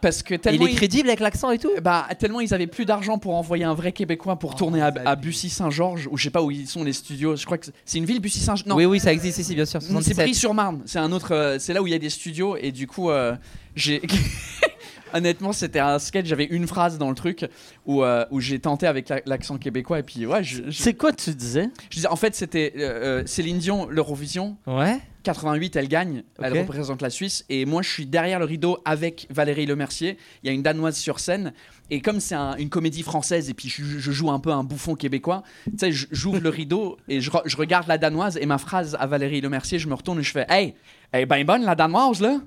Parce 0.00 0.22
que 0.22 0.34
Il 0.34 0.40
tellement. 0.40 0.66
est 0.66 0.70
ils- 0.72 0.76
crédible 0.76 1.08
avec 1.08 1.20
l'accent 1.20 1.50
et 1.50 1.58
tout 1.58 1.70
Bah, 1.82 2.06
tellement 2.18 2.40
ils 2.40 2.54
avaient 2.54 2.66
plus 2.66 2.84
d'argent 2.84 3.18
pour 3.18 3.34
envoyer 3.34 3.64
un 3.64 3.74
vrai 3.74 3.92
Québécois 3.92 4.36
pour 4.36 4.54
tourner 4.54 4.80
à, 4.80 4.92
à 5.04 5.16
Bussy-Saint-Georges, 5.16 6.08
ou 6.10 6.16
je 6.16 6.24
sais 6.24 6.30
pas 6.30 6.42
où 6.42 6.50
ils 6.50 6.66
sont 6.68 6.84
les 6.84 6.92
studios. 6.92 7.34
Je 7.36 7.44
crois 7.44 7.58
que 7.58 7.66
c'est- 7.84 7.98
une 7.98 8.04
ville, 8.04 8.20
Bussy-Saint-Georges. 8.20 8.66
Non, 8.68 8.76
Oui, 8.76 8.84
oui, 8.84 9.00
ça 9.00 9.12
existe 9.12 9.38
ici, 9.38 9.54
bien 9.54 9.64
sûr. 9.66 9.80
c'est 9.82 9.88
77. 9.88 10.16
Brie-sur-Marne. 10.26 10.82
C'est 10.86 10.98
un 10.98 11.10
autre. 11.12 11.34
euh, 11.34 11.58
c'est 11.58 11.72
là 11.72 11.82
où 11.82 11.86
il 11.86 11.90
y 11.90 11.94
a 11.94 11.98
des 11.98 12.10
studios, 12.10 12.56
et 12.56 12.70
du 12.72 12.86
coup, 12.86 13.10
euh, 13.10 13.34
j'ai. 13.74 14.00
Honnêtement, 15.14 15.52
c'était 15.52 15.78
un 15.78 15.98
sketch. 15.98 16.26
J'avais 16.26 16.44
une 16.44 16.66
phrase 16.66 16.98
dans 16.98 17.08
le 17.08 17.14
truc 17.14 17.46
où, 17.86 18.02
euh, 18.02 18.24
où 18.30 18.40
j'ai 18.40 18.58
tenté 18.58 18.86
avec 18.86 19.08
la- 19.08 19.20
l'accent 19.26 19.58
québécois, 19.58 19.98
et 20.00 20.02
puis 20.02 20.26
ouais, 20.26 20.42
je, 20.44 20.64
je- 20.66 20.82
c'est 20.82 20.94
quoi 20.94 21.12
tu 21.12 21.34
disais? 21.34 21.68
je 21.90 21.96
disais, 21.96 22.08
en 22.08 22.16
fait, 22.16 22.34
c'était 22.34 22.72
euh, 22.76 23.20
euh, 23.20 23.22
Céline 23.26 23.58
Dion, 23.58 23.88
l'Eurovision. 23.88 24.56
Ouais 24.66 24.98
88, 25.24 25.76
elle 25.76 25.88
gagne, 25.88 26.22
elle 26.42 26.52
Ok. 26.54 26.60
représente 26.60 27.02
la 27.02 27.10
Suisse, 27.10 27.44
et 27.50 27.66
moi 27.66 27.82
je 27.82 27.90
suis 27.90 28.06
derrière 28.06 28.38
le 28.38 28.46
rideau 28.46 28.78
avec 28.86 29.26
Valérie 29.28 29.66
Lemercier. 29.66 30.16
Il 30.42 30.46
y 30.46 30.50
a 30.50 30.52
une 30.54 30.62
Danoise 30.62 30.96
sur 30.96 31.20
scène, 31.20 31.52
et 31.90 32.00
comme 32.00 32.18
c'est 32.20 32.36
un- 32.36 32.54
une 32.56 32.70
comédie 32.70 33.02
française, 33.02 33.50
et 33.50 33.54
puis 33.54 33.68
je, 33.68 33.82
je 33.84 34.10
joue 34.12 34.30
un 34.30 34.38
peu 34.38 34.52
un 34.52 34.64
bouffon 34.64 34.94
québécois, 34.94 35.42
tu 35.66 35.72
sais, 35.76 35.92
je- 35.92 36.06
j'ouvre 36.12 36.38
le 36.40 36.48
rideau 36.48 36.96
et 37.08 37.20
je, 37.20 37.30
re- 37.30 37.42
je 37.44 37.56
regarde 37.58 37.88
la 37.88 37.98
Danoise, 37.98 38.38
et 38.40 38.46
ma 38.46 38.56
phrase 38.56 38.96
à 38.98 39.06
Valérie 39.06 39.42
Lemercier, 39.42 39.78
je 39.78 39.88
me 39.88 39.94
retourne 39.94 40.18
et 40.20 40.22
je 40.22 40.30
fais 40.32 40.46
Hey, 40.48 40.74
elle 41.12 41.22
est 41.22 41.26
ben 41.26 41.44
bonne 41.44 41.64
la 41.64 41.74
Danoise 41.74 42.22
là? 42.22 42.38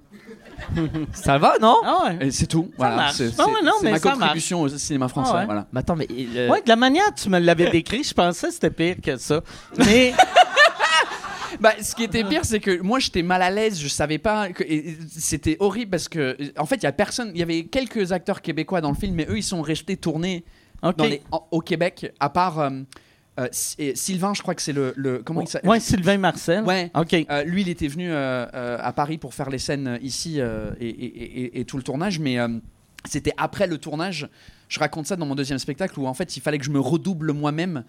Ça 1.13 1.37
va, 1.37 1.55
non 1.61 1.77
Ah 1.83 2.03
ouais. 2.07 2.27
Et 2.27 2.31
c'est 2.31 2.47
tout. 2.47 2.71
voilà, 2.77 2.95
marche. 2.95 3.15
c'est 3.15 3.31
Ah 3.37 3.47
ouais, 3.47 3.53
non, 3.63 3.73
c'est 3.79 3.85
mais 3.85 3.91
ma 3.91 3.99
ça 3.99 4.11
contribution 4.11 4.61
au 4.61 4.67
cinéma 4.69 5.07
français. 5.07 5.31
Ah 5.33 5.39
ouais. 5.39 5.45
voilà. 5.45 5.67
Mais 5.71 5.79
attends, 5.79 5.95
mais. 5.95 6.07
euh, 6.09 6.49
Ouais, 6.49 6.61
de 6.61 6.69
la 6.69 6.75
manière 6.75 7.05
dont 7.07 7.15
tu 7.21 7.29
me 7.29 7.39
l'avais 7.39 7.69
décrit, 7.69 8.03
je 8.03 8.13
pensais 8.13 8.47
que 8.47 8.53
c'était 8.53 8.69
pire 8.71 8.95
que 9.03 9.17
ça. 9.17 9.41
Mais 9.77 10.13
Bah, 11.59 11.73
ce 11.81 11.93
qui 11.93 12.03
était 12.03 12.23
pire, 12.23 12.45
c'est 12.45 12.59
que 12.61 12.81
moi 12.81 12.99
j'étais 12.99 13.23
mal 13.23 13.41
à 13.41 13.49
l'aise, 13.51 13.77
je 13.79 13.87
savais 13.89 14.17
pas. 14.17 14.49
que- 14.49 14.63
et- 14.63 14.89
et 14.91 14.97
C'était 15.09 15.57
horrible 15.59 15.91
parce 15.91 16.07
que, 16.07 16.35
en 16.57 16.65
fait, 16.65 16.75
il 16.77 16.83
y 16.83 16.87
a 16.87 16.91
personne. 16.93 17.29
Il 17.33 17.39
y 17.39 17.43
avait 17.43 17.65
quelques 17.65 18.13
acteurs 18.13 18.41
québécois 18.41 18.79
dans 18.81 18.89
le 18.89 18.95
film, 18.95 19.13
mais 19.15 19.27
eux 19.29 19.37
ils 19.37 19.43
sont 19.43 19.61
restés 19.61 19.97
tournés 19.97 20.45
OK. 20.81 20.95
dans 20.95 21.05
les- 21.05 21.21
en- 21.31 21.45
au 21.51 21.59
Québec, 21.59 22.13
à 22.21 22.29
part 22.29 22.59
euh, 22.59 22.69
euh, 23.41 23.91
Sylvain, 23.95 24.33
je 24.33 24.41
crois 24.41 24.55
que 24.55 24.61
c'est 24.61 24.73
le, 24.73 24.93
le- 24.95 25.19
comment 25.23 25.41
il 25.41 25.47
s'appelle? 25.47 25.69
Ouais, 25.69 25.79
Sylvain 25.79 26.17
Marcel. 26.17 26.63
Ouais. 26.63 26.91
OK. 26.95 27.13
Euh, 27.13 27.43
lui, 27.43 27.61
il 27.61 27.69
était 27.69 27.87
venu 27.87 28.07
euh, 28.11 28.77
à 28.79 28.93
Paris 28.93 29.17
pour 29.17 29.33
faire 29.33 29.49
les 29.49 29.59
scènes 29.59 29.99
ici 30.01 30.39
et, 30.39 30.43
et- 30.85 31.43
et- 31.43 31.59
et 31.61 31.65
tout 31.65 31.77
le 31.77 31.83
tournage, 31.83 32.19
mais 32.19 32.37
c'était 33.05 33.33
après 33.37 33.67
le 33.67 33.77
tournage. 33.77 34.29
Je 34.67 34.79
raconte 34.79 35.07
ça 35.07 35.15
dans 35.15 35.25
mon 35.25 35.35
deuxième 35.35 35.59
spectacle 35.59 35.99
où 35.99 36.07
en 36.07 36.13
fait, 36.13 36.37
il 36.37 36.39
fallait 36.41 36.57
que 36.59 36.65
je 36.65 36.71
me 36.71 36.79
redouble 36.79 37.33
moi-même. 37.33 37.83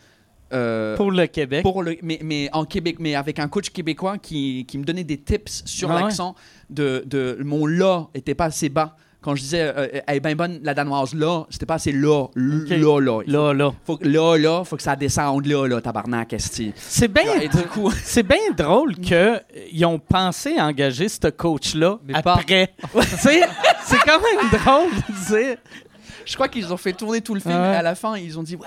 Pour 0.96 1.10
le 1.10 1.26
Québec. 1.28 1.62
pour 1.62 1.82
le, 1.82 1.96
mais, 2.02 2.18
mais 2.22 2.50
en 2.52 2.66
Québec, 2.66 2.96
mais 3.00 3.14
avec 3.14 3.38
un 3.38 3.48
coach 3.48 3.70
québécois 3.70 4.18
qui, 4.18 4.66
qui 4.66 4.76
me 4.76 4.84
donnait 4.84 5.02
des 5.04 5.16
tips 5.16 5.62
sur 5.64 5.90
Ah 5.90 5.96
ouais. 5.96 6.02
l'accent 6.02 6.34
de, 6.68 7.02
de 7.06 7.38
mon 7.42 7.64
la 7.64 8.08
était 8.12 8.34
pas 8.34 8.44
assez 8.46 8.68
bas 8.68 8.94
Quand 9.22 9.34
je 9.36 9.40
disais, 9.42 9.72
euh, 9.76 9.86
elle 10.06 10.16
est 10.16 10.20
bien 10.20 10.34
bonne, 10.34 10.58
la 10.64 10.74
danoise, 10.74 11.14
là, 11.14 11.44
c'était 11.48 11.64
pas 11.64 11.74
assez 11.74 11.92
là, 11.92 12.26
l- 12.36 12.62
Ok. 12.64 12.70
là, 12.70 13.00
là. 13.00 13.22
Là, 13.26 13.54
là. 13.54 13.72
Faut, 13.86 13.96
que- 13.96 14.06
là, 14.08 14.36
là, 14.36 14.64
faut 14.64 14.76
que 14.76 14.82
ça 14.82 14.96
descende 14.96 15.46
là, 15.46 15.66
là, 15.68 15.80
tabarnak, 15.80 16.32
esti. 16.32 16.72
C'est 16.76 17.06
bien 17.08 17.22
C'est 18.04 18.24
bien 18.24 18.50
drôle 18.56 18.96
qu'ils 18.96 19.86
ont 19.86 19.98
pensé 20.00 20.58
à 20.58 20.66
engager 20.66 21.08
ce 21.08 21.28
coach-là 21.28 21.98
Mais 22.04 22.14
après. 22.16 22.74
C'est 23.18 23.98
quand 24.04 24.20
même 24.20 24.50
drôle 24.50 24.90
de 24.90 25.36
dire. 25.36 25.56
Je 26.26 26.34
crois 26.34 26.48
qu'ils 26.48 26.72
ont 26.72 26.76
fait 26.76 26.92
tourner 26.92 27.20
tout 27.20 27.34
le 27.34 27.40
film 27.40 27.54
Ah 27.56 27.62
ouais. 27.62 27.72
et 27.74 27.76
à 27.76 27.82
la 27.82 27.94
fin, 27.94 28.16
ils 28.16 28.38
ont 28.38 28.42
dit, 28.42 28.56
ouais, 28.56 28.66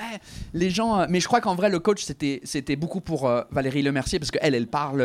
les 0.53 0.69
gens. 0.69 0.99
euh, 0.99 1.05
Mais 1.09 1.19
je 1.19 1.27
crois 1.27 1.41
qu'en 1.41 1.55
vrai, 1.55 1.69
le 1.69 1.79
coach, 1.79 2.03
c'était 2.03 2.41
c'était 2.43 2.75
beaucoup 2.75 3.01
pour 3.01 3.27
euh, 3.27 3.41
Valérie 3.51 3.81
Lemercier, 3.81 4.19
parce 4.19 4.31
qu'elle, 4.31 4.55
elle 4.55 4.67
parle, 4.67 5.01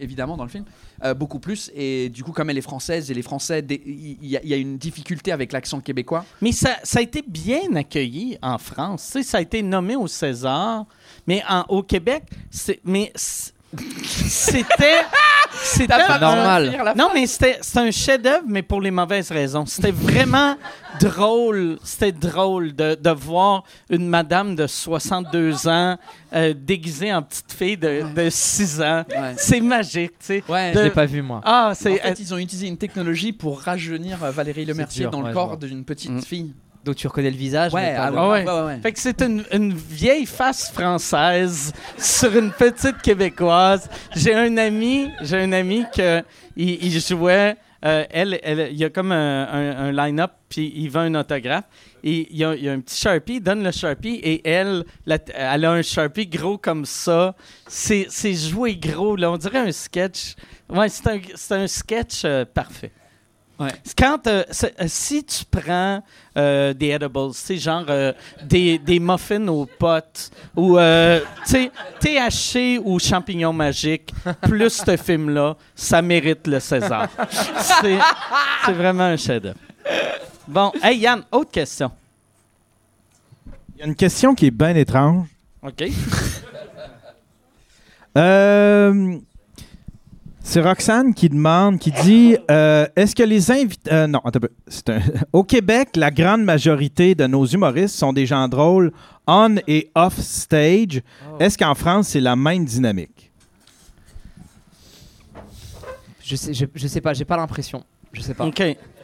évidemment, 0.00 0.36
dans 0.36 0.44
le 0.44 0.50
film, 0.50 0.64
euh, 1.04 1.14
beaucoup 1.14 1.38
plus. 1.38 1.70
Et 1.74 2.08
du 2.08 2.22
coup, 2.24 2.32
comme 2.32 2.50
elle 2.50 2.58
est 2.58 2.62
française, 2.62 3.10
et 3.10 3.14
les 3.14 3.22
Français, 3.22 3.64
il 3.68 4.18
y, 4.26 4.36
a- 4.36 4.40
il 4.42 4.48
y 4.48 4.54
a 4.54 4.56
une 4.56 4.78
difficulté 4.78 5.32
avec 5.32 5.52
l'accent 5.52 5.80
québécois. 5.80 6.24
Mais 6.40 6.52
ça, 6.52 6.76
ça 6.82 6.98
a 7.00 7.02
été 7.02 7.22
bien 7.26 7.74
accueilli 7.76 8.38
en 8.42 8.58
France. 8.58 9.16
Ça 9.22 9.38
a 9.38 9.40
été 9.40 9.62
nommé 9.62 9.96
au 9.96 10.06
César. 10.06 10.84
Mais 11.26 11.42
en- 11.48 11.64
au 11.68 11.82
Québec, 11.82 12.22
c'est, 12.50 12.80
mais 12.84 13.10
c- 13.14 13.52
c'était. 14.04 15.00
C'était 15.62 15.96
normal. 16.20 16.76
la 16.84 16.94
Non, 16.94 17.08
mais 17.14 17.26
c'était, 17.26 17.58
un 17.76 17.90
chef-d'œuvre, 17.90 18.44
mais 18.46 18.62
pour 18.62 18.80
les 18.80 18.90
mauvaises 18.90 19.30
raisons. 19.30 19.64
C'était 19.66 19.90
vraiment 19.90 20.56
drôle. 21.00 21.78
C'était 21.82 22.12
drôle 22.12 22.74
de, 22.74 22.94
de 22.94 23.10
voir 23.10 23.64
une 23.90 24.06
madame 24.08 24.54
de 24.54 24.66
62 24.66 25.66
ans 25.68 25.96
euh, 26.34 26.54
déguisée 26.56 27.12
en 27.12 27.22
petite 27.22 27.52
fille 27.52 27.76
de, 27.76 28.02
de 28.14 28.28
6 28.30 28.80
ans. 28.82 29.04
Ouais. 29.08 29.34
C'est 29.38 29.60
magique, 29.60 30.12
tu 30.18 30.26
sais. 30.26 30.44
Ouais, 30.48 30.72
De- 30.72 30.78
Je 30.78 30.84
l'ai 30.84 30.90
pas 30.90 31.06
vu, 31.06 31.22
moi. 31.22 31.40
Ah, 31.44 31.68
En 31.72 31.74
fait, 31.74 32.16
ils 32.20 32.34
ont 32.34 32.38
utilisé 32.38 32.66
une 32.68 32.76
technologie 32.78 33.32
pour 33.32 33.60
rajeunir 33.60 34.22
euh, 34.24 34.30
Valérie 34.30 34.64
Lemercier 34.66 35.02
dur, 35.04 35.10
dans 35.10 35.20
le 35.20 35.28
ouais, 35.28 35.32
corps 35.32 35.56
d'une 35.56 35.84
petite 35.84 36.10
Mm. 36.12 36.22
fille. 36.22 36.52
Donc 36.86 36.94
tu 36.96 37.06
reconnais 37.08 37.30
le 37.32 37.36
visage 37.36 37.74
Ouais, 37.74 37.90
mais 37.90 37.96
pas 37.96 38.04
ah 38.04 38.10
le- 38.10 38.16
ouais. 38.16 38.44
ouais, 38.48 38.66
ouais. 38.66 38.80
Fait 38.80 38.92
que 38.92 38.98
c'est 39.00 39.20
une, 39.20 39.44
une 39.52 39.74
vieille 39.74 40.24
face 40.24 40.70
française 40.70 41.72
sur 41.98 42.34
une 42.36 42.52
petite 42.52 43.02
québécoise. 43.02 43.90
J'ai 44.14 44.34
un 44.34 44.56
ami, 44.56 45.10
j'ai 45.20 45.38
un 45.38 45.52
ami 45.52 45.84
que 45.94 46.22
il, 46.56 46.82
il 46.84 47.00
jouait. 47.00 47.56
euh, 47.84 48.04
elle, 48.10 48.38
elle, 48.42 48.68
il 48.70 48.78
y 48.78 48.84
a 48.84 48.90
comme 48.90 49.10
un, 49.12 49.48
un- 49.48 49.76
un 49.88 49.92
line-up, 49.92 50.30
puis 50.48 50.72
il 50.76 50.88
vend 50.88 51.00
un 51.00 51.14
autographe. 51.16 51.64
Et 52.04 52.28
il 52.30 52.36
y, 52.38 52.44
a, 52.44 52.54
il 52.54 52.62
y 52.64 52.68
a 52.68 52.72
un 52.72 52.80
petit 52.80 53.00
Sharpie, 53.00 53.34
il 53.34 53.40
donne 53.42 53.64
le 53.64 53.72
Sharpie, 53.72 54.20
et 54.22 54.48
elle, 54.48 54.84
la- 55.06 55.18
elle 55.34 55.64
a 55.64 55.72
un 55.72 55.82
Sharpie 55.82 56.26
gros 56.28 56.56
comme 56.56 56.84
ça. 56.84 57.34
C'est 57.66 58.06
joué 58.34 58.76
gros, 58.76 59.16
là. 59.16 59.30
On 59.32 59.36
dirait 59.36 59.58
un 59.58 59.72
sketch. 59.72 60.34
Ouais, 60.68 60.88
c'est 60.88 61.06
un, 61.08 61.18
c'est 61.34 61.54
un 61.54 61.66
sketch 61.66 62.22
euh, 62.24 62.44
parfait. 62.44 62.92
Ouais. 63.58 63.70
Quand, 63.96 64.26
euh, 64.26 64.44
euh, 64.64 64.84
si 64.86 65.24
tu 65.24 65.44
prends 65.50 66.02
euh, 66.36 66.74
des 66.74 66.90
edibles, 66.90 67.30
c'est 67.32 67.56
genre 67.56 67.86
euh, 67.88 68.12
des, 68.42 68.78
des 68.78 69.00
muffins 69.00 69.48
aux 69.48 69.64
potes 69.64 70.30
ou 70.54 70.76
euh, 70.78 71.20
THC 72.00 72.78
ou 72.84 72.98
champignons 72.98 73.54
magiques, 73.54 74.12
plus 74.42 74.82
ce 74.84 74.96
film-là, 74.98 75.56
ça 75.74 76.02
mérite 76.02 76.46
le 76.46 76.60
César. 76.60 77.08
c'est 77.80 77.98
c'est 78.66 78.72
vraiment 78.72 79.04
un 79.04 79.16
chef-d'œuvre. 79.16 79.58
Bon, 80.46 80.70
hey 80.82 80.98
Yann, 80.98 81.22
autre 81.32 81.50
question. 81.50 81.90
Il 83.74 83.80
y 83.80 83.82
a 83.82 83.86
une 83.86 83.96
question 83.96 84.34
qui 84.34 84.46
est 84.46 84.50
bien 84.50 84.74
étrange. 84.74 85.26
OK? 85.62 85.84
Euh, 88.16 89.18
c'est 90.48 90.60
Roxane 90.60 91.12
qui 91.12 91.28
demande, 91.28 91.78
qui 91.80 91.90
dit 91.90 92.36
euh, 92.50 92.86
Est-ce 92.94 93.16
que 93.16 93.22
les 93.24 93.50
invités. 93.50 93.92
euh, 93.92 94.06
non, 94.06 94.20
attends 94.20 94.38
un 94.38 94.40
peu. 94.40 94.50
C'est 94.68 94.88
un- 94.90 95.00
Au 95.32 95.42
Québec, 95.42 95.90
la 95.96 96.10
grande 96.12 96.44
majorité 96.44 97.14
de 97.16 97.26
nos 97.26 97.44
humoristes 97.46 97.96
sont 97.96 98.12
des 98.12 98.26
gens 98.26 98.46
drôles 98.48 98.92
on 99.26 99.56
et 99.66 99.90
off 99.96 100.16
stage. 100.20 101.02
Est-ce 101.40 101.58
qu'en 101.58 101.74
France, 101.74 102.08
c'est 102.08 102.20
la 102.20 102.36
même 102.36 102.64
dynamique? 102.64 103.32
Je 106.22 106.36
sais, 106.36 106.54
je, 106.54 106.64
je 106.74 106.86
sais 106.86 107.00
pas, 107.00 107.12
j'ai 107.12 107.24
pas 107.24 107.36
l'impression. 107.36 107.82
Je 108.12 108.20
sais 108.22 108.34
pas. 108.34 108.46
OK. 108.46 108.62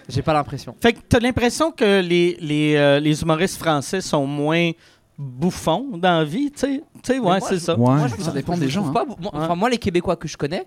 J'ai 0.09 0.23
pas 0.23 0.33
l'impression. 0.33 0.75
Fait 0.81 0.93
que 0.93 0.99
t'as 1.09 1.19
l'impression 1.21 1.71
que 1.73 2.01
les, 2.01 2.37
les, 2.41 2.75
euh, 2.77 3.01
les 3.01 3.21
humoristes 3.23 3.59
français 3.59 4.01
sont 4.01 4.27
moins 4.27 4.71
bouffons 5.19 5.97
dans 5.97 6.19
la 6.19 6.25
vie, 6.25 6.51
tu 6.51 6.59
sais? 6.61 6.83
Tu 7.03 7.13
sais, 7.13 7.19
ouais, 7.19 7.21
moi, 7.21 7.41
c'est 7.41 7.59
ça. 7.61 7.79
Ouais. 7.79 7.97
Moi, 7.97 8.07
je- 8.09 8.23
Ça 8.23 8.33
dépend 8.33 8.55
je 8.55 8.61
des 8.61 8.69
gens, 8.69 8.87
hein. 8.87 8.93
pas- 8.93 9.05
moi, 9.05 9.17
Ouais. 9.21 9.31
enfin, 9.33 9.55
moi, 9.55 9.71
les 9.71 9.79
Québécois 9.79 10.17
que 10.17 10.27
je 10.27 10.37
connais, 10.37 10.67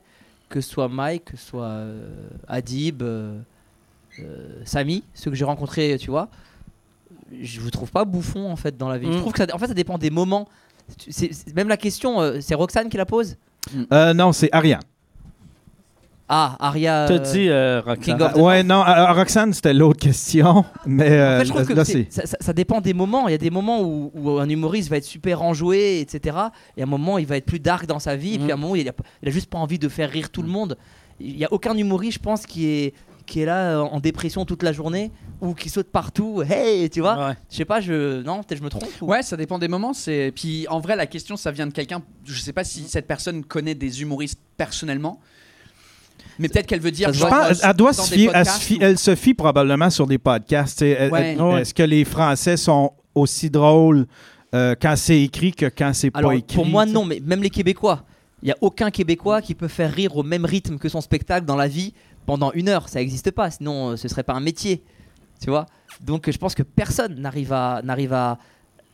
que 0.50 0.62
ce 0.62 0.70
soit 0.70 0.88
Mike, 0.90 1.26
que 1.26 1.38
ce 1.38 1.46
soit 1.48 1.66
euh, 1.66 2.10
Adib, 2.48 3.02
euh, 3.02 3.38
euh, 4.20 4.62
Samy, 4.66 5.04
ceux 5.14 5.32
que 5.32 5.36
j'ai 5.38 5.46
rencontrés, 5.46 5.98
tu 6.00 6.10
vois, 6.10 6.30
je 7.42 7.60
vous 7.60 7.72
trouve 7.72 7.92
pas 7.92 8.06
bouffons 8.06 8.50
en 8.52 8.56
fait 8.56 8.78
dans 8.78 8.88
la 8.90 8.98
vie. 8.98 9.08
Je 9.12 9.18
Mm. 9.18 9.22
trouve 9.22 9.34
que 9.34 9.46
ça, 9.46 9.54
en 9.56 9.58
fait, 9.58 9.68
ça 9.68 9.74
dépend 9.74 9.98
des 9.98 10.10
moments. 10.12 10.48
Même 11.56 11.68
la 11.68 11.78
question, 11.78 12.22
euh, 12.22 12.40
c'est 12.42 12.54
Roxane 12.56 12.90
qui 12.90 12.98
la 12.98 13.06
pose? 13.06 13.38
Euh, 13.92 14.14
Non, 14.14 14.32
c'est 14.32 14.50
Ariane. 14.52 14.82
Ah, 16.28 16.56
Aria. 16.60 17.06
T'as 17.08 17.14
euh, 17.16 17.20
dit, 17.20 17.50
euh, 17.50 17.82
Roxane. 17.86 18.18
King 18.18 18.22
of- 18.22 18.36
ouais, 18.38 18.64
non, 18.64 18.84
euh, 18.86 19.14
Roxane, 19.14 19.54
c'était 19.54 19.74
l'autre 19.76 20.00
question. 20.00 20.66
Mais 20.88 21.08
En 21.08 21.12
euh, 21.12 21.38
fait, 21.40 21.46
je 21.46 21.50
trouve 21.50 21.62
là, 21.62 21.68
que 21.68 21.74
là, 21.74 21.86
c'est- 21.86 22.08
c'est. 22.10 22.22
ça, 22.22 22.26
ça- 22.26 22.38
ça 22.40 22.54
dépend 22.54 22.82
des 22.82 22.94
moments. 22.96 23.28
Il 23.28 23.32
y 23.32 23.36
a 23.36 23.38
des 23.38 23.52
moments 23.52 23.82
où, 23.84 24.12
où 24.16 24.30
un 24.40 24.50
humoriste 24.50 24.90
va 24.90 24.98
être 24.98 25.04
super 25.06 25.44
enjoué, 25.44 26.00
etc. 26.00 26.36
Et 26.78 26.82
à 26.82 26.86
un 26.86 26.88
moment, 26.88 27.20
il 27.20 27.28
va 27.28 27.38
être 27.38 27.46
plus 27.46 27.60
dark 27.60 27.86
dans 27.86 28.00
sa 28.00 28.16
vie. 28.16 28.36
Et 28.36 28.38
puis 28.40 28.48
Mm. 28.48 28.52
à 28.52 28.54
un 28.56 28.58
moment, 28.58 28.76
il 28.76 28.90
a, 28.90 28.94
il 29.22 29.30
a 29.30 29.32
juste 29.32 29.50
pas 29.52 29.60
envie 29.60 29.78
de 29.78 29.88
faire 29.88 30.10
rire 30.10 30.32
tout 30.32 30.42
le 30.42 30.48
monde. 30.50 30.78
Il 31.20 31.38
y 31.38 31.46
a 31.46 31.54
aucun 31.54 31.78
humoriste, 31.78 32.16
je 32.18 32.24
pense, 32.24 32.46
qui 32.48 32.66
est, 32.68 32.94
qui 33.28 33.42
est 33.42 33.46
là 33.46 33.78
euh, 33.78 33.82
en 33.82 34.00
dépression 34.00 34.46
toute 34.46 34.64
la 34.64 34.72
journée 34.74 35.12
ou 35.42 35.54
qui 35.54 35.70
saute 35.70 35.92
partout. 35.92 36.42
Hey, 36.50 36.90
tu 36.90 37.02
vois 37.02 37.28
Ouais. 37.28 37.34
Je 37.52 37.58
sais 37.58 37.66
pas, 37.66 37.82
je. 37.82 38.24
Non, 38.24 38.42
peut-être 38.42 38.58
je 38.60 38.64
me 38.64 38.70
trompe. 38.70 38.84
ou- 39.00 39.06
Ouais, 39.06 39.22
ça 39.22 39.38
dépend 39.38 39.60
des 39.60 39.68
moments. 39.68 39.94
C'est 39.94 40.32
puis 40.36 40.66
en 40.70 40.80
vrai, 40.80 40.96
la 40.96 41.06
question, 41.06 41.38
ça 41.38 41.52
vient 41.52 41.68
de 41.68 41.72
quelqu'un. 41.74 42.02
Je 42.24 42.40
sais 42.40 42.52
pas 42.54 42.64
si 42.64 42.84
cette 42.88 43.06
personne 43.06 43.44
connaît 43.46 43.76
des 43.76 44.02
humoristes 44.02 44.40
personnellement, 44.58 45.20
mais 46.40 46.50
peut-être 46.50 46.66
qu'elle 46.68 46.80
veut 46.82 46.92
dire. 46.92 47.12
Je 47.14 47.26
pense- 47.26 47.62
elle, 47.64 47.74
doit 47.76 47.94
se 47.94 48.14
fier- 48.14 48.32
elle, 48.34 48.46
se 48.46 48.60
fie- 48.60 48.76
ou- 48.78 48.82
elle 48.82 48.98
se 48.98 49.16
fie 49.16 49.34
probablement 49.34 49.90
sur 49.90 50.08
des 50.08 50.18
podcasts. 50.18 50.82
Ouais. 50.82 51.38
Est-ce 51.60 51.74
que 51.74 51.84
les 51.84 52.06
Français 52.06 52.58
sont 52.58 52.92
aussi 53.14 53.50
drôles 53.50 54.06
euh, 54.54 54.76
quand 54.82 54.96
c'est 54.96 55.22
écrit 55.22 55.52
que 55.54 55.66
quand 55.68 55.92
c'est 55.94 56.12
pas 56.12 56.34
écrit? 56.36 56.56
pour 56.56 56.66
moi, 56.66 56.86
non, 56.86 57.06
mais 57.06 57.22
même 57.24 57.42
les 57.44 57.50
Québécois. 57.50 58.04
Il 58.44 58.50
y 58.50 58.52
a 58.52 58.58
aucun 58.62 58.92
Québécois 58.92 59.42
qui 59.42 59.56
peut 59.56 59.68
faire 59.68 59.92
rire 59.92 60.16
au 60.18 60.24
même 60.24 60.46
rythme 60.46 60.78
que 60.78 60.88
son 60.90 61.02
spectacle 61.02 61.46
dans 61.46 61.56
la 61.56 61.68
vie 61.68 61.94
pendant 62.26 62.52
une 62.54 62.70
heure. 62.70 62.90
Ça 62.90 63.00
n'existe 63.00 63.32
pas, 63.32 63.50
sinon 63.52 63.92
euh, 63.92 63.96
ce 63.98 64.08
serait 64.08 64.24
pas 64.24 64.34
un 64.34 64.40
métier. 64.40 64.84
Tu 65.42 65.50
vois 65.50 65.66
Donc 66.02 66.30
je 66.30 66.38
pense 66.38 66.54
que 66.56 66.64
personne 66.64 67.16
n'arrive 67.20 67.52
à, 67.54 67.82
n'arrive 67.84 68.14
à. 68.14 68.38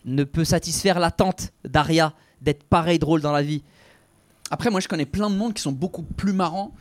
ne 0.05 0.23
peut 0.23 0.45
satisfaire 0.45 0.99
l'attente 0.99 1.51
d'Aria 1.67 2.13
d'être 2.41 2.63
pareil 2.63 2.97
drôle 2.97 3.21
dans 3.21 3.31
la 3.31 3.41
vie. 3.43 3.61
Après, 4.49 4.69
moi, 4.69 4.79
je 4.79 4.87
connais 4.87 5.05
plein 5.05 5.29
de 5.29 5.35
monde 5.35 5.53
qui 5.53 5.61
sont 5.61 5.71
beaucoup 5.71 6.01
plus 6.03 6.33
marrants 6.33 6.71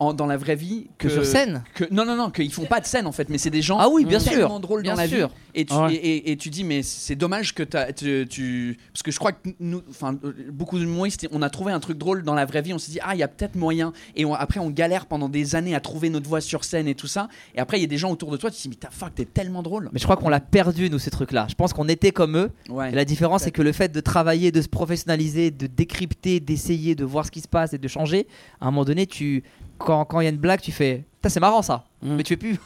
en- 0.00 0.12
dans 0.14 0.26
la 0.26 0.36
vraie 0.36 0.54
vie 0.54 0.86
Que 0.98 1.08
sur 1.08 1.24
scène 1.24 1.64
que- 1.74 1.84
non, 1.90 2.04
non, 2.04 2.14
non, 2.16 2.30
qu'ils 2.30 2.52
font 2.52 2.66
pas 2.66 2.80
de 2.80 2.86
scène 2.86 3.06
en 3.06 3.12
fait, 3.12 3.28
mais 3.28 3.38
c'est 3.38 3.50
des 3.50 3.62
gens 3.62 3.78
Ah 3.80 3.88
oui, 3.88 4.04
bien 4.04 4.18
tellement 4.20 4.48
sûr. 4.48 4.60
drôles 4.60 4.82
Bien 4.82 4.92
dans 4.94 5.00
la 5.00 5.08
sûr. 5.08 5.28
vie. 5.28 5.34
Et 5.54 5.64
tu, 5.64 5.74
Ouais. 5.74 5.94
et, 5.94 6.16
et- 6.16 6.30
et 6.32 6.36
tu 6.36 6.50
dis, 6.50 6.62
mais 6.62 6.82
c'est 6.82 7.16
dommage 7.16 7.52
que 7.54 7.64
tu, 7.64 8.26
tu- 8.28 8.78
Parce 8.92 9.02
que 9.02 9.10
je 9.10 9.18
crois 9.18 9.32
que 9.32 9.48
nous, 9.58 9.82
enfin, 9.90 10.16
beaucoup 10.52 10.78
d'humoristes, 10.78 11.26
on 11.32 11.42
a 11.42 11.50
trouvé 11.50 11.72
un 11.72 11.80
truc 11.80 11.98
drôle 11.98 12.22
dans 12.22 12.34
la 12.34 12.44
vraie 12.44 12.62
vie, 12.62 12.72
on 12.72 12.78
s'est 12.78 12.92
dit, 12.92 13.00
ah, 13.02 13.14
il 13.14 13.18
y 13.18 13.22
a 13.24 13.28
peut-être 13.28 13.56
moyen. 13.56 13.92
Et 14.14 14.24
on- 14.24 14.34
après, 14.34 14.60
on 14.60 14.70
galère 14.70 15.06
pendant 15.06 15.28
des 15.28 15.56
années 15.56 15.74
à 15.74 15.80
trouver 15.80 16.10
notre 16.10 16.28
voix 16.28 16.40
sur 16.40 16.62
scène 16.64 16.86
et 16.86 16.94
tout 16.94 17.06
ça. 17.08 17.28
Et 17.56 17.58
après, 17.58 17.78
il 17.78 17.80
y 17.80 17.84
a 17.84 17.88
des 17.88 17.98
gens 17.98 18.10
autour 18.12 18.30
de 18.30 18.36
toi, 18.36 18.50
tu 18.50 18.56
te 18.56 18.62
dis, 18.62 18.68
mais 18.68 18.76
t'as 18.76 18.90
fuck, 18.90 19.14
t'es 19.16 19.24
tellement 19.24 19.62
drôle. 19.62 19.88
Mais 19.92 19.98
je 19.98 20.04
crois 20.04 20.16
qu'on 20.16 20.28
l'a 20.28 20.40
perdu, 20.40 20.90
nous, 20.90 20.98
ces 21.00 21.10
trucs-là. 21.10 21.46
Je 21.50 21.54
pense 21.54 21.72
qu'on 21.72 21.88
était 21.88 22.12
comme 22.12 22.36
eux. 22.36 22.50
Ouais. 22.68 22.90
Et 22.92 22.94
la 22.94 23.04
différence, 23.04 23.42
c'est 23.42 23.50
que 23.50 23.62
le 23.62 23.72
fait 23.72 23.90
de 23.90 24.00
travailler, 24.00 24.52
de 24.52 24.62
se 24.62 24.68
professionnaliser, 24.68 25.50
de 25.50 25.66
décrypter, 25.66 26.38
d'essayer, 26.40 26.94
de 26.94 27.04
voir 27.04 27.26
ce 27.26 27.30
qui 27.32 27.40
se 27.40 27.48
passe 27.48 27.72
et 27.72 27.78
de 27.78 27.88
changer, 27.88 28.26
à 28.60 28.66
un 28.68 28.70
moment 28.70 28.84
donné, 28.84 29.06
tu, 29.06 29.42
quand 29.78 30.04
quand 30.04 30.20
il 30.20 30.24
y 30.24 30.26
a 30.26 30.30
une 30.30 30.36
blague, 30.36 30.60
tu 30.60 30.72
fais 30.72 31.04
c'est 31.28 31.40
marrant 31.40 31.62
ça. 31.62 31.84
Mm. 32.02 32.14
Mais 32.16 32.22
tu 32.22 32.34
fais 32.34 32.36
plus. 32.36 32.58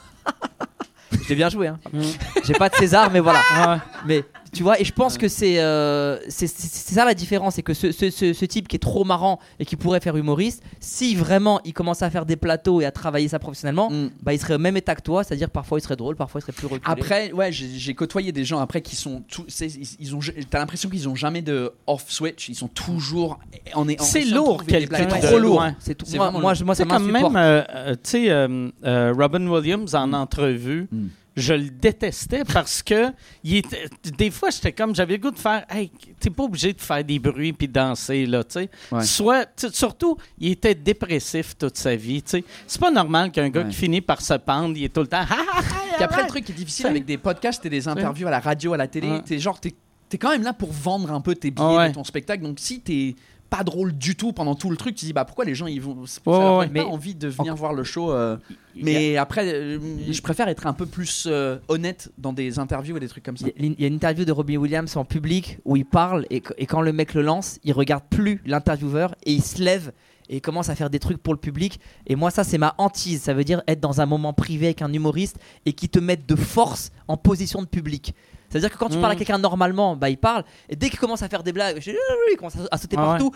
J'ai 1.28 1.34
bien 1.34 1.48
joué. 1.48 1.68
Hein. 1.68 1.78
Mm. 1.92 2.02
J'ai 2.44 2.54
pas 2.54 2.68
de 2.68 2.74
César, 2.74 3.10
mais 3.10 3.20
voilà. 3.20 3.40
Ouais. 3.40 3.78
Mais 4.06 4.24
tu 4.52 4.62
vois, 4.62 4.78
et 4.80 4.84
je 4.84 4.92
pense 4.92 5.16
que 5.18 5.28
c'est 5.28 5.60
euh, 5.60 6.18
c'est 6.28 6.46
c'est- 6.46 6.68
c'est 6.70 6.94
ça 6.94 7.04
la 7.06 7.14
différence, 7.14 7.54
c'est 7.54 7.62
que 7.62 7.72
ce, 7.74 7.90
ce- 7.90 8.10
ce- 8.10 8.32
ce 8.34 8.44
type 8.44 8.68
qui 8.68 8.76
est 8.76 8.78
trop 8.78 9.04
marrant 9.04 9.38
et 9.58 9.64
qui 9.64 9.76
pourrait 9.76 10.00
faire 10.00 10.16
humoriste, 10.16 10.62
si 10.78 11.14
vraiment 11.16 11.60
il 11.64 11.72
commence 11.72 12.02
à 12.02 12.10
faire 12.10 12.26
des 12.26 12.36
plateaux 12.36 12.80
et 12.80 12.84
à 12.84 12.90
travailler 12.90 13.28
ça 13.28 13.38
professionnellement, 13.38 13.88
Mm. 13.90 14.10
bah 14.22 14.34
il 14.34 14.38
serait 14.40 14.54
au 14.54 14.58
même 14.58 14.76
état 14.76 14.94
que 14.94 15.00
toi, 15.02 15.24
c'est-à-dire 15.24 15.48
parfois 15.50 15.78
il 15.78 15.82
serait 15.82 15.96
drôle, 15.96 16.16
parfois 16.16 16.40
il 16.40 16.42
serait 16.42 16.52
plus 16.52 16.66
reculé. 16.66 16.82
Après, 16.84 17.32
ouais, 17.32 17.50
j'ai 17.52 17.94
côtoyé 17.94 18.30
des 18.32 18.44
gens 18.44 18.60
après 18.60 18.82
qui 18.82 18.94
sont, 18.94 19.22
tout- 19.28 19.46
c'est- 19.48 19.66
ils, 19.74 19.88
ils 20.00 20.14
ont, 20.14 20.20
t'as 20.50 20.58
l'impression 20.58 20.88
qu'ils 20.90 21.08
ont 21.08 21.14
jamais 21.14 21.40
de 21.42 21.72
off 21.86 22.04
switch, 22.08 22.48
ils 22.50 22.54
sont 22.54 22.68
toujours 22.68 23.38
en 23.74 23.88
en- 23.88 23.96
C'est 24.02 24.24
lourd, 24.24 24.64
quelqu'un 24.64 25.06
de- 25.06 25.26
trop 25.26 25.38
lourd. 25.38 25.60
ouais. 25.62 25.74
C'est 25.78 25.94
tout. 25.94 26.04
C'est 26.06 26.16
Moi, 26.18 26.30
moi, 26.30 26.40
moi, 26.42 26.54
ça 26.74 26.84
m'insupporte. 26.84 27.02
même, 27.32 27.36
euh, 27.36 27.62
euh, 27.74 27.92
tu 27.94 27.98
sais, 28.10 28.30
euh, 28.30 28.68
euh, 28.84 29.14
Robin 29.16 29.46
Williams 29.46 29.94
en 29.94 30.12
entrevue, 30.12 30.88
Mm. 30.92 31.06
Je 31.36 31.54
le 31.54 31.70
détestais 31.70 32.42
parce 32.44 32.82
que 32.82 33.10
il 33.42 33.56
était, 33.56 33.86
des 34.18 34.30
fois, 34.30 34.50
j'étais 34.50 34.72
comme, 34.72 34.94
j'avais 34.94 35.14
le 35.16 35.20
goût 35.22 35.30
de 35.30 35.38
faire, 35.38 35.64
hey, 35.70 35.90
t'es 36.20 36.30
pas 36.30 36.44
obligé 36.44 36.72
de 36.72 36.80
faire 36.80 37.02
des 37.02 37.18
bruits 37.18 37.52
puis 37.52 37.68
danser, 37.68 38.26
là, 38.26 38.44
tu 38.44 38.52
sais. 38.60 38.70
Ouais. 38.90 39.02
Soit, 39.04 39.48
surtout, 39.72 40.16
il 40.38 40.52
était 40.52 40.74
dépressif 40.74 41.56
toute 41.56 41.76
sa 41.76 41.96
vie, 41.96 42.22
tu 42.22 42.30
sais. 42.30 42.44
C'est 42.66 42.80
pas 42.80 42.90
normal 42.90 43.30
qu'un 43.30 43.48
gars 43.48 43.62
Ouais. 43.62 43.68
qui 43.70 43.76
finit 43.76 44.00
par 44.00 44.20
se 44.20 44.34
pendre, 44.34 44.76
il 44.76 44.84
est 44.84 44.92
tout 44.92 45.00
le 45.00 45.06
temps, 45.06 45.24
Puis 45.94 46.04
après, 46.04 46.22
le 46.22 46.28
truc 46.28 46.44
qui 46.44 46.52
est 46.52 46.54
difficile 46.54 46.86
avec 46.86 47.04
des 47.04 47.18
podcasts 47.18 47.64
et 47.66 47.70
des 47.70 47.86
interviews 47.88 48.26
à 48.26 48.30
la 48.30 48.40
radio, 48.40 48.72
à 48.74 48.76
la 48.76 48.86
télé, 48.88 49.10
Ouais. 49.10 49.22
t'es 49.22 49.38
genre, 49.38 49.58
t'es 49.60 49.74
es 50.14 50.18
quand 50.18 50.30
même 50.30 50.42
là 50.42 50.52
pour 50.52 50.70
vendre 50.70 51.10
un 51.10 51.22
peu 51.22 51.34
tes 51.34 51.50
billets 51.50 51.66
Ah 51.66 51.74
ouais. 51.76 51.88
de 51.88 51.94
ton 51.94 52.04
spectacle. 52.04 52.42
Donc 52.42 52.58
si 52.60 52.80
t'es 52.80 53.14
pas 53.56 53.64
drôle 53.64 53.92
du 53.92 54.16
tout 54.16 54.32
pendant 54.32 54.54
tout 54.54 54.70
le 54.70 54.76
truc, 54.78 54.94
tu 54.94 55.04
dis 55.04 55.12
bah 55.12 55.24
pourquoi 55.26 55.44
les 55.44 55.54
gens 55.54 55.66
ils 55.66 55.80
vont 55.80 56.06
ça 56.06 56.20
Ouais, 56.24 56.32
leur 56.38 56.56
ouais, 56.58 56.64
donne 56.66 56.74
pas 56.74 56.84
mais- 56.84 56.90
envie 56.90 57.14
de 57.14 57.28
venir 57.28 57.54
voir 57.54 57.74
le 57.74 57.84
show. 57.84 58.10
euh, 58.10 58.38
mais 58.74 59.18
après, 59.18 59.46
euh, 59.52 59.78
je 60.10 60.22
préfère 60.22 60.48
être 60.48 60.66
un 60.66 60.72
peu 60.72 60.86
plus 60.86 61.26
euh, 61.30 61.58
honnête 61.68 62.10
dans 62.16 62.32
des 62.32 62.58
interviews 62.58 62.96
et 62.96 63.00
des 63.00 63.08
trucs 63.08 63.24
comme 63.24 63.36
ça. 63.36 63.46
Il 63.58 63.78
y 63.78 63.84
a- 63.84 63.88
une 63.88 63.94
interview 63.94 64.24
de 64.24 64.32
Robin 64.32 64.56
Williams 64.56 64.96
en 64.96 65.04
public 65.04 65.58
où 65.66 65.76
il 65.76 65.84
parle 65.84 66.26
et, 66.30 66.42
et 66.56 66.64
quand 66.66 66.80
le 66.80 66.92
mec 66.94 67.12
le 67.14 67.20
lance, 67.22 67.58
il 67.62 67.72
regarde 67.74 68.04
plus 68.08 68.40
l'intervieweur 68.46 69.14
et 69.24 69.32
il 69.32 69.42
se 69.42 69.60
lève 69.62 69.92
et 70.30 70.36
il 70.36 70.40
commence 70.40 70.70
à 70.70 70.74
faire 70.74 70.88
des 70.88 70.98
trucs 70.98 71.18
pour 71.22 71.34
le 71.34 71.38
public. 71.40 71.78
Et 72.06 72.16
moi, 72.16 72.30
ça, 72.30 72.44
c'est 72.44 72.56
ma 72.56 72.74
hantise. 72.78 73.20
Ça 73.20 73.34
veut 73.34 73.44
dire 73.44 73.62
être 73.68 73.80
dans 73.80 74.00
un 74.00 74.06
moment 74.06 74.32
privé 74.32 74.66
avec 74.66 74.80
un 74.80 74.90
humoriste 74.92 75.36
et 75.66 75.74
qui 75.74 75.90
te 75.90 75.98
mette 75.98 76.26
de 76.26 76.36
force 76.36 76.90
en 77.08 77.18
position 77.18 77.60
de 77.60 77.66
public. 77.66 78.14
C'est-à-dire 78.52 78.70
que 78.70 78.76
quand 78.76 78.90
tu 78.90 78.98
Mm. 78.98 79.00
parles 79.00 79.12
à 79.14 79.16
quelqu'un 79.16 79.38
normalement, 79.38 79.96
bah, 79.96 80.10
il 80.10 80.18
parle 80.18 80.44
et 80.68 80.76
dès 80.76 80.90
qu'il 80.90 80.98
commence 80.98 81.22
à 81.22 81.28
faire 81.28 81.42
des 81.42 81.52
blagues, 81.52 81.78
je- 81.80 81.90
il 82.30 82.36
commence 82.36 82.54
à- 82.70 82.76
sauter 82.76 82.96
Ah 82.98 83.02
ouais. 83.02 83.06
partout, 83.18 83.32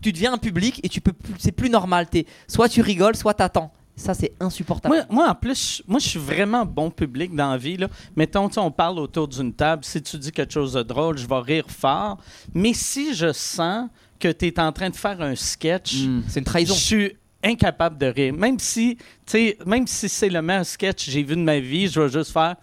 tu 0.00 0.12
deviens 0.12 0.32
un 0.32 0.38
public 0.38 0.80
et 0.84 0.88
tu 0.88 1.00
peux 1.00 1.12
plus, 1.12 1.34
c'est 1.38 1.50
plus 1.52 1.68
normal. 1.68 2.06
T'es- 2.08 2.24
soit 2.46 2.68
tu 2.68 2.80
rigoles, 2.80 3.16
soit 3.16 3.34
t'attends. 3.34 3.72
Ça, 3.96 4.14
c'est 4.14 4.32
insupportable. 4.40 4.94
Moi, 4.94 5.04
moi, 5.10 5.28
en 5.30 5.34
plus, 5.34 5.82
moi, 5.86 5.98
je 5.98 6.08
suis 6.08 6.18
vraiment 6.20 6.64
bon 6.64 6.90
public 6.90 7.34
dans 7.34 7.50
la 7.50 7.58
vie. 7.58 7.76
Là. 7.76 7.88
Mettons, 8.16 8.48
tu 8.48 8.54
sais, 8.54 8.60
on 8.60 8.70
parle 8.70 8.98
autour 8.98 9.28
d'une 9.28 9.52
table. 9.52 9.84
Si 9.84 10.00
tu 10.00 10.16
dis 10.16 10.32
quelque 10.32 10.52
chose 10.54 10.72
de 10.72 10.82
drôle, 10.82 11.18
je 11.18 11.26
vais 11.26 11.38
rire 11.40 11.66
fort. 11.68 12.16
Mais 12.54 12.72
si 12.72 13.12
je 13.14 13.30
sens 13.32 13.88
que 14.18 14.28
tu 14.32 14.46
es 14.46 14.58
en 14.60 14.72
train 14.72 14.88
de 14.88 14.96
faire 14.96 15.20
un 15.20 15.34
sketch, 15.34 15.96
Mm. 16.04 16.22
C'est 16.28 16.40
une 16.40 16.46
je 16.46 16.50
trahison. 16.50 16.74
suis 16.74 17.16
incapable 17.44 17.98
de 17.98 18.06
rire. 18.06 18.32
Même 18.32 18.58
si, 18.58 18.96
tu 18.96 19.02
sais, 19.26 19.58
même 19.66 19.86
si 19.86 20.08
c'est 20.08 20.28
le 20.30 20.40
meilleur 20.40 20.64
sketch 20.64 21.04
que 21.06 21.10
j'ai 21.10 21.22
vu 21.22 21.34
de 21.36 21.42
ma 21.42 21.58
vie, 21.58 21.88
je 21.88 22.00
vais 22.00 22.08
juste 22.08 22.32
faire 22.32 22.56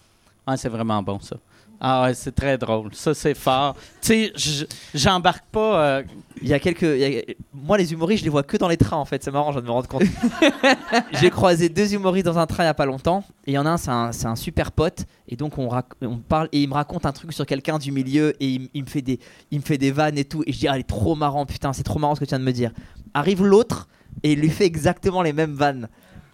Ah, 0.50 0.56
c'est 0.56 0.70
vraiment 0.70 1.04
bon, 1.04 1.20
ça. 1.20 1.36
Ah 1.80 2.04
ouais, 2.04 2.14
c'est 2.16 2.32
très 2.34 2.58
drôle. 2.58 2.90
Ça, 2.94 3.14
c'est 3.14 3.36
fort. 3.36 3.76
Tu 4.02 4.08
sais, 4.08 4.32
je- 4.36 4.66
j'embarque 4.96 5.46
pas. 5.52 5.82
euh, 5.86 6.04
Il 6.42 6.48
y 6.48 6.54
a 6.54 6.60
quelques. 6.60 6.82
il 6.84 6.98
y 7.00 7.18
a- 7.20 7.22
Moi, 7.54 7.78
les 7.78 7.94
humoristes, 7.94 8.20
je 8.22 8.24
les 8.26 8.30
vois 8.32 8.44
que 8.44 8.58
dans 8.58 8.68
les 8.68 8.78
trains 8.78 8.98
en 8.98 9.06
fait. 9.06 9.24
C'est 9.24 9.32
marrant, 9.32 9.52
je 9.52 9.60
viens 9.60 9.62
de 9.62 9.68
me 9.68 9.72
rendre 9.72 9.88
compte. 9.88 10.04
J'ai 11.14 11.30
croisé 11.30 11.70
deux 11.70 11.94
humoristes 11.94 12.26
dans 12.26 12.38
un 12.38 12.46
train 12.46 12.64
il 12.64 12.68
y 12.68 12.70
a 12.70 12.74
pas 12.74 12.86
longtemps. 12.86 13.24
Et 13.46 13.52
il 13.52 13.54
y 13.54 13.58
en 13.58 13.66
a 13.66 13.72
un, 13.72 13.78
c'est 13.78 13.90
un, 13.92 14.12
un 14.32 14.36
super 14.36 14.72
pote. 14.72 15.06
Et 15.28 15.36
donc, 15.36 15.58
on, 15.58 15.68
rac- 15.68 15.94
on 16.02 16.18
parle 16.18 16.50
et 16.52 16.62
il 16.62 16.70
me 16.70 16.74
raconte 16.74 17.06
un 17.06 17.12
truc 17.12 17.34
sur 17.34 17.46
quelqu'un 17.46 17.78
du 17.78 17.92
milieu. 17.92 18.34
Et 18.42 18.48
il, 18.48 18.70
il 18.74 18.84
me 18.84 18.88
fait 18.88 19.02
des, 19.02 19.20
il 19.52 19.60
me 19.60 19.64
fait 19.64 19.78
des 19.78 19.92
vannes 19.92 20.18
et 20.18 20.26
tout. 20.26 20.44
Et 20.48 20.52
je 20.54 20.60
dis, 20.60 20.68
ah, 20.68 20.78
il 20.78 20.82
est 20.82 20.84
trop 20.84 21.16
marrant, 21.16 21.46
putain, 21.46 21.74
c'est 21.74 21.84
trop 21.84 22.00
marrant 22.00 22.16
ce 22.16 22.20
que 22.20 22.26
tu 22.26 22.30
viens 22.30 22.40
de 22.40 22.44
me 22.44 22.54
dire. 22.54 22.72
Arrive 23.14 23.44
l'autre 23.44 23.88
et 24.24 24.34
il 24.34 24.40
lui 24.40 24.50
fait 24.50 24.66
exactement 24.66 25.22
les 25.22 25.34
mêmes 25.34 25.54
vannes. 25.54 25.90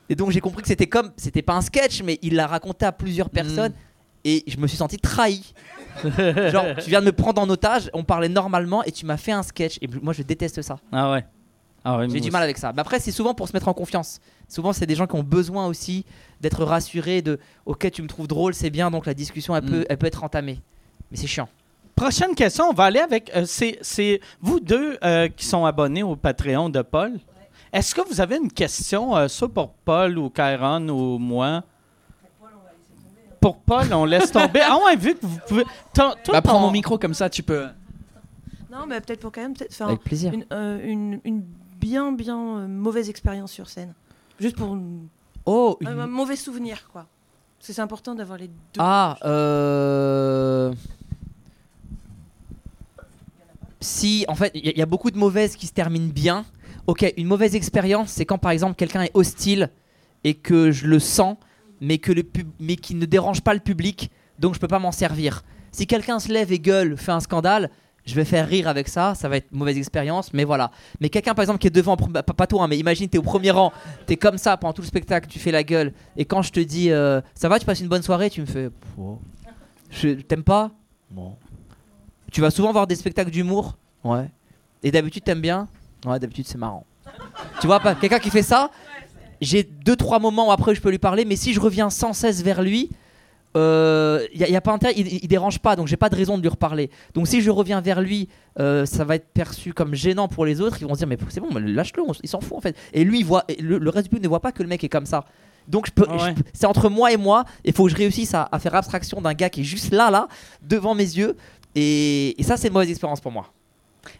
Et 0.10 0.16
donc, 0.16 0.32
j'ai 0.32 0.42
compris 0.42 0.62
que 0.62 0.68
c'était 0.68 0.88
comme. 0.88 1.12
C'était 1.18 1.42
pas 1.42 1.54
un 1.56 1.62
sketch, 1.62 2.04
mais 2.04 2.20
il 2.22 2.36
l'a 2.36 2.46
raconté 2.48 2.86
à 2.86 2.92
plusieurs 2.92 3.30
personnes. 3.30 3.74
Et 4.26 4.44
je 4.48 4.58
me 4.58 4.68
suis 4.68 4.78
senti 4.78 4.98
trahi. 4.98 5.54
Genre, 6.04 6.66
tu 6.82 6.90
viens 6.90 7.02
de 7.02 7.06
me 7.08 7.12
prendre 7.12 7.42
en 7.42 7.50
otage, 7.50 7.90
on 7.94 8.04
parlait 8.04 8.30
normalement 8.30 8.84
et 8.84 8.92
tu 8.92 9.06
m'as 9.06 9.18
fait 9.18 9.32
un 9.32 9.44
sketch. 9.44 9.78
Et 9.82 9.88
moi, 10.02 10.14
je 10.14 10.24
déteste 10.24 10.62
ça. 10.62 10.78
Ah 10.92 11.12
ouais. 11.12 11.26
Ah 11.86 11.98
ouais, 11.98 12.10
J'ai 12.10 12.22
du 12.22 12.32
mal 12.32 12.42
avec 12.44 12.58
ça. 12.58 12.72
Mais 12.74 12.80
après, 12.80 13.00
c'est 13.02 13.12
souvent 13.12 13.34
pour 13.34 13.48
se 13.48 13.54
mettre 13.54 13.68
en 13.68 13.74
confiance. 13.74 14.22
Souvent, 14.48 14.72
c'est 14.72 14.86
des 14.86 14.96
gens 14.96 15.06
qui 15.06 15.16
ont 15.16 15.24
besoin 15.24 15.68
aussi 15.68 16.06
d'être 16.40 16.64
rassurés 16.64 17.22
de 17.22 17.40
OK, 17.66 17.92
tu 17.92 18.02
me 18.02 18.08
trouves 18.08 18.28
drôle, 18.28 18.54
c'est 18.54 18.70
bien, 18.70 18.90
donc 18.90 19.06
la 19.06 19.14
discussion, 19.14 19.54
elle, 19.56 19.66
Mm. 19.66 19.70
peut, 19.70 19.86
elle 19.90 19.98
peut 19.98 20.08
être 20.08 20.24
entamée. 20.24 20.62
Mais 21.12 21.18
c'est 21.18 21.28
chiant. 21.28 21.50
Prochaine 21.96 22.36
question, 22.36 22.70
on 22.70 22.74
va 22.74 22.86
aller 22.86 23.00
avec. 23.02 23.30
euh, 23.36 23.44
c'est, 23.46 23.78
c'est 23.82 24.22
vous 24.42 24.62
deux 24.62 24.98
euh, 25.04 25.28
qui 25.28 25.46
sont 25.46 25.66
abonnés 25.66 26.04
au 26.04 26.16
Patreon 26.16 26.70
de 26.70 26.82
Paul. 26.82 27.20
Est-ce 27.74 27.94
que 27.94 28.02
vous 28.08 28.22
avez 28.22 28.38
une 28.38 28.52
question, 28.52 29.16
euh, 29.18 29.28
soit 29.28 29.50
pour 29.54 29.74
Paul 29.84 30.18
ou 30.18 30.30
Kyron 30.30 30.88
ou 30.88 31.18
moi? 31.20 31.64
Pour 33.44 33.58
Paul, 33.58 33.94
on 33.94 34.06
laisse 34.06 34.32
tomber. 34.32 34.62
ah 34.64 34.78
ouais, 34.86 34.96
vu 34.96 35.16
que 35.16 35.26
vous 35.26 35.38
pouvez. 35.48 35.64
Ton- 35.94 36.14
toi, 36.24 36.34
Bah, 36.36 36.42
prends 36.42 36.54
ton- 36.54 36.60
mon 36.62 36.72
micro 36.72 36.98
comme 36.98 37.14
ça, 37.14 37.30
tu 37.30 37.44
peux. 37.44 37.68
Non, 38.72 38.86
mais 38.88 39.02
peut-être 39.02 39.20
pour 39.20 39.34
quand 39.34 39.42
même, 39.42 39.54
peut-être 39.54 39.74
faire 39.74 39.88
Avec 39.90 40.00
plaisir. 40.02 40.34
une, 40.34 40.46
euh, 40.54 40.80
une, 40.84 41.20
une 41.26 41.44
bien, 41.78 42.14
bien 42.14 42.38
euh, 42.60 42.68
mauvaise 42.68 43.10
expérience 43.10 43.52
sur 43.52 43.68
scène. 43.70 43.94
Juste 44.40 44.56
pour 44.56 44.78
Oh, 45.46 45.78
un, 45.86 45.92
une- 45.92 46.00
un 46.00 46.08
mauvais 46.08 46.38
souvenir, 46.38 46.88
quoi. 46.92 47.06
Parce 47.60 47.68
que 47.68 47.74
c'est 47.74 47.82
important 47.82 48.16
d'avoir 48.16 48.38
les 48.38 48.48
deux. 48.48 48.54
Ah, 48.80 49.18
euh... 49.26 50.74
Si, 53.82 54.24
en 54.30 54.36
fait, 54.36 54.52
il 54.56 54.66
y, 54.66 54.70
a- 54.70 54.72
il 54.72 54.78
y 54.78 54.82
a 54.82 54.86
beaucoup 54.86 55.12
de 55.12 55.18
mauvaises 55.18 55.58
qui 55.58 55.68
se 55.68 55.74
terminent 55.74 56.12
bien. 56.14 56.46
Ok, 56.88 57.06
une 57.18 57.28
mauvaise 57.28 57.56
expérience, 57.56 58.10
c'est 58.10 58.26
quand 58.26 58.38
par 58.38 58.52
exemple 58.52 58.76
quelqu'un 58.76 59.02
est 59.04 59.12
hostile 59.14 59.70
et 60.24 60.34
que 60.34 60.72
je 60.72 60.88
le 60.88 61.00
sens, 61.00 61.36
mais, 61.84 61.98
que 62.00 62.12
le 62.12 62.24
pub- 62.24 62.50
mais 62.60 62.76
qui 62.76 62.96
ne 62.96 63.06
dérange 63.06 63.42
pas 63.42 63.54
le 63.54 63.60
public, 63.60 64.10
donc 64.40 64.56
je 64.56 64.60
peux 64.60 64.68
pas 64.68 64.80
m'en 64.80 64.92
servir. 64.92 65.44
Si 65.72 65.86
quelqu'un 65.88 66.20
se 66.20 66.32
lève 66.32 66.52
et 66.52 66.60
gueule, 66.60 66.98
fait 66.98 67.12
un 67.12 67.20
scandale, 67.20 67.70
je 68.06 68.16
vais 68.16 68.26
faire 68.26 68.48
rire 68.48 68.68
avec 68.68 68.88
ça, 68.90 69.16
ça 69.16 69.30
va 69.30 69.38
être 69.38 69.48
une 69.52 69.60
mauvaise 69.60 69.78
expérience, 69.78 70.34
mais 70.34 70.44
voilà. 70.44 70.72
Mais 71.00 71.10
quelqu'un 71.10 71.34
par 71.34 71.44
exemple 71.44 71.60
qui 71.60 71.68
est 71.68 71.72
devant, 71.72 71.96
pas, 71.96 72.22
pas 72.22 72.48
toi, 72.48 72.64
hein, 72.64 72.68
mais 72.68 72.78
imagine 72.78 73.08
t'es 73.08 73.18
au 73.18 73.22
premier 73.24 73.52
rang, 73.52 73.72
t'es 74.06 74.18
comme 74.18 74.38
ça 74.38 74.58
pendant 74.58 74.74
tout 74.74 74.82
le 74.82 74.88
spectacle, 74.88 75.28
tu 75.30 75.40
fais 75.40 75.52
la 75.52 75.64
gueule, 75.64 75.94
et 76.18 76.26
quand 76.26 76.42
je 76.42 76.52
te 76.52 76.60
dis 76.60 76.92
euh, 76.92 77.22
ça 77.34 77.48
va, 77.50 77.60
tu 77.60 77.66
passes 77.66 77.80
une 77.80 77.88
bonne 77.88 78.04
soirée, 78.04 78.30
tu 78.30 78.42
me 78.42 78.46
fais 78.46 78.70
Pff, 78.70 79.18
je 79.92 80.10
t'aime 80.22 80.44
pas? 80.44 80.72
Non. 81.12 81.36
Tu 82.32 82.42
vas 82.42 82.52
souvent 82.52 82.72
voir 82.72 82.88
des 82.88 82.96
spectacles 82.96 83.32
d'humour 83.32 83.78
Ouais. 84.04 84.30
Et 84.84 84.92
d'habitude 84.92 85.24
t'aimes 85.24 85.42
bien 85.42 85.68
Ouais, 86.06 86.20
d'habitude 86.20 86.46
c'est 86.48 86.58
marrant. 86.58 86.86
tu 87.62 87.68
vois 87.68 87.80
pas 87.80 87.96
quelqu'un 87.96 88.20
qui 88.20 88.30
fait 88.30 88.44
ça 88.44 88.70
J'ai 89.44 89.64
deux 89.64 89.96
trois 89.96 90.20
moments 90.20 90.48
où 90.50 90.52
après 90.52 90.74
je 90.76 90.82
peux 90.82 90.90
lui 90.92 91.00
parler, 91.00 91.26
mais 91.26 91.36
si 91.36 91.54
je 91.54 91.60
reviens 91.60 91.90
sans 91.90 92.14
cesse 92.14 92.42
vers 92.42 92.62
lui, 92.62 92.90
il 93.56 93.60
y, 94.40 94.44
a- 94.44 94.50
y 94.50 94.56
a 94.56 94.62
pas 94.62 94.72
intérêt, 94.74 94.94
il, 94.98 95.08
il 95.24 95.28
dérange 95.28 95.60
pas, 95.60 95.76
donc 95.76 95.88
j'ai 95.88 95.98
pas 95.98 96.10
de 96.10 96.16
raison 96.16 96.38
de 96.38 96.42
lui 96.42 96.50
reparler. 96.50 96.90
Donc 97.14 97.28
si 97.28 97.42
je 97.42 97.52
reviens 97.52 97.82
vers 97.82 98.02
lui, 98.02 98.28
euh, 98.60 98.86
ça 98.86 99.04
va 99.06 99.16
être 99.16 99.28
perçu 99.34 99.74
comme 99.74 99.94
gênant 99.94 100.28
pour 100.28 100.46
les 100.46 100.60
autres. 100.62 100.78
Ils 100.82 100.88
vont 100.88 100.94
se 100.96 101.00
dire 101.00 101.08
mais 101.08 101.18
c'est 101.30 101.40
bon, 101.40 101.50
lâche-le, 101.54 102.04
il 102.24 102.30
s'en 102.30 102.42
fout 102.42 102.58
en 102.58 102.62
fait. 102.62 102.76
Et 102.94 103.04
lui, 103.04 103.20
il 103.20 103.26
voit, 103.26 103.44
le, 103.60 103.78
le 103.78 103.90
reste 103.90 104.06
du 104.06 104.10
public 104.10 104.24
ne 104.24 104.30
voit 104.30 104.40
pas 104.40 104.52
que 104.52 104.64
le 104.64 104.70
mec 104.70 104.84
est 104.84 104.90
comme 104.90 105.06
ça. 105.06 105.26
Donc 105.68 105.86
je 105.88 105.92
peux, 105.92 106.06
Ah 106.10 106.14
ouais. 106.16 106.20
je 106.30 106.42
peux- 106.42 106.50
c'est 106.54 106.66
entre 106.66 106.90
moi 106.90 107.12
et 107.12 107.18
moi. 107.18 107.46
Il 107.64 107.74
faut 107.74 107.86
que 107.86 107.92
je 107.92 107.96
réussisse 107.96 108.34
à, 108.34 108.50
à 108.52 108.60
faire 108.60 108.74
abstraction 108.76 109.22
d'un 109.22 109.34
gars 109.34 109.50
qui 109.50 109.62
est 109.62 109.66
juste 109.66 109.92
là, 109.94 110.10
là, 110.10 110.28
devant 110.62 110.96
mes 110.96 111.04
yeux. 111.04 111.38
Et, 111.76 112.40
et 112.40 112.44
ça, 112.44 112.58
c'est 112.58 112.68
une 112.68 112.74
mauvaise 112.74 112.90
expérience 112.90 113.22
pour 113.22 113.32
moi. 113.32 113.52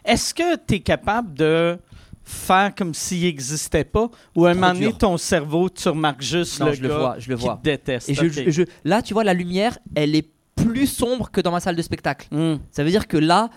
Est-ce 0.06 0.34
que 0.34 0.56
tu 0.68 0.76
es 0.76 0.80
capable 0.80 1.34
de 1.34 1.78
faire 2.24 2.74
comme 2.76 2.94
s'il 2.94 3.24
n'existait 3.24 3.84
pas 3.84 4.10
ou 4.36 4.46
à 4.46 4.50
un 4.50 4.54
Trop 4.54 4.62
moment 4.62 4.74
donné, 4.74 4.88
dur. 4.88 4.98
ton 4.98 5.18
cerveau, 5.18 5.70
tu 5.70 5.88
remarques 5.90 6.22
juste 6.22 6.60
Non, 6.60 6.68
le 6.68 6.74
je 6.74 6.82
le 6.82 6.88
gars 6.90 6.98
vois, 6.98 7.16
je 7.20 7.30
le 7.30 7.36
qui 7.38 7.44
vois. 7.44 7.56
te 7.58 7.64
déteste? 7.64 8.10
Et 8.10 8.14
je- 8.14 8.26
Ok. 8.26 8.50
je- 8.50 8.64
là, 8.86 9.02
tu 9.02 9.14
vois, 9.14 9.24
la 9.24 9.34
lumière, 9.34 9.78
elle 9.96 10.16
est 10.16 10.28
plus 10.56 10.88
sombre 10.88 11.30
que 11.32 11.42
dans 11.42 11.52
ma 11.52 11.60
salle 11.60 11.76
de 11.76 11.82
spectacle. 11.82 12.28
Hmm. 12.32 12.56
Ça 12.72 12.84
veut 12.84 12.90
dire 12.92 13.08
que 13.08 13.18
là, 13.18 13.50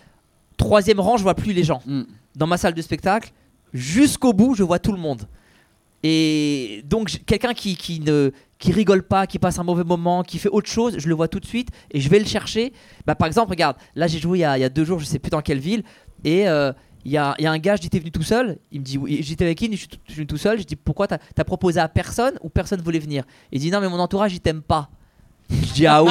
troisième 0.57 0.99
rang, 1.01 1.17
je 1.17 1.23
vois 1.23 1.35
plus 1.35 1.53
les 1.53 1.63
gens. 1.65 1.83
Mm. 1.87 2.03
Dans 2.35 2.47
ma 2.47 2.57
salle 2.57 2.73
de 2.75 2.81
spectacle, 2.83 3.31
jusqu'au 3.75 4.33
bout, 4.33 4.55
je 4.55 4.63
vois 4.63 4.79
tout 4.79 4.93
le 4.93 4.99
monde. 4.99 5.23
Et 6.03 6.83
donc, 6.85 7.09
j- 7.09 7.19
quelqu'un 7.25 7.53
qui, 7.55 7.77
qui 7.77 8.01
ne 8.01 8.31
qui 8.59 8.73
rigole 8.73 9.03
pas, 9.03 9.27
qui 9.27 9.39
passe 9.39 9.59
un 9.59 9.65
mauvais 9.65 9.85
moment, 9.85 10.23
qui 10.23 10.39
fait 10.39 10.49
autre 10.49 10.69
chose, 10.71 10.95
je 10.99 11.09
le 11.09 11.15
vois 11.15 11.29
tout 11.29 11.41
de 11.41 11.45
suite 11.47 11.69
et 11.91 12.01
je 12.01 12.09
vais 12.09 12.19
le 12.19 12.25
chercher. 12.25 12.73
Bah, 13.07 13.15
par 13.15 13.27
exemple, 13.27 13.51
regarde, 13.51 13.77
là 13.95 14.07
j'ai 14.07 14.19
joué 14.19 14.39
il 14.39 14.41
y, 14.43 14.45
a, 14.45 14.57
il 14.57 14.61
y 14.63 14.65
a 14.65 14.69
deux 14.71 14.85
jours, 14.85 14.99
je 14.99 15.05
sais 15.05 15.19
plus 15.19 15.29
dans 15.31 15.43
quelle 15.43 15.59
ville, 15.59 15.83
et 16.25 16.49
euh, 16.49 16.73
il 17.07 17.12
y, 17.12 17.16
a, 17.16 17.35
il 17.39 17.45
y 17.45 17.47
a 17.47 17.53
un 17.53 17.59
gars, 17.59 17.77
je 17.77 17.81
dis 17.83 17.89
t'es 17.89 17.99
venu 18.01 18.11
tout 18.11 18.23
seul 18.24 18.59
Il 18.73 18.81
me 18.81 18.85
dit 18.85 18.99
oui, 18.99 19.20
j'étais 19.23 19.45
avec 19.45 19.59
dit, 19.59 19.69
je 19.73 19.77
suis 19.77 19.89
tout- 19.89 19.99
je 20.07 20.11
suis 20.12 20.16
venu 20.16 20.27
tout 20.27 20.37
seul. 20.37 20.59
Je 20.59 20.65
dis 20.65 20.77
pourquoi 20.77 21.07
t'as 21.07 21.19
as 21.39 21.45
proposé 21.45 21.78
à 21.81 21.89
personne 21.89 22.35
ou 22.43 22.49
personne 22.49 22.81
voulait 22.83 22.99
venir? 22.99 23.23
Il 23.53 23.61
dit 23.61 23.70
non, 23.70 23.81
mais 23.81 23.89
mon 23.89 23.99
entourage 24.01 24.35
il 24.35 24.41
t'aime 24.41 24.61
pas. 24.62 24.89
Je 25.49 25.73
dis 25.73 25.87
ah 25.87 26.03
ouais? 26.03 26.11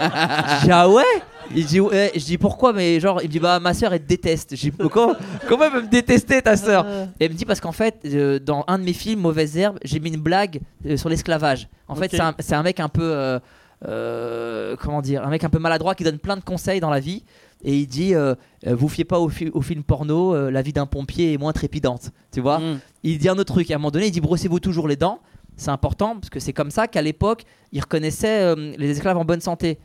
Je 0.00 0.64
dis 0.64 0.70
ah 0.72 0.88
ouais? 0.88 1.02
Il 1.54 1.66
dit 1.66 1.80
ouais. 1.80 2.10
Je 2.14 2.24
dis 2.24 2.38
pourquoi? 2.38 2.72
Mais 2.72 2.98
genre, 2.98 3.20
il 3.20 3.26
me 3.28 3.32
dit 3.32 3.38
bah 3.38 3.60
ma 3.60 3.74
soeur 3.74 3.92
elle 3.92 4.00
te 4.02 4.06
déteste. 4.08 4.56
Je 4.56 4.70
dis 4.70 4.72
comment, 4.90 5.14
comment 5.48 5.64
elle 5.64 5.72
peut 5.72 5.82
me 5.82 5.88
détester 5.88 6.40
ta 6.40 6.56
soeur 6.56 6.86
Et 7.20 7.26
elle 7.26 7.32
me 7.32 7.36
dit 7.36 7.44
parce 7.44 7.60
qu'en 7.60 7.72
fait, 7.72 7.96
euh, 8.06 8.38
dans 8.38 8.64
un 8.66 8.78
de 8.78 8.84
mes 8.84 8.94
films, 8.94 9.20
Mauvaise 9.20 9.56
Herbe, 9.58 9.78
j'ai 9.84 10.00
mis 10.00 10.08
une 10.08 10.20
blague 10.22 10.60
euh, 10.86 10.96
sur 10.96 11.10
l'esclavage. 11.10 11.68
En 11.88 11.94
fait, 11.94 12.10
c'est 12.10 12.54
un, 12.54 12.62
mec 12.62 12.80
un 12.80 12.88
peu. 12.88 13.38
euh, 13.86 14.76
comment 14.80 15.02
dire 15.02 15.22
Un 15.26 15.28
mec 15.30 15.44
un 15.44 15.50
peu 15.50 15.58
maladroit 15.58 15.94
qui 15.94 16.04
donne 16.04 16.18
plein 16.18 16.36
de 16.36 16.42
conseils 16.42 16.80
dans 16.80 16.90
la 16.90 17.00
vie. 17.00 17.22
Et 17.64 17.76
il 17.78 17.86
dit 17.86 18.14
euh, 18.14 18.34
euh, 18.66 18.74
Vous 18.74 18.88
fiez 18.88 19.04
pas 19.04 19.18
au, 19.20 19.28
fi- 19.28 19.50
au 19.54 19.60
film 19.62 19.82
porno, 19.82 20.34
euh, 20.34 20.50
la 20.50 20.62
vie 20.62 20.72
d'un 20.72 20.86
pompier 20.86 21.32
est 21.32 21.38
moins 21.38 21.52
trépidante. 21.52 22.10
Tu 22.32 22.40
vois 22.40 22.58
Hmm. 22.58 22.78
il 23.02 23.18
dit 23.18 23.28
un 23.28 23.34
autre 23.38 23.52
truc. 23.54 23.70
À 23.70 23.74
un 23.74 23.78
moment 23.78 23.90
donné, 23.90 24.06
il 24.06 24.10
dit 24.10 24.20
brossez-vous 24.20 24.60
toujours 24.60 24.86
les 24.88 24.96
dents. 24.96 25.20
C'est 25.56 25.70
important 25.70 26.14
parce 26.16 26.30
que 26.30 26.40
c'est 26.40 26.52
comme 26.52 26.70
ça 26.70 26.88
qu'à 26.88 27.00
l'époque, 27.02 27.44
ils 27.72 27.80
reconnaissaient 27.80 28.40
euh, 28.42 28.74
les 28.76 28.90
esclaves 28.90 29.16
en 29.16 29.24
bonne 29.24 29.40
santé. 29.40 29.78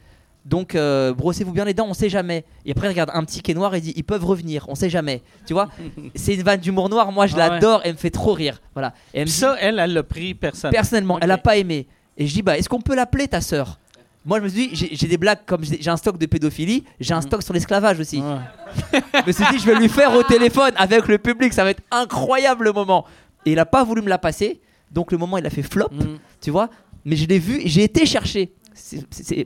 Donc, 0.46 0.76
brossez-vous 0.76 1.52
bien 1.52 1.66
les 1.66 1.74
dents, 1.74 1.86
on 1.90 1.94
sait 1.94 2.10
jamais. 2.10 2.44
Et 2.66 2.72
après, 2.72 2.88
il 2.88 2.90
regarde 2.92 3.12
un 3.14 3.24
petit 3.24 3.42
est 3.52 3.54
noir 3.54 3.76
et 3.76 3.82
dit 3.82 3.94
ils 3.96 4.04
peuvent 4.06 4.26
revenir, 4.26 4.66
on 4.70 4.74
sait 4.74 4.90
jamais. 4.90 5.22
Tu 5.46 5.54
vois 5.54 5.70
C'est 6.16 6.34
une 6.34 6.42
vanne 6.44 6.60
d'humour 6.62 6.90
noir, 6.90 7.12
moi 7.12 7.28
je 7.28 7.36
Ah 7.36 7.40
ouais. 7.40 7.50
l'adore, 7.50 7.82
elle 7.84 7.94
me 7.94 7.98
fait 7.98 8.10
trop 8.10 8.34
rire. 8.34 8.62
Voilà. 8.74 8.94
Et 9.14 9.18
elle 9.20 9.22
me 9.22 9.26
Puis 9.26 9.34
dit, 9.34 9.40
ça, 9.40 9.56
elle, 9.60 9.78
elle 9.80 9.94
l'a 9.94 10.02
pris 10.04 10.34
personnellement. 10.34 10.76
personnellement, 10.78 11.20
elle 11.22 11.32
a 11.32 11.38
pas 11.38 11.58
aimé. 11.58 11.88
Et 12.18 12.26
je 12.26 12.34
dis, 12.34 12.42
bah, 12.42 12.58
est-ce 12.58 12.68
qu'on 12.70 12.82
peut 12.82 12.96
l'appeler 12.96 13.28
ta 13.28 13.42
sœur? 13.42 13.80
Moi, 14.26 14.40
je 14.40 14.44
me 14.44 14.50
suis 14.50 14.68
dit, 14.70 14.90
j'ai 14.96 15.08
des 15.08 15.18
blagues 15.18 15.40
comme 15.46 15.64
j'ai 15.64 15.90
un 15.90 15.96
stock 15.98 16.18
de 16.18 16.26
pédophilie, 16.26 16.84
j'ai 17.00 17.14
un 17.14 17.22
stock 17.22 17.42
sur 17.42 17.54
l'esclavage 17.54 18.00
aussi. 18.00 18.22
je 18.94 19.26
me 19.28 19.32
suis 19.32 19.46
dit, 19.52 19.60
je 19.60 19.66
vais 19.66 19.76
lui 19.76 19.88
faire 19.90 20.14
au 20.14 20.24
téléphone 20.24 20.72
avec 20.76 21.08
le 21.08 21.18
public, 21.18 21.54
ça 21.54 21.64
va 21.64 21.72
être 21.72 21.82
incroyable 21.90 22.66
le 22.66 22.74
moment. 22.74 23.06
Et 23.46 23.54
il 23.54 23.60
a 23.60 23.66
pas 23.66 23.84
voulu 23.84 24.02
me 24.02 24.10
la 24.10 24.18
passer, 24.18 24.60
donc 24.92 25.12
le 25.14 25.18
moment 25.18 25.38
il 25.38 25.46
a 25.46 25.50
fait 25.50 25.64
flop, 25.64 25.88
Mm. 25.92 26.18
tu 26.42 26.52
vois. 26.52 26.70
Mais 27.06 27.16
je 27.16 27.26
l'ai 27.28 27.40
vu, 27.40 27.62
j'ai 27.66 27.84
été 27.84 28.06
chercher. 28.06 28.52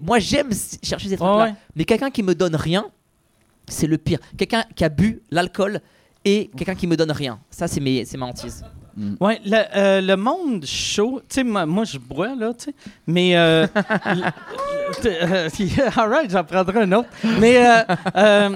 Moi 0.01 0.19
j'aime 0.19 0.49
chercher 0.81 1.09
ces 1.09 1.17
trucs-là. 1.17 1.43
ouais. 1.45 1.53
Mais 1.75 1.85
quelqu'un 1.85 2.09
qui 2.09 2.23
me 2.23 2.33
donne 2.33 2.55
rien, 2.55 2.85
c'est 3.67 3.87
le 3.87 3.97
pire. 3.97 4.19
Quelqu'un 4.37 4.63
qui 4.75 4.83
a 4.83 4.89
bu 4.89 5.21
l'alcool 5.31 5.79
et 6.25 6.49
quelqu'un 6.57 6.75
qui 6.75 6.87
me 6.87 6.97
donne 6.97 7.11
rien. 7.11 7.39
Ça, 7.49 7.67
c'est 7.67 7.79
mes- 7.79 8.05
c'est 8.05 8.17
ma 8.17 8.25
hantise. 8.25 8.63
Ouais, 9.19 9.41
le, 9.43 9.57
euh, 9.75 10.01
le 10.01 10.15
monde 10.15 10.65
chaud, 10.65 11.21
tu 11.27 11.35
sais, 11.35 11.43
moi, 11.43 11.65
moi, 11.65 11.83
je 11.83 11.97
bois, 11.97 12.35
là, 12.35 12.53
tu 12.53 12.65
sais, 12.65 12.75
mais... 13.07 13.35
Euh, 13.35 13.65
l- 14.05 14.31
euh, 15.05 15.49
all 15.95 16.09
right, 16.09 16.29
j'en 16.29 16.43
prendrai 16.43 16.81
un 16.81 16.91
autre. 16.91 17.09
Mais 17.39 17.57
euh, 17.65 17.81
euh, 18.15 18.49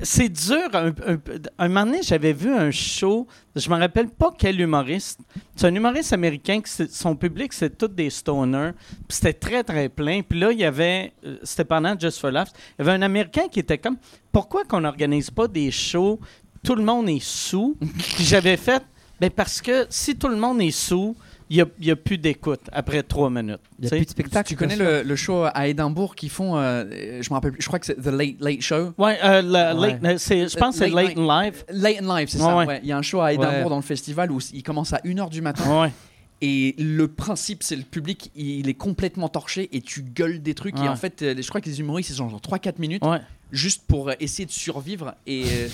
c'est 0.00 0.28
dur. 0.30 0.68
Un, 0.72 0.88
un, 0.88 1.18
un 1.58 1.68
moment 1.68 1.84
donné, 1.86 2.00
j'avais 2.02 2.32
vu 2.32 2.50
un 2.54 2.70
show, 2.70 3.26
je 3.54 3.68
me 3.68 3.76
rappelle 3.76 4.08
pas 4.08 4.30
quel 4.36 4.58
humoriste. 4.60 5.20
C'est 5.56 5.66
un 5.66 5.74
humoriste 5.74 6.12
américain, 6.12 6.60
que 6.60 6.68
son 6.88 7.14
public, 7.14 7.52
c'est 7.52 7.76
tous 7.76 7.88
des 7.88 8.08
stoners. 8.10 8.70
Puis 9.08 9.18
c'était 9.18 9.34
très, 9.34 9.62
très 9.62 9.88
plein. 9.90 10.22
Puis 10.22 10.38
là, 10.40 10.52
il 10.52 10.58
y 10.58 10.64
avait, 10.64 11.12
euh, 11.26 11.36
c'était 11.42 11.64
pendant 11.64 11.98
Just 11.98 12.18
for 12.20 12.30
Laughs, 12.30 12.52
il 12.78 12.84
y 12.86 12.88
avait 12.88 12.96
un 12.96 13.02
Américain 13.02 13.48
qui 13.50 13.60
était 13.60 13.78
comme, 13.78 13.96
pourquoi 14.30 14.64
qu'on 14.64 14.80
n'organise 14.80 15.30
pas 15.30 15.48
des 15.48 15.70
shows, 15.70 16.18
tout 16.64 16.74
le 16.76 16.84
monde 16.84 17.08
est 17.08 17.22
sous? 17.22 17.76
J'avais 18.18 18.56
fait, 18.56 18.82
ben 19.22 19.30
parce 19.30 19.60
que 19.62 19.86
si 19.88 20.16
tout 20.16 20.26
le 20.28 20.34
monde 20.36 20.60
est 20.60 20.72
sous, 20.72 21.14
il 21.48 21.64
n'y 21.80 21.90
a, 21.92 21.96
plus 21.96 22.18
d'écoute 22.18 22.62
après 22.72 23.02
trois 23.04 23.30
minutes. 23.30 23.60
Il 23.78 23.82
n'y 23.82 23.86
a 23.86 23.90
plus 23.90 24.04
de 24.06 24.10
spectacle. 24.10 24.48
Tu 24.48 24.56
connais 24.56 24.74
le, 24.74 25.02
le 25.02 25.16
show 25.16 25.44
à 25.44 25.68
Édimbourg 25.68 26.16
qui 26.16 26.28
font, 26.28 26.56
euh, 26.56 26.84
je 27.22 27.28
me 27.30 27.34
rappelle, 27.34 27.52
plus, 27.52 27.62
je 27.62 27.66
crois 27.68 27.78
que 27.78 27.86
c'est 27.86 27.94
The 27.94 28.06
Late 28.06 28.40
Late 28.40 28.62
Show. 28.62 28.94
Ouais, 28.98 29.18
euh, 29.22 29.74
Ouais. 29.78 29.98
late- 30.02 30.18
c'est- 30.18 30.48
je 30.48 30.56
pense 30.56 30.76
que 30.78 30.86
c'est 30.86 30.90
Late 30.90 31.16
in 31.16 31.26
Live. 31.42 31.64
Late 31.70 31.96
in 32.02 32.16
Live, 32.18 32.28
c'est 32.30 32.38
Ouais, 32.38 32.44
ça. 32.44 32.56
ouais. 32.56 32.66
ouais. 32.66 32.80
Il 32.82 32.88
y 32.88 32.92
a 32.92 32.98
un 32.98 33.02
show 33.02 33.20
à 33.20 33.32
Édimbourg 33.32 33.52
Ouais. 33.64 33.68
dans 33.68 33.76
le 33.76 33.82
festival 33.82 34.32
où 34.32 34.40
il 34.52 34.62
commence 34.64 34.92
à 34.92 35.00
1h 35.04 35.30
du 35.30 35.40
matin. 35.40 35.82
Ouais. 35.82 35.92
Et 36.40 36.74
le 36.78 37.06
principe, 37.06 37.62
c'est 37.62 37.76
le 37.76 37.84
public, 37.84 38.32
il 38.34 38.68
est 38.68 38.74
complètement 38.74 39.28
torché 39.28 39.68
et 39.72 39.80
tu 39.82 40.02
gueules 40.02 40.42
des 40.42 40.54
trucs. 40.54 40.76
Ouais. 40.78 40.86
Et 40.86 40.88
en 40.88 40.96
fait, 40.96 41.22
euh, 41.22 41.34
je 41.40 41.48
crois 41.48 41.60
que 41.60 41.68
les 41.68 41.78
humoristes, 41.78 42.10
ils 42.10 42.20
ont 42.22 42.28
genre 42.28 42.40
3-4 42.40 42.80
minutes 42.80 43.04
Ouais. 43.06 43.20
juste 43.52 43.84
pour 43.86 44.08
euh, 44.08 44.14
essayer 44.18 44.46
de 44.46 44.50
survivre. 44.50 45.14
Et 45.26 45.44
euh, 45.44 45.68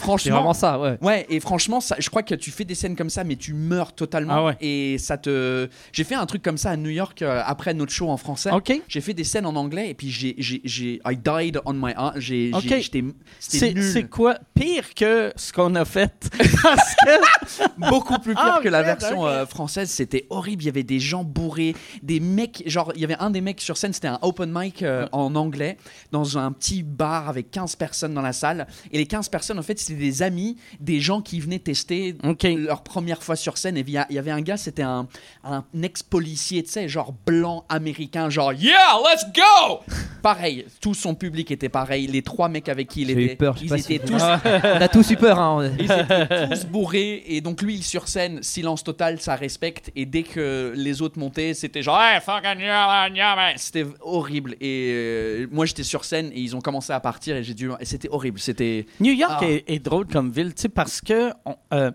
franchement, 0.00 0.36
vraiment 0.36 0.54
ça, 0.54 0.78
ouais. 0.78 0.98
Ouais, 1.00 1.26
et 1.28 1.40
franchement, 1.40 1.80
ça, 1.80 1.96
je 1.98 2.08
crois 2.10 2.22
que 2.22 2.34
tu 2.34 2.50
fais 2.50 2.64
des 2.64 2.74
scènes 2.74 2.96
comme 2.96 3.10
ça, 3.10 3.24
mais 3.24 3.36
tu 3.36 3.54
meurs 3.54 3.92
totalement. 3.94 4.34
Ah 4.34 4.44
ouais. 4.44 4.56
Et 4.60 4.98
ça 4.98 5.16
te. 5.18 5.68
J'ai 5.92 6.04
fait 6.04 6.14
un 6.14 6.26
truc 6.26 6.42
comme 6.42 6.58
ça 6.58 6.70
à 6.70 6.76
New 6.76 6.90
York 6.90 7.22
euh, 7.22 7.42
après 7.44 7.74
notre 7.74 7.92
show 7.92 8.08
en 8.08 8.16
français. 8.16 8.50
OK. 8.52 8.72
J'ai 8.88 9.00
fait 9.00 9.14
des 9.14 9.24
scènes 9.24 9.46
en 9.46 9.54
anglais 9.56 9.90
et 9.90 9.94
puis 9.94 10.10
j'ai. 10.10 10.34
j'ai- 10.38 10.60
j'ai- 10.64 11.00
I 11.06 11.16
died 11.16 11.60
on 11.64 11.74
my. 11.74 11.92
J'ai. 12.16 12.50
Ok. 12.54 12.62
j'étais- 12.62 13.04
C'était 13.38 13.58
C'est 13.68 13.74
nul. 13.74 13.82
c'est 13.92 14.04
quoi? 14.08 14.36
Pire 14.54 14.94
que 14.94 15.32
ce 15.36 15.52
qu'on 15.52 15.74
a 15.74 15.84
fait? 15.84 16.30
Parce 16.62 16.94
que. 16.96 17.90
beaucoup 17.90 18.18
plus 18.18 18.34
pire 18.34 18.54
Ah, 18.58 18.60
que 18.62 18.68
la 18.68 18.82
merde, 18.82 19.00
version 19.00 19.26
euh, 19.26 19.46
française. 19.46 19.90
C'était 19.90 20.26
horrible. 20.30 20.62
Il 20.62 20.66
y 20.66 20.68
avait 20.70 20.82
des 20.82 21.00
gens 21.00 21.24
bourrés, 21.24 21.74
des 22.02 22.20
mecs. 22.20 22.62
Genre, 22.66 22.92
il 22.94 23.00
y 23.00 23.04
avait 23.04 23.16
un 23.18 23.30
des 23.30 23.40
mecs 23.40 23.60
sur 23.60 23.76
scène, 23.76 23.92
c'était 23.92 24.08
un 24.08 24.18
open 24.22 24.50
mic 24.52 24.82
euh, 24.82 25.06
en 25.12 25.34
anglais, 25.34 25.76
dans 26.12 26.38
un 26.38 26.52
petit 26.52 26.82
bar 26.82 27.28
avec 27.28 27.50
15 27.50 27.76
personnes 27.76 28.14
dans 28.14 28.22
la 28.22 28.32
salle. 28.32 28.66
Et 28.92 28.98
les 28.98 29.06
15 29.06 29.28
personnes, 29.28 29.58
en 29.58 29.62
fait, 29.62 29.78
c'était 29.90 30.00
des 30.00 30.22
amis, 30.22 30.56
des 30.78 31.00
gens 31.00 31.20
qui 31.20 31.40
venaient 31.40 31.58
tester 31.58 32.16
leur 32.44 32.82
première 32.82 33.22
fois 33.22 33.36
sur 33.36 33.58
scène. 33.58 33.76
Et 33.76 33.84
il 33.86 34.14
y 34.14 34.18
avait 34.18 34.30
un 34.30 34.40
gars, 34.40 34.56
c'était 34.56 34.82
un, 34.82 35.08
un 35.44 35.64
ex-policier, 35.82 36.62
tu 36.62 36.70
sais, 36.70 36.88
genre 36.88 37.14
blanc 37.26 37.64
américain, 37.68 38.30
genre 38.30 38.52
Yeah, 38.52 38.98
let's 39.04 39.24
go! 39.34 39.80
Pareil, 40.22 40.66
tout 40.80 40.94
son 40.94 41.14
public 41.14 41.50
était 41.50 41.68
pareil. 41.70 42.06
Les 42.06 42.22
trois 42.22 42.48
mecs 42.48 42.68
avec 42.68 42.88
qui 42.88 43.02
il 43.02 43.10
eu 43.10 43.22
était, 43.24 43.36
peur, 43.36 43.56
ils 43.60 43.72
étaient 43.72 43.98
tous 43.98 44.20
On 44.22 44.80
a 44.80 44.88
tous 44.88 45.10
eu 45.10 45.16
peur, 45.16 45.38
hein. 45.38 45.70
ils 45.78 45.84
étaient 45.90 46.48
tous 46.48 46.66
bourrés 46.66 47.22
et 47.26 47.40
donc 47.40 47.62
lui 47.62 47.76
il 47.76 47.82
sur 47.82 48.06
scène 48.06 48.42
silence 48.42 48.84
total 48.84 49.18
ça 49.20 49.34
respecte 49.34 49.90
et 49.96 50.04
dès 50.04 50.22
que 50.22 50.74
les 50.76 51.00
autres 51.00 51.18
montaient 51.18 51.54
c'était 51.54 51.82
genre 51.82 51.98
hey, 52.00 52.20
fucking 52.20 52.60
yeah, 52.60 53.08
yeah, 53.14 53.34
man. 53.34 53.54
c'était 53.56 53.86
horrible 54.00 54.56
et 54.60 54.90
euh, 54.94 55.46
moi 55.50 55.64
j'étais 55.64 55.82
sur 55.82 56.04
scène 56.04 56.30
et 56.34 56.40
ils 56.40 56.54
ont 56.54 56.60
commencé 56.60 56.92
à 56.92 57.00
partir 57.00 57.36
et 57.36 57.42
j'ai 57.42 57.54
dû 57.54 57.70
et 57.80 57.84
c'était 57.86 58.08
horrible 58.10 58.38
c'était 58.38 58.86
New 59.00 59.12
York 59.12 59.32
Ah. 59.40 59.46
est, 59.46 59.64
est 59.68 59.78
drôle 59.80 60.06
comme 60.06 60.30
ville, 60.30 60.54
tu 60.54 60.62
sais, 60.62 60.68
parce 60.68 61.00
que 61.00 61.30
on- 61.44 61.56
euh, 61.72 61.90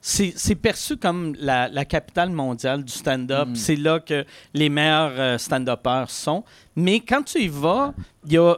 c'est 0.00 0.32
c'est 0.36 0.54
perçu 0.54 0.96
comme 0.96 1.34
la, 1.38 1.68
la 1.68 1.84
capitale 1.84 2.30
mondiale 2.30 2.84
du 2.84 2.92
stand-up. 2.92 3.48
Mm. 3.48 3.54
C'est 3.54 3.76
là 3.76 4.00
que 4.00 4.24
les 4.52 4.68
meilleurs 4.68 5.12
euh, 5.18 5.38
stand-uppers 5.38 6.10
sont. 6.10 6.44
Mais 6.76 7.00
quand 7.00 7.22
tu 7.22 7.40
y 7.42 7.48
vas, 7.48 7.94
il 8.26 8.32
y 8.34 8.38
a 8.38 8.54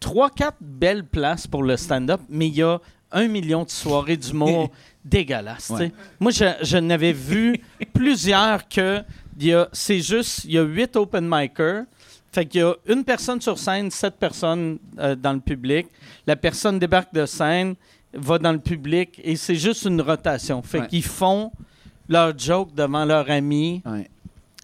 trois, 0.00 0.30
quatre 0.30 0.56
belles 0.60 1.04
places 1.04 1.46
pour 1.46 1.62
le 1.62 1.76
stand-up, 1.76 2.20
mais 2.28 2.48
il 2.48 2.54
y 2.56 2.62
a 2.62 2.78
un 3.12 3.28
million 3.28 3.64
de 3.64 3.70
soirées 3.70 4.16
d'humour 4.16 4.70
dégueulasses. 5.04 5.70
Ouais. 5.70 5.92
Moi, 6.18 6.32
je, 6.32 6.44
je 6.62 6.76
n'avais 6.78 7.12
vu 7.12 7.60
plusieurs 7.92 8.66
que 8.68 9.02
y 9.38 9.52
a- 9.52 9.68
c'est 9.72 10.00
juste, 10.00 10.44
il 10.44 10.52
y 10.52 10.58
a 10.58 10.62
huit 10.62 10.96
open 10.96 11.28
micers. 11.28 11.84
Fait 12.32 12.44
qu'il 12.44 12.60
y 12.60 12.64
a 12.64 12.74
une 12.86 13.02
personne 13.04 13.40
sur 13.40 13.58
scène, 13.58 13.90
sept 13.90 14.16
personnes 14.16 14.78
euh, 14.98 15.14
dans 15.14 15.32
le 15.32 15.40
public. 15.40 15.86
La 16.26 16.36
personne 16.36 16.78
débarque 16.78 17.14
de 17.14 17.24
scène, 17.24 17.76
va 18.14 18.38
dans 18.38 18.52
le 18.52 18.58
public 18.58 19.20
et 19.22 19.36
c'est 19.36 19.56
juste 19.56 19.84
une 19.84 20.00
rotation. 20.00 20.62
Fait 20.62 20.80
Ouais. 20.80 20.86
qu'ils 20.88 21.02
font 21.04 21.52
leur 22.08 22.36
joke 22.38 22.74
devant 22.74 23.04
leurs 23.04 23.28
amis. 23.30 23.82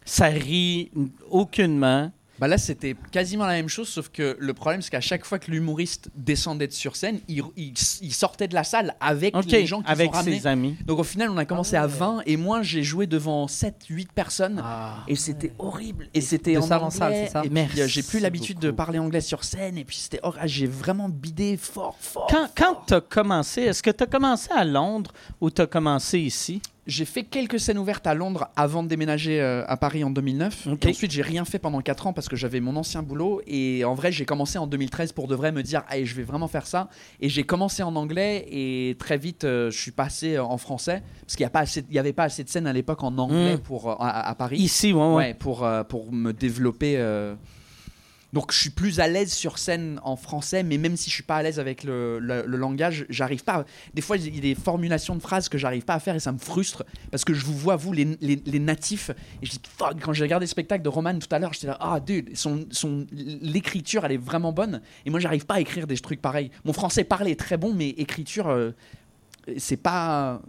Ça 0.05 0.27
rit 0.27 0.91
aucunement. 1.31 2.11
Bah 2.39 2.49
là 2.49 2.59
c'était 2.59 2.97
quasiment 3.13 3.47
la 3.47 3.53
même 3.53 3.69
chose 3.69 3.89
sauf 3.89 4.09
que 4.09 4.37
le 4.41 4.55
problème 4.55 4.83
c'est 4.83 4.91
qu'à 4.91 5.01
chaque 5.01 5.25
fois 5.25 5.39
que 5.39 5.51
l'humoriste 5.51 6.09
descendait 6.17 6.67
de 6.67 6.73
sur 6.73 6.97
scène 6.97 7.21
il, 7.29 7.43
il- 7.57 7.75
il 8.01 8.13
sortait 8.13 8.49
de 8.49 8.55
la 8.55 8.65
salle 8.65 8.95
avec 9.01 9.35
les 9.47 9.67
gens 9.67 9.83
qui 9.83 9.91
avec 9.91 10.07
sont 10.11 10.17
ramenés. 10.19 10.39
ses 10.41 10.47
amis. 10.47 10.77
donc 10.85 10.99
au 10.99 11.05
final 11.05 11.31
on 11.31 11.37
a 11.37 11.45
commencé 11.45 11.77
à 11.77 11.87
20 11.87 12.23
et 12.27 12.37
moi 12.37 12.63
j'ai 12.63 12.83
joué 12.83 13.07
devant 13.07 13.47
7 13.49 13.85
8 13.89 14.11
personnes. 14.13 14.63
Et 15.09 15.15
c'était 15.17 15.53
horrible. 15.59 16.09
Et 16.15 16.21
c'était 16.21 16.57
en 16.57 16.63
salle 16.63 16.83
en 16.83 16.91
salle, 16.91 17.13
c'est 17.15 17.31
ça 17.33 17.43
et 17.45 17.81
euh, 17.81 17.87
j'ai 17.87 18.03
plus 18.03 18.19
l'habitude 18.19 18.59
de 18.59 18.71
parler 18.71 18.99
anglais 18.99 19.21
sur 19.21 19.45
scène. 19.45 19.77
Et 19.79 19.85
puis 19.85 19.97
c'était 19.97 20.21
ah, 20.23 20.33
j'ai 20.47 20.67
vraiment 20.67 21.09
bidé 21.09 21.57
fort 21.57 21.97
fort 22.01 22.27
Quand, 22.31 22.49
quand 22.57 22.83
tu 22.87 22.95
as 22.95 23.01
commencé, 23.01 23.63
est-ce 23.63 23.83
que 23.83 23.91
tu 23.91 24.03
as 24.03 24.07
commencé 24.07 24.49
à 24.51 24.65
Londres 24.65 25.13
ou 25.41 25.51
tu 25.51 25.61
as 25.63 25.67
commencé 25.67 26.19
ici? 26.19 26.61
J'ai 26.87 27.05
fait 27.05 27.23
quelques 27.23 27.61
scènes 27.61 27.79
ouvertes 27.79 28.07
à 28.09 28.15
Londres 28.15 28.49
avant 28.57 28.83
de 28.83 28.89
déménager 28.89 29.41
euh, 29.41 29.63
à 29.69 29.77
Paris 29.77 30.03
en 30.03 30.11
2009 30.11 30.67
Ok. 30.73 30.85
et 30.85 30.89
ensuite 30.91 31.13
j'ai 31.13 31.23
rien 31.23 31.45
fait 31.45 31.61
pendant 31.61 31.81
4 31.81 32.09
ans 32.09 32.13
parce 32.13 32.29
que 32.29 32.35
j'avais 32.35 32.59
mon 32.61 32.75
ancien 32.75 33.03
boulot 33.05 33.41
et 33.47 33.85
en 33.85 33.95
vrai 33.95 34.11
j'ai 34.11 34.25
commencé 34.25 34.59
en 34.59 34.67
2013 34.67 35.13
pour 35.13 35.29
de 35.29 35.35
vrai 35.37 35.53
me 35.53 35.63
dire 35.63 35.85
allez 35.89 36.07
je 36.07 36.15
vais 36.17 36.25
vraiment 36.25 36.49
faire 36.49 36.67
ça 36.67 36.89
et 37.21 37.29
j'ai 37.29 37.45
commencé 37.45 37.85
en 37.85 37.95
anglais 37.95 38.47
et 38.51 38.97
très 38.99 39.17
vite 39.17 39.45
euh, 39.45 39.71
je 39.71 39.79
suis 39.79 39.93
passé 39.93 40.39
en 40.41 40.59
français 40.59 41.03
parce 41.21 41.37
qu'il 41.37 41.49
n'y 41.91 41.99
avait 41.99 42.13
pas 42.13 42.25
assez 42.25 42.43
de 42.43 42.49
scènes 42.49 42.67
à 42.67 42.73
l'époque 42.73 43.03
en 43.05 43.17
anglais 43.19 43.55
Mm. 43.55 43.59
pour 43.61 43.91
euh, 43.91 43.95
à, 44.01 44.29
à 44.29 44.35
Paris 44.35 44.59
Ici, 44.59 44.93
ouais, 44.93 45.01
ouais. 45.01 45.15
Ouais, 45.15 45.35
pour, 45.35 45.65
euh, 45.65 45.85
pour 45.85 46.13
me 46.13 46.33
développer. 46.33 46.97
Donc 48.33 48.51
je 48.53 48.59
suis 48.59 48.71
plus 48.71 48.99
à 48.99 49.09
l'aise 49.09 49.31
sur 49.33 49.59
scène 49.59 50.01
en 50.05 50.17
français, 50.17 50.63
mais 50.63 50.79
même 50.79 50.97
si 50.97 51.11
je 51.11 51.15
suis 51.15 51.23
pas 51.23 51.37
à 51.37 51.43
l'aise 51.43 51.59
avec 51.61 51.85
le, 51.85 52.19
le- 52.19 52.45
le 52.47 52.57
langage, 52.57 53.05
j'arrive 53.11 53.45
pas. 53.45 53.57
à- 53.57 53.65
Des 53.93 54.01
fois, 54.01 54.17
il 54.17 54.35
y 54.35 54.39
a 54.39 54.41
des 54.41 54.55
formulations 54.55 55.15
de 55.15 55.21
phrases 55.21 55.49
que 55.51 55.59
j'arrive 55.59 55.85
pas 55.85 55.95
à 55.95 56.01
faire 56.01 56.15
et 56.15 56.21
ça 56.21 56.33
me 56.33 56.39
frustre 56.39 56.83
parce 57.11 57.25
que 57.25 57.35
je 57.35 57.45
vous 57.45 57.57
vois, 57.57 57.77
vous, 57.77 57.93
les, 57.93 58.17
les- 58.23 58.43
les 58.47 58.59
natifs, 58.59 59.11
et 59.43 59.47
je 59.47 59.51
dis 59.51 59.61
fuck. 59.77 60.01
Quand 60.01 60.13
j'ai 60.15 60.23
regardé 60.25 60.45
le 60.45 60.49
spectacle 60.51 60.83
de 60.83 60.89
Roman 60.89 61.19
tout 61.19 61.29
à 61.31 61.39
l'heure, 61.39 61.53
j'étais 61.53 61.67
là, 61.67 61.77
ah 61.81 62.01
dude, 62.01 62.35
son, 62.37 62.65
son, 62.71 63.07
l'écriture, 63.13 64.05
elle 64.05 64.13
est 64.13 64.17
vraiment 64.17 64.53
bonne. 64.53 64.81
Et 65.05 65.11
moi, 65.11 65.21
j'arrive 65.21 65.45
pas 65.47 65.55
à 65.55 65.61
écrire 65.61 65.87
des 65.87 65.99
trucs 65.99 66.23
pareils. 66.23 66.51
Mon 66.65 66.73
français 66.73 67.05
parlé 67.05 67.33
est 67.33 67.39
très 67.39 67.57
bon, 67.59 67.75
mais 67.75 67.91
écriture, 67.91 68.49
euh, 68.49 68.71
c'est 69.59 69.77
pas. 69.77 70.41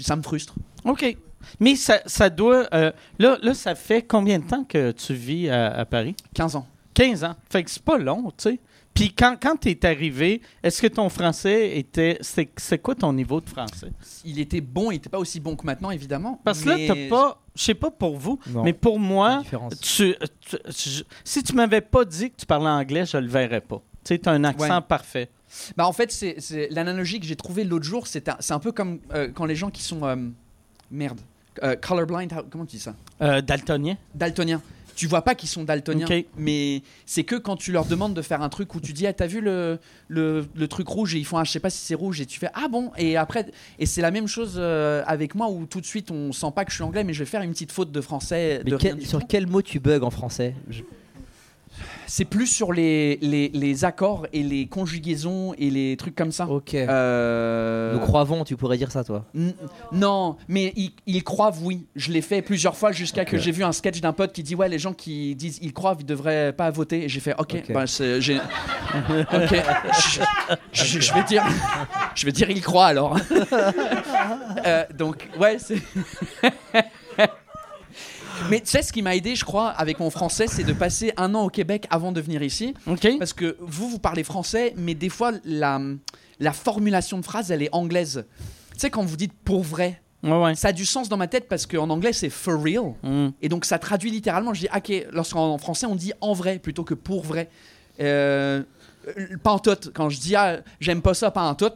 ça 0.00 0.16
me 0.16 0.22
frustre. 0.22 0.54
OK. 0.84 1.16
Mais 1.60 1.76
ça, 1.76 2.00
ça 2.06 2.30
doit. 2.30 2.66
euh, 2.72 2.90
là, 3.18 3.36
là, 3.42 3.52
ça 3.52 3.74
fait 3.74 4.00
combien 4.02 4.38
de 4.38 4.46
temps 4.46 4.64
que 4.64 4.92
tu 4.92 5.12
vis 5.12 5.50
à, 5.50 5.66
à 5.70 5.84
Paris? 5.84 6.14
15 6.34 6.56
ans. 6.56 6.66
15 6.94 7.24
ans. 7.24 7.34
Fait 7.50 7.62
que 7.64 7.70
c'est 7.70 7.82
pas 7.82 7.98
long, 7.98 8.30
tu 8.36 8.50
sais. 8.50 8.60
Puis 8.94 9.12
quand, 9.12 9.36
quand 9.42 9.56
tu 9.56 9.70
es 9.70 9.84
arrivé, 9.86 10.40
est-ce 10.62 10.80
que 10.80 10.86
ton 10.86 11.08
français 11.08 11.76
était. 11.78 12.16
C'est 12.20 12.48
c'est 12.56 12.78
quoi 12.78 12.94
ton 12.94 13.12
niveau 13.12 13.40
de 13.40 13.48
français? 13.50 13.90
Il 14.24 14.38
était 14.38 14.60
bon, 14.60 14.92
il 14.92 14.96
était 14.96 15.08
pas 15.08 15.18
aussi 15.18 15.40
bon 15.40 15.56
que 15.56 15.66
maintenant, 15.66 15.90
évidemment. 15.90 16.40
Parce 16.44 16.60
que 16.62 16.68
mais- 16.68 16.86
là, 16.86 16.94
t'as 16.94 17.08
pas. 17.08 17.40
Je 17.56 17.62
sais 17.62 17.74
pas 17.74 17.90
pour 17.90 18.16
vous, 18.16 18.38
Non. 18.50 18.62
mais 18.64 18.72
pour 18.72 18.98
moi, 19.00 19.42
tu, 19.80 20.14
tu- 20.40 20.56
je- 20.68 21.02
si 21.24 21.42
tu 21.42 21.52
m'avais 21.54 21.80
pas 21.80 22.04
dit 22.04 22.30
que 22.30 22.36
tu 22.36 22.46
parlais 22.46 22.68
anglais, 22.68 23.04
je 23.06 23.16
le 23.16 23.26
verrais 23.28 23.60
pas. 23.60 23.82
Tu 24.04 24.14
sais, 24.14 24.18
tu 24.18 24.28
as 24.28 24.32
un 24.32 24.44
accent 24.44 24.76
Ouais. 24.76 24.80
parfait. 24.86 25.28
Bah 25.76 25.86
en 25.86 25.92
fait, 25.92 26.10
c'est 26.12 26.36
c'est- 26.40 26.68
l'analogie 26.70 27.18
que 27.20 27.26
j'ai 27.26 27.36
trouvée 27.36 27.62
l'autre 27.64 27.84
jour, 27.84 28.06
c'est 28.06 28.28
un, 28.28 28.36
c'est 28.40 28.52
un 28.54 28.58
peu 28.60 28.70
comme 28.72 28.98
euh, 29.12 29.28
quand 29.32 29.44
les 29.44 29.54
gens 29.56 29.70
qui 29.70 29.82
sont 29.82 30.04
euh, 30.04 30.16
merde, 30.90 31.20
euh, 31.62 31.74
colorblind, 31.76 32.32
how- 32.32 32.44
comment 32.50 32.64
tu 32.66 32.76
dis 32.76 32.82
ça? 32.82 32.94
Euh, 33.22 33.40
daltonien. 33.40 33.96
Daltonien. 34.14 34.60
Tu 34.94 35.06
vois 35.06 35.22
pas 35.22 35.34
qu'ils 35.34 35.48
sont 35.48 35.64
daltoniens. 35.64 36.06
Mais 36.36 36.82
c'est 37.06 37.24
que 37.24 37.36
quand 37.36 37.56
tu 37.56 37.72
leur 37.72 37.84
demandes 37.84 38.14
de 38.14 38.22
faire 38.22 38.42
un 38.42 38.48
truc 38.48 38.74
où 38.74 38.80
tu 38.80 38.92
dis, 38.92 39.06
ah, 39.06 39.12
t'as 39.12 39.26
vu 39.26 39.40
le, 39.40 39.78
le, 40.08 40.46
le 40.54 40.68
truc 40.68 40.88
rouge 40.88 41.14
et 41.14 41.18
ils 41.18 41.24
font, 41.24 41.36
ah, 41.38 41.44
je 41.44 41.50
sais 41.50 41.60
pas 41.60 41.70
si 41.70 41.78
c'est 41.78 41.94
rouge 41.94 42.20
et 42.20 42.26
tu 42.26 42.38
fais, 42.38 42.50
ah 42.54 42.68
bon? 42.68 42.90
Et 42.96 43.16
après, 43.16 43.46
et 43.78 43.86
c'est 43.86 44.02
la 44.02 44.10
même 44.10 44.26
chose 44.28 44.54
euh, 44.56 45.02
avec 45.06 45.34
moi 45.34 45.48
où 45.48 45.66
tout 45.66 45.80
de 45.80 45.86
suite 45.86 46.10
on 46.10 46.32
sent 46.32 46.52
pas 46.54 46.64
que 46.64 46.70
je 46.70 46.76
suis 46.76 46.84
anglais, 46.84 47.04
mais 47.04 47.12
je 47.14 47.20
vais 47.20 47.30
faire 47.30 47.42
une 47.42 47.52
petite 47.52 47.72
faute 47.72 47.92
de 47.92 48.00
français. 48.00 48.62
De 48.64 48.76
quel- 48.76 49.06
sur 49.06 49.20
quel 49.26 49.46
mot 49.46 49.62
tu 49.62 49.80
bugs 49.80 50.02
en 50.02 50.10
français? 50.10 50.54
Je- 50.70 50.82
C'est 52.06 52.24
plus 52.24 52.46
sur 52.46 52.72
les, 52.72 53.18
les, 53.22 53.48
les 53.54 53.84
accords 53.84 54.26
et 54.32 54.42
les 54.42 54.66
conjugaisons 54.66 55.54
et 55.58 55.70
les 55.70 55.96
trucs 55.96 56.14
comme 56.14 56.32
ça. 56.32 56.46
Ok. 56.48 56.74
Euh, 56.74 57.94
Nous 57.94 58.00
croivons, 58.00 58.44
tu 58.44 58.56
pourrais 58.56 58.76
dire 58.76 58.92
ça, 58.92 59.04
toi. 59.04 59.24
N- 59.34 59.54
Non, 59.92 60.36
mais 60.48 60.72
ils, 60.76 60.92
ils 61.06 61.24
croivent, 61.24 61.62
oui. 61.64 61.86
Je 61.96 62.12
l'ai 62.12 62.20
fait 62.22 62.42
plusieurs 62.42 62.76
fois 62.76 62.92
jusqu'à 62.92 63.24
que 63.24 63.38
j'ai 63.38 63.50
vu 63.52 63.64
un 63.64 63.72
sketch 63.72 64.00
d'un 64.00 64.12
pote 64.12 64.32
qui 64.32 64.42
dit 64.42 64.54
Ouais, 64.54 64.68
les 64.68 64.78
gens 64.78 64.92
qui 64.92 65.34
disent 65.34 65.58
ils 65.62 65.72
croient, 65.72 65.96
ils 65.98 66.06
devraient 66.06 66.52
pas 66.52 66.70
voter. 66.70 67.04
Et 67.04 67.08
j'ai 67.08 67.20
fait 67.20 67.34
Ok, 67.38 67.54
Ok. 67.64 67.72
bah, 67.72 67.86
c'est- 67.86 68.20
j'ai. 68.20 68.36
ok, 68.36 69.54
je 70.72 71.14
vais 71.14 71.24
dire. 71.24 71.42
Je 72.14 72.26
vais 72.26 72.32
dire 72.32 72.50
ils 72.50 72.62
croient 72.62 72.86
alors. 72.86 73.18
Euh, 74.66 74.84
donc, 74.96 75.28
ouais, 75.38 75.56
c'est. 75.58 75.76
Mais 78.50 78.60
tu 78.60 78.66
sais, 78.66 78.82
ce 78.82 78.92
qui 78.92 79.02
m'a 79.02 79.16
aidé, 79.16 79.34
je 79.34 79.44
crois, 79.44 79.68
avec 79.68 79.98
mon 80.00 80.10
français, 80.10 80.46
c'est 80.48 80.64
de 80.64 80.72
passer 80.72 81.12
un 81.16 81.34
an 81.34 81.44
au 81.44 81.48
Québec 81.50 81.86
avant 81.90 82.12
de 82.12 82.20
venir 82.20 82.42
ici. 82.42 82.74
Parce 83.18 83.32
que 83.32 83.56
vous, 83.60 83.88
vous 83.88 83.98
parlez 83.98 84.24
français, 84.24 84.74
mais 84.76 84.94
des 84.94 85.08
fois, 85.08 85.32
la, 85.44 85.80
la 86.40 86.52
formulation 86.52 87.18
de 87.18 87.24
phrase, 87.24 87.50
elle 87.50 87.62
est 87.62 87.72
anglaise. 87.72 88.26
Tu 88.74 88.80
sais, 88.80 88.90
quand 88.90 89.04
vous 89.04 89.16
dites 89.16 89.32
pour 89.32 89.62
vrai, 89.62 90.00
Ouais, 90.22 90.42
ouais. 90.42 90.54
ça 90.54 90.68
a 90.68 90.72
du 90.72 90.86
sens 90.86 91.10
dans 91.10 91.18
ma 91.18 91.26
tête 91.26 91.48
parce 91.48 91.66
qu'en 91.66 91.90
anglais, 91.90 92.14
c'est 92.14 92.30
for 92.30 92.62
real. 92.62 92.94
Mm. 93.02 93.28
Et 93.42 93.48
donc, 93.50 93.66
ça 93.66 93.78
traduit 93.78 94.10
littéralement. 94.10 94.54
Je 94.54 94.60
dis, 94.60 94.68
ok, 94.74 95.06
lorsqu'en 95.12 95.58
français, 95.58 95.84
on 95.86 95.94
dit 95.94 96.12
en 96.22 96.32
vrai 96.32 96.58
plutôt 96.58 96.82
que 96.82 96.94
pour 96.94 97.22
vrai. 97.22 97.50
Euh, 98.00 98.62
pas 99.42 99.52
en 99.52 99.58
tout. 99.58 99.76
Quand 99.92 100.08
je 100.08 100.18
dis, 100.18 100.34
ah, 100.34 100.60
j'aime 100.80 101.02
pas 101.02 101.12
ça, 101.12 101.30
pas 101.30 101.42
en 101.42 101.54
tout, 101.54 101.70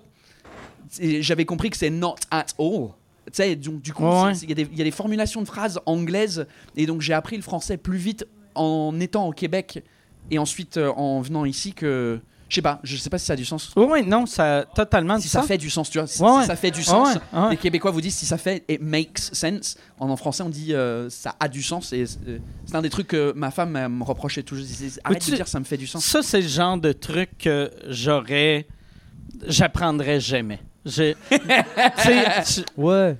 j'avais 0.98 1.44
compris 1.44 1.68
que 1.68 1.76
c'est 1.76 1.90
not 1.90 2.16
at 2.30 2.46
all. 2.58 2.88
Tu 3.30 3.36
sais, 3.42 3.56
donc, 3.56 3.80
du 3.82 3.92
coup, 3.92 4.04
ouais. 4.04 4.32
il 4.42 4.48
y, 4.48 4.52
a 4.52 4.54
des- 4.54 4.68
il 4.72 4.78
y 4.78 4.80
a 4.80 4.84
des 4.84 4.90
formulations 4.90 5.40
de 5.42 5.46
phrases 5.46 5.80
anglaises. 5.86 6.46
Et 6.76 6.86
donc, 6.86 7.00
j'ai 7.00 7.12
appris 7.14 7.36
le 7.36 7.42
français 7.42 7.76
plus 7.76 7.98
vite 7.98 8.26
en 8.54 8.98
étant 9.00 9.26
au 9.28 9.32
Québec 9.32 9.82
et 10.30 10.38
ensuite 10.38 10.76
euh, 10.76 10.90
en 10.92 11.20
venant 11.20 11.44
ici 11.44 11.72
que. 11.72 12.20
Je 12.50 12.54
sais 12.54 12.62
pas, 12.62 12.80
je 12.82 12.96
sais 12.96 13.10
pas 13.10 13.18
si 13.18 13.26
ça 13.26 13.34
a 13.34 13.36
du 13.36 13.44
sens. 13.44 13.74
Ouais, 13.76 13.84
ouais, 13.84 14.02
non, 14.02 14.24
ça 14.24 14.64
totalement 14.74 15.20
Si 15.20 15.28
ça 15.28 15.42
fait 15.42 15.58
du 15.58 15.68
sens, 15.68 15.90
tu 15.90 15.98
vois. 15.98 16.06
Si, 16.06 16.22
Ouais, 16.22 16.30
si 16.30 16.36
ouais. 16.38 16.46
ça 16.46 16.56
fait 16.56 16.70
du 16.70 16.82
sens, 16.82 17.14
ouais, 17.34 17.38
ouais. 17.38 17.50
les 17.50 17.56
Québécois 17.58 17.90
vous 17.90 18.00
disent 18.00 18.14
si 18.16 18.24
ça 18.24 18.38
fait 18.38 18.64
it 18.70 18.80
makes 18.80 19.18
sense. 19.18 19.76
En, 20.00 20.08
en 20.08 20.16
français, 20.16 20.42
on 20.42 20.48
dit 20.48 20.72
euh, 20.72 21.10
ça 21.10 21.34
a 21.38 21.46
du 21.46 21.62
sens. 21.62 21.92
Et 21.92 22.04
euh, 22.26 22.38
c'est 22.64 22.74
un 22.74 22.80
des 22.80 22.88
trucs 22.88 23.08
que 23.08 23.32
ma 23.36 23.50
femme 23.50 23.72
me 23.88 24.02
reprochait 24.02 24.42
toujours. 24.42 24.64
Elle 24.64 24.70
disait, 24.74 25.00
Arrête 25.04 25.22
tu- 25.22 25.30
de 25.32 25.36
dire 25.36 25.46
ça 25.46 25.60
me 25.60 25.66
fait 25.66 25.76
du 25.76 25.86
sens. 25.86 26.02
Ça, 26.02 26.22
c'est 26.22 26.40
le 26.40 26.48
genre 26.48 26.78
de 26.78 26.92
truc 26.92 27.28
que 27.38 27.70
j'aurais. 27.88 28.66
J'apprendrais 29.46 30.18
jamais. 30.20 30.58
Ouais. 32.76 33.16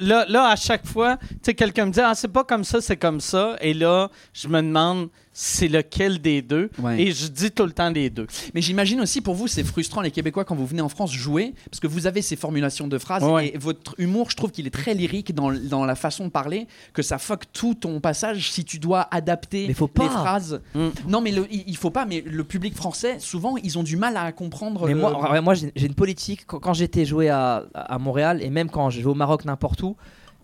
là, 0.00 0.24
là, 0.28 0.48
à 0.48 0.56
chaque 0.56 0.86
fois, 0.86 1.16
tu 1.16 1.26
sais, 1.42 1.54
quelqu'un 1.54 1.86
me 1.86 1.90
dit 1.92 2.00
Ah, 2.00 2.14
c'est 2.14 2.28
pas 2.28 2.44
comme 2.44 2.64
ça, 2.64 2.80
c'est 2.80 2.96
comme 2.96 3.20
ça. 3.20 3.56
Et 3.60 3.74
là, 3.74 4.08
je 4.32 4.48
me 4.48 4.60
demande 4.60 5.08
c'est 5.40 5.68
lequel 5.68 6.20
des 6.20 6.42
deux. 6.42 6.68
Ouais. 6.80 7.00
Et 7.00 7.12
je 7.12 7.28
dis 7.28 7.52
tout 7.52 7.64
le 7.64 7.70
temps 7.70 7.90
les 7.90 8.10
deux. 8.10 8.26
Mais 8.54 8.60
j'imagine 8.60 9.00
aussi 9.00 9.20
pour 9.20 9.36
vous, 9.36 9.46
c'est 9.46 9.62
frustrant 9.62 10.00
les 10.00 10.10
Québécois 10.10 10.44
quand 10.44 10.56
vous 10.56 10.66
venez 10.66 10.80
en 10.82 10.88
France 10.88 11.12
jouer 11.12 11.54
parce 11.70 11.78
que 11.78 11.86
vous 11.86 12.08
avez 12.08 12.22
ces 12.22 12.34
formulations 12.34 12.88
de 12.88 12.98
phrases 12.98 13.22
Ouais. 13.22 13.52
et 13.54 13.58
votre 13.58 13.94
humour, 13.98 14.30
je 14.32 14.36
trouve 14.36 14.50
qu'il 14.50 14.66
est 14.66 14.70
très 14.70 14.94
lyrique 14.94 15.32
dans, 15.32 15.52
dans 15.52 15.84
la 15.84 15.94
façon 15.94 16.24
de 16.24 16.30
parler, 16.30 16.66
que 16.92 17.02
ça 17.02 17.18
fuck 17.18 17.44
tout 17.52 17.74
ton 17.74 18.00
passage 18.00 18.50
si 18.50 18.64
tu 18.64 18.80
dois 18.80 19.06
adapter 19.12 19.66
Mais 19.68 19.74
faut 19.74 19.88
les 19.96 20.06
phrases. 20.08 20.60
Mm. 20.74 20.88
Non, 21.06 21.20
mais 21.20 21.30
le- 21.30 21.46
il, 21.52 21.76
faut 21.76 21.90
pas. 21.90 22.04
Mais 22.04 22.20
le 22.26 22.42
public 22.42 22.74
français, 22.74 23.20
souvent, 23.20 23.56
ils 23.58 23.78
ont 23.78 23.84
du 23.84 23.96
mal 23.96 24.16
à 24.16 24.32
comprendre. 24.32 24.86
Mais 24.88 24.94
le- 24.94 25.40
moi, 25.40 25.54
j'ai 25.54 25.70
j'ai 25.76 25.86
une 25.86 25.94
politique. 25.94 26.46
Quand, 26.48 26.58
quand 26.58 26.74
j'étais 26.74 27.04
joué 27.04 27.28
à, 27.28 27.64
à 27.74 27.98
Montréal 27.98 28.42
et 28.42 28.50
même 28.50 28.70
quand 28.70 28.90
je 28.90 28.98
vais 28.98 29.06
au 29.06 29.14
Maroc, 29.14 29.44
n'importe 29.44 29.82
où, 29.84 29.96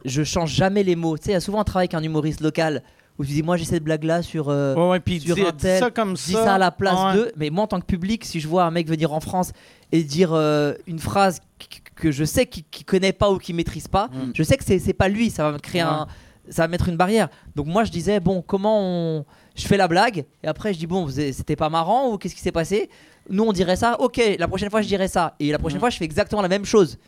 je 0.05 0.23
change 0.23 0.53
jamais 0.55 0.85
les 0.85 0.95
mots. 0.95 1.19
Tu 1.19 1.25
sais, 1.25 1.31
il 1.31 1.35
y 1.35 1.37
a 1.37 1.41
souvent 1.41 1.59
un 1.61 1.65
travail 1.65 1.87
avec 1.87 1.95
un 1.95 2.03
humoriste 2.05 2.41
local 2.43 2.85
où 3.19 3.25
tu 3.25 3.33
dis 3.33 3.43
Moi 3.43 3.57
j'ai 3.57 3.65
cette 3.65 3.85
blague 3.85 4.05
là 4.05 4.23
sur. 4.23 4.49
euh, 4.49 4.75
Ouais, 4.75 4.89
ouais, 4.91 5.01
puis 5.01 5.21
sur 5.21 5.35
dis, 5.37 5.43
un 5.43 5.51
dis 5.51 5.57
tel, 5.59 5.79
ça 5.81 5.91
comme 5.91 6.15
dis 6.15 6.33
ça. 6.33 6.45
ça 6.45 6.55
à 6.55 6.59
la 6.59 6.71
place 6.71 7.15
Ouais. 7.15 7.21
de. 7.21 7.33
Mais 7.37 7.51
moi, 7.51 7.65
en 7.65 7.67
tant 7.69 7.81
que 7.81 7.87
public, 7.87 8.25
si 8.25 8.41
je 8.41 8.49
vois 8.49 8.65
un 8.65 8.71
mec 8.71 8.89
venir 8.89 9.13
en 9.13 9.21
France 9.21 9.53
et 9.93 10.03
dire 10.03 10.33
euh, 10.33 10.75
une 10.87 10.99
phrase 10.99 11.41
qu- 11.59 11.81
que 11.95 12.11
je 12.11 12.25
sais 12.25 12.47
qu'il 12.47 12.65
qu'il 12.65 12.85
connaît 12.85 13.13
pas 13.13 13.31
ou 13.31 13.39
qu'il 13.39 13.55
maîtrise 13.55 13.89
pas, 13.89 14.09
Mm. 14.13 14.33
je 14.35 14.43
sais 14.43 14.57
que 14.57 14.65
c'est 14.65 14.79
c'est 14.79 14.93
pas 14.95 15.09
lui. 15.09 15.31
Ça 15.31 15.45
va 15.45 15.53
me 15.53 15.59
créer 15.59 15.83
Ouais. 15.83 15.89
un. 15.89 16.07
Ça 16.51 16.63
va 16.65 16.69
mettre 16.69 16.91
une 16.91 16.97
barrière. 16.97 17.29
Donc 17.57 17.67
moi, 17.67 17.85
je 17.85 17.91
disais 17.91 18.21
Bon, 18.21 18.43
comment 18.43 18.79
on. 18.81 19.25
Je 19.57 19.67
fais 19.67 19.77
la 19.77 19.87
blague 19.89 20.25
et 20.43 20.47
après 20.49 20.75
je 20.75 20.79
dis 20.81 20.87
Bon, 20.87 21.09
c'était 21.09 21.57
pas 21.57 21.69
marrant 21.71 22.11
ou 22.13 22.19
qu'est-ce 22.19 22.35
qui 22.35 22.41
s'est 22.43 22.53
passé? 22.53 22.91
Nous, 23.31 23.43
on 23.45 23.53
dirait 23.53 23.77
ça. 23.77 23.97
Ok, 24.01 24.21
la 24.39 24.49
prochaine 24.49 24.69
fois, 24.69 24.83
je 24.83 24.89
dirais 24.89 25.09
ça. 25.09 25.35
Et 25.41 25.51
la 25.53 25.59
prochaine 25.59 25.79
fois, 25.81 25.89
je 25.89 25.97
fais 25.97 26.05
exactement 26.05 26.43
la 26.43 26.49
même 26.49 26.67
chose. 26.67 26.99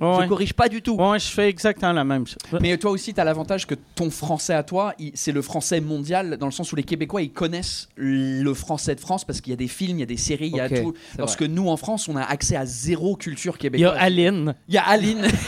Ouais, 0.00 0.24
Je 0.24 0.28
corrige 0.28 0.52
pas 0.54 0.68
du 0.68 0.82
tout. 0.82 0.96
Ouais, 0.96 1.18
je 1.20 1.26
fais 1.28 1.48
exactement 1.48 1.92
la 1.92 2.02
même 2.02 2.26
chose. 2.26 2.36
Mais 2.60 2.76
toi 2.78 2.90
aussi, 2.90 3.14
tu 3.14 3.20
as 3.20 3.24
l'avantage 3.24 3.64
que 3.66 3.76
ton 3.94 4.10
français 4.10 4.54
à 4.54 4.62
toi, 4.64 4.92
c'est 5.14 5.30
le 5.30 5.40
français 5.40 5.80
mondial, 5.80 6.36
dans 6.36 6.46
le 6.46 6.52
sens 6.52 6.72
où 6.72 6.76
les 6.76 6.82
Québécois, 6.82 7.22
ils 7.22 7.30
connaissent 7.32 7.88
le 7.94 8.52
français 8.54 8.96
de 8.96 9.00
France 9.00 9.24
parce 9.24 9.40
qu'il 9.40 9.52
y 9.52 9.54
a 9.54 9.56
des 9.56 9.68
films, 9.68 9.98
il 9.98 10.00
y 10.00 10.02
a 10.02 10.06
des 10.06 10.16
séries, 10.16 10.48
il 10.48 10.56
y 10.56 10.60
a 10.60 10.68
tout. 10.68 10.94
Parce 11.16 11.36
vrai. 11.36 11.46
que 11.46 11.50
nous, 11.52 11.68
en 11.68 11.76
France, 11.76 12.08
on 12.08 12.16
a 12.16 12.22
accès 12.24 12.56
à 12.56 12.66
zéro 12.66 13.14
culture 13.14 13.54
Il 13.54 13.58
y 13.58 13.60
québécoise. 13.60 13.96
a 13.96 14.00
Aline. 14.02 14.54
Il 14.68 14.74
y 14.74 14.78
a 14.78 14.82
Aline. 14.82 15.28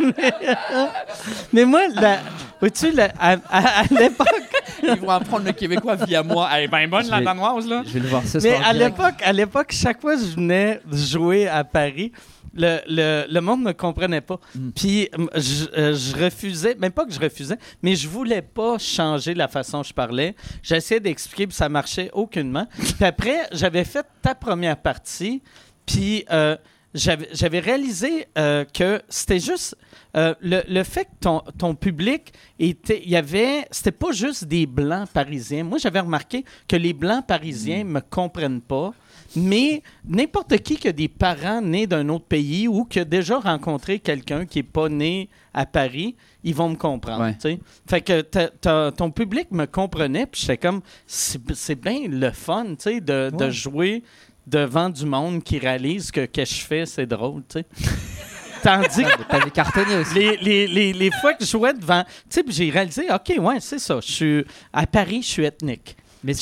Mais 1.52 1.64
moi, 1.64 1.82
la, 1.94 2.20
vois-tu, 2.60 2.90
la- 2.92 3.12
à, 3.18 3.32
à- 3.48 3.80
à 3.80 3.82
l'époque, 3.90 4.49
Ils 4.82 5.00
vont 5.00 5.10
apprendre 5.10 5.44
le 5.46 5.52
québécois 5.52 5.96
via 5.96 6.22
moi. 6.22 6.48
Elle 6.52 6.64
est 6.64 6.68
bien 6.68 6.88
bonne, 6.88 7.04
Je 7.04 7.10
la 7.10 7.18
vais- 7.18 7.24
danoise, 7.24 7.66
là. 7.66 7.82
Je 7.86 7.92
vais 7.92 8.00
le 8.00 8.08
voir 8.08 8.22
ce 8.26 8.38
mais 8.38 8.56
soir. 8.56 8.66
à 8.66 8.72
l'époque, 8.72 9.14
à 9.22 9.32
l'époque, 9.32 9.72
chaque 9.72 10.00
fois 10.00 10.16
que 10.16 10.22
je 10.22 10.34
venais 10.36 10.80
jouer 10.92 11.48
à 11.48 11.64
Paris, 11.64 12.12
le, 12.52 12.78
le, 12.88 13.26
le 13.32 13.40
monde 13.40 13.62
ne 13.62 13.70
comprenait 13.72 14.20
pas. 14.20 14.40
Mm. 14.54 14.70
Puis 14.70 15.08
je, 15.36 15.66
euh, 15.78 15.94
je 15.94 16.16
refusais, 16.24 16.74
même 16.74 16.90
pas 16.90 17.04
que 17.04 17.12
je 17.12 17.20
refusais, 17.20 17.56
mais 17.82 17.94
je 17.94 18.08
voulais 18.08 18.42
pas 18.42 18.76
changer 18.78 19.34
la 19.34 19.46
façon 19.46 19.78
dont 19.78 19.82
je 19.84 19.92
parlais. 19.94 20.34
J'essayais 20.62 20.98
d'expliquer, 21.00 21.46
puis 21.46 21.54
ça 21.56 21.68
marchait 21.68 22.10
aucunement. 22.12 22.66
Puis 22.76 22.94
après, 23.04 23.46
j'avais 23.52 23.84
fait 23.84 24.04
ta 24.20 24.34
première 24.34 24.76
partie, 24.76 25.42
puis 25.86 26.24
euh, 26.32 26.56
j'avais 26.94 27.60
réalisé 27.60 28.26
euh, 28.36 28.64
que 28.64 29.00
c'était 29.08 29.38
juste 29.38 29.76
euh, 30.16 30.34
le, 30.40 30.62
le 30.68 30.82
fait 30.82 31.04
que 31.04 31.10
ton, 31.20 31.42
ton 31.56 31.74
public 31.74 32.32
était. 32.58 33.00
Il 33.04 33.10
y 33.10 33.16
avait. 33.16 33.66
C'était 33.70 33.92
pas 33.92 34.10
juste 34.12 34.44
des 34.44 34.66
blancs 34.66 35.08
parisiens. 35.08 35.62
Moi, 35.62 35.78
j'avais 35.78 36.00
remarqué 36.00 36.44
que 36.66 36.76
les 36.76 36.92
blancs 36.92 37.24
parisiens 37.26 37.84
me 37.84 38.00
comprennent 38.00 38.60
pas. 38.60 38.92
Mais 39.36 39.82
n'importe 40.04 40.58
qui 40.58 40.76
qui 40.76 40.88
a 40.88 40.92
des 40.92 41.06
parents 41.06 41.60
nés 41.62 41.86
d'un 41.86 42.08
autre 42.08 42.24
pays 42.24 42.66
ou 42.66 42.84
qui 42.84 42.98
a 42.98 43.04
déjà 43.04 43.38
rencontré 43.38 44.00
quelqu'un 44.00 44.44
qui 44.44 44.58
n'est 44.58 44.64
pas 44.64 44.88
né 44.88 45.28
à 45.54 45.66
Paris, 45.66 46.16
ils 46.42 46.54
vont 46.54 46.70
me 46.70 46.74
comprendre. 46.76 47.22
Ouais. 47.22 47.34
tu 47.34 47.40
sais. 47.42 47.60
Fait 47.88 48.00
que 48.00 48.90
ton 48.90 49.10
public 49.12 49.52
me 49.52 49.66
comprenait, 49.66 50.26
puis 50.26 50.40
j'étais 50.40 50.56
comme, 50.56 50.80
c'est 51.06 51.80
bien 51.80 52.08
le 52.08 52.32
fun 52.32 52.74
sais, 52.78 53.00
de, 53.00 53.30
de 53.30 53.50
jouer 53.50 54.02
devant 54.50 54.90
du 54.90 55.06
monde 55.06 55.42
qui 55.42 55.58
réalise 55.58 56.10
que 56.10 56.22
ce 56.22 56.26
que 56.26 56.44
je 56.44 56.54
fais, 56.60 56.86
c'est 56.86 57.06
drôle. 57.06 57.42
tu 57.48 57.60
sais. 57.60 57.66
Tandis 58.62 59.04
que 59.04 60.00
aussi. 60.02 60.14
les, 60.14 60.36
les, 60.36 60.66
les, 60.66 60.92
les 60.92 61.10
fois 61.20 61.32
que 61.32 61.44
je 61.44 61.50
jouais 61.50 61.72
devant, 61.72 62.04
tu 62.28 62.40
sais, 62.40 62.44
j'ai 62.48 62.68
réalisé, 62.70 63.06
OK, 63.10 63.32
ouais, 63.38 63.58
c'est 63.60 63.78
ça. 63.78 64.00
Je 64.02 64.12
suis 64.12 64.44
à 64.72 64.86
Paris, 64.86 65.22
je 65.22 65.28
suis 65.28 65.44
ethnique. 65.44 65.96
Mais, 66.22 66.34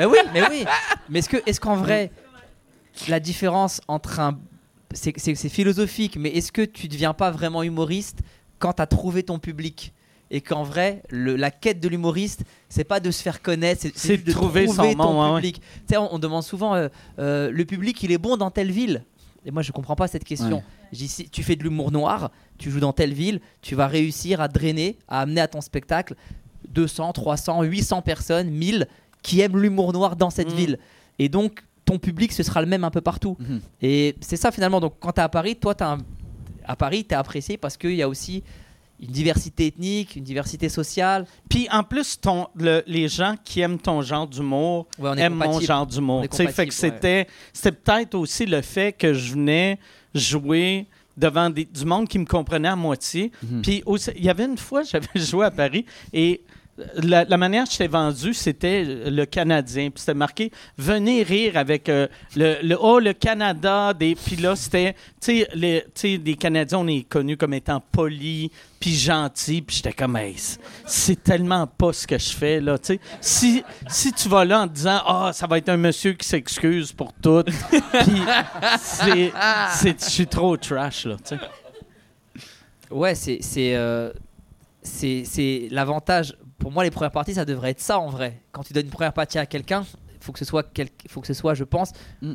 mais 0.00 0.06
oui, 0.06 0.18
mais 0.32 0.42
oui. 0.48 0.64
Mais 1.08 1.20
est-ce 1.20 1.28
que, 1.28 1.36
est-ce 1.46 1.60
qu'en 1.60 1.76
vrai, 1.76 2.10
la 3.06 3.20
différence 3.20 3.80
entre 3.86 4.18
un, 4.18 4.38
c'est, 4.92 5.12
c'est- 5.18 5.36
c'est 5.36 5.48
philosophique, 5.48 6.16
mais 6.18 6.30
est-ce 6.30 6.50
que 6.50 6.62
tu 6.62 6.88
deviens 6.88 7.14
pas 7.14 7.30
vraiment 7.30 7.62
humoriste 7.62 8.18
quand 8.58 8.72
t'as 8.72 8.86
trouvé 8.86 9.22
ton 9.22 9.38
public? 9.38 9.92
Et 10.30 10.40
qu'en 10.40 10.62
vrai, 10.64 11.02
le- 11.10 11.36
la 11.36 11.50
quête 11.50 11.80
de 11.80 11.88
l'humoriste, 11.88 12.44
c'est 12.68 12.84
pas 12.84 13.00
de 13.00 13.10
se 13.10 13.22
faire 13.22 13.42
connaître, 13.42 13.86
c'est, 13.94 14.16
de 14.24 14.32
trouver 14.32 14.66
son 14.66 14.94
ton 14.94 15.32
ouais. 15.34 15.40
public. 15.40 15.62
On, 15.94 16.08
on 16.12 16.18
demande 16.18 16.42
souvent, 16.42 16.74
euh, 16.74 16.88
euh, 17.18 17.50
le 17.50 17.64
public, 17.64 18.02
il 18.02 18.10
est 18.12 18.18
bon 18.18 18.36
dans 18.36 18.50
telle 18.50 18.70
ville. 18.72 19.04
Et 19.44 19.50
moi, 19.52 19.62
je 19.62 19.70
comprends 19.70 19.94
pas 19.94 20.08
cette 20.08 20.24
question. 20.24 20.56
Ouais. 20.56 20.64
Je 20.92 20.98
dis, 20.98 21.08
si 21.08 21.28
tu 21.30 21.42
fais 21.44 21.54
de 21.54 21.62
l'humour 21.62 21.92
noir, 21.92 22.30
tu 22.58 22.70
joues 22.70 22.80
dans 22.80 22.92
telle 22.92 23.12
ville, 23.14 23.40
tu 23.62 23.74
vas 23.76 23.86
réussir 23.86 24.40
à 24.40 24.48
drainer, 24.48 24.98
à 25.06 25.20
amener 25.20 25.40
à 25.40 25.46
ton 25.48 25.60
spectacle 25.60 26.14
200, 26.72 27.12
300, 27.12 27.62
800 27.62 28.02
personnes, 28.02 28.50
1000 28.50 28.88
qui 29.22 29.40
aiment 29.40 29.56
l'humour 29.60 29.92
noir 29.92 30.16
dans 30.16 30.30
cette 30.30 30.52
Mm. 30.52 30.56
ville. 30.56 30.78
Et 31.20 31.28
donc, 31.28 31.62
ton 31.84 31.98
public, 31.98 32.32
ce 32.32 32.42
sera 32.42 32.60
le 32.60 32.66
même 32.66 32.82
un 32.82 32.90
peu 32.90 33.00
partout. 33.00 33.36
Mhm. 33.38 33.60
Et 33.82 34.16
c'est 34.20 34.36
ça 34.36 34.50
finalement. 34.50 34.80
Donc, 34.80 34.94
quand 34.98 35.12
tu 35.12 35.20
es 35.20 35.22
à 35.22 35.28
Paris, 35.28 35.54
toi, 35.56 35.74
un- 35.80 35.98
à 36.64 36.74
Paris, 36.74 37.04
tu 37.04 37.14
es 37.14 37.16
apprécié 37.16 37.56
parce 37.56 37.76
qu'il 37.76 37.94
y 37.94 38.02
a 38.02 38.08
aussi 38.08 38.42
une 39.00 39.08
diversité 39.10 39.66
ethnique, 39.66 40.16
une 40.16 40.24
diversité 40.24 40.68
sociale. 40.68 41.26
Puis 41.48 41.68
en 41.70 41.82
plus, 41.82 42.18
ton, 42.20 42.46
le- 42.54 42.82
les 42.86 43.08
gens 43.08 43.34
qui 43.44 43.60
aiment 43.60 43.78
ton 43.78 44.00
genre 44.02 44.26
d'humour 44.26 44.86
Ouais, 44.98 45.18
aiment 45.20 45.34
mon 45.34 45.60
genre 45.60 45.86
d'humour. 45.86 46.24
Fait 46.32 46.66
que 46.66 46.72
c'était 46.74 47.26
c'était 47.52 47.72
peut-être 47.76 48.14
aussi 48.14 48.46
le 48.46 48.62
fait 48.62 48.92
que 48.92 49.12
je 49.12 49.32
venais 49.32 49.78
jouer 50.14 50.86
devant 51.16 51.48
des- 51.50 51.64
du 51.64 51.84
monde 51.84 52.08
qui 52.08 52.18
me 52.18 52.24
comprenait 52.26 52.68
à 52.68 52.76
moitié. 52.76 53.32
Mhm. 53.42 53.62
Puis 53.62 53.82
il 54.16 54.24
y 54.24 54.28
avait 54.28 54.44
une 54.44 54.58
fois, 54.58 54.82
j'avais 54.90 55.06
joué 55.14 55.46
à 55.46 55.50
Paris 55.50 55.84
et 56.12 56.42
la, 56.96 57.36
manière 57.36 57.64
que 57.64 57.70
j'étais 57.70 57.86
vendu, 57.86 58.34
c'était 58.34 58.84
le 58.84 59.24
Canadien. 59.24 59.90
Puis 59.90 60.00
c'était 60.00 60.14
marqué 60.14 60.50
Venez 60.76 61.22
rire 61.22 61.56
avec 61.56 61.88
euh, 61.88 62.06
le, 62.36 62.76
Oh, 62.78 62.98
le 62.98 63.12
Canada. 63.12 63.94
Des, 63.94 64.14
puis 64.14 64.36
là, 64.36 64.54
c'était, 64.56 64.94
tu 65.20 65.44
sais, 65.94 66.20
les- 66.22 66.36
Canadiens, 66.36 66.78
on 66.80 66.86
est 66.88 67.08
connus 67.08 67.36
comme 67.36 67.54
étant 67.54 67.80
polis, 67.92 68.50
puis 68.78 68.94
gentils. 68.94 69.62
Puis 69.62 69.76
j'étais 69.76 69.92
comme, 69.92 70.16
Hey, 70.16 70.36
c'est- 70.86 71.22
tellement 71.22 71.66
pas 71.66 71.92
ce 71.92 72.06
que 72.06 72.18
je 72.18 72.30
fais, 72.30 72.60
là. 72.60 72.78
Tu 72.78 72.94
sais, 72.94 73.00
si, 73.20 73.64
si 73.88 74.12
tu 74.12 74.28
vas 74.28 74.44
là 74.44 74.60
en 74.62 74.68
te 74.68 74.74
disant 74.74 75.00
Ah, 75.06 75.30
ça 75.32 75.46
va 75.46 75.58
être 75.58 75.68
un 75.70 75.76
monsieur 75.76 76.12
qui 76.12 76.28
s'excuse 76.28 76.92
pour 76.92 77.12
tout, 77.14 77.42
puis 78.02 78.22
je 79.82 79.94
suis 79.98 80.26
trop 80.26 80.56
trash, 80.56 81.06
là, 81.06 81.16
tu 81.16 81.36
sais. 81.36 81.40
Ouais, 82.90 83.14
c'est 83.14 83.38
c'est 83.42 83.74
euh, 83.74 84.12
l'avantage. 85.70 86.34
Pour 86.58 86.72
moi, 86.72 86.84
les 86.84 86.90
premières 86.90 87.12
parties, 87.12 87.34
ça 87.34 87.44
devrait 87.44 87.70
être 87.70 87.80
ça 87.80 87.98
en 87.98 88.08
vrai. 88.08 88.42
Quand 88.52 88.62
tu 88.62 88.72
donnes 88.72 88.86
une 88.86 88.90
première 88.92 89.12
partie 89.12 89.38
à 89.38 89.46
quelqu'un, 89.46 89.84
il 90.14 90.24
faut 90.24 90.32
que 90.32 90.38
ce 90.38 90.44
soit 90.44 90.62
quel- 90.72 90.88
faut 91.08 91.20
que 91.20 91.26
ce 91.26 91.34
soit, 91.34 91.54
je 91.54 91.64
pense, 91.64 91.92
Mm. 92.22 92.32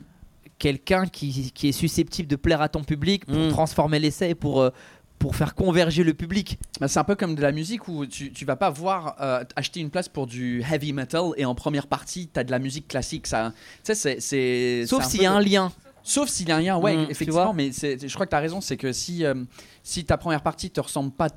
quelqu'un 0.60 1.08
qui, 1.08 1.52
qui 1.52 1.70
est 1.70 1.72
susceptible 1.72 2.28
de 2.28 2.36
plaire 2.36 2.62
à 2.62 2.70
ton 2.70 2.84
public 2.84 3.26
pour 3.26 3.36
Mm. 3.38 3.50
transformer 3.50 4.00
l'essai 4.00 4.30
et 4.32 4.36
pour 4.36 4.62
euh, 4.62 4.70
pour 5.18 5.36
faire 5.36 5.54
converger 5.54 6.04
le 6.04 6.16
public. 6.16 6.58
Bah, 6.80 6.88
c'est 6.88 6.98
un 6.98 7.04
peu 7.04 7.14
comme 7.14 7.36
de 7.36 7.44
la 7.44 7.52
musique 7.52 7.88
où 7.88 8.08
tu, 8.08 8.32
tu 8.32 8.44
vas 8.44 8.56
pas 8.56 8.72
voir 8.72 9.16
euh, 9.22 9.44
acheter 9.56 9.80
une 9.80 9.92
place 9.92 10.10
pour 10.10 10.26
du 10.26 10.64
heavy 10.64 10.94
metal 10.94 11.26
et 11.38 11.46
en 11.46 11.54
première 11.54 11.86
partie 11.86 12.28
tu 12.34 12.40
as 12.40 12.44
de 12.44 12.50
la 12.50 12.58
musique 12.58 12.88
classique 12.88 13.28
ça 13.28 13.54
c'est 13.84 14.20
c'est 14.20 14.84
Sauf 14.88 15.06
s'il 15.06 15.22
y 15.22 15.28
a 15.28 15.32
un 15.32 15.40
lien. 15.40 15.72
sauf 16.02 16.28
s'il 16.28 16.50
y 16.50 16.52
a 16.52 16.56
un 16.56 16.62
lien 16.62 16.78
ouais 16.80 16.98
Mm, 16.98 17.12
effectivement 17.12 17.54
mais 17.54 17.70
je 17.72 18.12
crois 18.16 18.26
que 18.26 18.32
tu 18.32 18.36
as 18.36 18.40
raison 18.40 18.62
c'est 18.62 18.78
que 18.78 18.92
si 18.92 19.24
euh, 19.24 19.36
si 19.84 20.06
ta 20.06 20.18
première 20.18 20.42
partie 20.42 20.72
te 20.72 20.82
ressemble 20.82 21.12
pas 21.12 21.28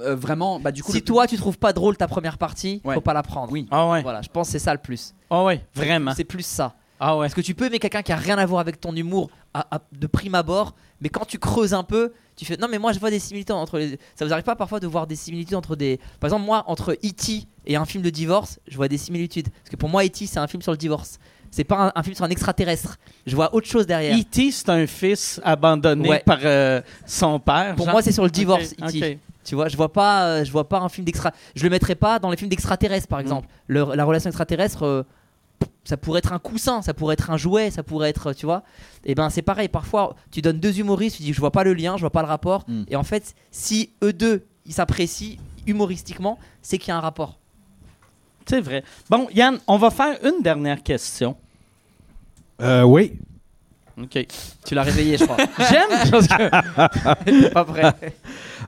euh, 0.00 0.14
vraiment 0.16 0.58
bah 0.60 0.72
du 0.72 0.82
coup 0.82 0.92
si 0.92 0.98
le- 0.98 1.04
toi 1.04 1.26
tu 1.26 1.36
trouves 1.36 1.58
pas 1.58 1.72
drôle 1.72 1.96
ta 1.96 2.08
première 2.08 2.38
partie, 2.38 2.80
Ouais. 2.84 2.94
faut 2.94 3.00
pas 3.00 3.14
la 3.14 3.22
prendre. 3.22 3.52
Oui. 3.52 3.66
Ah 3.70 3.88
ouais. 3.88 4.02
Voilà, 4.02 4.22
je 4.22 4.28
pense 4.28 4.48
que 4.48 4.52
c'est 4.52 4.58
ça 4.58 4.72
le 4.72 4.80
plus. 4.80 5.14
Ah 5.30 5.44
ouais, 5.44 5.64
vraiment. 5.74 6.12
C'est 6.14 6.24
plus 6.24 6.44
ça. 6.46 6.74
Ah 7.00 7.16
ouais. 7.16 7.26
Parce 7.26 7.34
que 7.34 7.40
tu 7.42 7.54
peux 7.54 7.66
aimer 7.66 7.78
quelqu'un 7.78 8.02
qui 8.02 8.10
a 8.12 8.16
rien 8.16 8.38
à 8.38 8.46
voir 8.46 8.60
avec 8.60 8.80
ton 8.80 8.94
humour 8.96 9.30
à- 9.54 9.76
à- 9.76 9.80
de 9.92 10.06
prime 10.08 10.34
abord, 10.34 10.74
mais 11.00 11.08
quand 11.08 11.24
tu 11.24 11.38
creuses 11.38 11.72
un 11.74 11.84
peu, 11.84 12.12
tu 12.34 12.44
fais 12.44 12.56
non 12.56 12.66
mais 12.68 12.78
moi 12.78 12.92
je 12.92 12.98
vois 12.98 13.10
des 13.10 13.18
similitudes 13.20 13.52
entre 13.54 13.78
les. 13.78 13.98
Ça 14.16 14.24
vous 14.24 14.32
arrive 14.32 14.44
pas 14.44 14.56
parfois 14.56 14.80
de 14.80 14.86
voir 14.86 15.06
des 15.06 15.16
similitudes 15.16 15.54
entre 15.54 15.76
des. 15.76 15.98
Par 16.20 16.28
exemple 16.28 16.44
moi 16.44 16.64
entre 16.66 16.92
E.T. 17.04 17.44
et 17.66 17.76
un 17.76 17.84
film 17.84 18.02
de 18.02 18.10
divorce, 18.10 18.58
je 18.66 18.76
vois 18.76 18.88
des 18.88 18.98
similitudes. 18.98 19.48
Parce 19.50 19.70
que 19.70 19.76
pour 19.76 19.88
moi 19.88 20.04
E.T. 20.04 20.26
c'est 20.26 20.38
un 20.40 20.46
film 20.48 20.62
sur 20.62 20.72
le 20.72 20.78
divorce. 20.78 21.18
C'est 21.50 21.64
pas 21.64 21.86
un, 21.86 21.92
un 21.94 22.02
film 22.02 22.14
sur 22.14 22.24
un 22.26 22.30
extraterrestre. 22.30 22.98
Je 23.26 23.34
vois 23.34 23.54
autre 23.54 23.66
chose 23.66 23.86
derrière. 23.86 24.14
E.T., 24.18 24.50
c'est 24.52 24.68
un 24.68 24.86
fils 24.86 25.40
abandonné 25.44 26.06
Ouais. 26.08 26.22
par 26.26 26.40
euh, 26.44 26.82
son 27.06 27.40
père. 27.40 27.74
Pour 27.74 27.86
genre? 27.86 27.92
moi 27.94 28.02
c'est 28.02 28.12
sur 28.12 28.24
le 28.24 28.30
divorce 28.30 28.74
Ok, 28.82 28.88
E.T. 28.94 29.12
ok. 29.14 29.18
Tu 29.48 29.54
vois, 29.54 29.68
je 29.68 29.76
vois 29.76 29.92
pas, 29.92 30.26
euh, 30.26 30.44
je 30.44 30.52
vois 30.52 30.68
pas 30.68 30.78
un 30.80 30.88
film 30.88 31.04
d'extra. 31.04 31.32
Je 31.54 31.64
le 31.64 31.70
mettrais 31.70 31.94
pas 31.94 32.18
dans 32.18 32.30
les 32.30 32.36
films 32.36 32.50
d'extraterrestres, 32.50 33.08
par 33.08 33.20
exemple. 33.20 33.48
Le- 33.66 33.94
la 33.94 34.04
relation 34.04 34.28
extraterrestre, 34.28 34.82
euh, 34.84 35.02
ça 35.84 35.96
pourrait 35.96 36.18
être 36.18 36.32
un 36.32 36.38
coussin, 36.38 36.82
ça 36.82 36.92
pourrait 36.94 37.14
être 37.14 37.30
un 37.30 37.36
jouet, 37.36 37.70
ça 37.70 37.82
pourrait 37.82 38.10
être, 38.10 38.32
tu 38.34 38.46
vois. 38.46 38.62
Et 39.04 39.14
ben 39.14 39.30
c'est 39.30 39.42
pareil. 39.42 39.68
Parfois, 39.68 40.14
tu 40.30 40.42
donnes 40.42 40.60
deux 40.60 40.78
humoristes, 40.78 41.16
tu 41.16 41.22
dis 41.22 41.32
je 41.32 41.40
vois 41.40 41.50
pas 41.50 41.64
le 41.64 41.72
lien, 41.74 41.96
je 41.96 42.02
vois 42.02 42.10
pas 42.10 42.22
le 42.22 42.28
rapport. 42.28 42.64
Mm. 42.68 42.82
Et 42.88 42.96
en 42.96 43.04
fait, 43.04 43.34
si 43.50 43.90
eux 44.04 44.12
deux 44.12 44.44
ils 44.66 44.72
s'apprécient 44.74 45.38
humoristiquement, 45.66 46.38
c'est 46.60 46.76
qu'il 46.78 46.88
y 46.88 46.90
a 46.92 46.96
un 46.98 47.00
rapport. 47.00 47.38
C'est 48.46 48.60
vrai. 48.60 48.82
Bon, 49.10 49.28
Yann, 49.34 49.58
on 49.66 49.78
va 49.78 49.90
faire 49.90 50.18
une 50.24 50.42
dernière 50.42 50.82
question. 50.82 51.36
Euh, 52.60 52.82
oui. 52.82 53.18
OK. 54.02 54.26
Tu 54.66 54.74
l'as 54.74 54.82
réveillé, 54.82 55.16
je 55.16 55.24
crois. 55.24 55.36
J'aime. 55.58 56.22
T'es 57.24 57.50
pas 57.50 57.64
prêt. 57.64 57.94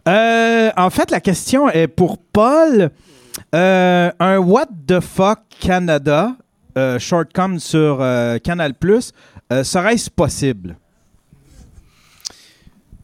Euh, 0.08 0.70
en 0.76 0.90
fait, 0.90 1.10
la 1.10 1.20
question 1.20 1.68
est 1.68 1.88
pour 1.88 2.18
Paul. 2.18 2.90
Euh, 3.54 4.10
un 4.18 4.38
What 4.38 4.66
the 4.86 5.00
fuck 5.00 5.40
Canada, 5.60 6.36
euh, 6.76 6.98
shortcom 6.98 7.58
sur 7.58 7.98
euh, 8.00 8.38
Canal 8.38 8.74
Plus, 8.74 9.12
serait-ce 9.50 10.10
possible? 10.10 10.76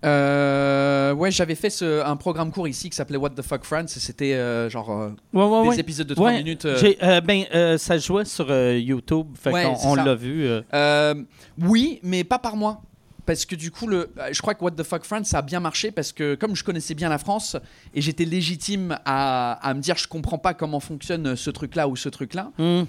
Euh, 0.04 1.12
ouais 1.14 1.30
j'avais 1.30 1.54
fait 1.54 1.70
ce- 1.70 2.04
un 2.04 2.16
programme 2.16 2.50
court 2.52 2.68
ici 2.68 2.90
qui 2.90 2.96
s'appelait 2.96 3.16
What 3.16 3.30
the 3.30 3.42
fuck 3.42 3.64
France 3.64 3.96
et 3.96 4.00
c'était 4.00 4.34
euh, 4.34 4.68
genre 4.68 4.90
euh, 4.90 5.08
Ouais, 5.32 5.44
ouais, 5.44 5.62
des 5.62 5.68
ouais. 5.70 5.80
épisodes 5.80 6.06
de 6.06 6.14
3 6.14 6.30
Ouais, 6.30 6.38
minutes 6.38 6.64
euh, 6.66 6.92
euh, 7.02 7.20
ben, 7.20 7.44
ça 7.78 7.98
jouait 7.98 8.24
sur 8.24 8.50
YouTube. 8.52 9.26
Fait 9.40 9.52
on 9.84 9.94
l'a 9.94 10.14
vu. 10.14 10.48
oui, 11.60 12.00
mais 12.02 12.24
pas 12.24 12.38
par 12.38 12.56
moi. 12.56 12.80
Parce 13.24 13.44
que 13.44 13.56
du 13.56 13.72
coup, 13.72 13.88
le, 13.88 14.08
je 14.30 14.40
crois 14.40 14.54
que 14.54 14.62
What 14.62 14.70
the 14.72 14.84
Fuck 14.84 15.02
France, 15.02 15.26
ça 15.26 15.38
a 15.38 15.42
bien 15.42 15.58
marché 15.58 15.90
parce 15.90 16.12
que 16.12 16.36
comme 16.36 16.54
je 16.54 16.62
connaissais 16.62 16.94
bien 16.94 17.08
la 17.08 17.18
France 17.18 17.56
et 17.92 18.00
j'étais 18.00 18.24
légitime 18.24 18.96
à, 19.04 19.54
à 19.68 19.74
me 19.74 19.80
dire 19.80 19.96
je 19.96 20.06
comprends 20.06 20.38
pas 20.38 20.54
comment 20.54 20.78
fonctionne 20.78 21.34
ce 21.34 21.50
truc-là 21.50 21.88
ou 21.88 21.96
ce 21.96 22.08
truc-là, 22.08 22.52
Hmm. 22.56 22.84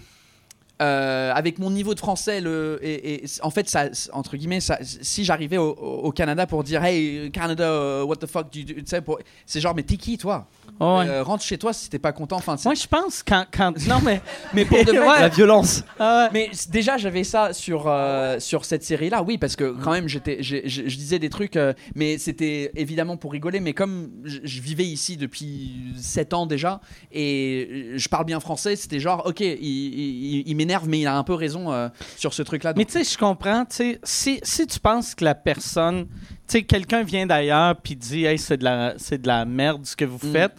Euh, 0.82 1.32
avec 1.34 1.58
mon 1.60 1.72
niveau 1.72 1.94
de 1.94 2.00
français, 2.00 2.40
le, 2.40 2.80
et, 2.84 3.16
et 3.16 3.26
en 3.42 3.50
fait, 3.50 3.68
ça, 3.68 3.86
entre 4.14 4.38
guillemets, 4.38 4.60
ça, 4.60 4.78
si 4.82 5.24
j'arrivais 5.26 5.58
au, 5.58 5.70
au 5.72 6.12
Canada 6.12 6.46
pour 6.46 6.64
dire 6.64 6.84
Hey, 6.84 7.32
Canada, 7.32 7.64
euh, 7.64 8.04
what 8.04 8.18
the 8.18 8.28
fuck, 8.28 8.52
tu 8.52 8.66
sais, 8.86 9.02
c'est 9.46 9.60
genre, 9.60 9.74
mais 9.74 9.84
t'es 9.84 9.98
qui 9.98 10.18
toi? 10.18 10.48
Ouais. 10.80 11.08
Euh, 11.08 11.24
Rentre 11.24 11.44
chez 11.44 11.58
toi 11.58 11.74
si 11.74 11.90
t'es 11.90 12.00
pas 12.00 12.12
content. 12.12 12.38
Enfin, 12.38 12.56
Moi, 12.66 12.74
je 12.76 12.88
pense 12.88 13.24
quand, 13.24 13.46
quand. 13.52 13.74
Non, 13.88 14.00
mais. 14.04 14.22
mais 14.54 14.66
pour 14.66 14.78
de 14.84 14.92
vrai. 14.92 15.22
La 15.22 15.28
violence. 15.30 15.84
Ah 16.00 16.26
ouais. 16.26 16.30
Mais 16.34 16.52
déjà, 16.70 16.98
j'avais 16.98 17.24
ça 17.24 17.54
sur, 17.54 17.86
euh, 17.88 18.40
sur 18.40 18.66
cette 18.66 18.84
série-là, 18.84 19.24
oui, 19.24 19.38
parce 19.38 19.56
que 19.56 19.72
quand 19.84 19.92
même, 19.92 20.08
j'étais, 20.08 20.42
je 20.42 20.60
disais 20.84 21.20
des 21.20 21.30
trucs, 21.30 21.56
euh, 21.56 21.74
mais 21.96 22.18
c'était 22.18 22.72
évidemment 22.76 23.18
pour 23.18 23.32
rigoler, 23.32 23.60
mais 23.60 23.74
comme 23.74 24.10
je, 24.24 24.40
vivais 24.62 24.86
ici 24.86 25.18
depuis 25.18 25.94
7 25.98 26.34
ans 26.34 26.46
déjà, 26.46 26.82
et 27.12 27.94
je 27.96 28.10
parle 28.10 28.26
bien 28.26 28.40
français, 28.40 28.76
c'était 28.76 29.00
genre, 29.00 29.24
ok, 29.26 29.40
il, 29.40 29.54
il- 29.62 30.44
il 30.48 30.56
m'énerve, 30.56 30.88
mais 30.88 31.00
il 31.00 31.08
a 31.08 31.18
un 31.18 31.24
peu 31.24 31.34
raison 31.34 31.72
euh, 31.72 31.90
sur 32.18 32.34
ce 32.34 32.42
truc-là. 32.44 32.74
Mais 32.76 32.84
donc- 32.84 32.92
tu 32.92 33.04
sais, 33.04 33.12
je 33.14 33.18
comprends. 33.18 33.66
tu 33.66 33.76
sais, 33.76 34.00
Si, 34.04 34.40
si 34.44 34.68
tu 34.68 34.80
penses 34.80 35.16
que 35.16 35.24
la 35.26 35.36
personne. 35.36 36.08
Tu 36.48 36.60
sais, 36.60 36.64
quelqu'un 36.64 37.04
vient 37.04 37.26
d'ailleurs 37.26 37.76
puis 37.76 37.96
dit 37.96 38.26
Hey, 38.26 38.38
c'est 38.38 38.58
de, 38.58 38.64
la, 38.64 38.94
c'est 38.98 39.22
de 39.22 39.28
la 39.28 39.44
merde 39.46 39.86
ce 39.86 39.96
que 39.96 40.06
vous 40.06 40.20
Mm. 40.28 40.32
faites, 40.32 40.54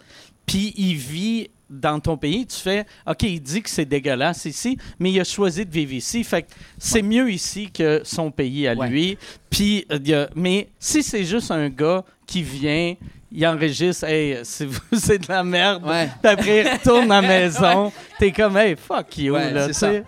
puis 0.45 0.73
il 0.77 0.95
vit 0.95 1.49
dans 1.69 1.99
ton 1.99 2.17
pays, 2.17 2.47
tu 2.47 2.57
fais 2.57 2.85
OK, 3.07 3.21
il 3.23 3.39
dit 3.39 3.61
que 3.61 3.69
c'est 3.69 3.85
dégueulasse 3.85 4.45
ici, 4.45 4.77
mais 4.97 5.11
il 5.11 5.19
a 5.19 5.23
choisi 5.23 5.65
de 5.65 5.71
vivre 5.71 5.93
ici. 5.93 6.23
Fait 6.23 6.41
que 6.43 6.47
c'est 6.79 7.03
mieux 7.03 7.31
ici 7.31 7.69
que 7.71 8.01
son 8.03 8.31
pays 8.31 8.67
à 8.67 8.73
Ouais. 8.73 8.89
lui. 8.89 9.17
Puis, 9.51 9.85
euh, 9.91 10.27
mais 10.35 10.67
si 10.79 11.03
c'est 11.03 11.23
juste 11.23 11.51
un 11.51 11.69
gars 11.69 12.03
qui 12.25 12.43
vient. 12.43 12.95
Il 13.31 13.45
enregistre, 13.45 14.05
hey, 14.05 14.39
c'est 14.41 14.67
c'est 14.93 15.19
de 15.19 15.27
la 15.27 15.43
merde. 15.43 15.83
Ouais. 15.85 16.09
Puis 16.19 16.31
après, 16.31 16.61
il 16.61 16.67
retourne 16.67 17.11
à 17.11 17.21
la 17.21 17.27
maison. 17.27 17.91
T'es 18.17 18.31
comme, 18.31 18.57
hey, 18.57 18.75
fuck 18.75 19.15
you, 19.19 19.35
là, 19.35 19.71
c'est. 19.71 20.03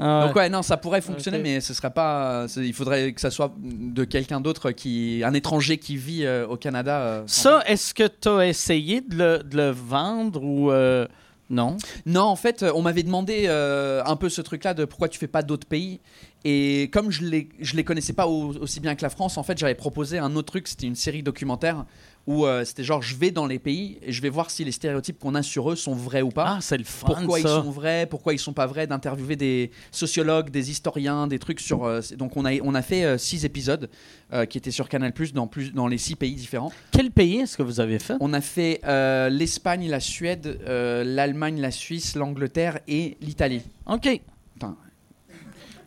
Ah 0.00 0.20
ouais. 0.20 0.26
Donc 0.28 0.36
ouais, 0.36 0.48
non, 0.48 0.62
ça 0.62 0.76
pourrait 0.76 1.00
fonctionner, 1.00 1.38
mais 1.38 1.60
ce 1.60 1.74
serait 1.74 1.90
pas. 1.90 2.46
Il 2.56 2.72
faudrait 2.72 3.12
que 3.12 3.20
ça 3.20 3.30
soit 3.30 3.52
de 3.60 4.04
quelqu'un 4.04 4.40
d'autre 4.40 4.70
qui, 4.70 5.22
un 5.24 5.34
étranger 5.34 5.78
qui 5.78 5.96
vit 5.96 6.24
euh, 6.24 6.46
au 6.46 6.56
Canada. 6.56 7.00
euh, 7.00 7.22
Ça, 7.26 7.62
est-ce 7.66 7.92
que 7.94 8.04
tu 8.08 8.28
as 8.28 8.46
essayé 8.46 9.00
de 9.02 9.16
le, 9.16 9.38
de 9.42 9.56
le 9.56 9.70
vendre 9.70 10.42
ou 10.42 10.70
euh, 10.70 11.06
non? 11.50 11.76
Non, 12.06 12.22
en 12.22 12.36
fait, 12.36 12.64
on 12.74 12.80
m'avait 12.82 13.02
demandé 13.02 13.46
un 13.48 14.16
peu 14.16 14.28
ce 14.28 14.40
truc-là 14.40 14.72
de 14.74 14.84
pourquoi 14.84 15.08
tu 15.08 15.18
fais 15.18 15.26
pas 15.28 15.42
d'autres 15.42 15.66
pays. 15.66 16.00
Et 16.44 16.88
comme 16.92 17.10
je 17.10 17.22
les, 17.24 17.48
je 17.60 17.76
les 17.76 17.84
connaissais 17.84 18.14
pas 18.14 18.26
au- 18.26 18.56
aussi 18.56 18.80
bien 18.80 18.94
que 18.94 19.02
la 19.02 19.10
France, 19.10 19.36
en 19.36 19.42
fait, 19.42 19.58
j'avais 19.58 19.74
proposé 19.74 20.18
un 20.18 20.34
autre 20.36 20.52
truc. 20.52 20.68
C'était 20.68 20.86
une 20.86 20.94
série 20.94 21.22
documentaire 21.22 21.84
où 22.30 22.46
euh, 22.46 22.64
c'était 22.64 22.84
genre 22.84 23.02
je 23.02 23.16
vais 23.16 23.32
dans 23.32 23.46
les 23.46 23.58
pays 23.58 23.98
et 24.02 24.12
je 24.12 24.22
vais 24.22 24.28
voir 24.28 24.50
si 24.50 24.64
les 24.64 24.70
stéréotypes 24.72 25.18
qu'on 25.18 25.34
a 25.34 25.42
sur 25.42 25.70
eux 25.70 25.76
sont 25.76 25.94
vrais 25.94 26.22
ou 26.22 26.28
pas. 26.28 26.44
Ah, 26.56 26.58
c'est 26.60 26.78
le 26.78 26.84
fun, 26.84 27.06
pourquoi 27.08 27.40
ça. 27.40 27.48
ils 27.48 27.62
sont 27.64 27.70
vrais, 27.70 28.06
pourquoi 28.06 28.32
ils 28.34 28.38
sont 28.38 28.52
pas 28.52 28.66
vrais, 28.66 28.86
d'interviewer 28.86 29.34
des 29.36 29.70
sociologues, 29.90 30.50
des 30.50 30.70
historiens, 30.70 31.26
des 31.26 31.38
trucs 31.40 31.58
sur. 31.60 31.84
euh, 31.84 32.00
c'est- 32.00 32.16
donc 32.16 32.36
on 32.36 32.44
a 32.44 32.52
on 32.62 32.74
a 32.74 32.82
fait 32.82 33.04
euh, 33.04 33.18
six 33.18 33.44
épisodes 33.44 33.90
euh, 34.32 34.46
qui 34.46 34.58
étaient 34.58 34.70
sur 34.70 34.88
Canal 34.88 35.12
dans 35.34 35.46
plus 35.48 35.72
dans 35.72 35.88
les 35.88 35.98
six 35.98 36.14
pays 36.14 36.34
différents. 36.34 36.70
Quel 36.92 37.10
pays 37.10 37.38
est-ce 37.38 37.56
que 37.56 37.64
vous 37.64 37.80
avez 37.80 37.98
fait? 37.98 38.14
On 38.20 38.32
a 38.32 38.40
fait 38.40 38.80
euh, 38.84 39.28
l'Espagne, 39.28 39.88
la 39.88 39.98
Suède, 40.00 40.60
euh, 40.68 41.02
l'Allemagne, 41.04 41.60
la 41.60 41.72
Suisse, 41.72 42.14
l'Angleterre 42.14 42.78
et 42.86 43.16
l'Italie. 43.20 43.62
OK. 43.86 44.20
Putain. 44.54 44.76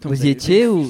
Vous 0.03 0.26
y 0.26 0.30
étiez 0.30 0.68
ou 0.68 0.82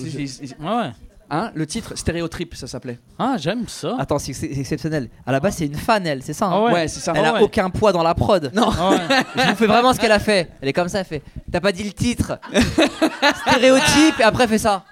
Ouais. 0.60 0.90
Hein, 1.36 1.52
le 1.56 1.66
titre 1.66 1.96
Stéréotrip, 1.98 2.54
ça 2.54 2.68
s'appelle. 2.68 3.00
Ah, 3.18 3.36
j'aime 3.40 3.68
ça. 3.68 3.96
Attends, 3.98 4.20
c'est 4.20 4.34
c'est 4.34 4.52
exceptionnel. 4.52 5.10
À 5.26 5.32
la 5.32 5.40
base, 5.40 5.56
c'est 5.56 5.66
une 5.66 5.74
fan, 5.76 6.06
elle, 6.06 6.22
c'est 6.22 6.34
ça. 6.34 6.46
hein 6.46 6.52
Ah 6.54 6.62
ouais. 6.62 6.74
Ouais, 6.74 6.88
c'est 6.88 7.00
ça. 7.00 7.14
Elle 7.16 7.26
Ah 7.26 7.30
a 7.30 7.34
ouais. 7.34 7.42
aucun 7.42 7.70
poids 7.72 7.92
dans 7.92 8.04
la 8.04 8.14
prod. 8.14 8.52
Non. 8.54 8.70
Ah 8.78 8.90
ouais. 8.92 8.98
Je 9.44 9.50
vous 9.50 9.56
fais 9.56 9.66
vraiment 9.66 9.94
ce 9.94 10.00
qu'elle 10.00 10.12
a 10.12 10.20
fait. 10.20 10.50
Elle 10.62 10.70
est 10.70 10.74
comme 10.74 10.90
ça, 10.90 11.00
elle 11.00 11.06
fait. 11.06 11.24
T'as 11.52 11.60
pas 11.60 11.72
dit 11.72 11.84
le 11.84 11.92
titre. 11.92 12.38
Stéréotype 13.48 14.20
et 14.20 14.24
après 14.24 14.48
fait 14.48 14.60
ça. 14.60 14.84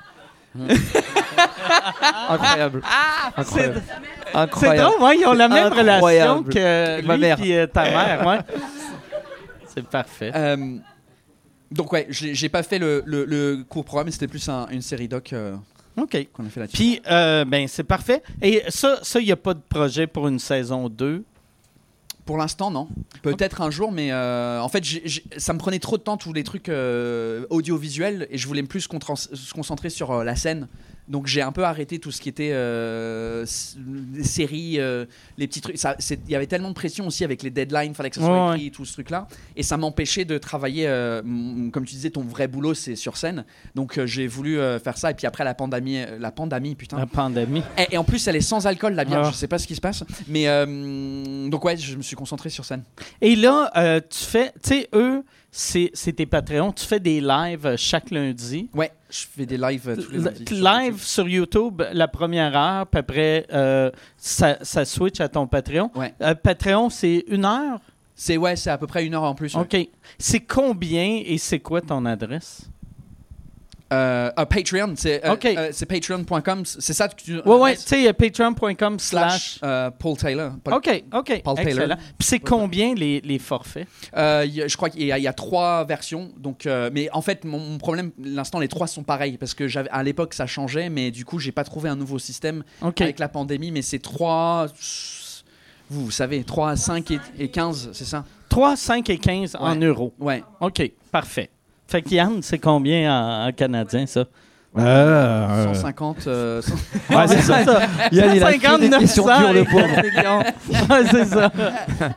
Incroyable. 2.29 2.81
Incroyable. 3.37 3.81
C'est 4.31 4.37
Incroyable. 4.37 4.89
drôle, 4.95 5.03
ouais, 5.07 5.17
ils 5.19 5.25
ont 5.25 5.33
la 5.33 5.47
même 5.47 5.71
relation 5.73 6.31
Incroyable. 6.39 6.53
que 6.53 6.93
Avec 6.93 7.05
ma 7.05 7.15
lui 7.15 7.21
mère. 7.21 7.37
puis, 7.37 7.55
euh, 7.55 7.67
ta 7.67 7.83
mère, 7.83 8.25
ouais. 8.27 8.39
C'est 9.73 9.85
parfait. 9.87 10.31
Euh, 10.35 10.77
donc 11.71 11.93
ouais, 11.93 12.05
j'ai 12.09 12.33
j'ai 12.35 12.49
pas 12.49 12.63
fait 12.63 12.79
le, 12.79 13.01
le- 13.05 13.23
le 13.25 13.63
court 13.67 13.85
programme, 13.85 14.11
c'était 14.11 14.27
plus 14.27 14.47
un- 14.49 14.67
une 14.71 14.81
série 14.81 15.07
doc. 15.07 15.31
euh. 15.33 15.55
OK. 15.97 16.27
qu'on 16.33 16.45
a 16.45 16.49
fait 16.49 16.59
là-dessus. 16.61 16.77
Puis, 16.77 17.01
euh, 17.09 17.45
ben, 17.45 17.67
c'est 17.67 17.83
parfait. 17.83 18.23
Et 18.41 18.63
ça, 18.69 18.99
ça, 19.03 19.19
il 19.19 19.25
n'y 19.25 19.31
a 19.31 19.37
pas 19.37 19.53
de 19.53 19.61
projet 19.67 20.07
pour 20.07 20.27
une 20.27 20.39
saison 20.39 20.89
2. 20.89 21.23
Pour 22.25 22.37
l'instant, 22.37 22.71
non. 22.71 22.87
Peut-être 23.23 23.61
un 23.61 23.71
jour, 23.71 23.91
mais 23.91 24.11
euh, 24.11 24.61
en 24.61 24.69
fait, 24.69 24.83
ça 25.37 25.53
me 25.53 25.59
prenait 25.59 25.79
trop 25.79 25.97
de 25.97 26.03
temps 26.03 26.17
tous 26.17 26.33
les 26.33 26.43
trucs 26.43 26.69
euh, 26.69 27.45
audiovisuels 27.49 28.27
et 28.29 28.37
je 28.37 28.47
voulais 28.47 28.63
plus 28.63 28.81
se 28.81 29.53
concentrer 29.53 29.89
sur 29.89 30.11
euh, 30.11 30.23
la 30.23 30.35
scène. 30.35 30.67
Donc 31.07 31.27
j'ai 31.27 31.41
un 31.41 31.51
peu 31.51 31.63
arrêté 31.65 31.99
tout 31.99 32.11
ce 32.11 32.21
qui 32.21 32.29
était 32.29 32.51
euh, 32.53 33.45
les 34.13 34.23
séries, 34.23 34.79
euh, 34.79 35.05
les 35.37 35.47
petits 35.47 35.59
trucs. 35.61 35.75
Il 35.77 36.31
y 36.31 36.35
avait 36.35 36.47
tellement 36.47 36.69
de 36.69 36.73
pression 36.73 37.07
aussi 37.07 37.23
avec 37.23 37.43
les 37.43 37.49
deadlines, 37.49 37.93
fallait 37.95 38.09
que 38.09 38.15
ça 38.15 38.21
soit 38.21 38.49
Ouais, 38.51 38.55
écrit, 38.57 38.71
tout 38.71 38.85
ce 38.85 38.93
truc-là. 38.93 39.27
Et 39.55 39.63
ça 39.63 39.77
m'empêchait 39.77 40.25
de 40.25 40.37
travailler. 40.37 40.87
euh, 40.87 41.21
comme 41.71 41.85
tu 41.85 41.95
disais, 41.95 42.11
ton 42.11 42.21
vrai 42.21 42.47
boulot, 42.47 42.73
c'est 42.73 42.95
sur 42.95 43.17
scène. 43.17 43.43
Donc 43.75 43.97
euh, 43.97 44.05
j'ai 44.05 44.27
voulu 44.27 44.57
faire 44.83 44.97
ça. 44.97 45.11
Et 45.11 45.13
puis 45.13 45.27
après, 45.27 45.43
la 45.43 45.53
pandémie, 45.53 46.03
la 46.19 46.31
pandémie 46.31 46.75
putain. 46.75 46.97
La 46.97 47.05
pandémie. 47.07 47.63
Et, 47.77 47.95
et 47.95 47.97
en 47.97 48.03
plus, 48.03 48.25
elle 48.27 48.35
est 48.35 48.41
sans 48.41 48.67
alcool, 48.67 48.93
la 48.93 49.03
bière. 49.05 49.23
Ah. 49.25 49.31
Je 49.31 49.35
sais 49.35 49.47
pas 49.47 49.57
ce 49.59 49.67
qui 49.67 49.75
se 49.75 49.81
passe. 49.81 50.03
Mais 50.27 50.45
donc, 51.49 51.65
ouais, 51.65 51.75
je 51.77 51.95
me 51.97 52.01
suis 52.01 52.15
concentré 52.15 52.49
sur 52.49 52.63
scène. 52.63 52.83
Et 53.21 53.35
là, 53.35 53.99
tu 54.01 54.19
fais, 54.19 54.51
tu 54.63 54.69
sais, 54.69 54.89
eux, 54.93 55.23
c'est 55.51 55.91
tes 56.15 56.25
Patreons. 56.25 56.71
Tu 56.71 56.85
fais 56.85 56.99
des 56.99 57.19
lives 57.19 57.65
euh, 57.65 57.75
chaque 57.77 58.09
lundi. 58.09 58.69
Ouais, 58.73 58.91
je 59.09 59.25
fais 59.29 59.45
des 59.45 59.57
lives 59.57 59.89
euh, 59.89 59.95
tous 59.97 60.11
les 60.11 60.19
lundis 60.19 60.45
sur 60.47 60.55
live 60.55 60.85
YouTube. 60.85 60.99
sur 60.99 61.27
YouTube 61.27 61.81
la 61.91 62.07
première 62.07 62.55
heure, 62.57 62.87
puis 62.87 62.99
après, 62.99 63.45
euh, 63.51 63.91
ça, 64.17 64.57
ça 64.61 64.85
switch 64.85 65.19
à 65.19 65.27
ton 65.27 65.47
Patreon. 65.47 65.91
Ouais. 65.95 66.13
Euh, 66.21 66.33
Patreon, 66.35 66.89
c'est 66.89 67.25
une 67.27 67.43
heure? 67.45 67.79
C'est 68.15 68.37
ouais, 68.37 68.55
c'est 68.55 68.69
à 68.69 68.77
peu 68.77 68.87
près 68.87 69.05
une 69.05 69.13
heure 69.15 69.23
en 69.23 69.35
plus. 69.35 69.53
ouais. 69.55 69.61
OK. 69.61 69.89
C'est 70.17 70.39
combien 70.41 71.21
et 71.25 71.37
c'est 71.37 71.59
quoi 71.59 71.81
ton 71.81 72.05
adresse? 72.05 72.69
Euh, 73.91 74.31
ah, 74.35 74.45
Patreon, 74.45 74.93
c'est 74.95 75.25
euh, 75.25 75.33
Ok. 75.33 75.45
euh, 75.45 75.69
c'est 75.71 75.85
patreon.com. 75.85 76.63
C'est 76.65 76.93
ça 76.93 77.07
que 77.07 77.21
tu. 77.21 77.39
Ouais, 77.41 77.55
ouais, 77.57 77.75
tu 77.75 77.81
sais, 77.83 78.13
patreon.com 78.13 78.99
slash... 78.99 79.59
Paul 79.99 80.17
Taylor. 80.17 80.53
Paul- 80.63 80.73
OK, 80.75 81.03
OK. 81.13 81.41
Paul 81.43 81.59
excellent. 81.59 81.79
Taylor. 81.81 81.97
Puis 82.17 82.27
c'est 82.27 82.39
combien 82.39 82.93
les, 82.95 83.21
les 83.21 83.39
forfaits? 83.39 83.87
A- 84.13 84.45
je 84.45 84.75
crois 84.77 84.89
qu'il 84.89 85.03
y, 85.03 85.11
a- 85.11 85.17
il 85.17 85.23
y 85.23 85.27
a 85.27 85.33
trois 85.33 85.83
versions. 85.85 86.31
Donc, 86.37 86.67
mais 86.93 87.09
en 87.11 87.21
fait, 87.21 87.43
mon, 87.45 87.59
mon 87.59 87.77
problème, 87.77 88.11
l'instant, 88.23 88.59
les 88.59 88.67
trois 88.67 88.87
sont 88.87 89.03
pareils 89.03 89.37
parce 89.37 89.53
que 89.53 89.65
à 89.91 90.03
l'époque 90.03 90.33
ça 90.33 90.47
changeait, 90.47 90.89
mais 90.89 91.11
du 91.11 91.25
coup, 91.25 91.39
j'ai 91.39 91.51
pas 91.51 91.63
trouvé 91.63 91.89
un 91.89 91.95
nouveau 91.95 92.19
système 92.19 92.63
avec 92.81 93.19
la 93.19 93.27
pandémie. 93.29 93.71
Mais 93.71 93.81
c'est 93.81 93.99
trois. 93.99 94.67
Vous, 95.89 96.05
vous 96.05 96.11
savez, 96.11 96.45
3, 96.45 96.77
5 96.77 97.11
et, 97.11 97.19
et 97.37 97.49
15, 97.49 97.89
c'est 97.91 98.05
ça? 98.05 98.23
3, 98.47 98.77
5 98.77 99.09
et 99.09 99.17
15 99.17 99.57
en 99.59 99.75
euros. 99.75 100.13
Ouais. 100.19 100.41
OK, 100.61 100.81
parfait. 101.11 101.49
Fait 101.91 102.01
que 102.01 102.09
Yann, 102.09 102.39
c'est 102.41 102.57
combien 102.59 103.11
en, 103.13 103.47
en 103.47 103.51
canadien, 103.51 104.05
ça? 104.05 104.23
Euh, 104.77 105.65
150. 105.73 106.27
euh, 106.27 106.61
cent- 106.61 106.73
ouais, 107.13 107.27
c'est 107.27 107.41
ça. 107.41 107.59
Yann, 108.13 108.33
il 108.33 108.41
a 108.41 108.53
que 108.53 108.61
150, 108.61 108.79
des 108.79 108.89
questions 108.89 109.25
900 109.25 109.39
dures, 109.41 109.53
le 109.53 109.63
pauvre. 109.65 109.95
4 109.95 110.03
millions. 110.15 110.39
Ouais, 110.39 111.05
c'est 111.11 111.25
ça. 111.25 111.51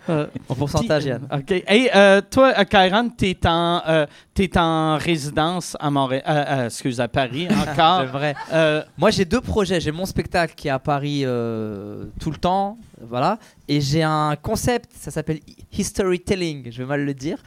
En 0.48 0.54
pourcentage, 0.54 1.04
Yann. 1.04 1.22
OK. 1.32 1.50
Et 1.50 1.90
euh, 1.96 2.20
toi, 2.30 2.52
euh, 2.56 2.62
Kairan, 2.62 3.08
t'es 3.08 3.36
en, 3.44 3.82
euh, 3.88 4.06
t'es 4.34 4.56
en 4.56 4.96
résidence 4.98 5.76
à 5.80 5.90
Montréal, 5.90 6.22
euh, 6.28 6.44
euh, 6.46 6.66
excuse, 6.66 7.00
à 7.00 7.08
Paris 7.08 7.48
C'est 7.50 7.70
encore. 7.70 8.04
vrai. 8.06 8.36
Euh, 8.52 8.84
Moi, 8.98 9.10
j'ai 9.10 9.24
deux 9.24 9.40
projets. 9.40 9.80
J'ai 9.80 9.90
mon 9.90 10.06
spectacle 10.06 10.54
qui 10.54 10.68
est 10.68 10.70
à 10.70 10.78
Paris 10.78 11.22
euh, 11.24 12.04
tout 12.20 12.30
le 12.30 12.36
temps, 12.36 12.78
voilà. 13.00 13.38
Et 13.66 13.80
j'ai 13.80 14.04
un 14.04 14.36
concept, 14.40 14.90
ça 14.96 15.10
s'appelle 15.10 15.40
Historytelling. 15.76 16.70
Je 16.70 16.78
vais 16.78 16.88
mal 16.88 17.04
le 17.04 17.14
dire. 17.14 17.38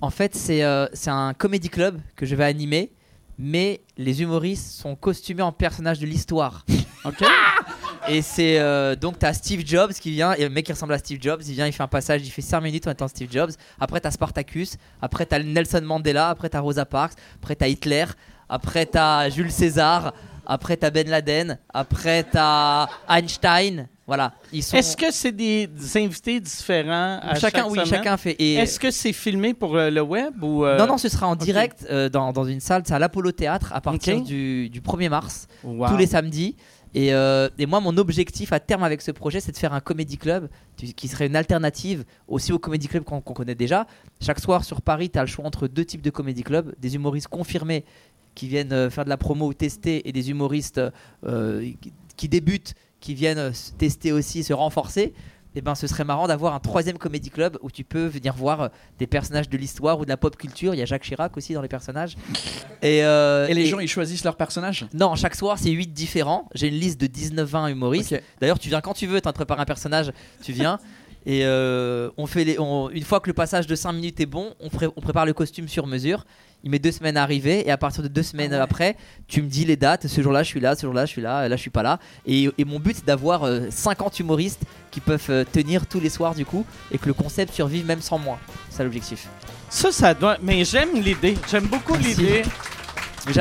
En 0.00 0.10
fait, 0.10 0.34
c'est 0.34 0.62
euh, 0.62 0.86
c'est 0.92 1.10
un 1.10 1.32
comédie 1.32 1.70
club 1.70 2.00
que 2.16 2.26
je 2.26 2.34
vais 2.36 2.44
animer, 2.44 2.92
mais 3.38 3.80
les 3.96 4.22
humoristes 4.22 4.72
sont 4.72 4.94
costumés 4.94 5.42
en 5.42 5.52
personnages 5.52 5.98
de 5.98 6.06
l'histoire. 6.06 6.64
OK. 7.04 7.24
Et 8.08 8.22
c'est 8.22 8.58
euh, 8.60 8.94
donc 8.94 9.18
t'as 9.18 9.32
Steve 9.32 9.62
Jobs 9.66 9.92
qui 9.92 10.10
vient, 10.10 10.34
et 10.34 10.42
le 10.42 10.50
mec 10.50 10.66
qui 10.66 10.72
ressemble 10.72 10.92
à 10.92 10.98
Steve 10.98 11.18
Jobs, 11.20 11.42
il 11.46 11.54
vient, 11.54 11.66
il 11.66 11.72
fait 11.72 11.82
un 11.82 11.88
passage, 11.88 12.20
il 12.24 12.30
fait 12.30 12.42
5 12.42 12.60
minutes 12.60 12.86
en 12.86 12.90
étant 12.90 13.08
Steve 13.08 13.30
Jobs. 13.32 13.50
Après 13.80 14.00
t'as 14.00 14.10
Spartacus, 14.10 14.76
après 15.00 15.26
t'as 15.26 15.38
Nelson 15.40 15.82
Mandela, 15.82 16.28
après 16.28 16.50
t'as 16.50 16.60
Rosa 16.60 16.84
Parks, 16.84 17.14
après 17.36 17.56
t'as 17.56 17.68
Hitler, 17.68 18.04
après 18.48 18.86
t'as 18.86 19.28
Jules 19.30 19.50
César, 19.50 20.12
après 20.46 20.76
t'as 20.76 20.90
Ben 20.90 21.08
Laden, 21.08 21.58
après 21.72 22.22
t'as 22.22 22.86
Einstein. 23.08 23.88
Voilà, 24.06 24.34
ils 24.52 24.62
sont. 24.62 24.76
Est-ce 24.76 24.96
que 24.96 25.10
c'est 25.10 25.32
des, 25.32 25.66
des 25.66 25.96
invités 25.96 26.38
différents 26.38 27.18
à 27.20 27.34
chacun, 27.34 27.62
chaque 27.62 27.70
oui, 27.70 27.72
semaine? 27.72 27.86
chacun 27.86 28.16
fait. 28.16 28.36
Et 28.38 28.54
Est-ce 28.54 28.78
que 28.78 28.92
c'est 28.92 29.12
filmé 29.12 29.52
pour 29.52 29.76
euh, 29.76 29.90
le 29.90 30.00
web 30.00 30.42
ou 30.44 30.64
euh, 30.64 30.78
non, 30.78 30.86
non, 30.86 30.96
ce 30.98 31.08
sera 31.08 31.26
en 31.26 31.34
direct 31.34 31.84
euh, 31.90 32.08
dans, 32.08 32.32
dans 32.32 32.44
une 32.44 32.60
salle, 32.60 32.82
c'est 32.86 32.94
à 32.94 33.00
l'Apollo 33.00 33.32
Théâtre 33.32 33.72
à 33.74 33.80
partir 33.80 34.22
du, 34.22 34.68
du 34.70 34.80
1er 34.80 35.08
mars. 35.08 35.48
Wow. 35.64 35.88
tous 35.88 35.96
les 35.96 36.06
samedis. 36.06 36.56
Et, 36.94 37.08
et 37.08 37.66
moi, 37.66 37.80
mon 37.80 37.98
objectif 37.98 38.54
à 38.54 38.60
terme 38.60 38.82
avec 38.82 39.02
ce 39.02 39.10
projet, 39.10 39.40
c'est 39.40 39.52
de 39.52 39.58
faire 39.58 39.74
un 39.74 39.80
comédie 39.80 40.16
club 40.16 40.48
qui 40.76 41.08
serait 41.08 41.26
une 41.26 41.36
alternative 41.36 42.04
aussi 42.26 42.54
au 42.54 42.58
comédie 42.58 42.88
club 42.88 43.04
qu'on 43.04 43.20
qu'on 43.20 43.34
connaît 43.34 43.54
déjà. 43.54 43.86
Chaque 44.18 44.40
soir 44.40 44.64
sur 44.64 44.80
Paris, 44.80 45.10
tu 45.10 45.18
as 45.18 45.22
le 45.22 45.26
choix 45.26 45.44
entre 45.44 45.68
deux 45.68 45.84
types 45.84 46.00
de 46.00 46.08
comédie 46.08 46.42
club 46.42 46.74
des 46.78 46.94
humoristes 46.94 47.28
confirmés 47.28 47.84
qui 48.34 48.48
viennent 48.48 48.88
faire 48.88 49.04
de 49.04 49.10
la 49.10 49.18
promo 49.18 49.48
ou 49.48 49.52
tester, 49.52 50.08
et 50.08 50.12
des 50.12 50.30
humoristes 50.30 50.80
qui 52.16 52.28
débutent, 52.28 52.74
qui 53.00 53.14
viennent 53.14 53.38
euh, 53.38 53.52
se 53.52 53.72
tester 53.72 54.12
aussi, 54.12 54.42
se 54.44 54.52
renforcer. 54.52 55.12
Et 55.54 55.62
ben, 55.62 55.74
ce 55.74 55.86
serait 55.86 56.04
marrant 56.04 56.26
d'avoir 56.28 56.52
un 56.54 56.60
troisième 56.60 56.98
comédie 56.98 57.30
club 57.30 57.56
où 57.62 57.70
tu 57.70 57.82
peux 57.82 58.04
venir 58.06 58.34
voir 58.34 58.60
euh, 58.60 58.68
des 58.98 59.06
personnages 59.06 59.48
de 59.48 59.56
l'histoire 59.56 59.98
ou 59.98 60.04
de 60.04 60.10
la 60.10 60.18
pop 60.18 60.36
culture. 60.36 60.74
Il 60.74 60.78
y 60.78 60.82
a 60.82 60.84
Jacques 60.84 61.04
Chirac 61.04 61.34
aussi 61.36 61.54
dans 61.54 61.62
les 61.62 61.68
personnages. 61.68 62.14
Et, 62.82 63.02
euh, 63.04 63.46
Et 63.48 63.54
les 63.54 63.62
et- 63.62 63.66
gens, 63.66 63.78
ils 63.78 63.88
choisissent 63.88 64.24
leur 64.24 64.36
personnage 64.36 64.86
non, 64.92 65.14
chaque 65.14 65.34
soir, 65.34 65.58
c'est 65.58 65.70
8 65.70 65.94
différents. 65.94 66.46
J'ai 66.54 66.68
une 66.68 66.74
liste 66.74 67.00
de 67.00 67.06
19-20 67.06 67.70
humoristes. 67.70 68.14
D'ailleurs, 68.40 68.58
tu 68.58 68.68
viens 68.68 68.82
quand 68.82 68.92
tu 68.92 69.06
veux, 69.06 69.20
tu 69.22 69.32
prépares 69.32 69.58
un 69.60 69.64
personnage, 69.64 70.12
tu 70.42 70.52
viens. 70.52 70.78
Et 71.28 71.44
euh, 71.44 72.10
on 72.18 72.26
fait 72.26 72.44
les, 72.44 72.58
on- 72.60 72.88
une 72.90 73.02
fois 73.02 73.20
que 73.20 73.28
le 73.28 73.34
passage 73.34 73.66
de 73.66 73.74
5 73.74 73.92
minutes 73.94 74.20
est 74.20 74.26
bon, 74.26 74.54
on, 74.60 74.68
pré- 74.68 74.86
on 74.94 75.00
prépare 75.00 75.24
le 75.26 75.32
costume 75.32 75.68
sur 75.68 75.86
mesure. 75.86 76.24
Il 76.66 76.70
met 76.70 76.80
deux 76.80 76.90
semaines 76.90 77.16
à 77.16 77.22
arriver 77.22 77.64
et 77.64 77.70
à 77.70 77.76
partir 77.76 78.02
de 78.02 78.08
deux 78.08 78.24
semaines 78.24 78.52
après, 78.52 78.96
tu 79.28 79.40
me 79.40 79.46
dis 79.46 79.64
les 79.64 79.76
dates. 79.76 80.08
Ce 80.08 80.20
jour-là, 80.20 80.42
je 80.42 80.48
suis 80.48 80.58
là, 80.58 80.74
ce 80.74 80.82
jour-là, 80.84 81.06
je 81.06 81.12
suis 81.12 81.22
là, 81.22 81.48
là, 81.48 81.54
je 81.54 81.60
suis 81.60 81.70
pas 81.70 81.84
là. 81.84 82.00
Et, 82.26 82.50
et 82.58 82.64
mon 82.64 82.80
but, 82.80 82.96
c'est 82.96 83.06
d'avoir 83.06 83.44
euh, 83.44 83.68
50 83.70 84.18
humoristes 84.18 84.62
qui 84.90 84.98
peuvent 84.98 85.26
euh, 85.30 85.44
tenir 85.44 85.86
tous 85.86 86.00
les 86.00 86.10
soirs 86.10 86.34
du 86.34 86.44
coup 86.44 86.66
et 86.90 86.98
que 86.98 87.06
le 87.06 87.14
concept 87.14 87.54
survive 87.54 87.86
même 87.86 88.00
sans 88.00 88.18
moi. 88.18 88.40
C'est 88.68 88.78
ça 88.78 88.82
l'objectif. 88.82 89.28
Ça, 89.70 89.92
ça 89.92 90.12
doit. 90.12 90.38
Mais 90.42 90.64
j'aime 90.64 91.00
l'idée. 91.00 91.38
J'aime 91.48 91.66
beaucoup 91.68 91.94
l'idée. 91.94 92.42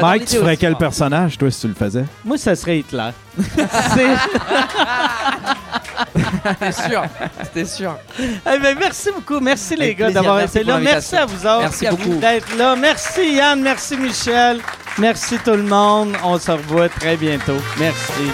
Mike, 0.02 0.26
tu 0.26 0.38
ferais 0.38 0.58
quel 0.58 0.76
personnage, 0.76 1.38
toi, 1.38 1.50
si 1.52 1.62
tu 1.62 1.68
le 1.68 1.74
faisais? 1.74 2.06
Moi, 2.24 2.38
ça 2.38 2.56
serait 2.56 2.80
Hitler. 2.80 3.10
C'est- 3.38 4.18
C'était 6.48 6.72
sûr. 6.72 7.04
C'était 7.44 7.66
sûr. 7.66 7.98
Eh 8.20 8.60
ben, 8.60 8.78
merci 8.80 9.10
beaucoup. 9.14 9.40
Merci 9.40 9.76
les 9.76 9.86
Avec 9.86 9.98
gars 9.98 10.12
d'avoir 10.12 10.42
été 10.42 10.64
là. 10.64 10.78
Merci 10.80 11.16
à 11.16 11.26
vous 11.26 11.46
autres 11.46 11.60
Merci 11.62 11.88
beaucoup. 11.88 12.16
d'être 12.20 12.56
là. 12.58 12.76
Merci 12.76 13.34
Yann. 13.36 13.62
Merci 13.62 13.98
Michel. 13.98 14.60
Merci 14.98 15.38
tout 15.44 15.52
le 15.52 15.64
monde. 15.64 16.16
On 16.24 16.38
se 16.40 16.52
revoit 16.52 16.90
très 16.90 17.18
bientôt. 17.18 17.58
Merci. 17.80 18.32